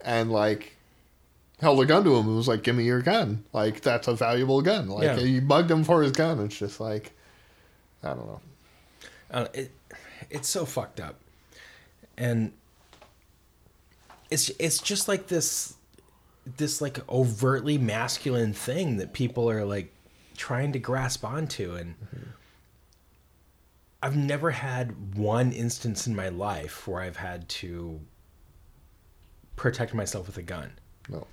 [0.00, 0.76] and like
[1.60, 3.44] held a gun to him and was like, "Give me your gun.
[3.52, 5.16] Like that's a valuable gun." Like Yeah.
[5.18, 6.40] he bugged him for his gun.
[6.40, 7.12] It's just like
[8.02, 8.40] I don't know.
[9.30, 9.70] Uh, it,
[10.30, 11.16] it's so fucked up,
[12.16, 12.52] and
[14.30, 15.74] it's it's just like this
[16.44, 19.92] this like overtly masculine thing that people are like
[20.36, 22.30] trying to grasp onto, and mm-hmm.
[24.02, 28.00] I've never had one instance in my life where I've had to
[29.56, 30.72] protect myself with a gun.
[31.08, 31.26] No.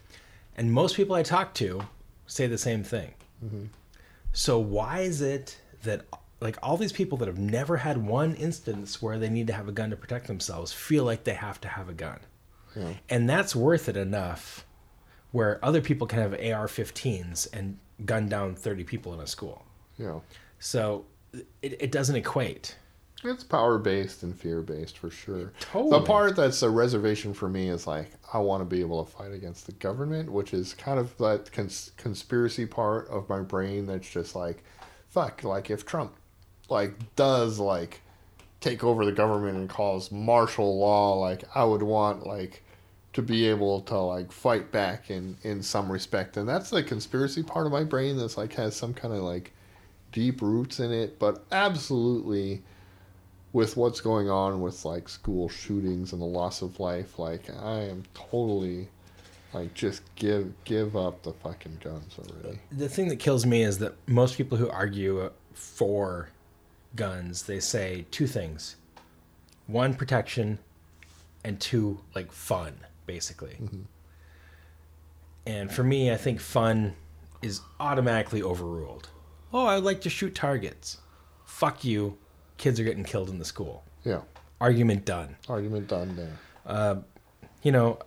[0.55, 1.81] And most people I talk to
[2.27, 3.13] say the same thing.
[3.43, 3.65] Mm-hmm.
[4.33, 6.05] So why is it that
[6.41, 9.67] like all these people that have never had one instance where they need to have
[9.67, 12.19] a gun to protect themselves feel like they have to have a gun.
[12.75, 12.93] Yeah.
[13.09, 14.65] And that's worth it enough
[15.32, 19.66] where other people can have AR-15s and gun down 30 people in a school.
[19.98, 20.19] Yeah.
[20.59, 22.75] So it, it doesn't equate.
[23.24, 25.51] It's power based and fear based for sure.
[25.59, 25.91] Totally.
[25.91, 29.11] The part that's a reservation for me is like I want to be able to
[29.11, 33.85] fight against the government, which is kind of that cons- conspiracy part of my brain
[33.85, 34.64] that's just like,
[35.09, 36.14] fuck, like if Trump
[36.69, 38.01] like does like
[38.61, 42.64] take over the government and cause martial law, like I would want like
[43.13, 47.43] to be able to like fight back in in some respect, and that's the conspiracy
[47.43, 49.53] part of my brain that's like has some kind of like
[50.11, 52.61] deep roots in it, but absolutely
[53.51, 57.81] with what's going on with like school shootings and the loss of life, like I
[57.81, 58.88] am totally
[59.53, 62.59] like just give give up the fucking guns already.
[62.71, 66.29] The thing that kills me is that most people who argue for
[66.95, 68.75] guns, they say two things.
[69.67, 70.59] One, protection,
[71.43, 72.73] and two, like fun,
[73.09, 73.57] basically.
[75.47, 76.93] And for me, I think fun
[77.41, 79.09] is automatically overruled.
[79.51, 80.99] Oh, I would like to shoot targets.
[81.43, 82.19] Fuck you.
[82.57, 83.83] Kids are getting killed in the school.
[84.03, 84.21] Yeah.
[84.61, 85.38] Argument done.
[85.47, 86.38] Argument done there.
[86.67, 86.95] Uh,
[87.63, 87.97] you know,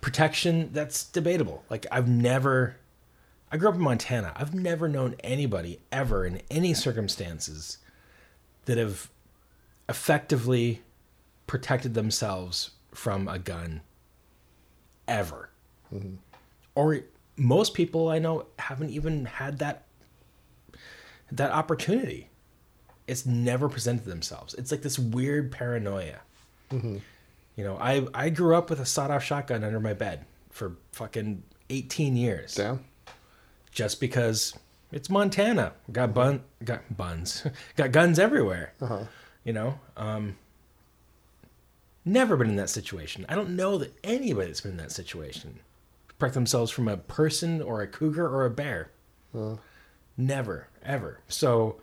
[0.00, 1.64] protection, that's debatable.
[1.68, 2.76] Like, I've never,
[3.50, 4.32] I grew up in Montana.
[4.36, 7.78] I've never known anybody ever in any circumstances
[8.66, 9.10] that have
[9.88, 10.82] effectively
[11.48, 13.80] protected themselves from a gun
[15.08, 15.50] ever.
[16.74, 17.00] Or
[17.36, 19.84] most people I know haven't even had that
[21.32, 22.28] that opportunity.
[23.06, 24.54] It's never presented themselves.
[24.54, 26.18] It's like this weird paranoia.
[26.70, 26.98] Mm-hmm.
[27.56, 31.42] You know, I I grew up with a sawed-off shotgun under my bed for fucking
[31.70, 32.54] 18 years.
[32.54, 32.84] Damn.
[33.70, 34.54] Just because
[34.92, 35.72] it's Montana.
[35.90, 37.46] Got bun got buns.
[37.76, 38.72] got guns everywhere.
[38.80, 39.04] Uh-huh.
[39.44, 39.78] You know?
[39.96, 40.36] Um
[42.06, 43.26] never been in that situation.
[43.28, 45.58] I don't know that anybody that's been in that situation
[46.18, 48.90] protect themselves from a person or a cougar or a bear.
[49.36, 49.56] Uh,
[50.16, 51.20] Never, ever.
[51.28, 51.76] So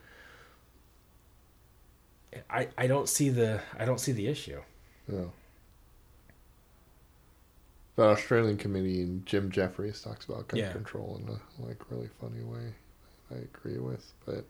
[2.49, 4.59] I I don't see the I don't see the issue.
[5.11, 5.25] yeah.
[7.95, 10.71] The Australian comedian Jim Jefferies talks about gun Yeah.
[10.71, 12.73] control in a like really funny way.
[13.31, 14.45] I agree with, but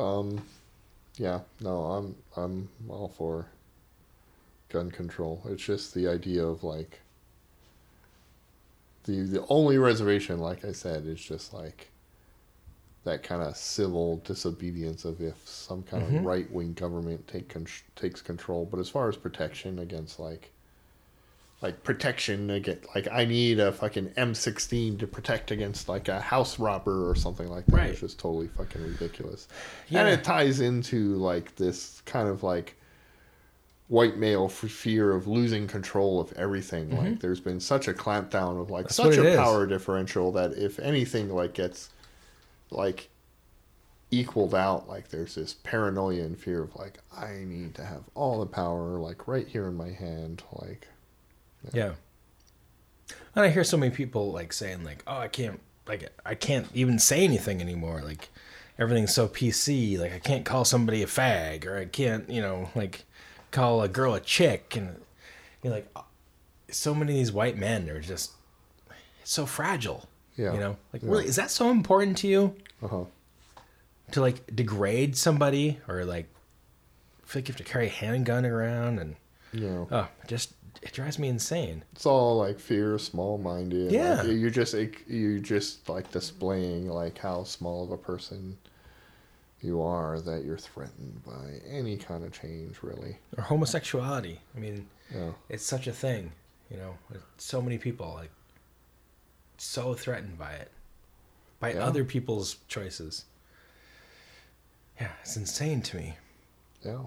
[0.00, 0.44] um,
[1.16, 3.46] yeah, no, I'm I'm all for
[4.74, 5.40] gun control.
[5.48, 6.98] It's just the idea of like
[9.04, 11.88] the the only reservation, like I said, is just like
[13.04, 16.18] that kind of civil disobedience of if some kind Mhm.
[16.18, 18.66] of right wing government take con- takes control.
[18.68, 20.50] But as far as protection against like
[21.62, 26.58] like protection against like I need a fucking M16 to protect against like a house
[26.58, 27.76] robber or something like that.
[27.76, 27.90] Right.
[27.90, 29.46] It's just totally fucking ridiculous.
[29.88, 30.00] Yeah.
[30.00, 32.74] And it ties into like this kind of like
[33.94, 36.88] white male f- fear of losing control of everything.
[36.88, 36.96] Mm-hmm.
[36.96, 39.36] Like there's been such a clampdown of like That's such a is.
[39.36, 41.90] power differential that if anything like gets
[42.72, 43.08] like
[44.10, 48.40] equaled out like there's this paranoia and fear of like I need to have all
[48.40, 50.88] the power like right here in my hand like
[51.72, 51.92] Yeah.
[53.36, 56.66] And I hear so many people like saying like, "Oh, I can't like I can't
[56.74, 58.02] even say anything anymore.
[58.02, 58.28] Like
[58.76, 59.98] everything's so PC.
[60.00, 63.04] Like I can't call somebody a fag or I can't, you know, like
[63.54, 65.00] call a girl a chick and
[65.62, 66.02] you're like uh,
[66.70, 68.32] so many of these white men are just
[69.22, 70.08] so fragile.
[70.36, 70.52] Yeah.
[70.54, 70.76] You know?
[70.92, 71.10] Like Yeah.
[71.10, 72.56] really is that so important to you?
[72.82, 73.04] uh-huh
[74.12, 76.26] To like degrade somebody or like
[77.24, 79.16] feel like you have to carry a handgun around and
[79.52, 79.84] Yeah.
[79.90, 80.52] oh, just
[80.82, 81.82] it drives me insane.
[81.92, 84.22] it's all like fear small minded Yeah.
[84.22, 88.58] like, you're just like, you're just like displaying like how small of a person
[89.64, 94.40] you are that you're threatened by any kind of change really or homosexuality.
[94.54, 95.32] I mean, Yeah.
[95.48, 96.32] it's such a thing,
[96.70, 96.98] you know.
[97.38, 98.30] So many people like
[99.56, 100.70] so threatened by it,
[101.60, 101.84] by Yeah.
[101.84, 103.24] other people's choices.
[105.00, 106.18] Yeah, it's insane to me.
[106.84, 107.06] yeah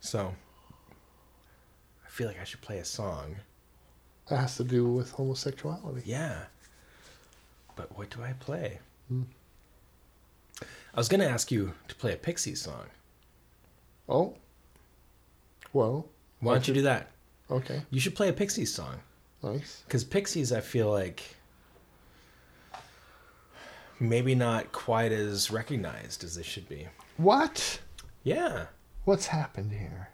[0.00, 0.34] So,
[2.06, 3.36] I feel like I should play a song.
[4.28, 6.46] that has to do with homosexuality Yeah,
[7.76, 8.80] but what do I play?
[9.08, 9.22] Hmm.
[10.62, 12.86] I was gonna ask you to play a Pixies song.
[14.08, 14.34] oh
[15.72, 16.06] well
[16.40, 17.10] Why don't you do that?
[17.50, 18.96] okay You should play a Pixies song.
[19.42, 21.22] nice Because Pixies, I feel like
[24.00, 26.88] maybe not quite as recognized as they should be.
[27.16, 27.80] what
[28.22, 28.66] Yeah.
[29.04, 30.10] what's happened here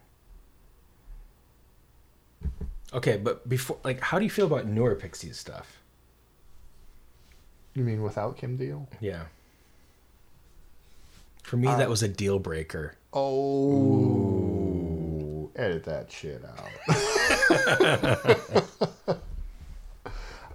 [2.92, 5.80] Okay, but before, like, how do you feel about newer Pixies stuff?
[7.74, 9.24] you mean without kim deal Yeah.
[11.44, 12.96] For me, that was a deal breaker.
[13.12, 14.64] Oh,
[15.54, 16.70] edit that shit out.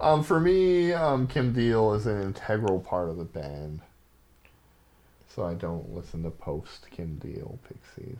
[0.00, 3.80] um, for me, um, Kim Deal is an integral part of the band,
[5.28, 8.18] so I don't listen to post Kim Deal Pixies.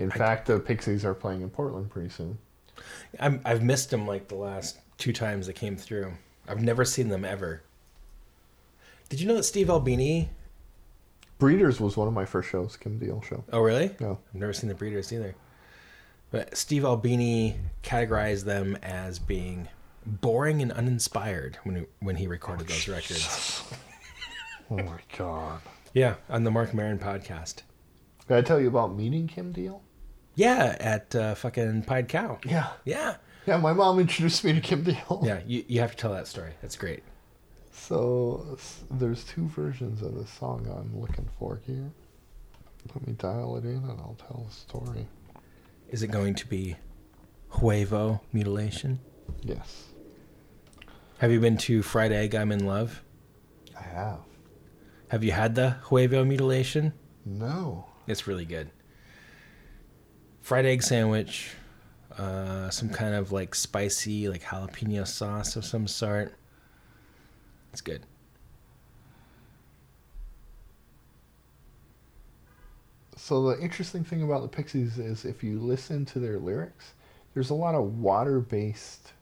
[0.00, 2.38] In fact, the Pixies are playing in Portland pretty soon.
[3.20, 6.12] I'm, I've missed them like the last two times they came through.
[6.48, 7.62] I've never seen them ever.
[9.08, 10.30] Did you know that Steve Albini?
[11.40, 13.42] Breeders was one of my first shows, Kim Deal show.
[13.52, 13.96] Oh, really?
[13.98, 14.18] No.
[14.28, 15.34] I've never seen the Breeders either.
[16.30, 19.68] But Steve Albini categorized them as being
[20.06, 23.64] boring and uninspired when he, when he recorded those records.
[24.70, 25.60] Oh my god!
[25.94, 27.62] Yeah, on the Marc Maron podcast.
[28.28, 29.82] Did I tell you about meeting Kim Deal?
[30.36, 32.38] Yeah, at uh, fucking Pied Cow.
[32.46, 32.68] Yeah.
[32.84, 33.16] Yeah.
[33.46, 35.22] Yeah, my mom introduced me to Kim Deal.
[35.24, 36.52] Yeah, you, you have to tell that story.
[36.62, 37.02] That's great.
[37.90, 38.56] So
[38.88, 41.90] there's two versions of the song I'm looking for here.
[42.94, 45.08] Let me dial it in and I'll tell the story.
[45.88, 46.76] Is it going to be
[47.54, 49.00] Huevo mutilation?
[49.42, 49.86] Yes,
[51.18, 53.02] Have you been to Fried Egg I'm in Love?
[53.76, 54.20] I have.
[55.08, 56.92] Have you had the Huevo mutilation?
[57.26, 57.86] No.
[58.06, 58.70] It's really good.
[60.42, 61.56] Fried egg sandwich,
[62.16, 66.36] uh, some kind of like spicy, like jalapeno sauce of some sort.
[67.72, 68.04] It's good.
[73.16, 76.92] So the interesting thing about the Pixies is if you listen to their lyrics,
[77.34, 79.12] there's a lot of water-based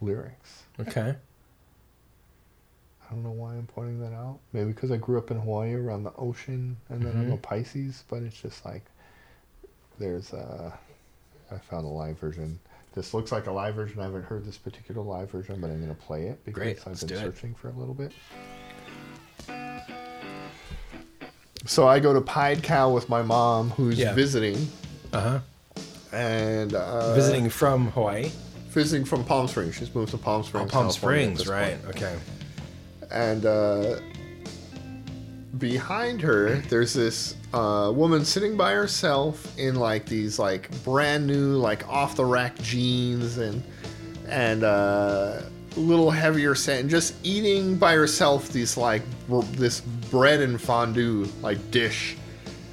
[0.00, 0.64] lyrics.
[0.78, 1.16] Okay.
[3.04, 4.38] I don't know why I'm pointing that out.
[4.52, 7.42] Maybe because I grew up in Hawaii around the ocean, and then I'm a Mhm.
[7.42, 8.04] Pisces.
[8.08, 8.84] But it's just like
[9.98, 10.78] there's a.
[11.50, 12.58] I found a live version.
[12.94, 14.00] This looks like a live version.
[14.00, 16.98] I haven't heard this particular live version, but I'm gonna play it because Great, I've
[17.00, 17.18] been do it.
[17.20, 18.12] searching for a little bit.
[21.64, 24.14] So I go to Pied Cow with my mom, who's Yeah.
[24.14, 24.68] visiting,
[25.12, 25.40] Uh huh.
[26.12, 28.30] and uh, Visiting from Hawaii.
[28.68, 29.76] visiting from Palm Springs.
[29.76, 30.70] She's moved to Palm Oh, Springs.
[30.72, 31.82] Palm California Springs, right?
[31.84, 31.96] point.
[31.96, 32.18] Okay.
[33.10, 33.96] and uh,
[35.58, 41.56] behind her there's this uh, woman sitting by herself in like these like brand new
[41.56, 43.62] like off the rack jeans and
[44.28, 45.42] and uh,
[45.76, 50.60] a little heavier set and just eating by herself these like br- this bread and
[50.60, 52.16] fondue like dish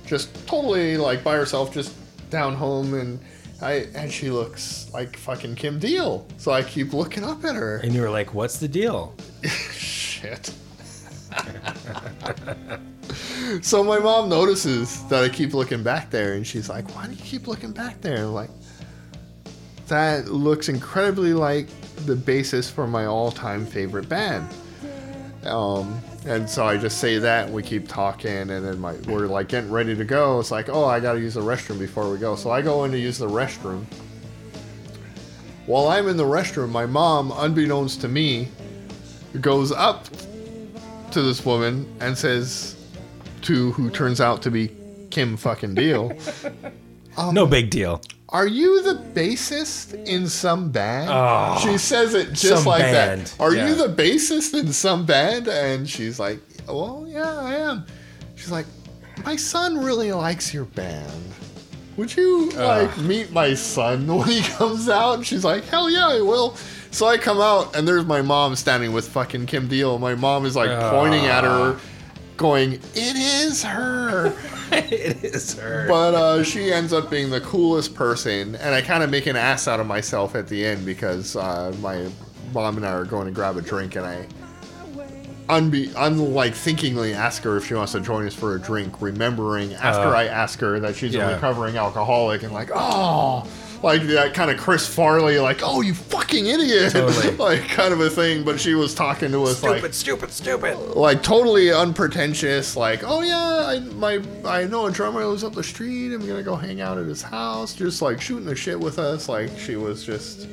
[0.06, 1.94] just totally like by herself just
[2.30, 3.20] down home and
[3.62, 7.78] I and she looks like fucking Kim Deal so I keep looking up at her
[7.78, 9.14] And you were like, "What's the deal?"
[9.74, 10.54] Shit.
[13.62, 17.14] So my mom notices that I keep looking back there, and she's like, "Why do
[17.14, 18.52] you keep looking back there?" And I'm like,
[19.88, 21.68] that looks incredibly like
[22.06, 24.48] the basis for my all-time favorite band.
[25.46, 29.28] Um, and so I just say that, and we keep talking, and then my, we're
[29.28, 30.40] like getting ready to go.
[30.40, 32.36] It's like, oh, I got to use the restroom before we go.
[32.36, 33.86] So I go in to use the restroom.
[35.66, 38.50] While I'm in the restroom, my mom, unbeknownst to me,
[39.42, 40.08] goes up
[41.14, 42.76] to this woman and says
[43.44, 44.72] to who turns out to be
[45.10, 46.12] Kim fucking Deal,
[47.18, 48.02] um, no big deal.
[48.30, 53.28] "Are you the bassist in some band?" Oh, she says it just some like band,
[53.28, 53.40] that.
[53.40, 53.70] Are yeah.
[53.70, 55.48] you the bassist in some band?
[55.48, 57.86] And she's like, "Well, yeah, I am."
[58.36, 58.66] She's like,
[59.26, 61.30] "My son really likes your band."
[62.00, 62.66] Would you ah.
[62.66, 65.16] like meet my son when he comes out?
[65.16, 66.56] And she's like, hell yeah, I will.
[66.92, 70.00] So I come out and there's my mom standing with fucking Kim Deal.
[70.00, 71.80] My mom is like pointing at her,
[72.38, 74.36] going, "It is her."
[74.72, 75.88] it is her.
[75.88, 79.36] But uh, she ends up being the coolest person, and I kind of make an
[79.36, 82.08] ass out of myself at the end because uh, my
[82.54, 84.26] mom and I are going to grab a drink, and I,
[85.48, 89.74] unbe- unlike thinkingly, ask her if she wants to join us for a drink, remembering
[89.76, 91.30] after Uh, I ask her that she's yeah.
[91.30, 93.48] a recovering alcoholic, and like, oh.
[93.82, 97.36] Like that kind of Chris Farley, like, oh, you fucking idiot, Totally.
[97.38, 98.44] like kind of a thing.
[98.44, 100.78] But she was talking to us like, "Stupid, stupid, stupid.
[100.98, 105.64] like totally unpretentious like oh yeah I, my i know a drummer lives up the
[105.64, 109.00] street i'm gonna go hang out at his house just like shooting the shit with
[109.00, 110.48] us like she was just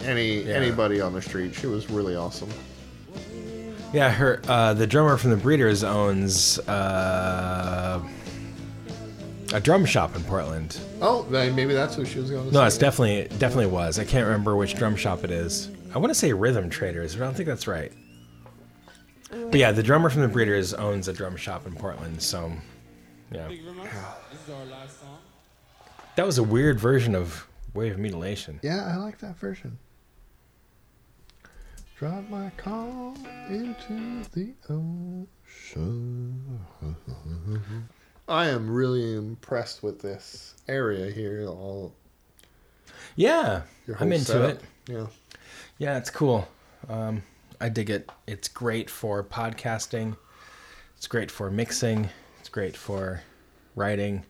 [0.00, 0.54] any Yeah.
[0.54, 2.48] anybody on the street she was really awesome
[3.92, 8.00] Yeah, her uh, the drummer from the Breeders owns uh,
[9.52, 10.78] a drum shop in Portland.
[11.02, 12.66] oh maybe that's who she was going to No, say.
[12.68, 13.98] it's definitely definitely was.
[13.98, 15.70] I can't remember which drum shop it is.
[15.94, 17.92] I want to say Rhythm Traders, but I don't think that's right.
[19.30, 22.52] But yeah, the drummer from the Breeders owns a drum shop in Portland, so
[23.32, 23.48] yeah.
[26.16, 28.58] That was a weird version of Wave of Mutilation.
[28.62, 29.78] yeah i like that version
[31.96, 33.14] drive my car
[33.48, 36.58] into the ocean
[38.30, 41.46] I am really impressed with this area here.
[41.48, 41.92] All
[43.16, 43.62] Yeah,
[43.98, 44.50] I'm into setup.
[44.50, 44.60] it.
[44.88, 45.06] Yeah.
[45.78, 46.46] Yeah, it's cool.
[46.88, 47.24] Um,
[47.60, 48.08] I dig it.
[48.28, 50.16] It's great for podcasting.
[50.96, 52.08] It's great for mixing.
[52.38, 53.20] It's great for
[53.74, 54.24] writing,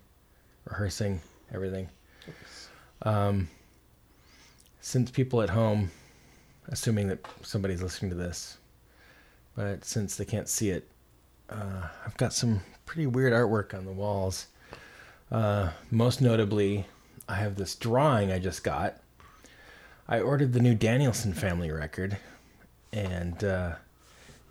[0.64, 1.20] rehearsing,
[1.52, 1.90] everything.
[3.02, 3.50] Um,
[4.80, 5.90] since people at home,
[6.68, 8.56] assuming that somebody's listening to this,
[9.54, 10.88] but since they can't see it,
[11.50, 14.48] uh, I've got some pretty weird artwork on the walls.
[15.30, 16.86] Uh, most notably,
[17.28, 18.96] I have this drawing I just got.
[20.08, 22.16] I ordered the new Danielson family record,
[22.92, 23.74] and uh,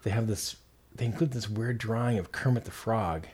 [0.04, 0.56] they have this.
[0.96, 3.28] They include this weird drawing of Kermit the Frog,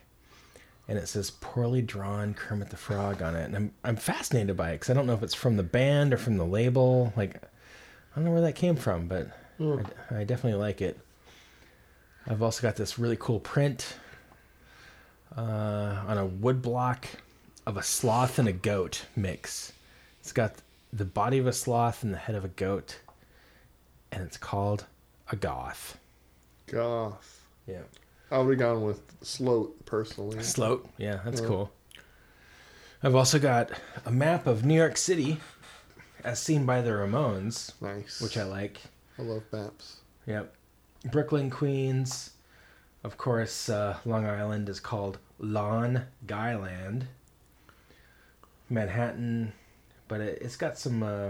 [0.88, 3.46] and it says "poorly drawn Kermit the Frog" on it.
[3.46, 6.16] And I'm I'm fascinated by it because I don't know if it's from the band
[6.16, 7.14] or from the label.
[7.16, 9.28] Like, I don't know where that came from, but
[9.60, 9.86] Mm.
[10.10, 11.00] I, I definitely like it.
[12.28, 13.98] I've also got this really cool print
[15.38, 15.42] uh,
[16.08, 17.08] on a wood block
[17.66, 19.74] of a sloth and a goat mix.
[20.20, 20.56] It's got
[20.94, 23.00] the body of a sloth and the head of a goat,
[24.12, 24.86] and it's called
[25.32, 25.98] a goth.
[26.68, 27.46] Goth.
[27.68, 27.82] Yeah.
[28.32, 30.42] I would have gone with Sloat personally.
[30.44, 31.48] Sloat, yeah, that's Yeah.
[31.48, 31.72] cool.
[33.04, 33.70] I've also got
[34.06, 35.40] a map of New York City
[36.24, 37.74] as seen by the Ramones.
[37.82, 38.20] Nice.
[38.22, 38.82] Which I like.
[39.20, 39.98] I love maps.
[40.26, 40.54] Yep.
[41.12, 42.32] Brooklyn, Queens.
[43.06, 47.04] Of course, uh, Long Island is called Lawn Guyland.
[48.68, 49.54] Manhattan,
[50.08, 51.30] but it, it's got some uh,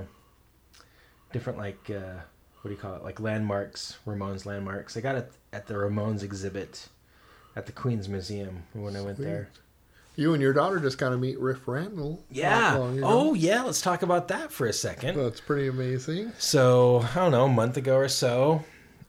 [1.33, 2.21] different, like, uh,
[2.61, 3.03] what do you call it?
[3.03, 4.95] Like landmarks, Ramones landmarks.
[4.95, 6.87] I got it at the Ramones exhibit
[7.57, 9.49] at the Queens Museum when I went there.
[10.15, 12.19] You and your daughter just kind of meet Riff Randell.
[12.31, 12.75] Yeah.
[12.75, 13.05] long ago.
[13.05, 13.63] Oh, yeah.
[13.63, 15.17] Let's talk about that for a second.
[15.17, 16.31] That's pretty amazing.
[16.37, 18.63] So I don't know, a month ago or so,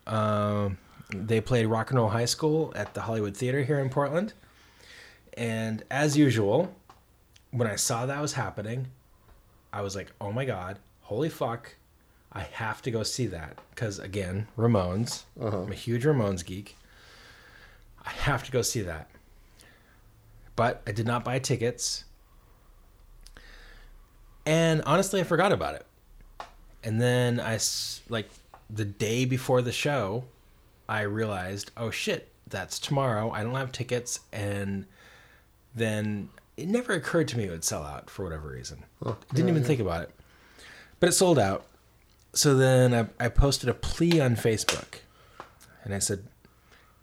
[0.09, 0.79] um,
[1.11, 4.33] they played Rock and Roll High School at the Hollywood Theater here in Portland,
[5.35, 6.75] and as usual,
[7.51, 8.89] when I saw that was happening,
[9.73, 11.77] I was like, "Oh my god, holy fuck,
[12.33, 15.63] I have to go see that!" Because again, Ramones, uh-huh.
[15.63, 16.77] I'm a huge Ramones geek.
[18.05, 19.09] I have to go see that,
[20.55, 22.05] but I did not buy tickets,
[24.45, 25.87] and honestly, I forgot about it.
[26.85, 27.59] And then I,
[28.09, 28.29] like,
[28.71, 30.25] the day before the show,
[30.89, 33.31] I realized, oh shit, that's tomorrow.
[33.31, 34.21] I don't have tickets.
[34.33, 34.87] And
[35.75, 38.85] then it never occurred to me it would sell out for whatever reason.
[39.03, 39.63] Didn't yeah, even yeah.
[39.63, 40.11] think about it.
[41.01, 41.67] But it sold out.
[42.33, 45.01] So then I, I posted a plea on Facebook.
[45.85, 46.25] And I said,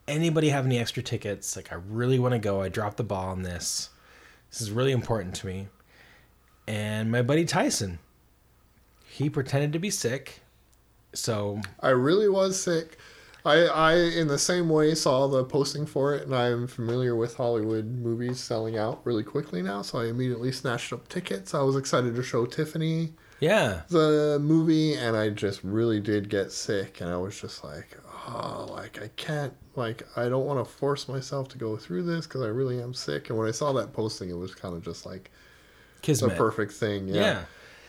[0.08, 1.56] anybody have any extra tickets?
[1.56, 2.62] Like, I really want to go.
[2.62, 3.90] I dropped the ball on this.
[4.50, 5.68] This is really important to me.
[6.68, 8.00] And my buddy Tyson,
[9.06, 10.42] he pretended to be sick.
[11.14, 12.98] So I really was sick.
[13.46, 17.36] I, I, in the same way, saw the posting for it, and I'm familiar with
[17.36, 21.54] Hollywood movies selling out really quickly now, so I immediately snatched up tickets.
[21.54, 26.54] I was excited to show Tiffany yeah, the movie, and I just really did get
[26.54, 27.98] sick, and I was just like,
[28.30, 32.26] oh, like, I can't, like, I don't want to force myself to go through this
[32.26, 33.30] because I really am sick.
[33.30, 35.30] And when I saw that posting, it was kind of just like
[36.02, 36.32] Kismet.
[36.32, 37.10] the perfect thing.
[37.10, 37.16] Yeah.
[37.16, 37.44] Yeah.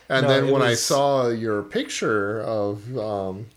[0.09, 3.47] And No, then when I saw your picture of um,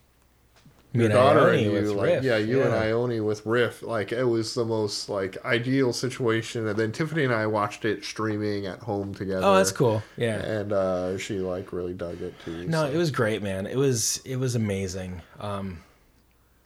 [0.99, 2.75] Me your and daughter Ione and you, like Riff, yeah, you and.
[2.75, 6.67] Ione with Riff, like it was the most like ideal situation.
[6.67, 9.45] And then Tiffany and I watched it streaming at home together.
[9.45, 10.03] Oh, that's cool.
[10.17, 10.41] Yeah.
[10.41, 12.67] and uh, she like really dug it too.
[12.67, 12.93] No, so.
[12.93, 13.67] it was great, man.
[13.67, 15.23] It was it was amazing.
[15.41, 15.83] Um,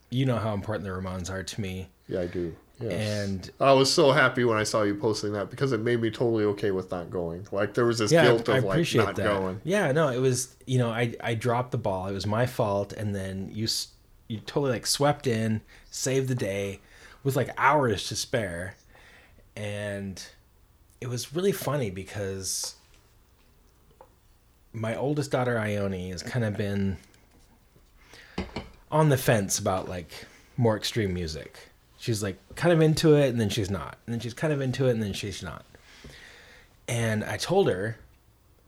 [0.09, 1.89] you know how important the Ramones are to me.
[2.07, 2.55] Yeah, I do.
[2.79, 2.93] Yes.
[2.93, 6.09] And I was so happy when I saw you posting that because it made me
[6.09, 7.47] totally okay with not going.
[7.51, 9.23] Like there was this yeah, guilt I, I of like appreciate not that.
[9.23, 9.61] going.
[9.63, 12.07] Yeah, no, it was you know I I dropped the ball.
[12.07, 13.67] It was my fault, and then you
[14.27, 15.61] you totally like swept in,
[15.91, 16.79] saved the day,
[17.23, 18.75] with like hours to spare,
[19.55, 20.25] and
[21.01, 22.75] it was really funny because
[24.73, 26.97] my oldest daughter Ione has kind of been
[28.91, 30.25] on the fence about like
[30.57, 31.57] more extreme music.
[31.97, 33.97] She's like kind of into it and then she's not.
[34.05, 35.65] And then she's kind of into it and then she's not.
[36.87, 37.97] And I told her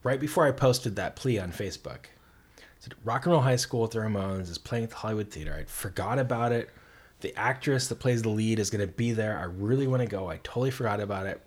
[0.04, 2.06] right before I posted that plea on Facebook.
[3.04, 5.56] Rock and Roll High School with the Ramones is playing at the Hollywood Theater.
[5.60, 6.70] I forgot about it.
[7.22, 9.38] The actress that plays the lead is going to be there.
[9.38, 10.30] I really want to go.
[10.30, 11.42] I totally forgot about it.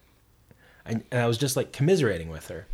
[0.85, 2.67] And, and I was just like commiserating with her.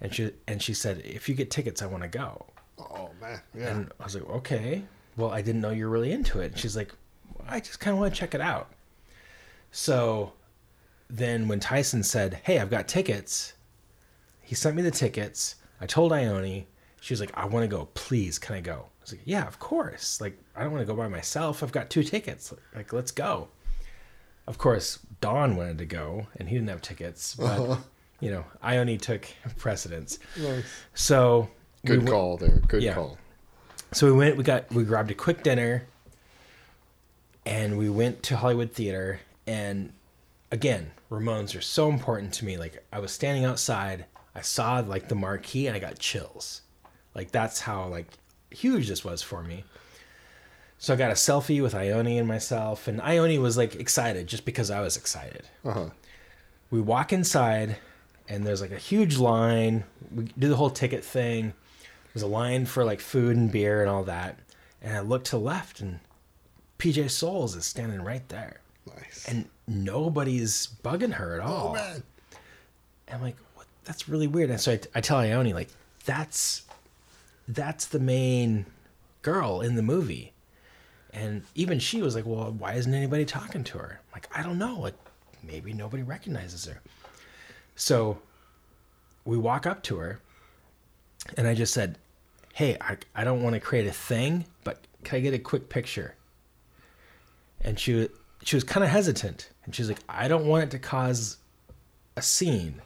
[0.00, 2.46] And she and she said, "If you get tickets, I want to go."
[2.78, 3.68] Oh man, yeah.
[3.68, 4.84] And I was like, okay.
[5.16, 6.52] Well, I didn't know you're really into it.
[6.52, 6.92] And she's like,
[7.48, 8.70] I just kind of want to check it out.
[9.72, 10.32] So
[11.10, 13.54] then when Tyson said, hey, I've got tickets,
[14.42, 15.56] he sent me the tickets.
[15.80, 16.66] I told Ione.
[17.00, 17.86] She was like, I want to go.
[17.94, 18.74] Please, can I go?
[18.74, 20.20] I was like, yeah, of course.
[20.20, 21.62] Like, I don't want to go by myself.
[21.62, 22.52] I've got two tickets.
[22.74, 23.48] Like, let's go.
[24.46, 27.76] of course, Don wanted to go, and he didn't have tickets, but Uh-huh.
[28.20, 29.26] you know, Ione took
[29.58, 30.18] precedence.
[30.38, 30.64] Nice.
[30.94, 31.48] So
[31.84, 32.58] we Good went- call there.
[32.66, 32.94] Good Yeah.
[32.94, 33.18] call.
[33.92, 34.36] So we went.
[34.36, 34.70] We got.
[34.72, 35.84] We grabbed a quick dinner,
[37.46, 39.20] and we went to Hollywood Theater.
[39.46, 39.92] And
[40.50, 42.56] again, Ramones are so important to me.
[42.56, 44.04] Like I was standing outside,
[44.34, 46.62] I saw like the marquee, and I got chills.
[47.18, 48.06] Like that's how like
[48.52, 49.64] huge this was for me.
[50.78, 54.44] So I got a selfie with Ione and myself, and Ione was like excited just
[54.44, 55.42] because I was excited.
[55.64, 55.90] Uh-huh.
[56.70, 57.76] We walk inside,
[58.28, 59.82] and there's like a huge line.
[60.14, 61.54] We do the whole ticket thing.
[62.14, 64.38] There's a line for like food and beer and all that.
[64.80, 65.98] And I look to the left, and
[66.78, 68.60] PJ Soles is standing right there.
[68.86, 69.24] Nice.
[69.26, 71.70] And nobody's bugging her at all.
[71.70, 72.04] Oh man.
[73.08, 73.66] And I'm like, what?
[73.84, 74.50] That's really weird.
[74.50, 75.70] And so I, I tell Ione, like,
[76.04, 76.62] that's
[77.48, 78.66] that's the main
[79.22, 80.32] girl in the movie.
[81.12, 84.00] And even she was like, well, why isn't anybody talking to her?
[84.00, 84.78] I'm like, I don't know.
[84.78, 84.94] Like,
[85.42, 86.80] maybe nobody recognizes her.
[87.74, 88.18] So
[89.24, 90.20] we walk up to her,
[91.36, 91.98] and I just said,
[92.54, 95.68] hey, I, I don't want to create a thing, but can I get a quick
[95.68, 96.14] picture?
[97.60, 98.08] And she
[98.44, 101.38] she was kind of hesitant, and she's like, I don't want it to cause
[102.16, 102.82] a scene,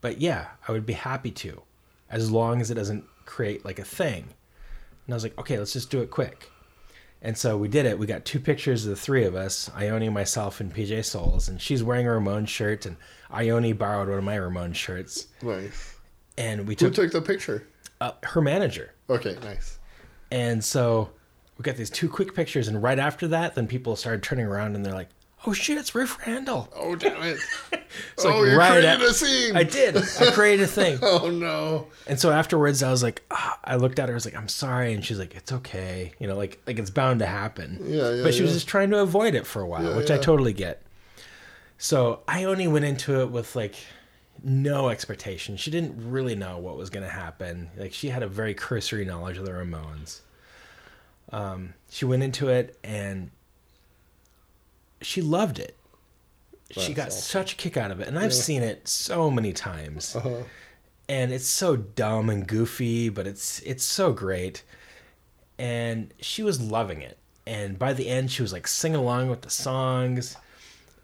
[0.00, 1.62] but yeah, I would be happy to,
[2.10, 4.28] as long as it doesn't create like a thing.
[5.06, 6.50] And I was like, okay, let's just do it quick.
[7.22, 7.98] And so we did it.
[7.98, 11.48] We got two pictures of the three of us, Ione, myself, and PJ Soles.
[11.48, 12.96] And she's wearing a Ramon shirt, and
[13.30, 15.28] Ione borrowed one of my Ramon shirts.
[15.42, 15.96] Nice.
[16.36, 16.88] And we took.
[16.88, 17.66] Who took, took the picture?
[18.00, 18.92] uh, her manager.
[19.08, 19.78] Okay, nice.
[20.30, 21.10] And so
[21.56, 24.74] we got these two quick pictures, and right after that, then people started turning around
[24.74, 25.08] and they're like,
[25.46, 27.38] "Oh shit, it's Riff Randell!" Oh damn it!
[28.14, 29.56] It's oh, you right created at- a scene.
[29.56, 29.96] I did.
[29.96, 30.98] I created a thing.
[31.02, 31.86] oh no.
[32.08, 34.48] And so afterwards, I was like, ah, I looked at her, I was like, I'm
[34.48, 37.78] sorry, and she's like, it's okay, you know, like like it's bound to happen.
[37.84, 40.10] Yeah, yeah, But she was just trying to avoid it for a while, Yeah, which
[40.10, 40.82] I totally get.
[41.78, 43.76] So I only went into it with like
[44.42, 45.56] no expectation.
[45.56, 47.70] She didn't really know what was going to happen.
[47.76, 50.20] Like she had a very cursory knowledge of the Ramones.
[51.32, 53.30] Um, she went into it and
[55.04, 55.76] she loved it.
[56.70, 57.20] she got awesome.
[57.20, 58.38] such a kick out of it, and I've Yeah.
[58.40, 60.42] seen it so many times Uh-huh.
[61.08, 64.62] and it's so dumb and goofy, but it's it's so great.
[65.58, 67.18] And she was loving it.
[67.46, 70.36] And by the end, she was like singing along with the songs.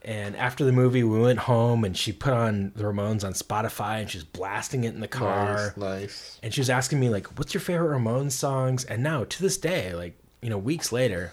[0.03, 4.01] And after the movie, we went home and she put on the Ramones on Spotify
[4.01, 5.75] and she's blasting it in the car.
[5.77, 6.39] Nice, nice.
[6.43, 9.59] And she was asking me like, "What's your favorite Ramones songs?" And now to this
[9.59, 11.33] day, like you know, weeks later,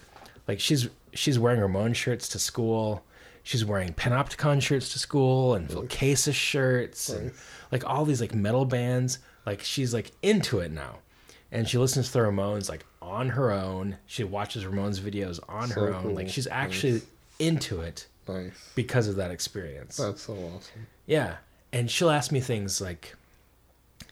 [0.50, 3.04] like she's she's wearing Ramones shirts to school.
[3.44, 7.32] She's wearing Panopticon shirts to school and Vilcasa shirts and
[7.72, 9.20] like all these like metal bands.
[9.46, 10.98] Like she's like into it now,
[11.52, 13.98] and she listens to the Ramones like on her own.
[14.06, 16.14] She watches Ramones videos on her So own.
[16.16, 17.06] Like she's actually Nice.
[17.40, 18.72] into it Nice.
[18.76, 19.96] because of that experience.
[19.98, 20.88] That's so awesome.
[21.06, 21.38] Yeah.
[21.72, 23.16] And she'll ask me things like,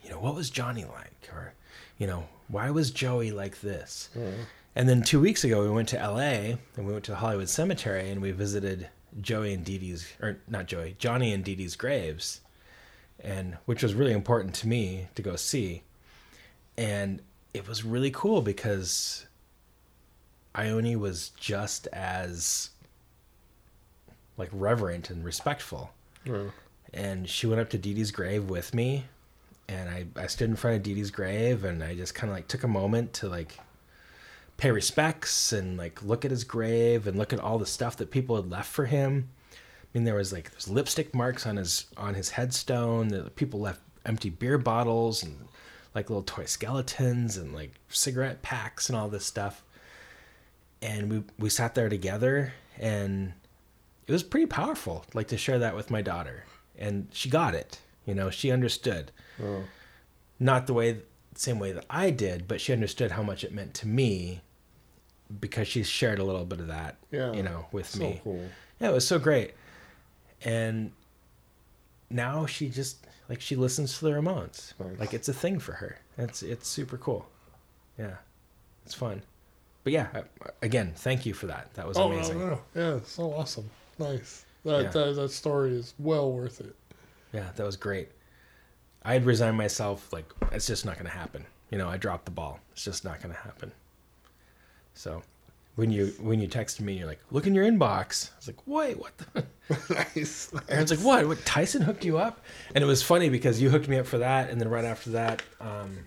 [0.04, 1.30] you know, what was Johnny like?
[1.34, 1.54] Or,
[1.98, 4.08] you know, why was Joey like this?
[4.76, 7.48] And then two weeks ago, we went to LA and we went to the Hollywood
[7.50, 8.90] Cemetery and we visited
[9.22, 12.42] Joey and Dee Dee's, or not Joey, Johnny and Dee Dee's graves,
[13.22, 15.84] and which was really important to me to go see.
[16.78, 17.22] And
[17.54, 19.26] it was really cool because
[20.54, 22.72] Ione was just as
[24.38, 25.92] like reverent and respectful
[26.26, 26.50] Yeah.
[26.94, 29.06] and she went up to Dee Dee's grave with me
[29.70, 32.36] and I, I stood in front of Dee Dee's grave and I just kind of
[32.36, 33.58] like took a moment to like
[34.58, 38.12] pay respects and like look at his grave and look at all the stuff that
[38.12, 39.30] people had left for him.
[39.54, 43.10] I mean there was like there's lipstick marks on his on his headstone.
[43.10, 45.48] The people left empty beer bottles and
[45.94, 49.64] like little toy skeletons and like cigarette packs and all this stuff.
[50.82, 53.34] And we we sat there together and
[54.08, 56.44] it was pretty powerful like to share that with my daughter
[56.78, 59.12] and she got it you know she understood
[59.42, 59.64] Oh.
[60.40, 60.98] not the way
[61.38, 64.42] same way that i did but she understood how much it meant to me
[65.40, 67.34] because she shared a little bit of that Yeah.
[67.34, 68.42] you know with So me cool.
[68.80, 69.54] yeah it was so great
[70.44, 70.92] and
[72.10, 75.00] now she just like she listens to the ramones Nice.
[75.00, 77.28] like it's a thing for her it's it's super cool
[77.98, 78.16] yeah
[78.86, 79.22] it's fun
[79.84, 80.22] but yeah
[80.62, 83.70] again thank you for that that was oh amazing no, no, yeah, so awesome.
[83.98, 84.46] Nice.
[84.66, 84.90] That, Yeah.
[84.90, 86.76] that that story is well worth it.
[87.32, 88.10] Yeah, that was great.
[89.06, 91.46] I had resigned myself, like, it's just not going to happen.
[91.70, 92.60] You know, I dropped the ball.
[92.74, 93.72] It's just not going to happen.
[94.94, 95.22] So
[95.76, 98.32] when you when you texted me, you're like, look in your inbox.
[98.32, 99.46] I was like, wait, what the?
[100.16, 100.52] nice.
[100.70, 101.28] Aaron's like, what?
[101.28, 101.46] What?
[101.46, 102.42] Tyson hooked you up?
[102.74, 105.12] And it was funny because you hooked me up for that, and then right after
[105.12, 105.98] that, um,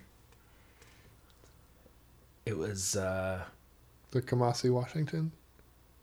[2.45, 3.43] it was uh,
[4.11, 5.31] The Kamasi Washington.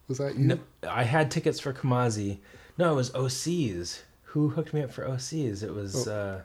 [0.08, 0.44] Was that you?
[0.46, 0.58] No,
[0.88, 2.38] I had tickets for Kamasi.
[2.78, 4.00] No, it was OCs.
[4.24, 5.64] Who hooked me up for OCs?
[5.64, 6.06] It was.
[6.06, 6.12] Oh.
[6.12, 6.40] Uh...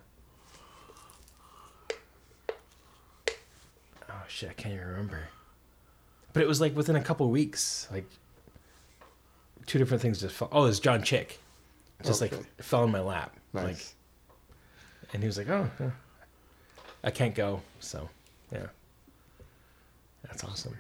[4.10, 4.50] oh shit!
[4.50, 5.20] I can't even remember.
[6.34, 8.06] But it was like within a couple weeks, like
[9.66, 10.50] two different things just fell.
[10.52, 11.40] Oh, it was John Chick,
[12.04, 12.36] just Okay.
[12.36, 13.36] like fell in my lap.
[13.54, 13.66] Nice.
[13.66, 15.92] Like, and he was like, "Oh, yeah.
[17.04, 18.10] I can't go." So,
[18.52, 18.68] yeah,
[20.24, 20.76] that's awesome.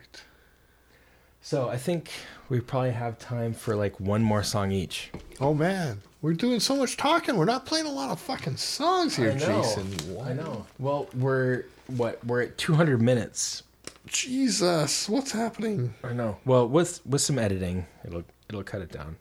[1.41, 2.11] So I think
[2.49, 5.11] we probably have time for like one more song each.
[5.39, 7.35] Oh man, we're doing so much talking.
[7.37, 9.61] We're not playing a lot of fucking songs here, I know.
[9.61, 10.19] Jason.
[10.21, 10.65] I know.
[10.79, 12.23] Well, we're what?
[12.25, 13.63] We're at 200 minutes.
[14.07, 15.93] Jesus, what's happening?
[16.03, 16.37] I know.
[16.45, 19.15] Well, with with some editing, it'll it'll cut it down.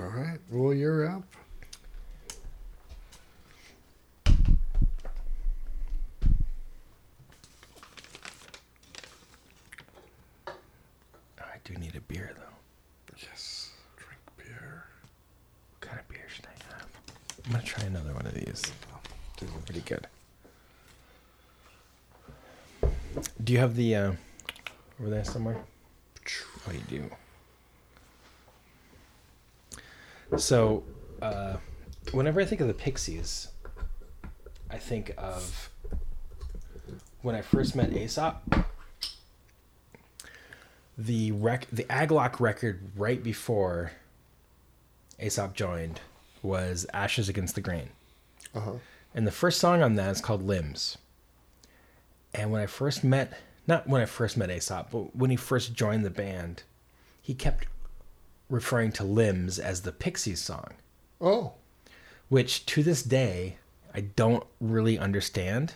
[0.00, 0.38] All right.
[0.50, 1.22] Well, you're up.
[11.38, 13.16] I do need a beer though.
[13.18, 13.70] Yes.
[13.96, 14.84] Drink beer.
[15.72, 16.86] What kind of beer should I have?
[17.44, 18.62] I'm gonna try another one of these.
[19.40, 20.06] These are pretty good.
[23.42, 24.12] Do you have the uh,
[25.00, 25.56] over there somewhere?
[26.68, 27.10] Oh, you do.
[30.38, 30.84] So,
[31.20, 31.56] uh,
[32.12, 33.48] whenever I think of the Pixies,
[34.70, 35.70] I think of
[37.22, 38.42] when I first met Aesop.
[40.96, 43.92] The rec, the Agalloch record right before
[45.20, 46.00] Aesop joined
[46.42, 47.90] was Ashes Against the Grain.
[48.54, 48.72] Uh huh.
[49.14, 50.98] And the first song on that is called Limbs.
[52.34, 53.34] And when I first met,
[53.66, 56.62] not when I first met Aesop, but when he first joined the band,
[57.20, 57.66] he kept
[58.48, 60.74] referring to Limbs as the Pixies song,
[61.20, 61.52] Oh.
[62.28, 63.56] which to this day
[63.94, 65.74] I don't really understand.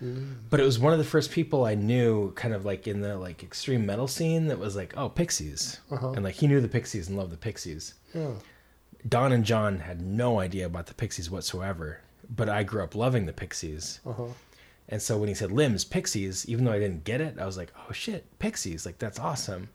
[0.00, 3.16] But it was one of the first people I knew, kind of like in the
[3.18, 6.12] like extreme metal scene, that was like, "Oh, Pixies," Uh-huh.
[6.12, 7.94] and like he knew the Pixies and loved the Pixies.
[8.14, 8.30] Yeah.
[9.06, 13.26] Don and John had no idea about the Pixies whatsoever, but I grew up loving
[13.26, 14.00] the Pixies.
[14.06, 14.26] Uh huh.
[14.88, 17.56] And so when he said limbs, Pixies, even though I didn't get it, I was
[17.56, 19.68] like, oh shit, Pixies, like that's awesome.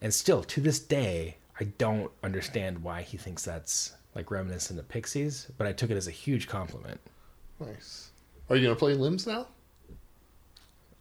[0.00, 4.88] And still to this day, I don't understand why he thinks that's like reminiscent of
[4.88, 7.00] Pixies, but I took it as a huge compliment.
[7.60, 8.10] Nice.
[8.48, 9.46] Are you gonna play limbs now?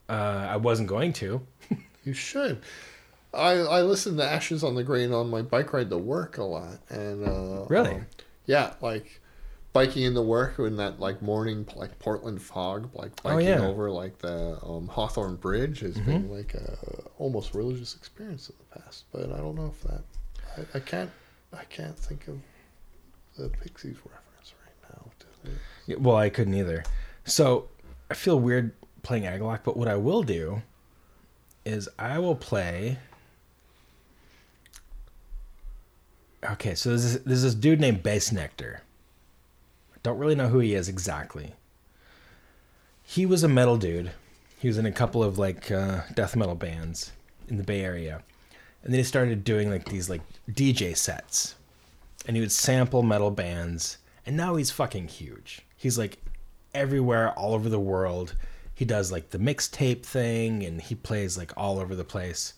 [0.07, 1.41] Uh, I wasn't going to.
[2.03, 2.61] You should.
[3.33, 6.43] I I listen to Ashes on the Grain on my bike ride to work a
[6.43, 7.95] lot, and uh, Really?
[7.95, 8.05] um,
[8.45, 9.21] yeah, like
[9.71, 13.57] biking into work in that like morning like Portland fog, like Oh, biking yeah.
[13.57, 13.65] Mm-hmm.
[13.67, 16.77] over like the um, Hawthorne Bridge has been like a
[17.19, 19.03] almost religious experience in the past.
[19.11, 20.01] But I don't know if that
[20.73, 21.11] I, I can't
[21.53, 22.39] I can't think of
[23.37, 25.51] the Pixies reference right now.
[25.85, 26.83] Yeah, Well, I couldn't either.
[27.25, 27.67] So
[28.09, 28.71] I feel weird
[29.03, 30.63] playing Agalloch, but what I will do
[31.63, 32.97] is I will play.
[36.43, 38.79] Okay, so there's this, there's this dude named Bassnectar.
[40.03, 41.53] Don't really know who he is exactly.
[43.03, 44.11] He was a metal dude.
[44.57, 47.11] He was in a couple of like uh, death metal bands
[47.47, 48.23] in the Bay Area,
[48.83, 51.55] and then he started doing like these like DJ sets,
[52.25, 53.97] and he would sample metal bands.
[54.25, 55.61] And now he's fucking huge.
[55.75, 56.19] He's like
[56.73, 58.35] everywhere, all over the world.
[58.75, 62.53] He does like the mixtape thing, and he plays like all over the place.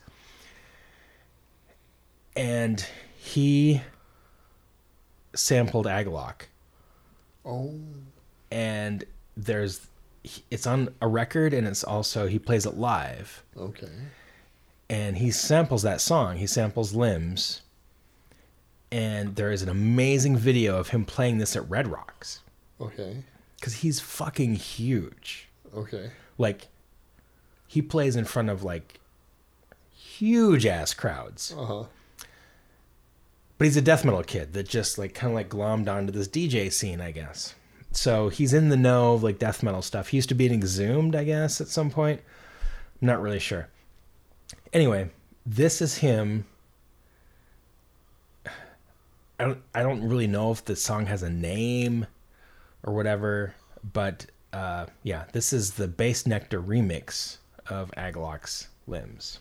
[2.35, 2.85] And
[3.24, 3.82] he
[5.35, 6.48] sampled Agalloch
[7.45, 7.74] Oh,
[8.51, 9.03] and
[9.38, 9.88] there's
[10.50, 13.90] it's on a record and it's also he plays it live okay.
[14.90, 17.61] and he samples that song he samples limbs
[18.91, 22.41] and there is an amazing video of him playing this at red rocks
[22.80, 23.24] Okay.
[23.59, 26.09] because he's fucking huge Okay.
[26.38, 26.67] like
[27.67, 29.00] he plays in front of like
[29.95, 31.83] huge ass crowds Uh huh.
[33.61, 36.27] But he's a death metal kid that just like kind of like glommed onto this
[36.27, 37.53] DJ scene, I guess.
[37.91, 40.07] So he's in the know of like death metal stuff.
[40.07, 42.22] He used to be in Exhumed, I guess, at some point.
[42.99, 43.69] I'm not really sure.
[44.73, 45.11] Anyway,
[45.45, 46.45] this is him.
[48.48, 52.07] I don't I don't really know if the song has a name
[52.81, 53.53] or whatever,
[53.93, 59.40] but uh, yeah, this is the Bassnectar remix of Agalloch's Limbs.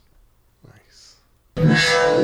[1.63, 2.21] Nice.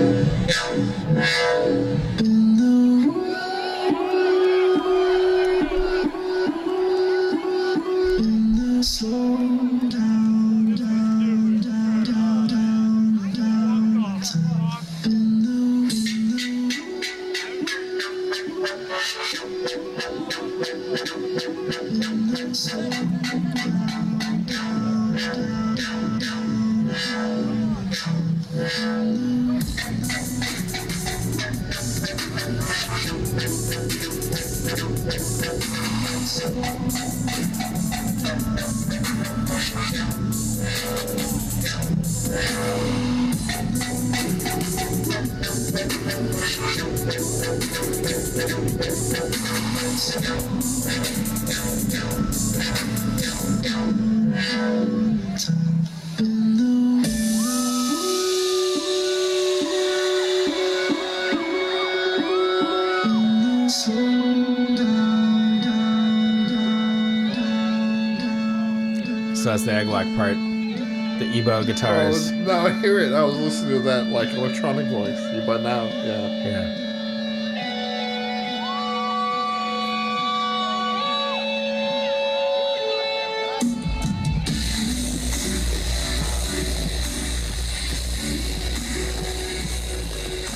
[70.35, 71.21] Part.
[71.21, 72.31] The EBow guitars.
[72.31, 73.13] Oh, now I hear it.
[73.13, 76.45] I was listening to that like electronic voice, but now, yeah.
[76.45, 76.83] Yeah.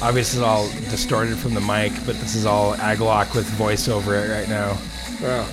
[0.02, 4.16] Obviously, it's all distorted from the mic, but this is all Agalloch with voice over
[4.16, 4.76] it right now.
[5.20, 5.47] Yeah.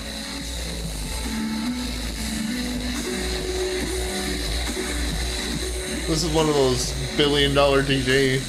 [6.08, 8.40] This is one of those billion dollar DJ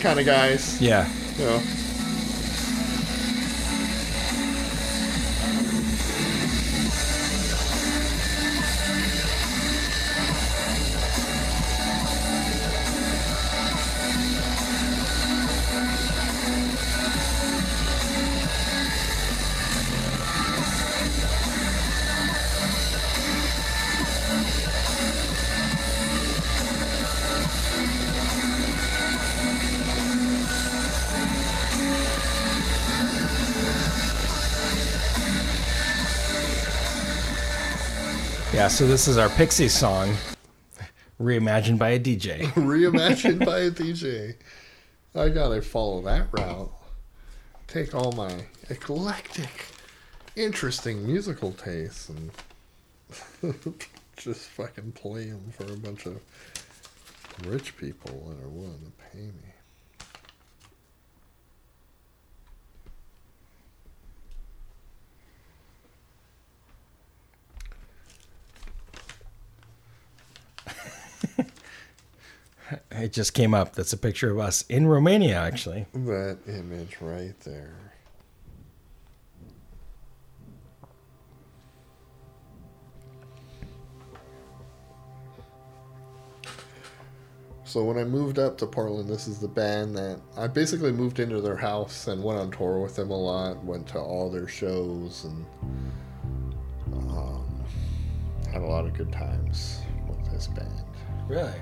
[0.00, 0.80] kind of guys.
[0.80, 1.06] Yeah.
[1.38, 1.62] You know.
[38.62, 40.14] Yeah, so this is our Pixie song,
[41.20, 42.42] reimagined by a DJ.
[42.52, 44.36] reimagined by a DJ.
[45.16, 46.70] I gotta follow that route.
[47.66, 48.32] Take all my
[48.70, 49.64] eclectic,
[50.36, 52.30] interesting musical tastes and
[54.16, 56.20] just fucking play them for a bunch of
[57.44, 59.51] rich people that are willing to pay me.
[72.90, 73.74] It just came up.
[73.74, 75.86] That's a picture of us in Romania, actually.
[75.92, 77.74] That image right there.
[87.64, 91.20] So when I moved up to Portland, this is the band that I basically moved
[91.20, 93.64] into their house and went on tour with them a lot.
[93.64, 95.46] Went to all their shows and
[96.92, 97.64] um,
[98.52, 100.84] had a lot of good times with this band.
[101.26, 101.54] Really?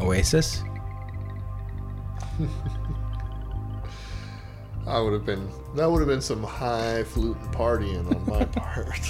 [0.00, 0.62] Oasis?
[4.86, 9.00] I would have been that would have been some high fluting partying on my part.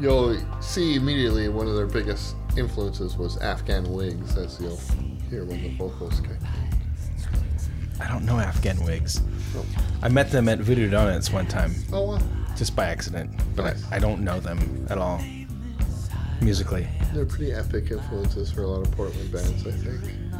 [0.00, 4.80] You'll see immediately one of their biggest influences was Afghan Whigs, as you'll
[5.28, 6.38] hear when the vocals kick.
[8.00, 9.20] I don't know Afghan Whigs.
[10.02, 11.74] I met them at Voodoo Donuts one time.
[11.92, 12.18] Oh, wow.
[12.56, 13.30] Just by accident.
[13.54, 13.84] But Nice.
[13.92, 15.22] I, I don't know them at all.
[16.40, 16.86] Musically.
[17.12, 20.30] They're pretty epic influences for a lot of Portland bands, I think.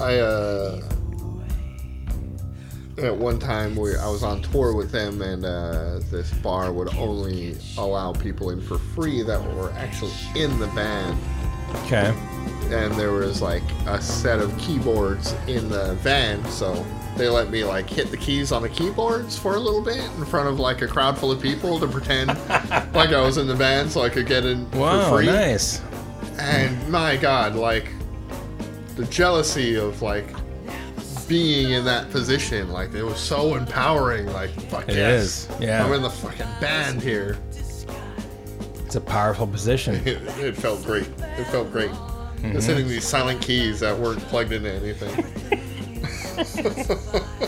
[0.00, 0.80] I uh
[2.98, 6.94] at one time we I was on tour with them and uh, this bar would
[6.96, 11.18] only allow people in for free that were actually in the band.
[11.84, 12.14] Okay.
[12.70, 16.84] And there was like a set of keyboards in the van, so
[17.16, 20.24] they let me like hit the keys on the keyboards for a little bit in
[20.26, 22.28] front of like a crowd full of people to pretend
[22.94, 25.26] like I was in the band so I could get in Wow, for free.
[25.26, 25.80] nice.
[26.38, 27.90] And my god, like
[28.96, 30.26] the jealousy of like
[31.28, 34.26] being in that position, like it was so empowering.
[34.32, 35.84] Like fuck It yes, is, yeah.
[35.84, 37.36] I'm in the fucking band here.
[38.84, 39.96] It's a powerful position.
[40.06, 41.06] It, it felt great.
[41.38, 41.90] It felt great.
[41.90, 42.62] Just Mhm.
[42.66, 45.24] hitting these silent keys that weren't plugged into anything.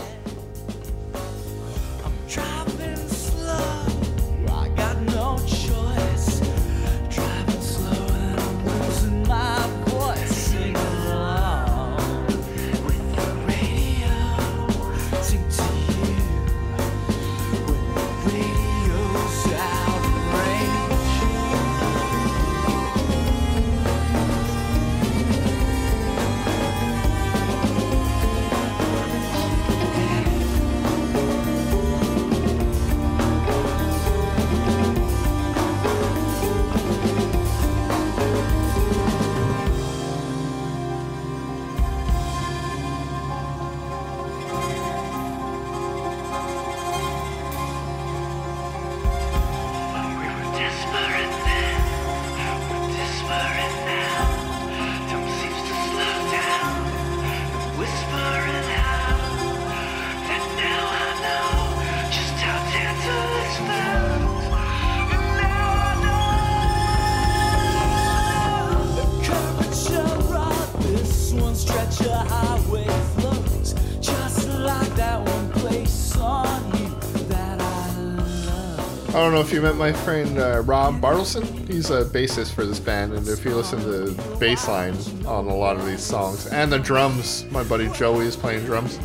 [79.41, 81.67] know if you met my friend uh, Rob Bartleson.
[81.67, 84.95] He's a bassist for this band, and if you listen to the bass line
[85.25, 88.99] on a lot of these songs and the drums, my buddy Joey is playing drums.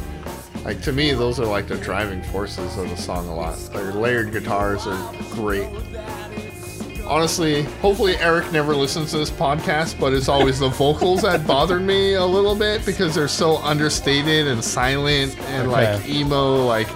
[0.62, 3.56] Like to me, those are like the driving forces of the song a lot.
[3.72, 5.68] Their layered guitars are great.
[7.06, 11.82] Honestly, hopefully Eric never listens to this podcast, but it's always the vocals that bothered
[11.82, 16.88] me a little bit because they're so understated and silent and like emo, like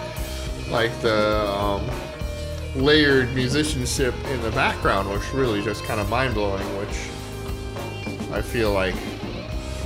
[0.71, 1.47] like the
[2.81, 6.67] layered musicianship in the background, which really just kind of mind blowing.
[6.79, 8.97] Which I feel like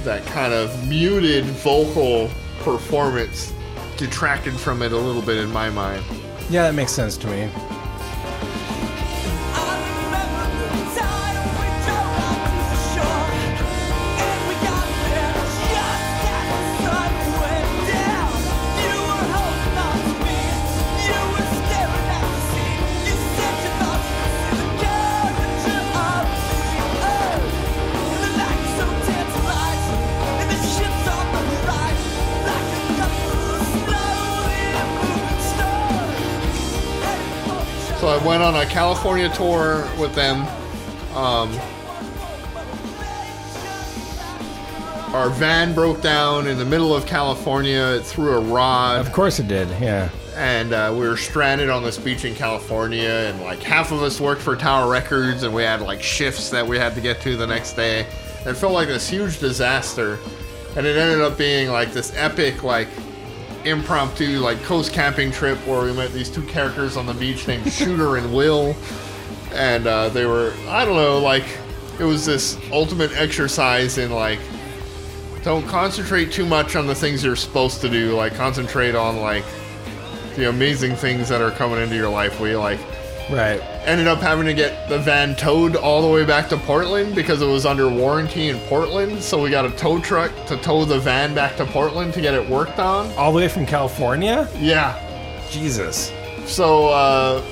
[0.04, 3.52] that kind of muted vocal performance
[3.96, 6.04] detracted from it a little bit in my mind.
[6.50, 7.50] Yeah, that makes sense to me.
[39.30, 40.40] California tour with them.
[41.16, 41.50] Um,
[45.14, 47.96] our van broke down in the middle of California.
[47.98, 49.00] It threw a rod.
[49.00, 49.68] Of course it did.
[49.80, 50.08] Yeah.
[50.36, 54.20] and uh, we were stranded on this beach in California, and like half of us
[54.20, 57.36] worked for Tower Records, and we had like shifts that we had to get to
[57.36, 58.00] the next day.
[58.44, 60.18] It felt like this huge disaster,
[60.76, 62.88] and it ended up being like this epic like
[63.64, 67.72] impromptu like coast camping trip where we met these two characters on the beach named
[67.72, 68.74] Shooter and Will,
[69.54, 71.44] and uh, they were I don't know like
[71.98, 74.40] it was this ultimate exercise in like
[75.42, 79.44] don't concentrate too much on the things you're supposed to do like concentrate on like
[80.36, 82.40] the amazing things that are coming into your life.
[82.40, 82.80] We like
[83.30, 87.14] right ended up having to get the van towed all the way back to Portland
[87.14, 89.22] because it was under warranty in Portland.
[89.22, 92.34] So we got a tow truck to tow the van back to Portland to get
[92.34, 93.12] it worked on.
[93.12, 94.48] All the way from California?
[94.58, 94.98] Yeah.
[95.50, 96.12] Jesus.
[96.46, 97.44] So uh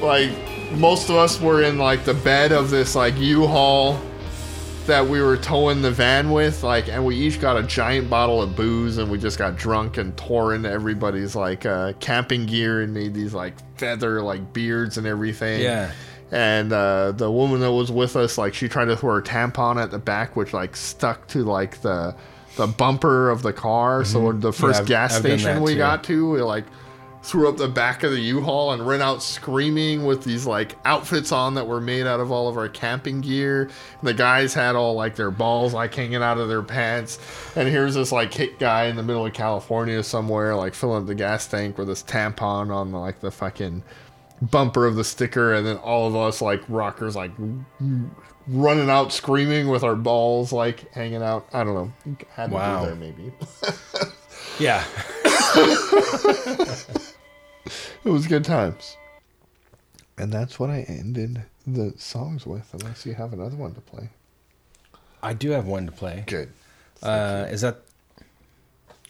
[0.00, 0.30] like
[0.72, 4.00] most of us were in like the bed of this like U-Haul
[4.86, 8.40] that we were towing the van with like and we each got a giant bottle
[8.42, 12.80] of booze and we just got drunk and tore into everybody's like uh camping gear
[12.82, 15.92] and made these like feather like beards and everything Yeah.
[16.32, 19.80] and uh the woman that was with us like she tried to throw her tampon
[19.80, 22.14] at the back which like stuck to like the
[22.56, 24.40] the bumper of the car so Mhm.
[24.40, 25.78] the first Yeah, I've- gas I've station we too.
[25.78, 26.64] got to we like
[27.22, 31.32] threw up the back of the U-Haul and ran out screaming with these like outfits
[31.32, 33.64] on that were made out of all of our camping gear.
[33.64, 37.18] And the guys had all like their balls like hanging out of their pants.
[37.56, 41.06] And here's this like hit guy in the middle of California somewhere like filling up
[41.06, 43.82] the gas tank with this tampon on like the fucking
[44.42, 47.32] bumper of the sticker and then all of us like rockers like
[48.48, 51.46] running out screaming with our balls like hanging out.
[51.52, 51.92] I don't know.
[52.34, 52.80] Had to Wow.
[52.80, 53.32] be there maybe.
[54.58, 54.84] Yeah.
[58.04, 58.96] It was good times.
[60.16, 64.08] And that's what I ended the songs with, unless you have another one to play.
[65.22, 66.24] I do have one to play.
[66.26, 66.50] Good.
[67.02, 67.82] Uh, is that?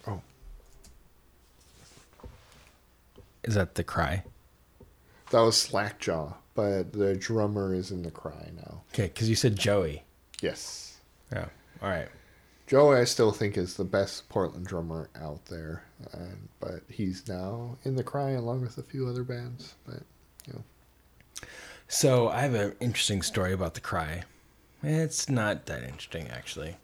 [0.06, 0.20] Oh.
[3.44, 4.24] Is that the cry?
[5.30, 8.82] That was Slackjaw, but the drummer is in the cry now.
[8.92, 10.02] Okay, because you said Joey.
[10.40, 10.98] Yes.
[11.32, 11.46] Yeah.
[11.82, 12.08] All right.
[12.66, 17.76] Joey, I still think is the best Portland drummer out there, and, but he's now
[17.84, 19.74] in the cry along with a few other bands.
[19.86, 20.02] But
[20.46, 20.62] you know,
[21.88, 24.24] So I have an interesting story about the cry.
[24.82, 26.76] It's not that interesting actually.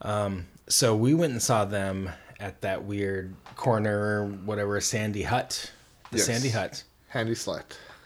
[0.00, 5.70] Um, so we went and saw them at that weird corner, whatever, Sandy Hut,
[6.10, 6.26] the Yes.
[6.26, 7.62] Sandy Hut, Handy Slut.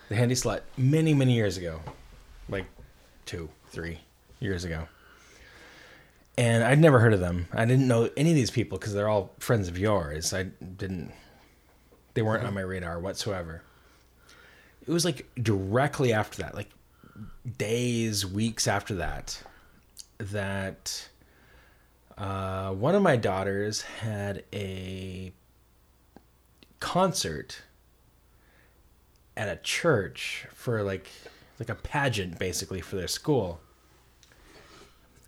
[0.09, 1.81] the Handy Slut, many many years ago,
[2.49, 2.67] like
[3.25, 4.01] two, three
[4.41, 4.87] years ago.
[6.39, 7.49] And I'd never heard of them.
[7.53, 10.35] I didn't know any of these people because they're all friends of yours.
[10.35, 11.13] I didn't.
[12.15, 13.63] They weren't on my radar whatsoever.
[14.87, 16.71] It was like directly after that, like
[17.57, 19.43] days, weeks after that,
[20.19, 21.09] that
[22.19, 25.33] uh, one of my daughters had a
[26.81, 27.63] concert
[29.37, 31.09] at a church for like
[31.59, 33.61] like a pageant basically for their school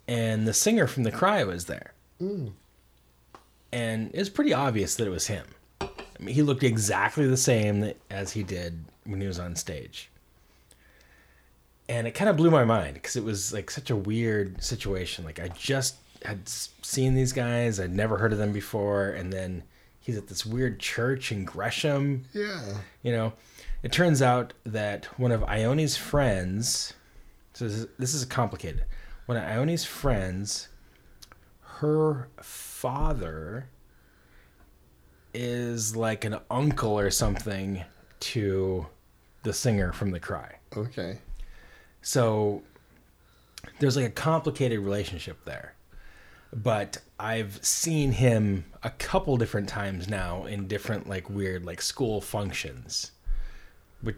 [0.08, 2.52] and the singer from the cry was there Mm.
[3.72, 5.44] and it was pretty obvious that it was him
[5.80, 5.86] I
[6.18, 10.10] mean, he looked exactly the same as he did when he was on stage.
[11.88, 15.24] And it kind of blew my mind because it was like such a weird situation.
[15.24, 19.62] Like I just had seen these guys, I'd never heard of them before, and then
[20.00, 22.24] he's at this weird church in Gresham.
[22.34, 22.60] Yeah.
[23.04, 23.32] You know,
[23.84, 26.94] it turns out that one of Ione's friends,
[27.54, 28.84] so this is, this is complicated.
[29.28, 30.68] One of Ione's friends,
[31.60, 33.68] her father
[35.34, 37.84] is like an uncle or something
[38.20, 38.86] to
[39.42, 40.57] the singer from The Cry.
[40.74, 41.18] Okay.
[42.00, 42.62] So
[43.81, 45.74] there's like a complicated relationship there.
[46.50, 52.23] But I've seen him a couple different times now in different like weird like school
[52.23, 53.12] functions,
[54.00, 54.16] which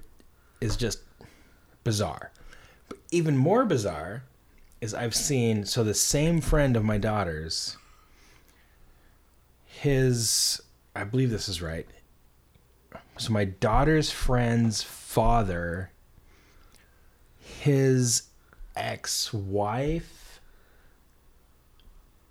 [0.61, 1.01] is just
[1.83, 2.31] bizarre.
[2.89, 4.23] But even more bizarre
[4.81, 7.77] is I've seen so the same friend of my daughter's
[9.65, 10.61] his
[10.95, 11.87] I believe this is right.
[13.19, 15.93] So my daughter's friend's father
[17.61, 18.25] his
[18.77, 20.41] ex-wife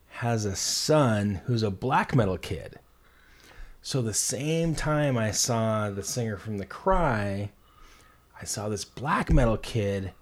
[0.08, 2.80] has a son who's a black metal kid.
[3.82, 7.52] So the same time I saw the singer from The Cry,
[8.42, 10.14] I saw this black metal kid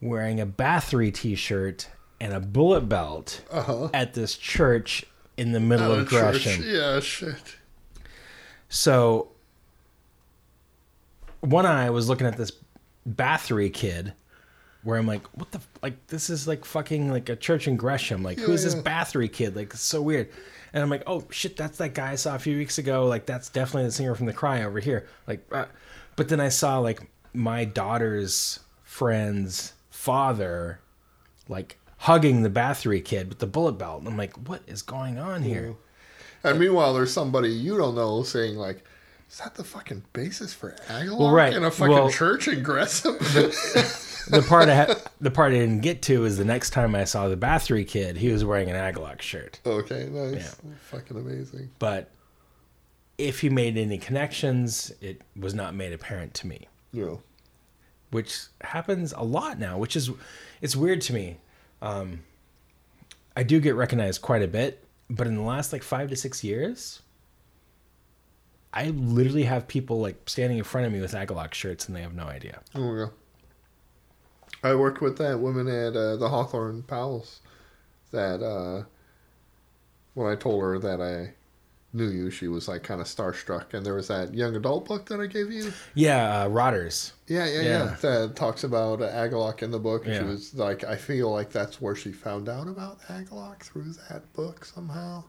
[0.00, 1.88] wearing a Bathory t-shirt
[2.20, 3.88] and a bullet belt Uh-huh.
[3.94, 5.04] at this church
[5.36, 6.44] in the middle of church.
[6.44, 6.64] Gresham.
[6.66, 7.56] Yeah, shit.
[8.68, 9.28] So
[11.40, 12.52] one eye was looking at this
[13.08, 14.12] Bathory kid
[14.82, 18.22] where I'm like, what the like this is like fucking like a church in Gresham.
[18.22, 18.82] Like who's this Yeah.
[18.82, 19.56] Bathory kid?
[19.56, 20.28] Like it's so weird.
[20.72, 23.06] And I'm like, oh shit, that's that guy I saw a few weeks ago.
[23.06, 25.06] Like that's definitely the singer from The Cry over here.
[25.26, 25.66] Like, uh,
[26.16, 27.00] but then I saw like
[27.32, 29.72] my daughter's friend's
[30.12, 30.80] father,
[31.48, 33.98] like hugging the Bathory kid with the bullet belt.
[34.00, 35.74] And I'm like, what is going on here?
[36.42, 38.84] And meanwhile, there's somebody you don't know saying like,
[39.30, 41.52] "Is that the fucking basis for Agalloch Well, right.
[41.52, 45.80] in a fucking Well- church in Gresham?" the part I ha- the part I didn't
[45.80, 48.76] get to is the next time I saw the Bathory kid, he was wearing an
[48.76, 49.60] Agalloch shirt.
[49.66, 50.56] okay, nice,
[50.90, 51.70] fucking amazing.
[51.78, 52.10] But
[53.18, 56.68] if he made any connections, it was not made apparent to me.
[56.92, 57.16] Yeah.
[58.10, 60.10] Which happens a lot now, which is
[60.60, 61.38] it's weird to me.
[61.82, 62.20] Um,
[63.36, 66.42] I do get recognized quite a bit, but in the last like five to six
[66.42, 67.02] years,
[68.72, 72.02] I literally have people like standing in front of me with Agalloch shirts and they
[72.02, 72.60] have no idea.
[72.74, 73.06] Oh yeah.
[74.62, 77.40] I worked with that woman at uh, the Hawthorne Palace.
[78.10, 78.84] That uh,
[80.14, 81.34] when I told her that I
[81.92, 83.72] knew you, she was like kind of starstruck.
[83.74, 85.72] And there was that young adult book that I gave you.
[85.94, 87.12] Yeah, uh, Rotters.
[87.26, 87.62] Yeah, yeah, yeah.
[87.62, 87.96] Yeah.
[88.00, 90.06] That talks about uh, Agalloch in the book.
[90.06, 93.92] And She was like, I feel like that's where she found out about Agalloch through
[94.10, 95.24] that book somehow.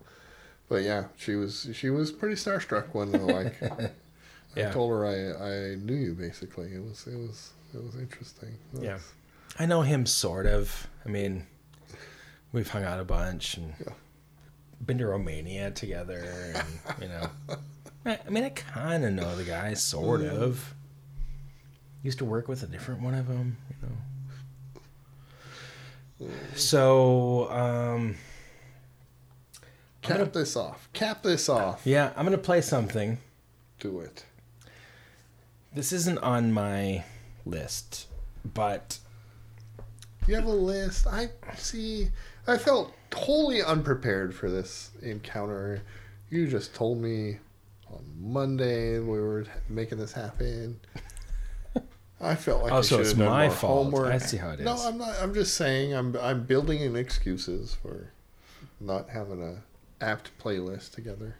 [0.68, 3.60] But yeah, she was she was pretty starstruck when like
[4.56, 6.72] I told her I, I knew you basically.
[6.74, 8.56] It was it was it was interesting.
[8.76, 8.94] It Yeah.
[8.94, 9.14] was-
[9.58, 10.88] I know him sort of.
[11.06, 11.48] I mean,
[12.54, 13.74] we've hung out a bunch and
[14.86, 17.30] been to Romania together, and you know.
[18.06, 20.30] I, I mean, I kind of know the guy, sort Mm.
[20.42, 20.74] of.
[22.02, 23.76] Used to work with a different one of them, you
[26.28, 26.32] know.
[26.56, 28.16] So, um,
[30.02, 30.90] Cap this off.
[30.94, 31.82] Cap this off.
[31.86, 33.18] yeah, I'm gonna play something.
[33.80, 34.26] Do it.
[35.74, 37.04] This isn't on my
[37.46, 38.08] list,
[38.54, 39.00] but
[40.28, 41.06] You have a list.
[41.08, 42.10] I see.
[42.48, 45.82] I felt totally unprepared for this encounter.
[46.30, 47.38] You just told me
[47.92, 50.80] on Monday we were making this happen.
[52.22, 53.84] I felt like Oh, I so should it's have done my more fault.
[53.86, 54.14] homework.
[54.14, 54.66] I see how it is.
[54.66, 54.76] No.
[54.76, 55.16] I'm not.
[55.22, 55.94] I'm just saying.
[55.94, 58.12] I'm I'm building in excuses for
[58.82, 59.62] not having a
[60.04, 61.38] apt playlist together.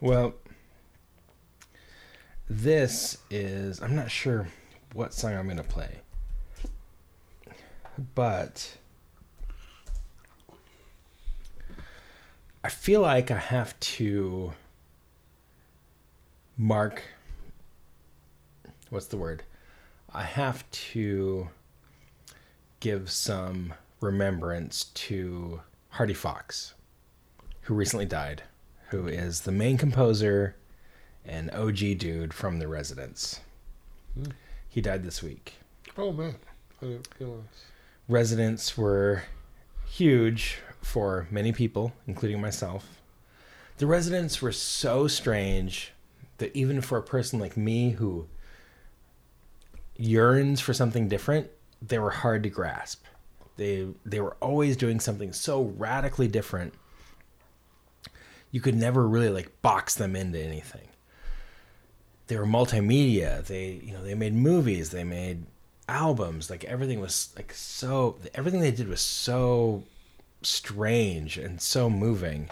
[0.00, 0.34] Well,
[2.48, 3.80] this is.
[3.82, 4.48] I'm not sure
[4.94, 6.00] what song I'm going to play.
[8.14, 8.76] But.
[12.64, 14.54] I feel like I have to
[16.56, 17.02] mark.
[18.88, 19.42] What's the word?
[20.14, 21.50] I have to
[22.80, 25.60] give some remembrance to
[25.90, 26.72] Hardy Fox,
[27.60, 28.44] who recently died,
[28.88, 30.56] who is the main composer
[31.22, 33.40] and OG dude from The Residents.
[34.14, 34.30] Hmm.
[34.70, 35.56] He died this week.
[35.98, 36.36] Oh man,
[36.80, 37.42] I didn't realize.
[38.08, 39.24] Residents were
[39.86, 43.00] huge for many people, including myself.
[43.78, 45.92] The residents were so strange
[46.38, 48.28] that even for a person like me who
[49.96, 51.48] yearns for something different,
[51.82, 53.04] they were hard to grasp.
[53.56, 56.74] They they were always doing something so radically different.
[58.50, 60.88] You could never really like box them into anything.
[62.26, 63.44] they were multimedia.
[63.46, 64.90] They you know they made movies.
[64.90, 65.44] They made
[65.88, 66.50] albums.
[66.50, 68.16] Like everything was like so.
[68.34, 69.84] Everything they did was so
[70.46, 72.50] strange and so moving.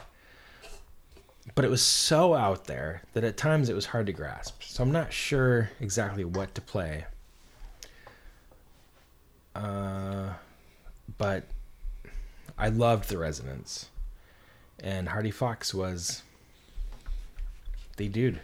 [1.55, 4.63] But it was so out there that at times it was hard to grasp.
[4.63, 7.07] So I'm not sure exactly what to play.
[9.55, 10.35] Uh,
[11.19, 11.45] but
[12.57, 13.89] I loved The Residents.
[14.81, 16.23] And Hardy Fox was
[17.97, 18.41] the dude.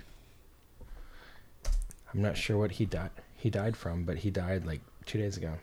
[2.12, 5.36] I'm not sure what he died he died from, but he died like two days
[5.36, 5.55] ago.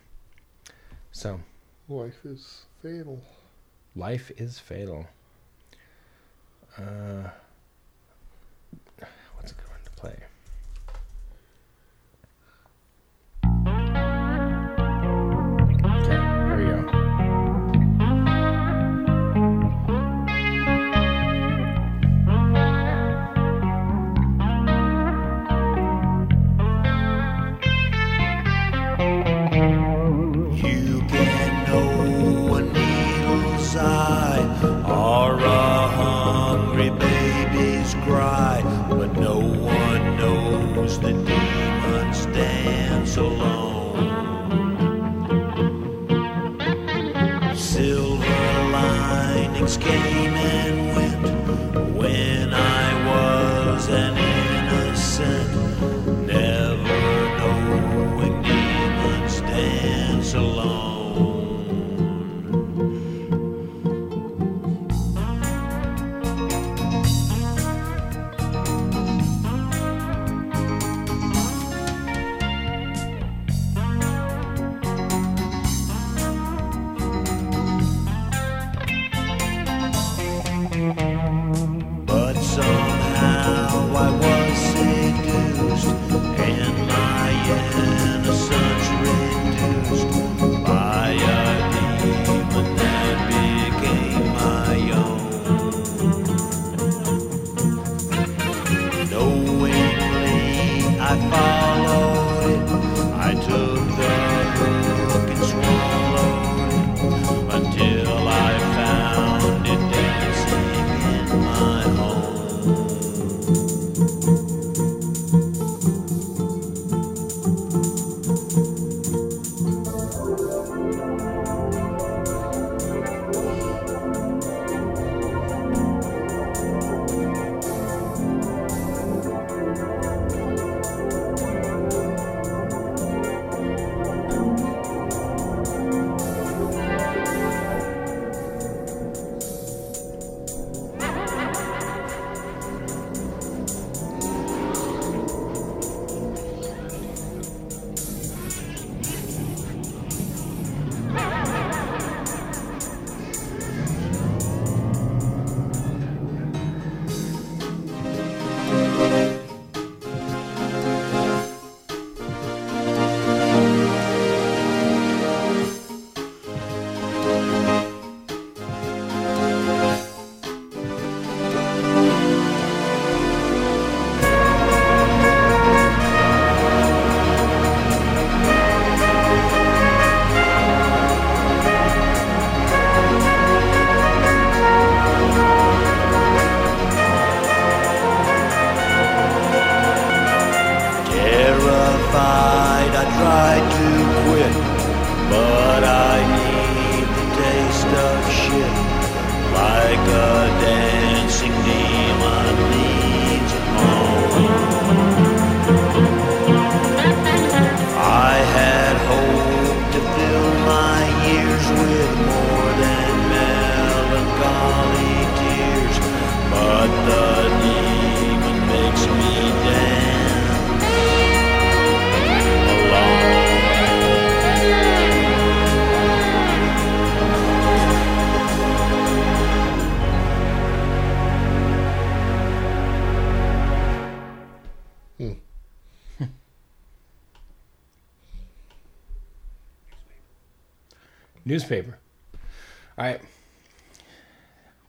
[1.12, 1.42] So
[1.88, 3.22] Life is fatal.
[3.95, 5.06] Life is fatal.
[6.77, 7.30] Uh,
[9.35, 10.15] what's a good one to play?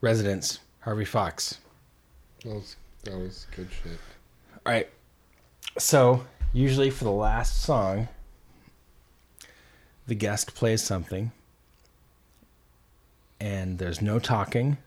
[0.07, 0.59] Residents.
[0.79, 1.57] Harvey Fox.
[2.45, 3.99] That was that was good shit.
[4.65, 4.87] All right.
[5.77, 8.07] So, usually for the last song,
[10.07, 11.33] the guest plays something,
[13.41, 14.77] and there's no talking.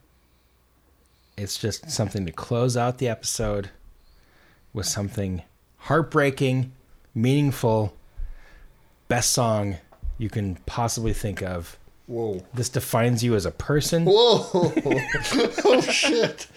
[1.37, 3.69] It's just something to close out the episode
[4.73, 5.43] with something
[5.77, 6.71] heartbreaking,
[7.13, 7.93] meaningful,
[9.07, 9.77] best song
[10.17, 11.77] you can possibly think of.
[12.11, 12.45] Whoa.
[12.53, 14.03] This defines you as a person.
[14.05, 14.45] Whoa.
[15.65, 16.47] oh shit.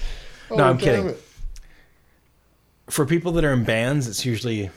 [0.50, 1.10] No, Oh, I'm kidding.
[1.10, 1.22] it.
[2.88, 4.70] For people that are in bands, it's usually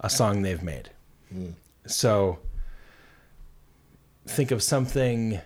[0.00, 0.90] a song they've made.
[1.32, 1.50] Hmm.
[1.86, 2.38] So
[4.26, 5.40] think of something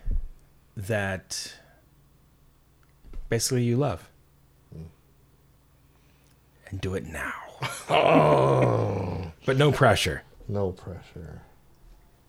[0.77, 1.55] that
[3.29, 4.09] basically you love.
[4.73, 4.83] Hmm.
[6.71, 7.35] And do it now.
[7.91, 9.27] Oh.
[9.45, 10.23] But no pressure.
[10.49, 11.43] No pressure.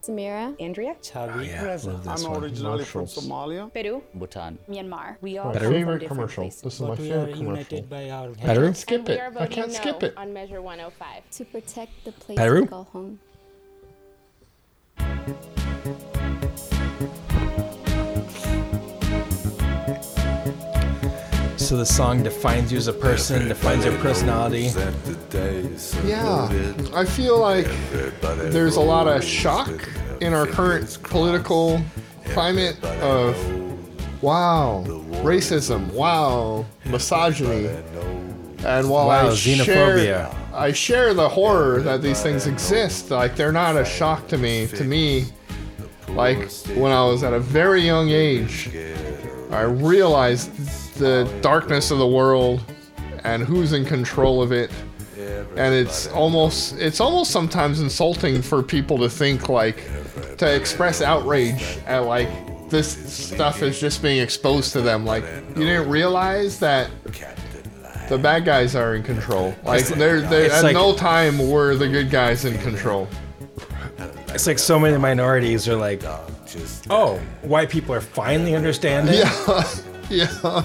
[0.04, 0.54] Samira.
[0.60, 0.96] Andrea.
[1.16, 2.44] Oh, yeah, love this I'm one.
[2.44, 3.74] originally from Somalia.
[3.74, 4.04] Peru.
[4.14, 4.58] Bhutan.
[4.70, 5.16] Myanmar.
[5.22, 5.66] We My all Better?
[5.66, 6.44] from favorite different commercial.
[6.44, 6.62] places.
[6.62, 7.78] This is my but we favorite are commercial.
[7.78, 8.62] united by our Better?
[8.62, 9.20] I can't skip we it.
[9.20, 10.14] are I voting can't no skip it.
[10.18, 11.24] on measure 105.
[11.38, 12.62] To protect the place Peru?
[12.62, 13.20] we call home.
[21.74, 24.70] So the song defines you as a person, defines your personality.
[26.06, 26.48] Yeah,
[26.94, 27.66] I feel like
[28.22, 29.72] there's a lot of shock
[30.22, 31.84] in our current political
[32.26, 33.36] climate of
[34.22, 34.84] wow,
[35.24, 37.66] racism, wow, misogyny,
[38.60, 39.66] and while Wow, I xenophobia.
[39.66, 43.10] share, I share the horror that these things exist.
[43.10, 44.68] Like they're not a shock to me.
[44.68, 45.26] To me,
[46.10, 48.70] like when I was at a very young age,
[49.50, 50.52] I realized
[50.94, 52.62] the darkness of the world
[53.24, 54.72] and who's in control of it.
[55.56, 59.88] And it's almost it's almost sometimes insulting for people to think like
[60.38, 62.30] to express outrage at like
[62.70, 65.06] this stuff is just being exposed to them.
[65.06, 66.90] Like you didn't realize that
[68.10, 69.56] the bad guys are in control.
[69.64, 73.08] Like they're, they're at like- no time were the good guys in control.
[74.30, 76.02] It's like so many minorities are like,
[76.90, 79.16] oh, white people are finally understanding.
[79.20, 79.64] yeah
[80.10, 80.64] yeah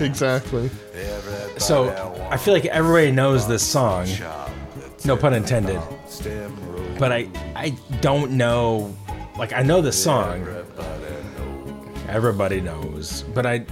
[0.00, 0.70] exactly
[1.58, 1.90] So
[2.30, 4.06] I feel like everybody knows this song.
[5.04, 5.80] No pun intended.
[6.98, 8.94] But I I don't know
[9.36, 10.46] like I know the song.
[12.08, 13.22] Everybody knows.
[13.34, 13.66] But I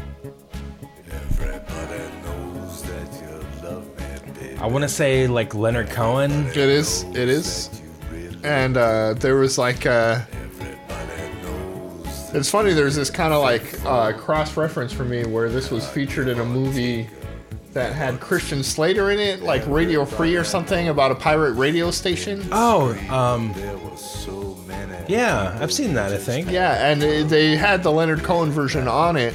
[4.61, 6.47] I want to say like Leonard Cohen.
[6.49, 7.03] It is.
[7.15, 7.69] It is.
[8.45, 10.21] And uh, there was like uh
[12.35, 12.73] It's funny.
[12.73, 16.41] There's this kind of like uh, cross reference for me where this was featured in
[16.41, 17.09] a movie
[17.73, 21.91] that had Christian Slater in it, like Radio Free or something about a pirate radio
[21.91, 22.43] station.
[22.53, 23.53] Oh, um
[25.09, 26.51] Yeah, I've seen that, I think.
[26.51, 29.35] Yeah, and they- they had the Leonard Cohen version on it.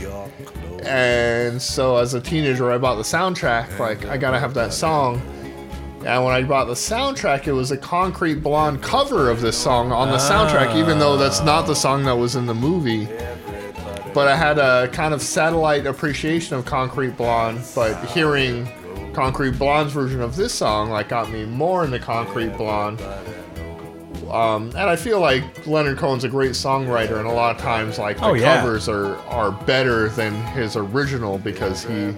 [0.83, 3.77] And so as a teenager, I bought the soundtrack.
[3.79, 5.21] Like, I gotta have that song.
[6.05, 9.91] And when I bought the soundtrack, it was a Concrete Blonde cover of this song
[9.91, 13.07] on the soundtrack, even though that's not the song that was in the movie.
[14.13, 18.67] But I had a kind of satellite appreciation of Concrete Blonde, but hearing
[19.13, 23.01] Concrete Blonde's version of this song like got me more into Concrete Blonde.
[24.29, 27.97] Um, and I feel like Leonard Cohen's a great songwriter, and a lot of times,
[27.97, 28.59] like the Oh, yeah.
[28.61, 32.11] covers are are better than his original because he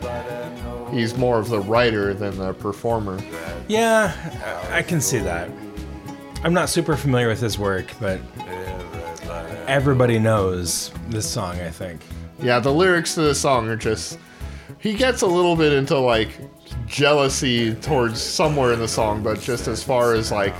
[0.91, 3.19] he's more of the writer than the performer.
[3.67, 4.13] Yeah,
[4.71, 5.49] I can see that.
[6.43, 8.19] I'm not super familiar with his work, but
[9.67, 12.01] everybody knows this song, I think.
[12.41, 14.17] Yeah, the lyrics to the song are just.
[14.79, 16.29] He gets a little bit into like
[16.87, 20.55] jealousy towards somewhere in the song, but just as far as like.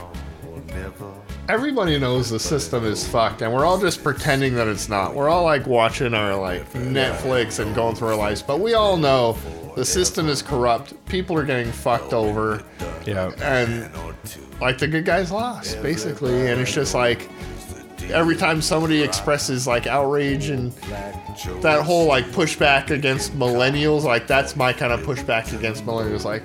[1.48, 5.16] Everybody knows the system is fucked, and we're all just pretending that it's not.
[5.16, 8.98] We're all like watching our like Netflix and going through our lives, but we all
[8.98, 9.36] know
[9.80, 10.94] the system is corrupt.
[11.06, 12.62] People are getting fucked over.
[13.06, 13.32] Yeah.
[13.42, 13.90] And
[14.60, 16.48] like the good guys lost, basically.
[16.48, 17.30] And it's just like
[18.10, 20.74] every time somebody expresses like outrage and
[21.62, 26.26] that whole like pushback against millennials, like that's my kind of pushback against millennials.
[26.26, 26.44] Like,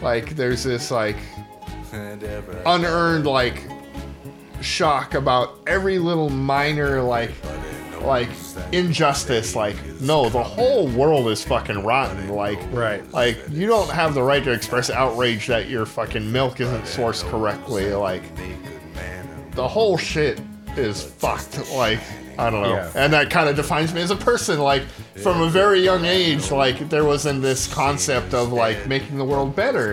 [0.00, 1.16] like there's this like
[1.92, 3.64] unearned like
[4.60, 7.32] shock about every little minor like
[8.04, 8.28] like
[8.72, 13.10] injustice like no the whole world is fucking rotten like right.
[13.12, 17.22] like you don't have the right to express outrage that your fucking milk isn't sourced
[17.30, 18.22] correctly like
[19.52, 20.40] the whole shit
[20.76, 22.00] is fucked like
[22.38, 22.74] i don't know.
[22.74, 22.90] Yeah.
[22.96, 24.82] and that kind of defines me as a person like
[25.22, 29.54] from a very young age like there wasn't this concept of like making the world
[29.54, 29.92] better.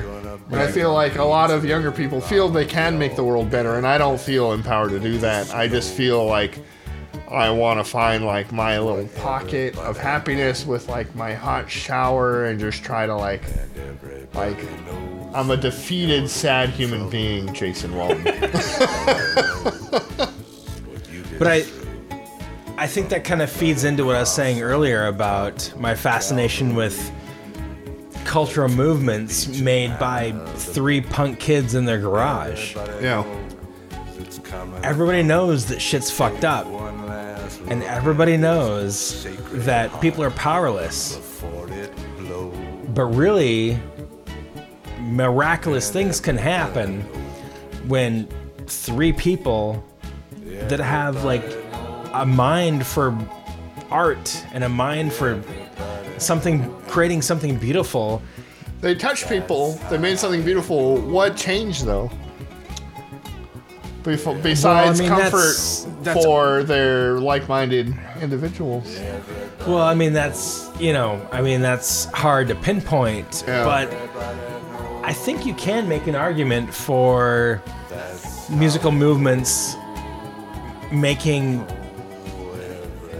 [0.49, 3.49] And i feel like a lot of younger people feel they can make the world
[3.49, 5.53] better and i don't feel empowered to do that.
[5.53, 6.59] I just feel like
[7.31, 12.45] I want to find like my little pocket of happiness with like my hot shower
[12.45, 13.43] and just try to like
[14.33, 14.57] like
[15.33, 18.25] I'm a defeated sad human being, Jason Walton.
[21.41, 21.65] But I
[22.77, 26.75] I think that kind of feeds into what I was saying earlier about my fascination
[26.75, 27.11] with
[28.25, 32.75] cultural movements made by three punk kids in their garage.
[33.01, 33.25] Yeah.
[34.83, 36.67] Everybody knows that shit's fucked up.
[37.71, 41.17] And everybody knows that people are powerless.
[42.89, 43.79] But really,
[44.99, 46.99] miraculous things can happen
[47.87, 48.27] when
[48.67, 49.81] three people
[50.67, 51.45] that have like
[52.11, 53.17] a mind for
[53.89, 55.41] art and a mind for
[56.17, 58.21] something creating something beautiful
[58.81, 59.79] They touched people.
[59.89, 60.97] They made something beautiful.
[60.97, 62.11] What changed though?
[64.03, 68.99] Besides mean, comfort that's- that's- for their like-minded individuals.
[69.67, 73.63] well i mean that's you know i mean that's hard to pinpoint Yeah.
[73.63, 73.93] but
[75.03, 77.61] i think you can make an argument for
[78.49, 79.75] musical movements
[80.91, 81.63] making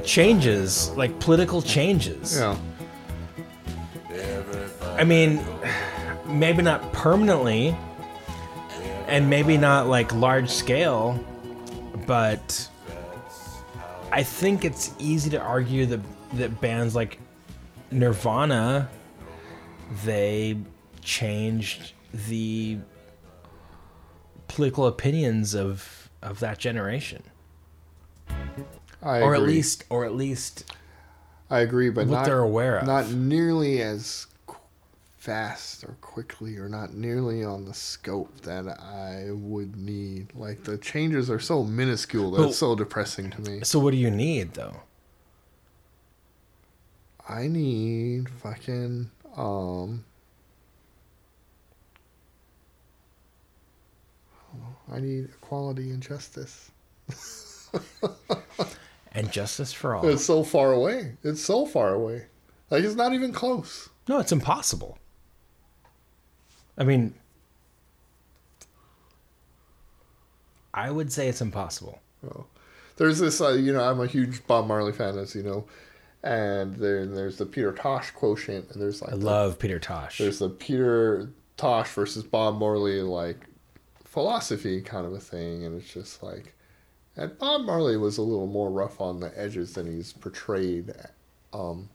[0.04, 2.56] changes like political changes Yeah.
[4.98, 5.40] I mean,
[6.28, 7.76] maybe not permanently,
[9.12, 11.20] and maybe not like large scale,
[12.08, 12.70] but
[14.12, 16.00] I think it's easy to argue that
[16.34, 17.20] that bands like
[17.92, 18.90] Nirvana
[20.06, 20.58] they
[21.02, 22.78] changed the
[24.48, 27.24] political opinions of of that generation.
[29.04, 30.72] I or at least or at least
[31.50, 32.88] I agree, but what not, they're aware of.
[32.88, 34.28] Not nearly as
[35.22, 40.34] fast or quickly, or not nearly on the scope that I would need.
[40.34, 43.60] Like the changes are so minuscule that Well- it's so depressing to me.
[43.64, 44.82] So what do you need though?
[47.30, 50.04] I need fucking um.
[54.92, 56.72] I need equality and justice.
[59.14, 60.08] And justice for all.
[60.08, 61.18] It's so far away.
[61.22, 62.28] It's so far away.
[62.70, 63.90] Like it's not even close.
[64.08, 64.98] No, it's impossible.
[66.82, 67.14] I mean,
[70.74, 72.00] I would say it's impossible.
[72.26, 72.46] Oh.
[72.98, 75.66] There's this, uh, you know, I'm a huge Bob Marley fan, as you know,
[76.24, 80.18] and then there's the Peter Tosh quotient, and there's like I the- love Peter Tosh.
[80.18, 83.46] there's the Peter Tosh versus Bob Marley like
[84.04, 86.56] philosophy kind of a thing, and it's just like,
[87.16, 90.92] and Bob Marley was a little more rough on the edges than he's portrayed,
[91.54, 91.90] um,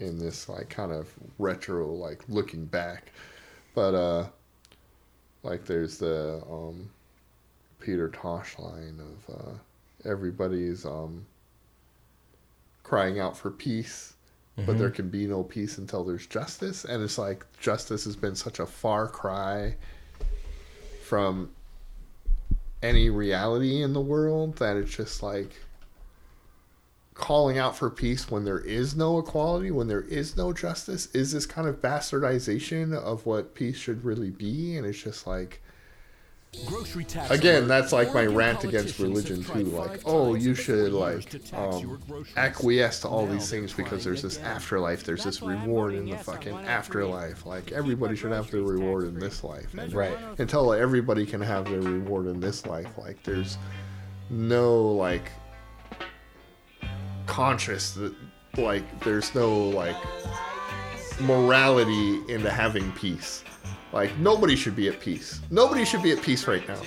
[0.00, 3.12] in this like kind of retro like looking back,
[3.74, 4.26] but uh,
[5.42, 6.90] like there's the um,
[7.80, 9.52] Peter Tosh line of uh,
[10.08, 11.26] everybody's um
[12.82, 14.14] crying out for peace
[14.56, 14.78] but Mhm.
[14.78, 18.58] there can be no peace until there's justice and it's like justice has been such
[18.60, 19.74] a far cry
[21.04, 21.50] from
[22.82, 25.52] any reality in the world that it's just like
[27.22, 31.06] calling out for peace when there is no equality when there is no justice?
[31.14, 34.76] Is this kind of bastardization of what peace should really be?
[34.76, 35.62] And it's just like
[36.66, 41.24] Grocery tax again that's like my rant against religion too like oh, you should like
[41.30, 45.40] to tax your um, acquiesce to all these things because there's this afterlife there's this
[45.40, 47.46] reward in the fucking afterlife.
[47.46, 50.18] Like everybody should have their reward in this life and Right.
[50.38, 53.56] until everybody can have their reward in this life like there's
[54.28, 55.30] no like
[57.26, 58.14] conscious that
[58.56, 59.96] like there's no like
[61.20, 63.44] morality into having peace.
[63.92, 65.40] Like nobody should be at peace.
[65.50, 66.80] Nobody should be at peace right now.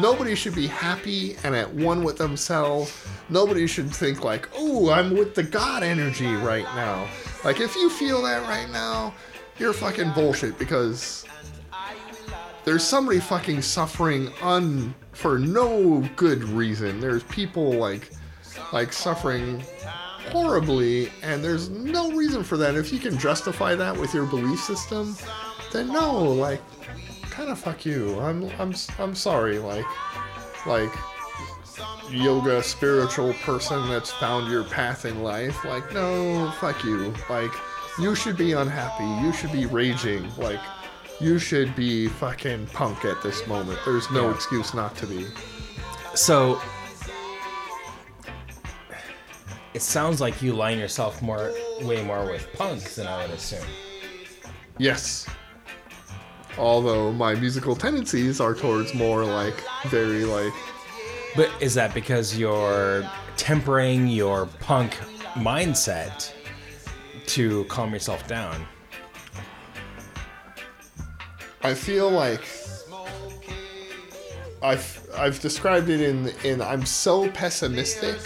[0.00, 3.06] Nobody should be happy and at one with themselves.
[3.28, 7.08] Nobody should think like oh i'm with the god energy right now.
[7.44, 9.12] Like if you feel that right now
[9.58, 11.24] you're fucking bullshit because
[12.64, 17.00] there's somebody fucking suffering un for no good reason.
[17.00, 18.10] There's people like
[18.72, 19.62] like suffering
[20.30, 22.74] horribly and there's no reason for that.
[22.74, 25.16] If you can justify that with your belief system,
[25.72, 26.60] then no, like
[27.30, 28.18] kind of fuck you.
[28.20, 29.86] I'm I'm I'm sorry like
[30.66, 30.92] like
[32.10, 35.64] yoga spiritual person that's found your path in life.
[35.64, 37.14] Like no, fuck you.
[37.28, 37.52] Like
[37.98, 39.06] you should be unhappy.
[39.24, 40.28] You should be raging.
[40.36, 40.60] Like
[41.20, 43.78] you should be fucking punk at this moment.
[43.84, 45.26] There's no excuse not to be.
[46.14, 46.60] So
[49.74, 53.66] it sounds like you line yourself more, way more with punk than I would assume.
[54.78, 55.26] Yes.
[56.58, 60.52] Although my musical tendencies are towards more like very like
[61.34, 64.94] But is that because you're tempering your punk
[65.34, 66.32] mindset
[67.26, 68.66] to calm yourself down?
[71.62, 72.44] I feel like
[74.62, 78.18] I've I've described it in in I'm so pessimistic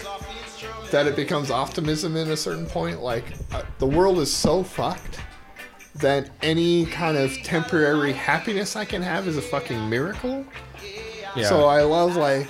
[0.91, 3.01] that it becomes optimism in a certain point.
[3.01, 5.19] Like uh, the world is so fucked
[5.95, 10.45] that any kind of temporary happiness I can have is a fucking miracle.
[11.35, 11.49] Yeah.
[11.49, 12.49] So I love like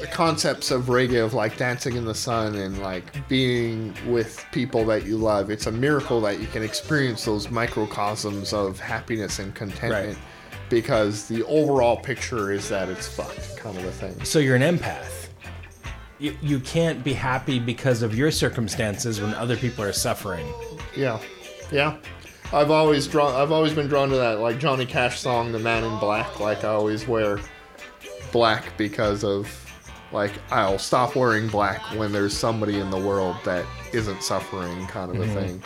[0.00, 4.84] the concepts of reggae of like dancing in the sun and like being with people
[4.86, 5.50] that you love.
[5.50, 10.18] It's a miracle that you can experience those microcosms of happiness and contentment
[10.68, 14.24] because the overall picture is that it's fucked kind of a thing.
[14.24, 15.17] So you're an empath.
[16.18, 20.52] You, you can't be happy because of your circumstances when other people are suffering.
[20.96, 21.20] Yeah,
[21.70, 21.96] yeah.
[22.52, 23.34] I've always drawn.
[23.34, 26.64] I've always been drawn to that, like Johnny Cash song, "The Man in Black." Like
[26.64, 27.38] I always wear
[28.32, 29.48] black because of,
[30.12, 35.10] like, I'll stop wearing black when there's somebody in the world that isn't suffering, kind
[35.10, 35.34] of a mm-hmm.
[35.34, 35.62] thing.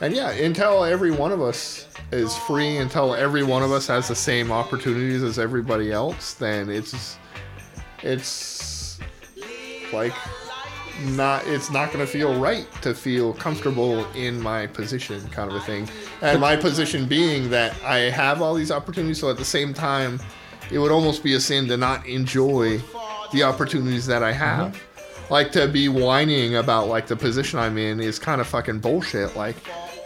[0.00, 4.08] And yeah, until every one of us is free, until every one of us has
[4.08, 7.18] the same opportunities as everybody else, then it's
[8.02, 8.69] it's
[9.92, 10.14] like
[11.04, 15.56] not it's not going to feel right to feel comfortable in my position kind of
[15.56, 15.88] a thing.
[16.20, 20.20] And my position being that i have all these opportunities so at the same time
[20.70, 22.80] it would almost be a sin to not enjoy
[23.32, 24.74] the opportunities that i have.
[24.74, 24.86] Uh-huh.
[25.30, 29.36] Like to be whining about like the position i'm in is kind of fucking bullshit
[29.36, 29.56] like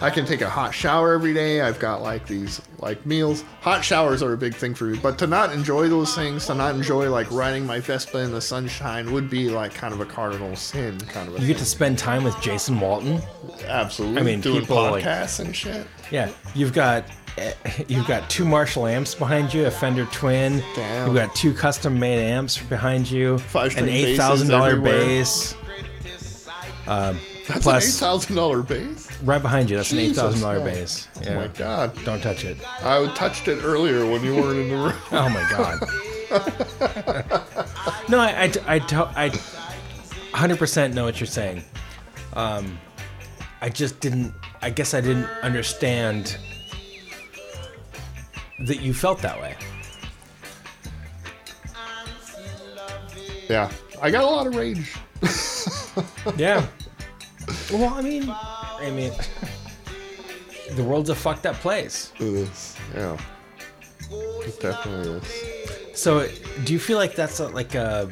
[0.05, 3.83] i can take a hot shower every day i've got like these like meals hot
[3.85, 6.75] showers are a big thing for me but to not enjoy those things to not
[6.75, 10.55] enjoy like riding my vespa in the sunshine would be like kind of a cardinal
[10.55, 13.21] sin kind of a You get to spend time with Jason Walton.
[13.67, 14.21] Absolutely.
[14.21, 15.87] I mean, Doing people like- podcasts and shit.
[16.11, 17.05] Yeah, you've got
[17.39, 17.53] eh,
[17.89, 20.63] you've got two Marshall amps behind you, a Fender Twin.
[20.75, 21.07] Damn.
[21.07, 25.55] You've got two custom-made amps behind you, an Five-string eight thousand dollar bass.
[26.87, 27.19] Um,
[27.49, 29.04] That's plus, an eight thousand dollar bass.
[29.25, 31.09] Right behind you, that's an eight thousand dollar Christ.
[31.15, 31.29] bass.
[31.29, 32.05] Oh my god!
[32.05, 32.59] Don't touch it.
[32.83, 34.93] I touched it earlier when you weren't in the room.
[35.13, 35.81] Oh my god.
[38.09, 38.81] no, I, I, I,
[39.27, 39.31] I
[40.37, 41.63] 100% know what you're saying.
[42.33, 42.79] Um,
[43.61, 46.37] I just didn't, I guess I didn't understand
[48.67, 49.55] that you felt that way.
[53.49, 53.71] yeah,
[54.03, 54.93] I got a lot of rage.
[56.37, 56.67] Yeah.
[57.73, 58.23] Well, I mean,
[58.79, 59.13] I mean,
[60.73, 62.13] the world's a fucked up place.
[62.17, 62.77] It is.
[62.95, 63.19] Yeah.
[64.11, 65.99] It definitely is.
[65.99, 66.29] So,
[66.65, 68.11] do you feel like that's a, like a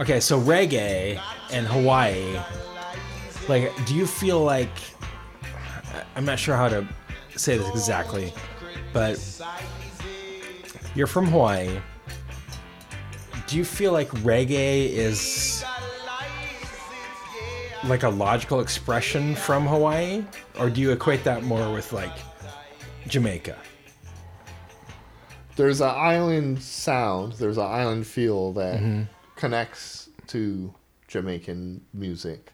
[0.00, 0.20] okay?
[0.20, 2.38] So reggae and Hawaii,
[3.48, 4.70] like, do you feel like
[6.14, 6.86] I'm not sure how to
[7.36, 8.32] say this exactly,
[8.92, 9.18] but
[10.94, 11.80] you're from Hawaii.
[13.46, 15.64] Do you feel like reggae is
[17.84, 20.24] like a logical expression from Hawaii,
[20.58, 22.12] or do you equate that more with like
[23.08, 23.58] Jamaica?
[25.56, 27.34] There's an island sound.
[27.34, 29.08] There's an island feel that Mhm.
[29.36, 30.72] connects to
[31.08, 32.52] Jamaican music.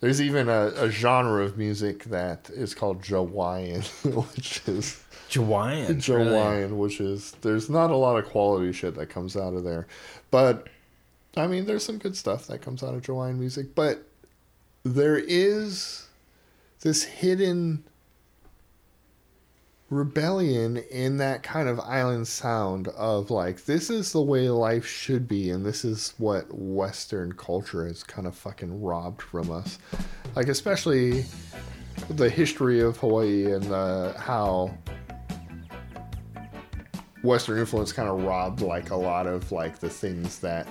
[0.00, 6.76] There's even a, a genre of music that is called Jawaiian, which is Jawaiian, Jawaiian,
[6.78, 9.86] which is there's not a lot of quality shit that comes out of there,
[10.30, 10.68] but
[11.36, 14.06] I mean there's some good stuff that comes out of Jawaiian music, but
[14.84, 16.08] there is
[16.82, 17.82] this hidden
[19.88, 25.26] rebellion in that kind of island sound of like this is the way life should
[25.26, 29.78] be and this is what western culture has kind of fucking robbed from us.
[30.36, 31.24] Like especially
[32.10, 34.76] the history of hawaii and uh, how
[37.22, 40.66] western influence kind of robbed like a lot of like the things that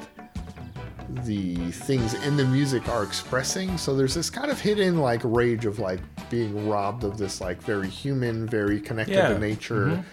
[1.25, 3.77] the things in the music are expressing.
[3.77, 5.99] So there's this kind of hidden like rage of like
[6.29, 9.29] being robbed of this like very human, very connected Yeah.
[9.29, 10.03] to nature Mhm.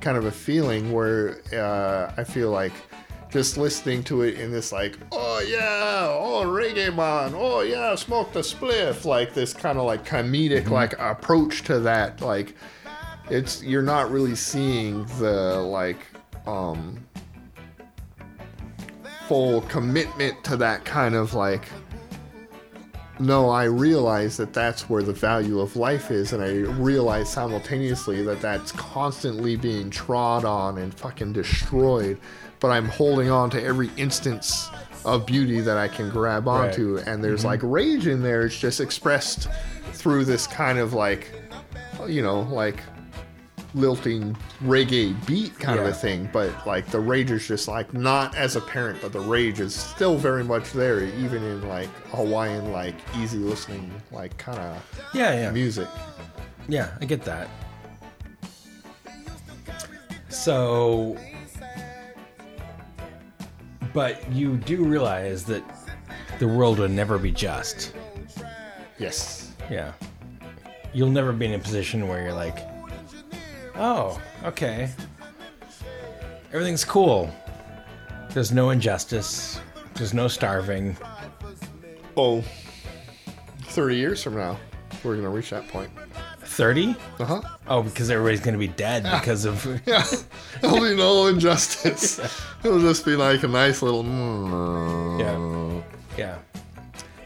[0.00, 2.72] kind of a feeling where uh, I feel like
[3.30, 8.32] just listening to it in this like, oh yeah, oh reggae man, oh yeah, smoke
[8.32, 12.54] the spliff, like this kind of like comedic like approach to that, like
[13.30, 15.98] it's you're not really seeing the like
[16.46, 16.98] um
[19.30, 21.68] full commitment to that kind of like
[23.20, 26.50] no i realize that that's where the value of life is and i
[26.80, 32.18] realize simultaneously that that's constantly being trod on and fucking destroyed
[32.58, 34.68] but i'm holding on to every instance
[35.04, 37.44] of beauty that i can grab onto and there's Mhm.
[37.44, 39.46] like rage in there it's just expressed
[39.92, 41.30] through this kind of like
[42.08, 42.82] you know like
[43.74, 48.34] lilting reggae beat kind of a thing but like the rage is just like not
[48.36, 52.94] as apparent but the rage is still very much there even in like hawaiian like
[53.18, 55.50] easy listening like kind of Yeah, yeah.
[55.52, 55.88] music
[56.68, 57.48] Yeah, I get that.
[60.28, 61.16] So,
[63.92, 65.64] but you do realize that
[66.38, 67.92] the world would never be just.
[68.98, 69.92] yes Yeah.
[70.92, 72.58] you'll never be in a position where you're like,
[73.80, 74.90] oh, okay,
[76.52, 77.32] everything's cool.
[78.30, 79.60] There's no injustice.
[79.94, 80.96] There's no starving.
[82.16, 82.44] Oh,
[83.62, 84.58] 30 years from now,
[85.02, 85.90] we're going to reach that point.
[86.40, 86.96] 30?
[87.18, 87.42] Uh huh.
[87.68, 89.64] Oh, because everybody's going to be dead because of.
[89.86, 90.04] Yeah.
[90.60, 92.18] There'll be no injustice.
[92.64, 94.04] It'll just be like a nice little.
[95.18, 95.82] Yeah.
[96.18, 96.38] Yeah.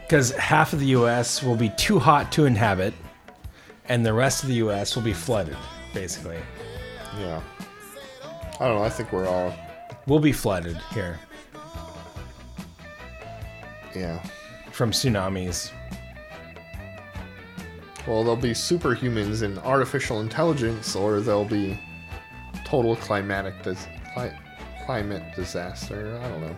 [0.01, 1.41] Because half of the U.S.
[1.41, 2.93] will be too hot to inhabit,
[3.89, 4.95] and the rest of the U.S.
[4.95, 5.57] will be flooded,
[5.95, 6.37] basically.
[7.17, 7.41] Yeah.
[8.59, 8.83] I don't know.
[8.83, 9.51] I think we're all.
[10.05, 11.19] We'll be flooded here
[13.95, 14.21] Yeah.
[14.71, 15.71] from tsunamis.
[18.05, 21.79] Well, there'll be superhumans in artificial intelligence, or there'll be
[22.65, 24.31] total climatic dis- cli-
[24.85, 26.19] climate disaster.
[26.23, 26.55] I don't know.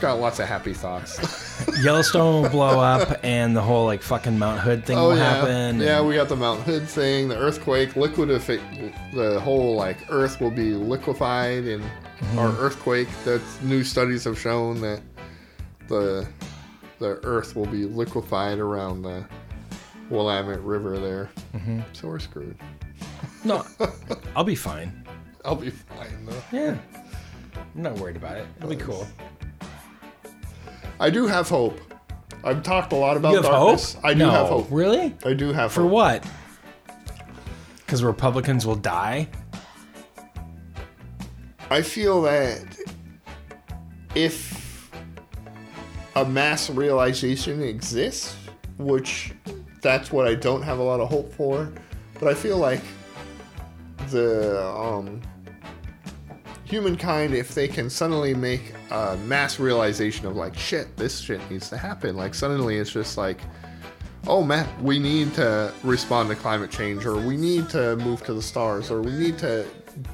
[0.00, 1.20] Got lots of happy thoughts.
[1.84, 5.34] Yellowstone will blow up, and the whole like fucking Mount Hood thing will Oh, yeah.
[5.36, 5.80] happen.
[5.80, 10.40] Yeah, and- we got the Mount Hood thing, the earthquake, liquidifi- the whole like Earth
[10.40, 12.38] will be liquefied in Mm-hmm.
[12.38, 13.08] or earthquake.
[13.24, 15.00] That new studies have shown that
[15.88, 16.26] the
[17.00, 19.24] the Earth will be liquefied around the
[20.08, 21.30] Willamette River there.
[21.54, 21.80] Mm-hmm.
[21.92, 22.56] So we're screwed.
[23.44, 23.64] No,
[24.36, 25.04] I'll be fine.
[25.44, 26.42] I'll be fine though.
[26.52, 26.76] Yeah.
[27.56, 28.46] I'm not worried about it.
[28.58, 29.04] It'll be cool.
[31.00, 31.80] I do have hope.
[32.44, 33.94] I've talked a lot about You have darkness.
[33.94, 34.04] hope?
[34.04, 34.30] I do No.
[34.30, 34.66] have hope.
[34.70, 35.14] Really?
[35.24, 35.72] I do have hope.
[35.72, 35.90] For hope.
[35.92, 36.26] what?
[37.78, 39.28] Because Republicans will die?
[41.70, 42.62] I feel that
[44.14, 44.90] if
[46.16, 48.36] a mass realization exists,
[48.78, 49.32] which
[49.80, 51.72] that's what I don't have a lot of hope for,
[52.18, 52.82] but I feel like
[54.10, 55.22] the um,
[56.72, 61.68] humankind, if they can suddenly make a mass realization of like, shit, this shit needs
[61.68, 63.42] to happen, like suddenly it's just like,
[64.26, 68.32] oh man, we need to respond to climate change, or we need to move to
[68.32, 69.66] the stars, or we need to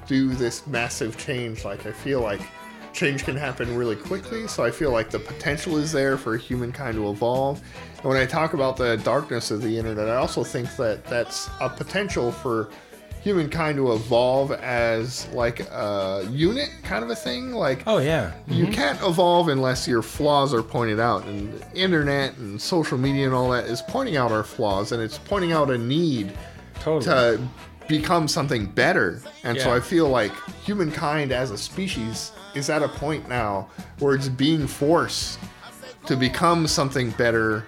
[0.08, 1.64] do this massive change.
[1.64, 2.40] Like, I feel like
[2.92, 6.96] change can happen really quickly, so I feel like the potential is there for humankind
[6.96, 7.62] to evolve.
[7.98, 11.48] And when I talk about the darkness of the internet, I also think that that's
[11.60, 12.70] a potential for
[13.22, 18.32] humankind to evolve as like a unit kind of a thing like Oh, yeah.
[18.46, 23.26] you can't evolve unless your flaws are pointed out and the internet and social media
[23.26, 26.32] and all that is pointing out our flaws and it's pointing out a need
[26.80, 27.04] Totally.
[27.38, 27.40] to
[27.88, 30.32] become something better and so i feel like
[30.62, 35.38] humankind as a species is at a point now where it's being forced
[36.06, 37.64] to become something better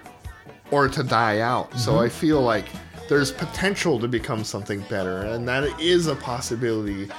[0.69, 2.01] or to die out so Mhm.
[2.05, 2.65] i feel like
[3.09, 7.09] there's potential to become something better and that is a possibility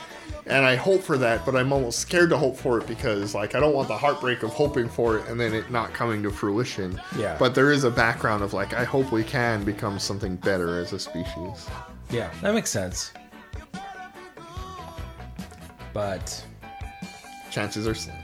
[0.46, 3.54] and I hope for that, but I'm almost scared to hope for it because like
[3.54, 6.30] I don't want the heartbreak of hoping for it and then it not coming to
[6.30, 7.00] fruition.
[7.16, 7.36] Yeah.
[7.38, 10.92] But there is a background of like I hope we can become something better as
[10.92, 11.68] a species.
[12.10, 13.12] Yeah, that makes sense.
[15.92, 16.44] But
[17.52, 18.16] Chances are slim.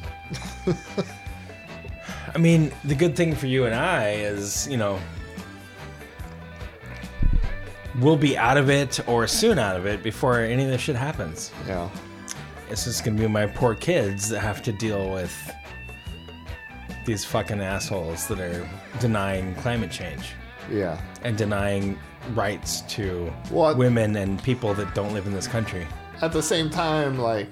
[2.34, 4.98] I mean, the good thing for you and I is, you know,
[8.00, 10.96] we'll be out of it or soon out of it before any of this shit
[10.96, 11.50] happens.
[11.66, 11.88] Yeah.
[12.70, 15.34] It's just gonna be my poor kids that have to deal with
[17.06, 18.68] these fucking assholes that are
[19.00, 20.32] denying climate change
[20.70, 21.00] Yeah.
[21.22, 21.98] and denying
[22.34, 25.86] rights to Well, women and people that don't live in this country.
[26.20, 27.48] At the same time, like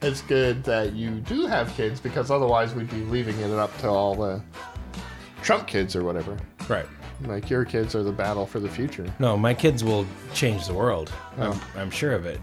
[0.00, 3.88] it's good that you do have kids because otherwise we'd be leaving it up to
[3.88, 4.40] all the
[5.42, 6.36] Trump kids or whatever.
[6.68, 6.86] Right.
[7.24, 9.06] Like your kids are the battle for the future.
[9.18, 11.12] No, my kids will change the world.
[11.38, 11.60] Oh.
[11.74, 12.40] I'm, I'm sure of it.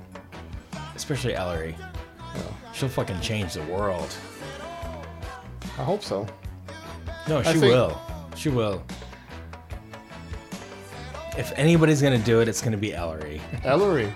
[0.95, 1.75] Especially Ellery.
[2.73, 4.13] She'll fucking change the world.
[5.77, 6.25] I hope so.
[7.27, 8.01] No, she think- will.
[8.35, 8.81] She will.
[11.37, 13.41] If anybody's gonna do it, it's gonna be Ellery.
[13.63, 14.13] Ellery.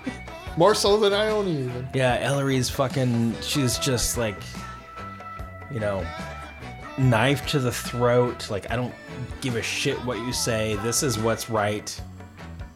[0.56, 1.88] More so than Ione even.
[1.94, 3.34] Yeah, Ellery's fucking.
[3.40, 4.36] She's just like,
[5.70, 6.06] you know,
[6.98, 8.50] knife to the throat.
[8.50, 8.94] Like, I don't
[9.40, 10.76] give a shit what you say.
[10.76, 12.00] This is what's right.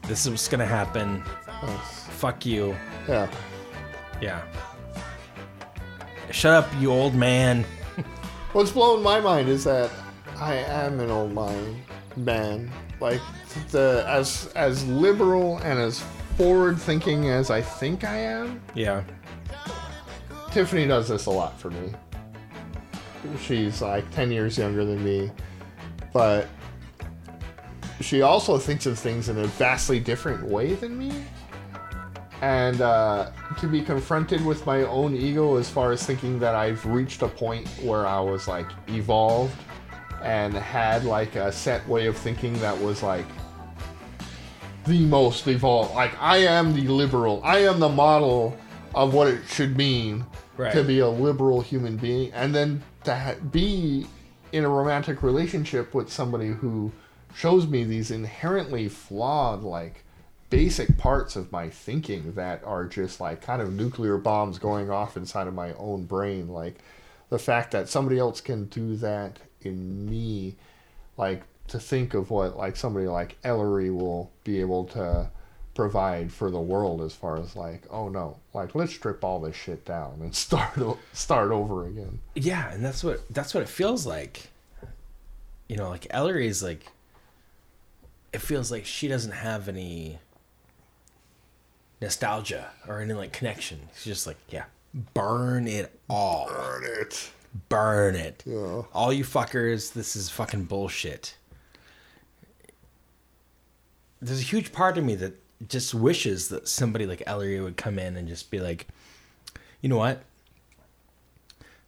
[0.06, 1.22] This is what's gonna happen.
[2.10, 2.74] Fuck you.
[3.08, 3.30] Yeah.
[4.20, 4.42] Yeah.
[6.30, 7.64] Shut up, you old man.
[8.52, 9.90] What's blowing my mind is that
[10.38, 11.76] I am an old mind
[12.16, 12.70] man.
[13.00, 13.20] Like
[13.70, 16.02] the as as liberal and as
[16.36, 18.60] forward thinking as I think I am.
[18.74, 19.05] Yeah.
[20.50, 21.92] Tiffany does this a lot for me.
[23.40, 25.30] She's like 10 years younger than me,
[26.12, 26.47] but
[28.00, 31.12] she also thinks of things in a vastly different way than me.
[32.40, 36.84] And uh, to be confronted with my own ego as far as thinking that I've
[36.86, 39.56] reached a point where I was like evolved
[40.22, 43.26] and had like a set way of thinking that was like
[44.86, 45.94] the most evolved.
[45.94, 47.40] Like I am the liberal.
[47.44, 48.56] I am the model
[48.94, 50.24] of what it should mean
[50.56, 50.72] Right.
[50.72, 54.06] to be a liberal human being, and then to ha- be
[54.52, 56.92] in a romantic relationship with somebody who
[57.34, 60.04] shows me these inherently flawed, like
[60.50, 65.16] basic parts of my thinking that are just like kind of nuclear bombs going off
[65.16, 66.48] inside of my own brain.
[66.48, 66.76] Like
[67.30, 70.56] the fact that somebody else can do that in me,
[71.16, 75.30] like to think of what like somebody like Ellery will be able to
[75.78, 79.55] provide for the world as far as like oh no like let's strip all this
[79.55, 80.76] shit down and start
[81.12, 84.50] start over again Yeah, and that's what that's what it feels like.
[85.68, 86.89] You know, like Ellery's like
[88.32, 90.18] it feels like she doesn't have any
[92.02, 93.78] nostalgia or any like connection.
[93.94, 94.65] She's just like, yeah,
[95.15, 96.48] burn it all.
[96.48, 97.31] Burn it.
[97.68, 98.42] Burn it.
[98.44, 98.82] Yeah.
[98.92, 101.36] All you fuckers, this is fucking bullshit.
[104.20, 105.34] There's a huge part of me that
[105.66, 108.86] just wishes that somebody like Ellery would come in and just be like,
[109.80, 110.22] you know what?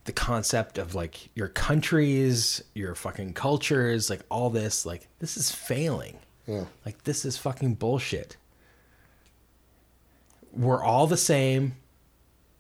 [0.05, 5.51] The concept of like your countries, your fucking cultures, like all this, like this is
[5.51, 6.19] failing.
[6.47, 6.65] Yeah.
[6.85, 8.37] Like this is fucking bullshit.
[10.53, 11.77] We're all the same.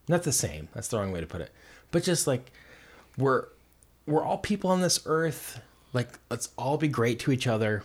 [0.06, 0.68] Not the same.
[0.74, 1.50] That's the wrong way to put it.
[1.90, 2.52] But just like
[3.16, 3.47] we're
[4.06, 5.60] we're all people on this earth.
[5.92, 7.82] Like let's all be great to each other.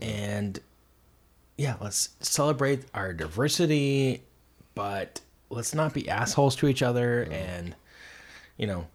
[0.00, 0.60] And
[1.56, 4.22] yeah, let's celebrate our diversity,
[4.74, 7.32] but let's not be assholes to each other mm-hmm.
[7.32, 7.76] and
[8.56, 8.86] you know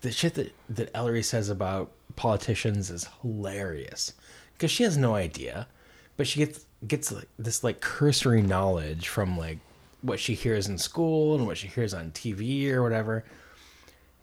[0.00, 4.12] the shit that that Ellery says about politicians is hilarious
[4.52, 5.66] because she has no idea,
[6.16, 9.58] but she gets gets like this like cursory knowledge from like
[10.02, 13.24] what she hears in school and what she hears on TV or whatever,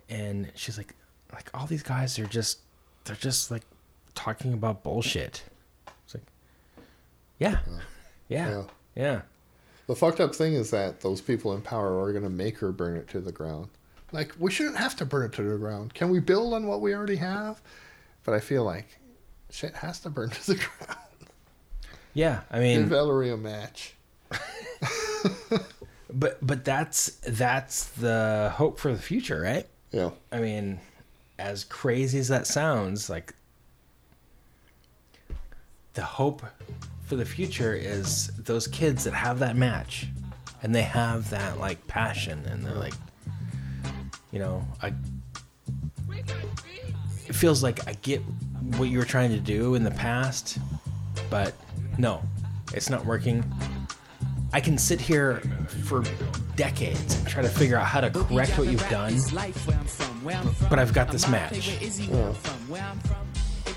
[0.09, 0.93] and she's like,
[1.33, 2.59] like all these guys are just
[3.05, 3.63] they're just like
[4.15, 5.43] talking about bullshit.
[7.39, 7.81] It's like,
[8.29, 8.63] yeah, yeah, Yeah.
[8.95, 9.21] yeah.
[9.87, 12.71] the fucked up thing is that those people in power are going to make her
[12.71, 13.67] burn it to the ground
[14.11, 16.81] like we shouldn't have to burn it to the ground can we build on what
[16.81, 17.61] we already have
[18.23, 18.99] but i feel like
[19.49, 20.99] shit has to burn to the ground
[22.13, 23.95] Yeah, I mean, give Ellery a match
[26.13, 29.67] but but that's that's the hope for the future, right?
[29.91, 30.11] Yeah.
[30.31, 30.79] I mean,
[31.39, 33.33] as crazy as that sounds, like
[35.95, 36.43] the hope
[37.05, 40.07] for the future is those kids that have that match
[40.61, 42.93] and they have that like passion and they're like
[44.33, 44.91] you know, I
[47.27, 48.19] it feels like I get
[48.77, 50.57] what you were trying to do in the past,
[51.29, 51.53] but
[51.97, 52.21] no,
[52.73, 53.43] it's not working.
[54.51, 55.41] I can sit here
[55.85, 56.03] for
[56.55, 59.15] decades and try to figure out how to correct what you've done,
[60.69, 61.79] but I've got this match.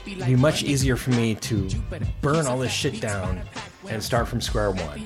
[0.07, 1.69] It'd be much easier for me to
[2.21, 3.41] burn all this shit down
[3.89, 4.41] and start from.
[4.41, 5.03] square one.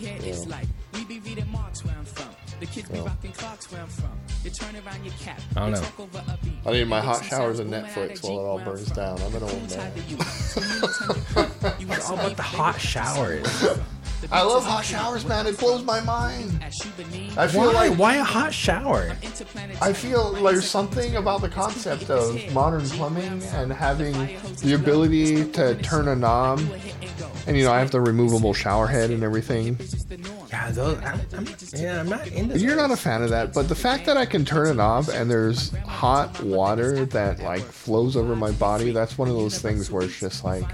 [5.56, 6.08] I don't know.
[6.66, 9.18] I need my hot showers and Netflix while it all burns down.
[9.22, 9.92] I'm an old man.
[11.92, 13.46] It's all about the hot showers.
[14.30, 15.46] I love hot showers, man.
[15.46, 16.62] It blows my mind.
[17.36, 17.88] I feel Why?
[17.88, 19.16] like Why a hot shower?
[19.80, 24.12] I feel there's something about the concept of modern plumbing and having
[24.62, 26.60] the ability to turn a knob.
[27.46, 29.78] And you know, I have the removable shower head and everything.
[30.50, 30.98] Yeah, those.
[30.98, 32.58] I'm, I'm, yeah, I'm not into.
[32.58, 35.08] You're not a fan of that, but the fact that I can turn a knob
[35.08, 39.90] and there's hot water that like flows over my body, that's one of those things
[39.90, 40.64] where it's just like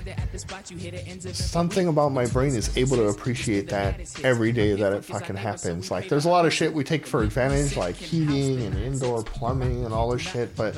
[1.32, 5.90] something about my brain is able to appreciate that every day that it fucking happens.
[5.90, 9.84] Like there's a lot of shit we take for advantage, like heating and indoor plumbing
[9.84, 10.76] and all this shit, but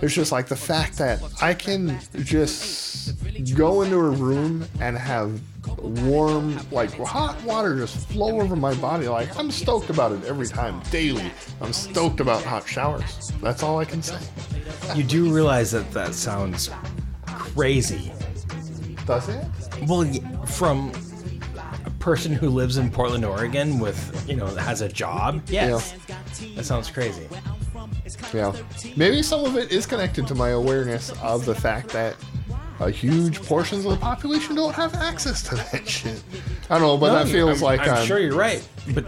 [0.00, 3.14] it's just like the fact that I can just
[3.56, 5.35] go into a room and have
[5.78, 9.08] warm, like hot water just flow over my body.
[9.08, 11.30] Like I'm stoked about it every time, daily.
[11.60, 13.32] I'm stoked about hot showers.
[13.42, 14.18] That's all I can say.
[14.94, 16.70] You do realize that that sounds
[17.26, 18.12] crazy.
[19.06, 19.44] Does it?
[19.86, 20.04] Well,
[20.46, 20.92] from
[21.84, 25.42] a person who lives in Portland, Oregon, with you know has a job.
[25.48, 25.94] Yes,
[26.54, 27.28] that sounds crazy.
[28.32, 28.54] Yeah.
[28.96, 32.16] Maybe some of it is connected to my awareness of the fact that
[32.80, 36.22] a huge portions of the population don't have access to that shit.
[36.70, 39.06] I don't know, but No, that feels I'm, like I'm I'm- sure you're right, but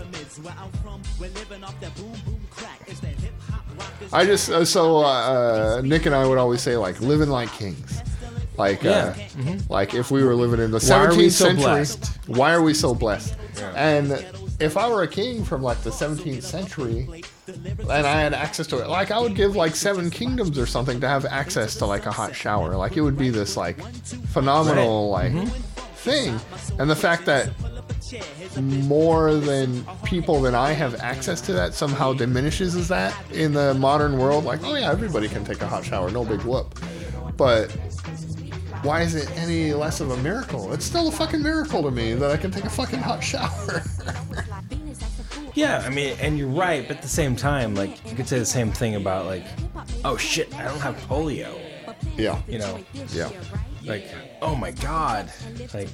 [4.12, 5.02] I just uh, so uh,
[5.78, 8.00] uh, Nick and I would always say like living like kings.
[8.56, 9.14] Like, uh, Yeah.
[9.36, 9.70] Mhm.
[9.70, 12.18] like if we were living in the Why are 17th we so century, blessed?
[12.26, 13.36] why are we so blessed?
[13.56, 13.70] Yeah.
[13.76, 14.26] And
[14.58, 17.08] if I were a king from like the 17th century,
[17.49, 21.01] and I had access to it, like I would give like seven kingdoms or something
[21.01, 22.77] to have access to like a hot shower.
[22.77, 23.81] Like it would be this like
[24.28, 25.49] phenomenal like Mhm.
[25.97, 26.39] thing.
[26.78, 27.51] And the fact that
[28.60, 33.75] more than people than I have access to that somehow diminishes is that in the
[33.75, 34.44] modern world.
[34.44, 36.78] Like, oh yeah, everybody can take a hot shower, no big whoop.
[37.36, 37.70] But
[38.83, 40.73] why is it any less of a miracle?
[40.73, 43.83] It's still a fucking miracle to me that I can take a fucking hot shower.
[45.55, 48.39] Yeah, I mean, and you're right, but at the same time, like you could say
[48.39, 49.44] the same thing about like,
[50.05, 51.59] oh shit, I don't have polio.
[52.17, 52.41] Yeah.
[52.49, 52.78] You know.
[53.12, 53.31] Yeah.
[53.85, 54.07] Like,
[54.43, 55.33] oh my god,
[55.73, 55.89] like,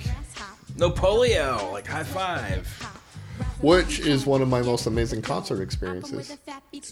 [0.76, 1.72] no polio.
[1.72, 2.66] Like, high five.
[3.60, 6.36] Which is one of my most amazing concert experiences.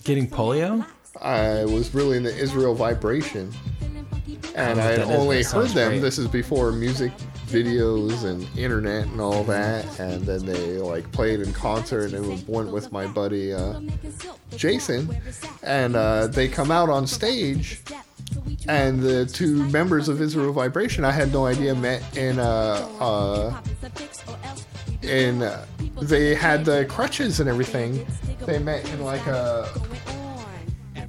[0.04, 0.86] Getting polio?
[1.20, 3.52] I was really into Israel Vibration.
[4.54, 5.88] And I had only that heard them.
[5.90, 6.00] great.
[6.00, 7.12] This is before music
[7.46, 10.00] videos and internet and all that.
[10.00, 13.80] And then they like played in concert and went with my buddy uh,
[14.56, 15.14] Jason.
[15.62, 17.82] And uh, they come out on stage.
[18.68, 23.60] And the two members of Israel Vibration, I had no idea met in uh, uh,
[25.02, 25.66] in uh,
[26.00, 28.06] they had the crutches and everything.
[28.46, 29.68] They met in like a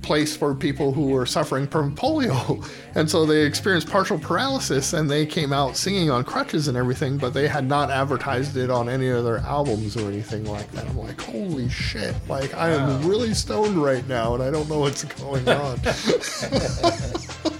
[0.03, 2.63] place for people who were suffering from polio.
[2.95, 7.17] And so they experienced partial paralysis and they came out singing on crutches and everything,
[7.17, 10.85] but they had not advertised it on any of their albums or anything like that.
[10.85, 12.13] I'm like, holy shit.
[12.29, 15.79] Like, I am really stoned right now and I don't know what's going on.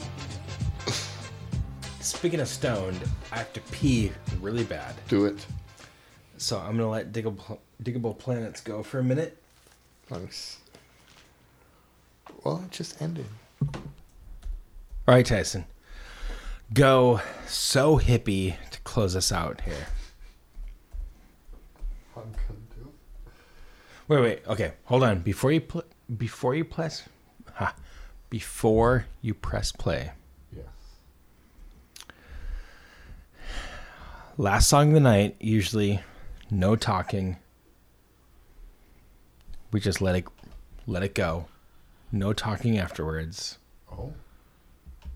[1.99, 4.93] Speaking of stoned, I have to pee really bad.
[5.07, 5.43] Do it.
[6.37, 9.41] So I'm gonna let Digable, Digable Planets go for a minute.
[10.11, 10.59] Nice.
[12.43, 13.25] Well, it just ended.
[13.61, 15.65] All right, Tyson.
[16.73, 19.85] Go so hippie to close us out here.
[24.07, 24.47] Wait, wait.
[24.47, 25.19] Okay, hold on.
[25.19, 25.85] Before you pl-
[26.17, 27.03] before you press,
[27.53, 27.73] ha,
[28.29, 30.11] before you press play.
[30.55, 30.65] Yes.
[34.37, 35.35] Last song of the night.
[35.39, 36.01] Usually,
[36.51, 37.37] no talking.
[39.71, 40.25] We just let it
[40.85, 41.45] let it go.
[42.13, 43.57] No talking afterwards.
[43.91, 44.13] Oh.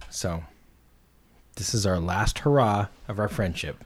[0.09, 0.43] So,
[1.55, 3.83] this is our last hurrah of our friendship.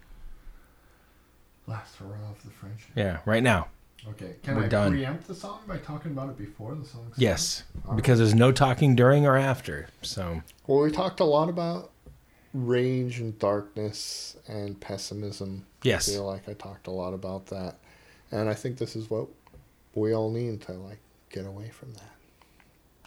[1.67, 2.89] Last hurrah of the friendship.
[2.95, 3.67] Yeah, right now.
[4.07, 4.35] Okay.
[4.43, 4.91] Can We're I done.
[4.93, 7.19] preempt the song by talking about it before the song starts?
[7.19, 9.89] Yes, All because there's no talking during or after.
[10.01, 11.91] So, Well, we talked a lot about
[12.53, 15.65] rage and darkness and pessimism.
[15.83, 16.07] Yes.
[16.07, 17.75] I feel like I talked a lot about that.
[18.31, 19.27] And I think this is what
[19.95, 20.99] we all need to like
[21.29, 22.10] get away from that.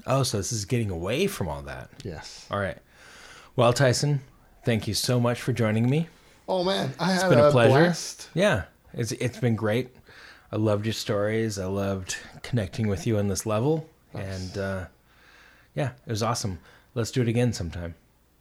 [0.06, 1.90] Oh, so this is getting away from all that.
[2.04, 2.46] Yes.
[2.50, 2.78] All right.
[3.56, 4.20] Well, Tyson,
[4.64, 6.08] thank you so much for joining me.
[6.48, 7.70] Oh man, I It's had been a a pleasure.
[7.70, 8.28] blast.
[8.34, 9.90] Yeah, it's it's been great.
[10.52, 11.58] I loved your stories.
[11.58, 14.84] I loved connecting with you on this level, and uh,
[15.74, 16.58] yeah, it was awesome.
[16.94, 17.94] Let's do it again sometime.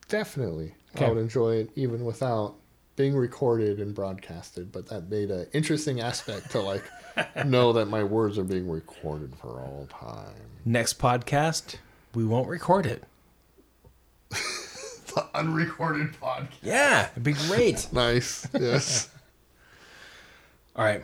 [0.09, 0.75] Definitely.
[0.95, 1.05] Okay.
[1.05, 2.55] I would enjoy it even without
[2.95, 6.83] being recorded and broadcasted, but that made an interesting aspect to like
[7.45, 10.33] know that my words are being recorded for all time.
[10.65, 11.75] Next podcast,
[12.13, 13.03] we won't record it.
[14.29, 16.47] The unrecorded podcast.
[16.61, 17.87] Yeah, it'd be great.
[17.93, 18.47] Nice.
[18.53, 19.09] Yes.
[20.75, 21.03] All right,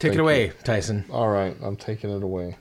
[0.00, 0.52] take Thank it away, you.
[0.64, 1.04] Tyson.
[1.10, 2.56] All right, I'm taking it away.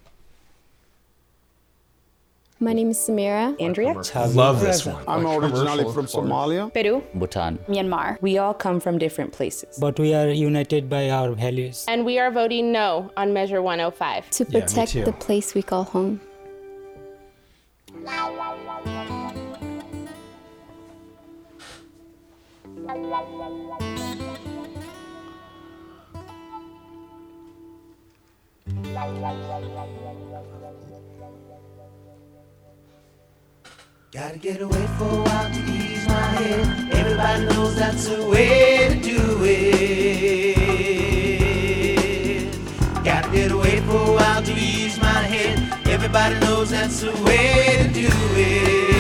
[2.64, 3.60] My name is Samira.
[3.60, 3.94] Andrea.
[4.30, 5.04] Love this one.
[5.06, 6.74] I'm originally from Somalia.
[6.74, 7.04] Peru.
[7.14, 7.60] Bhutan.
[7.68, 8.22] Myanmar.
[8.22, 9.78] We all come from different places.
[9.78, 11.84] But we are united by our values.
[11.90, 14.30] And we are voting no on Measure 105.
[14.30, 16.22] To protect the place we call home.
[34.14, 36.94] Gotta get away for a while to ease my head.
[36.94, 40.54] Everybody knows that's the way to do it.
[43.04, 45.88] Gotta get away for a while to ease my head.
[45.88, 48.93] Everybody knows that's the way to do it.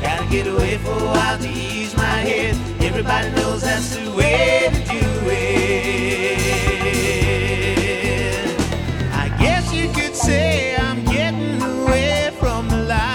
[0.00, 2.56] Gotta get away for a while to ease my head.
[2.80, 5.68] Everybody knows that's the way to do it.
[9.12, 13.12] I guess you could say I'm getting away from the lights,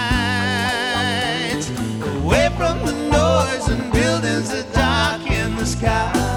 [2.22, 6.27] away from the noise and buildings that dark in the sky.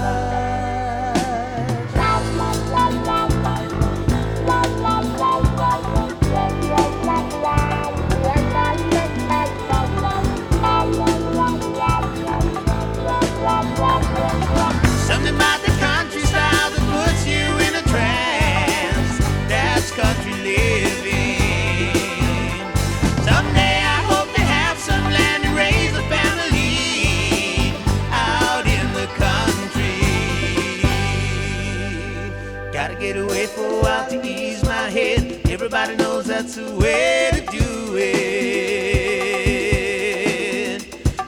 [36.32, 38.40] that's the way to do it.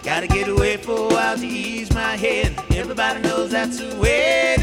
[0.03, 2.55] Gotta get away for a while to ease my head.
[2.75, 4.57] Everybody knows that's the way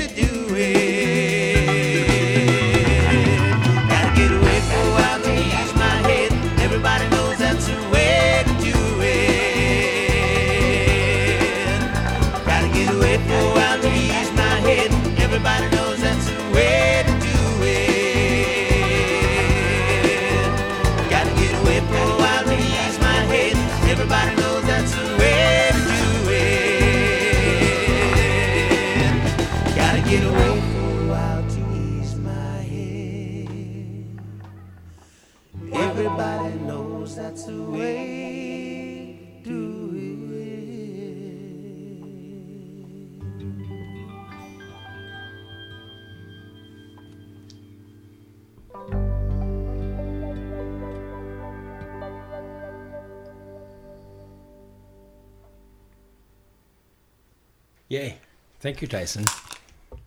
[58.62, 59.26] Thank you, Tyson.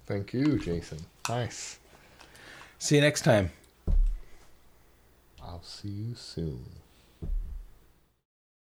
[0.06, 0.98] Thank you, Jason.
[1.28, 1.80] Nice.
[2.78, 3.50] See you next time.
[5.42, 6.64] I'll see you soon.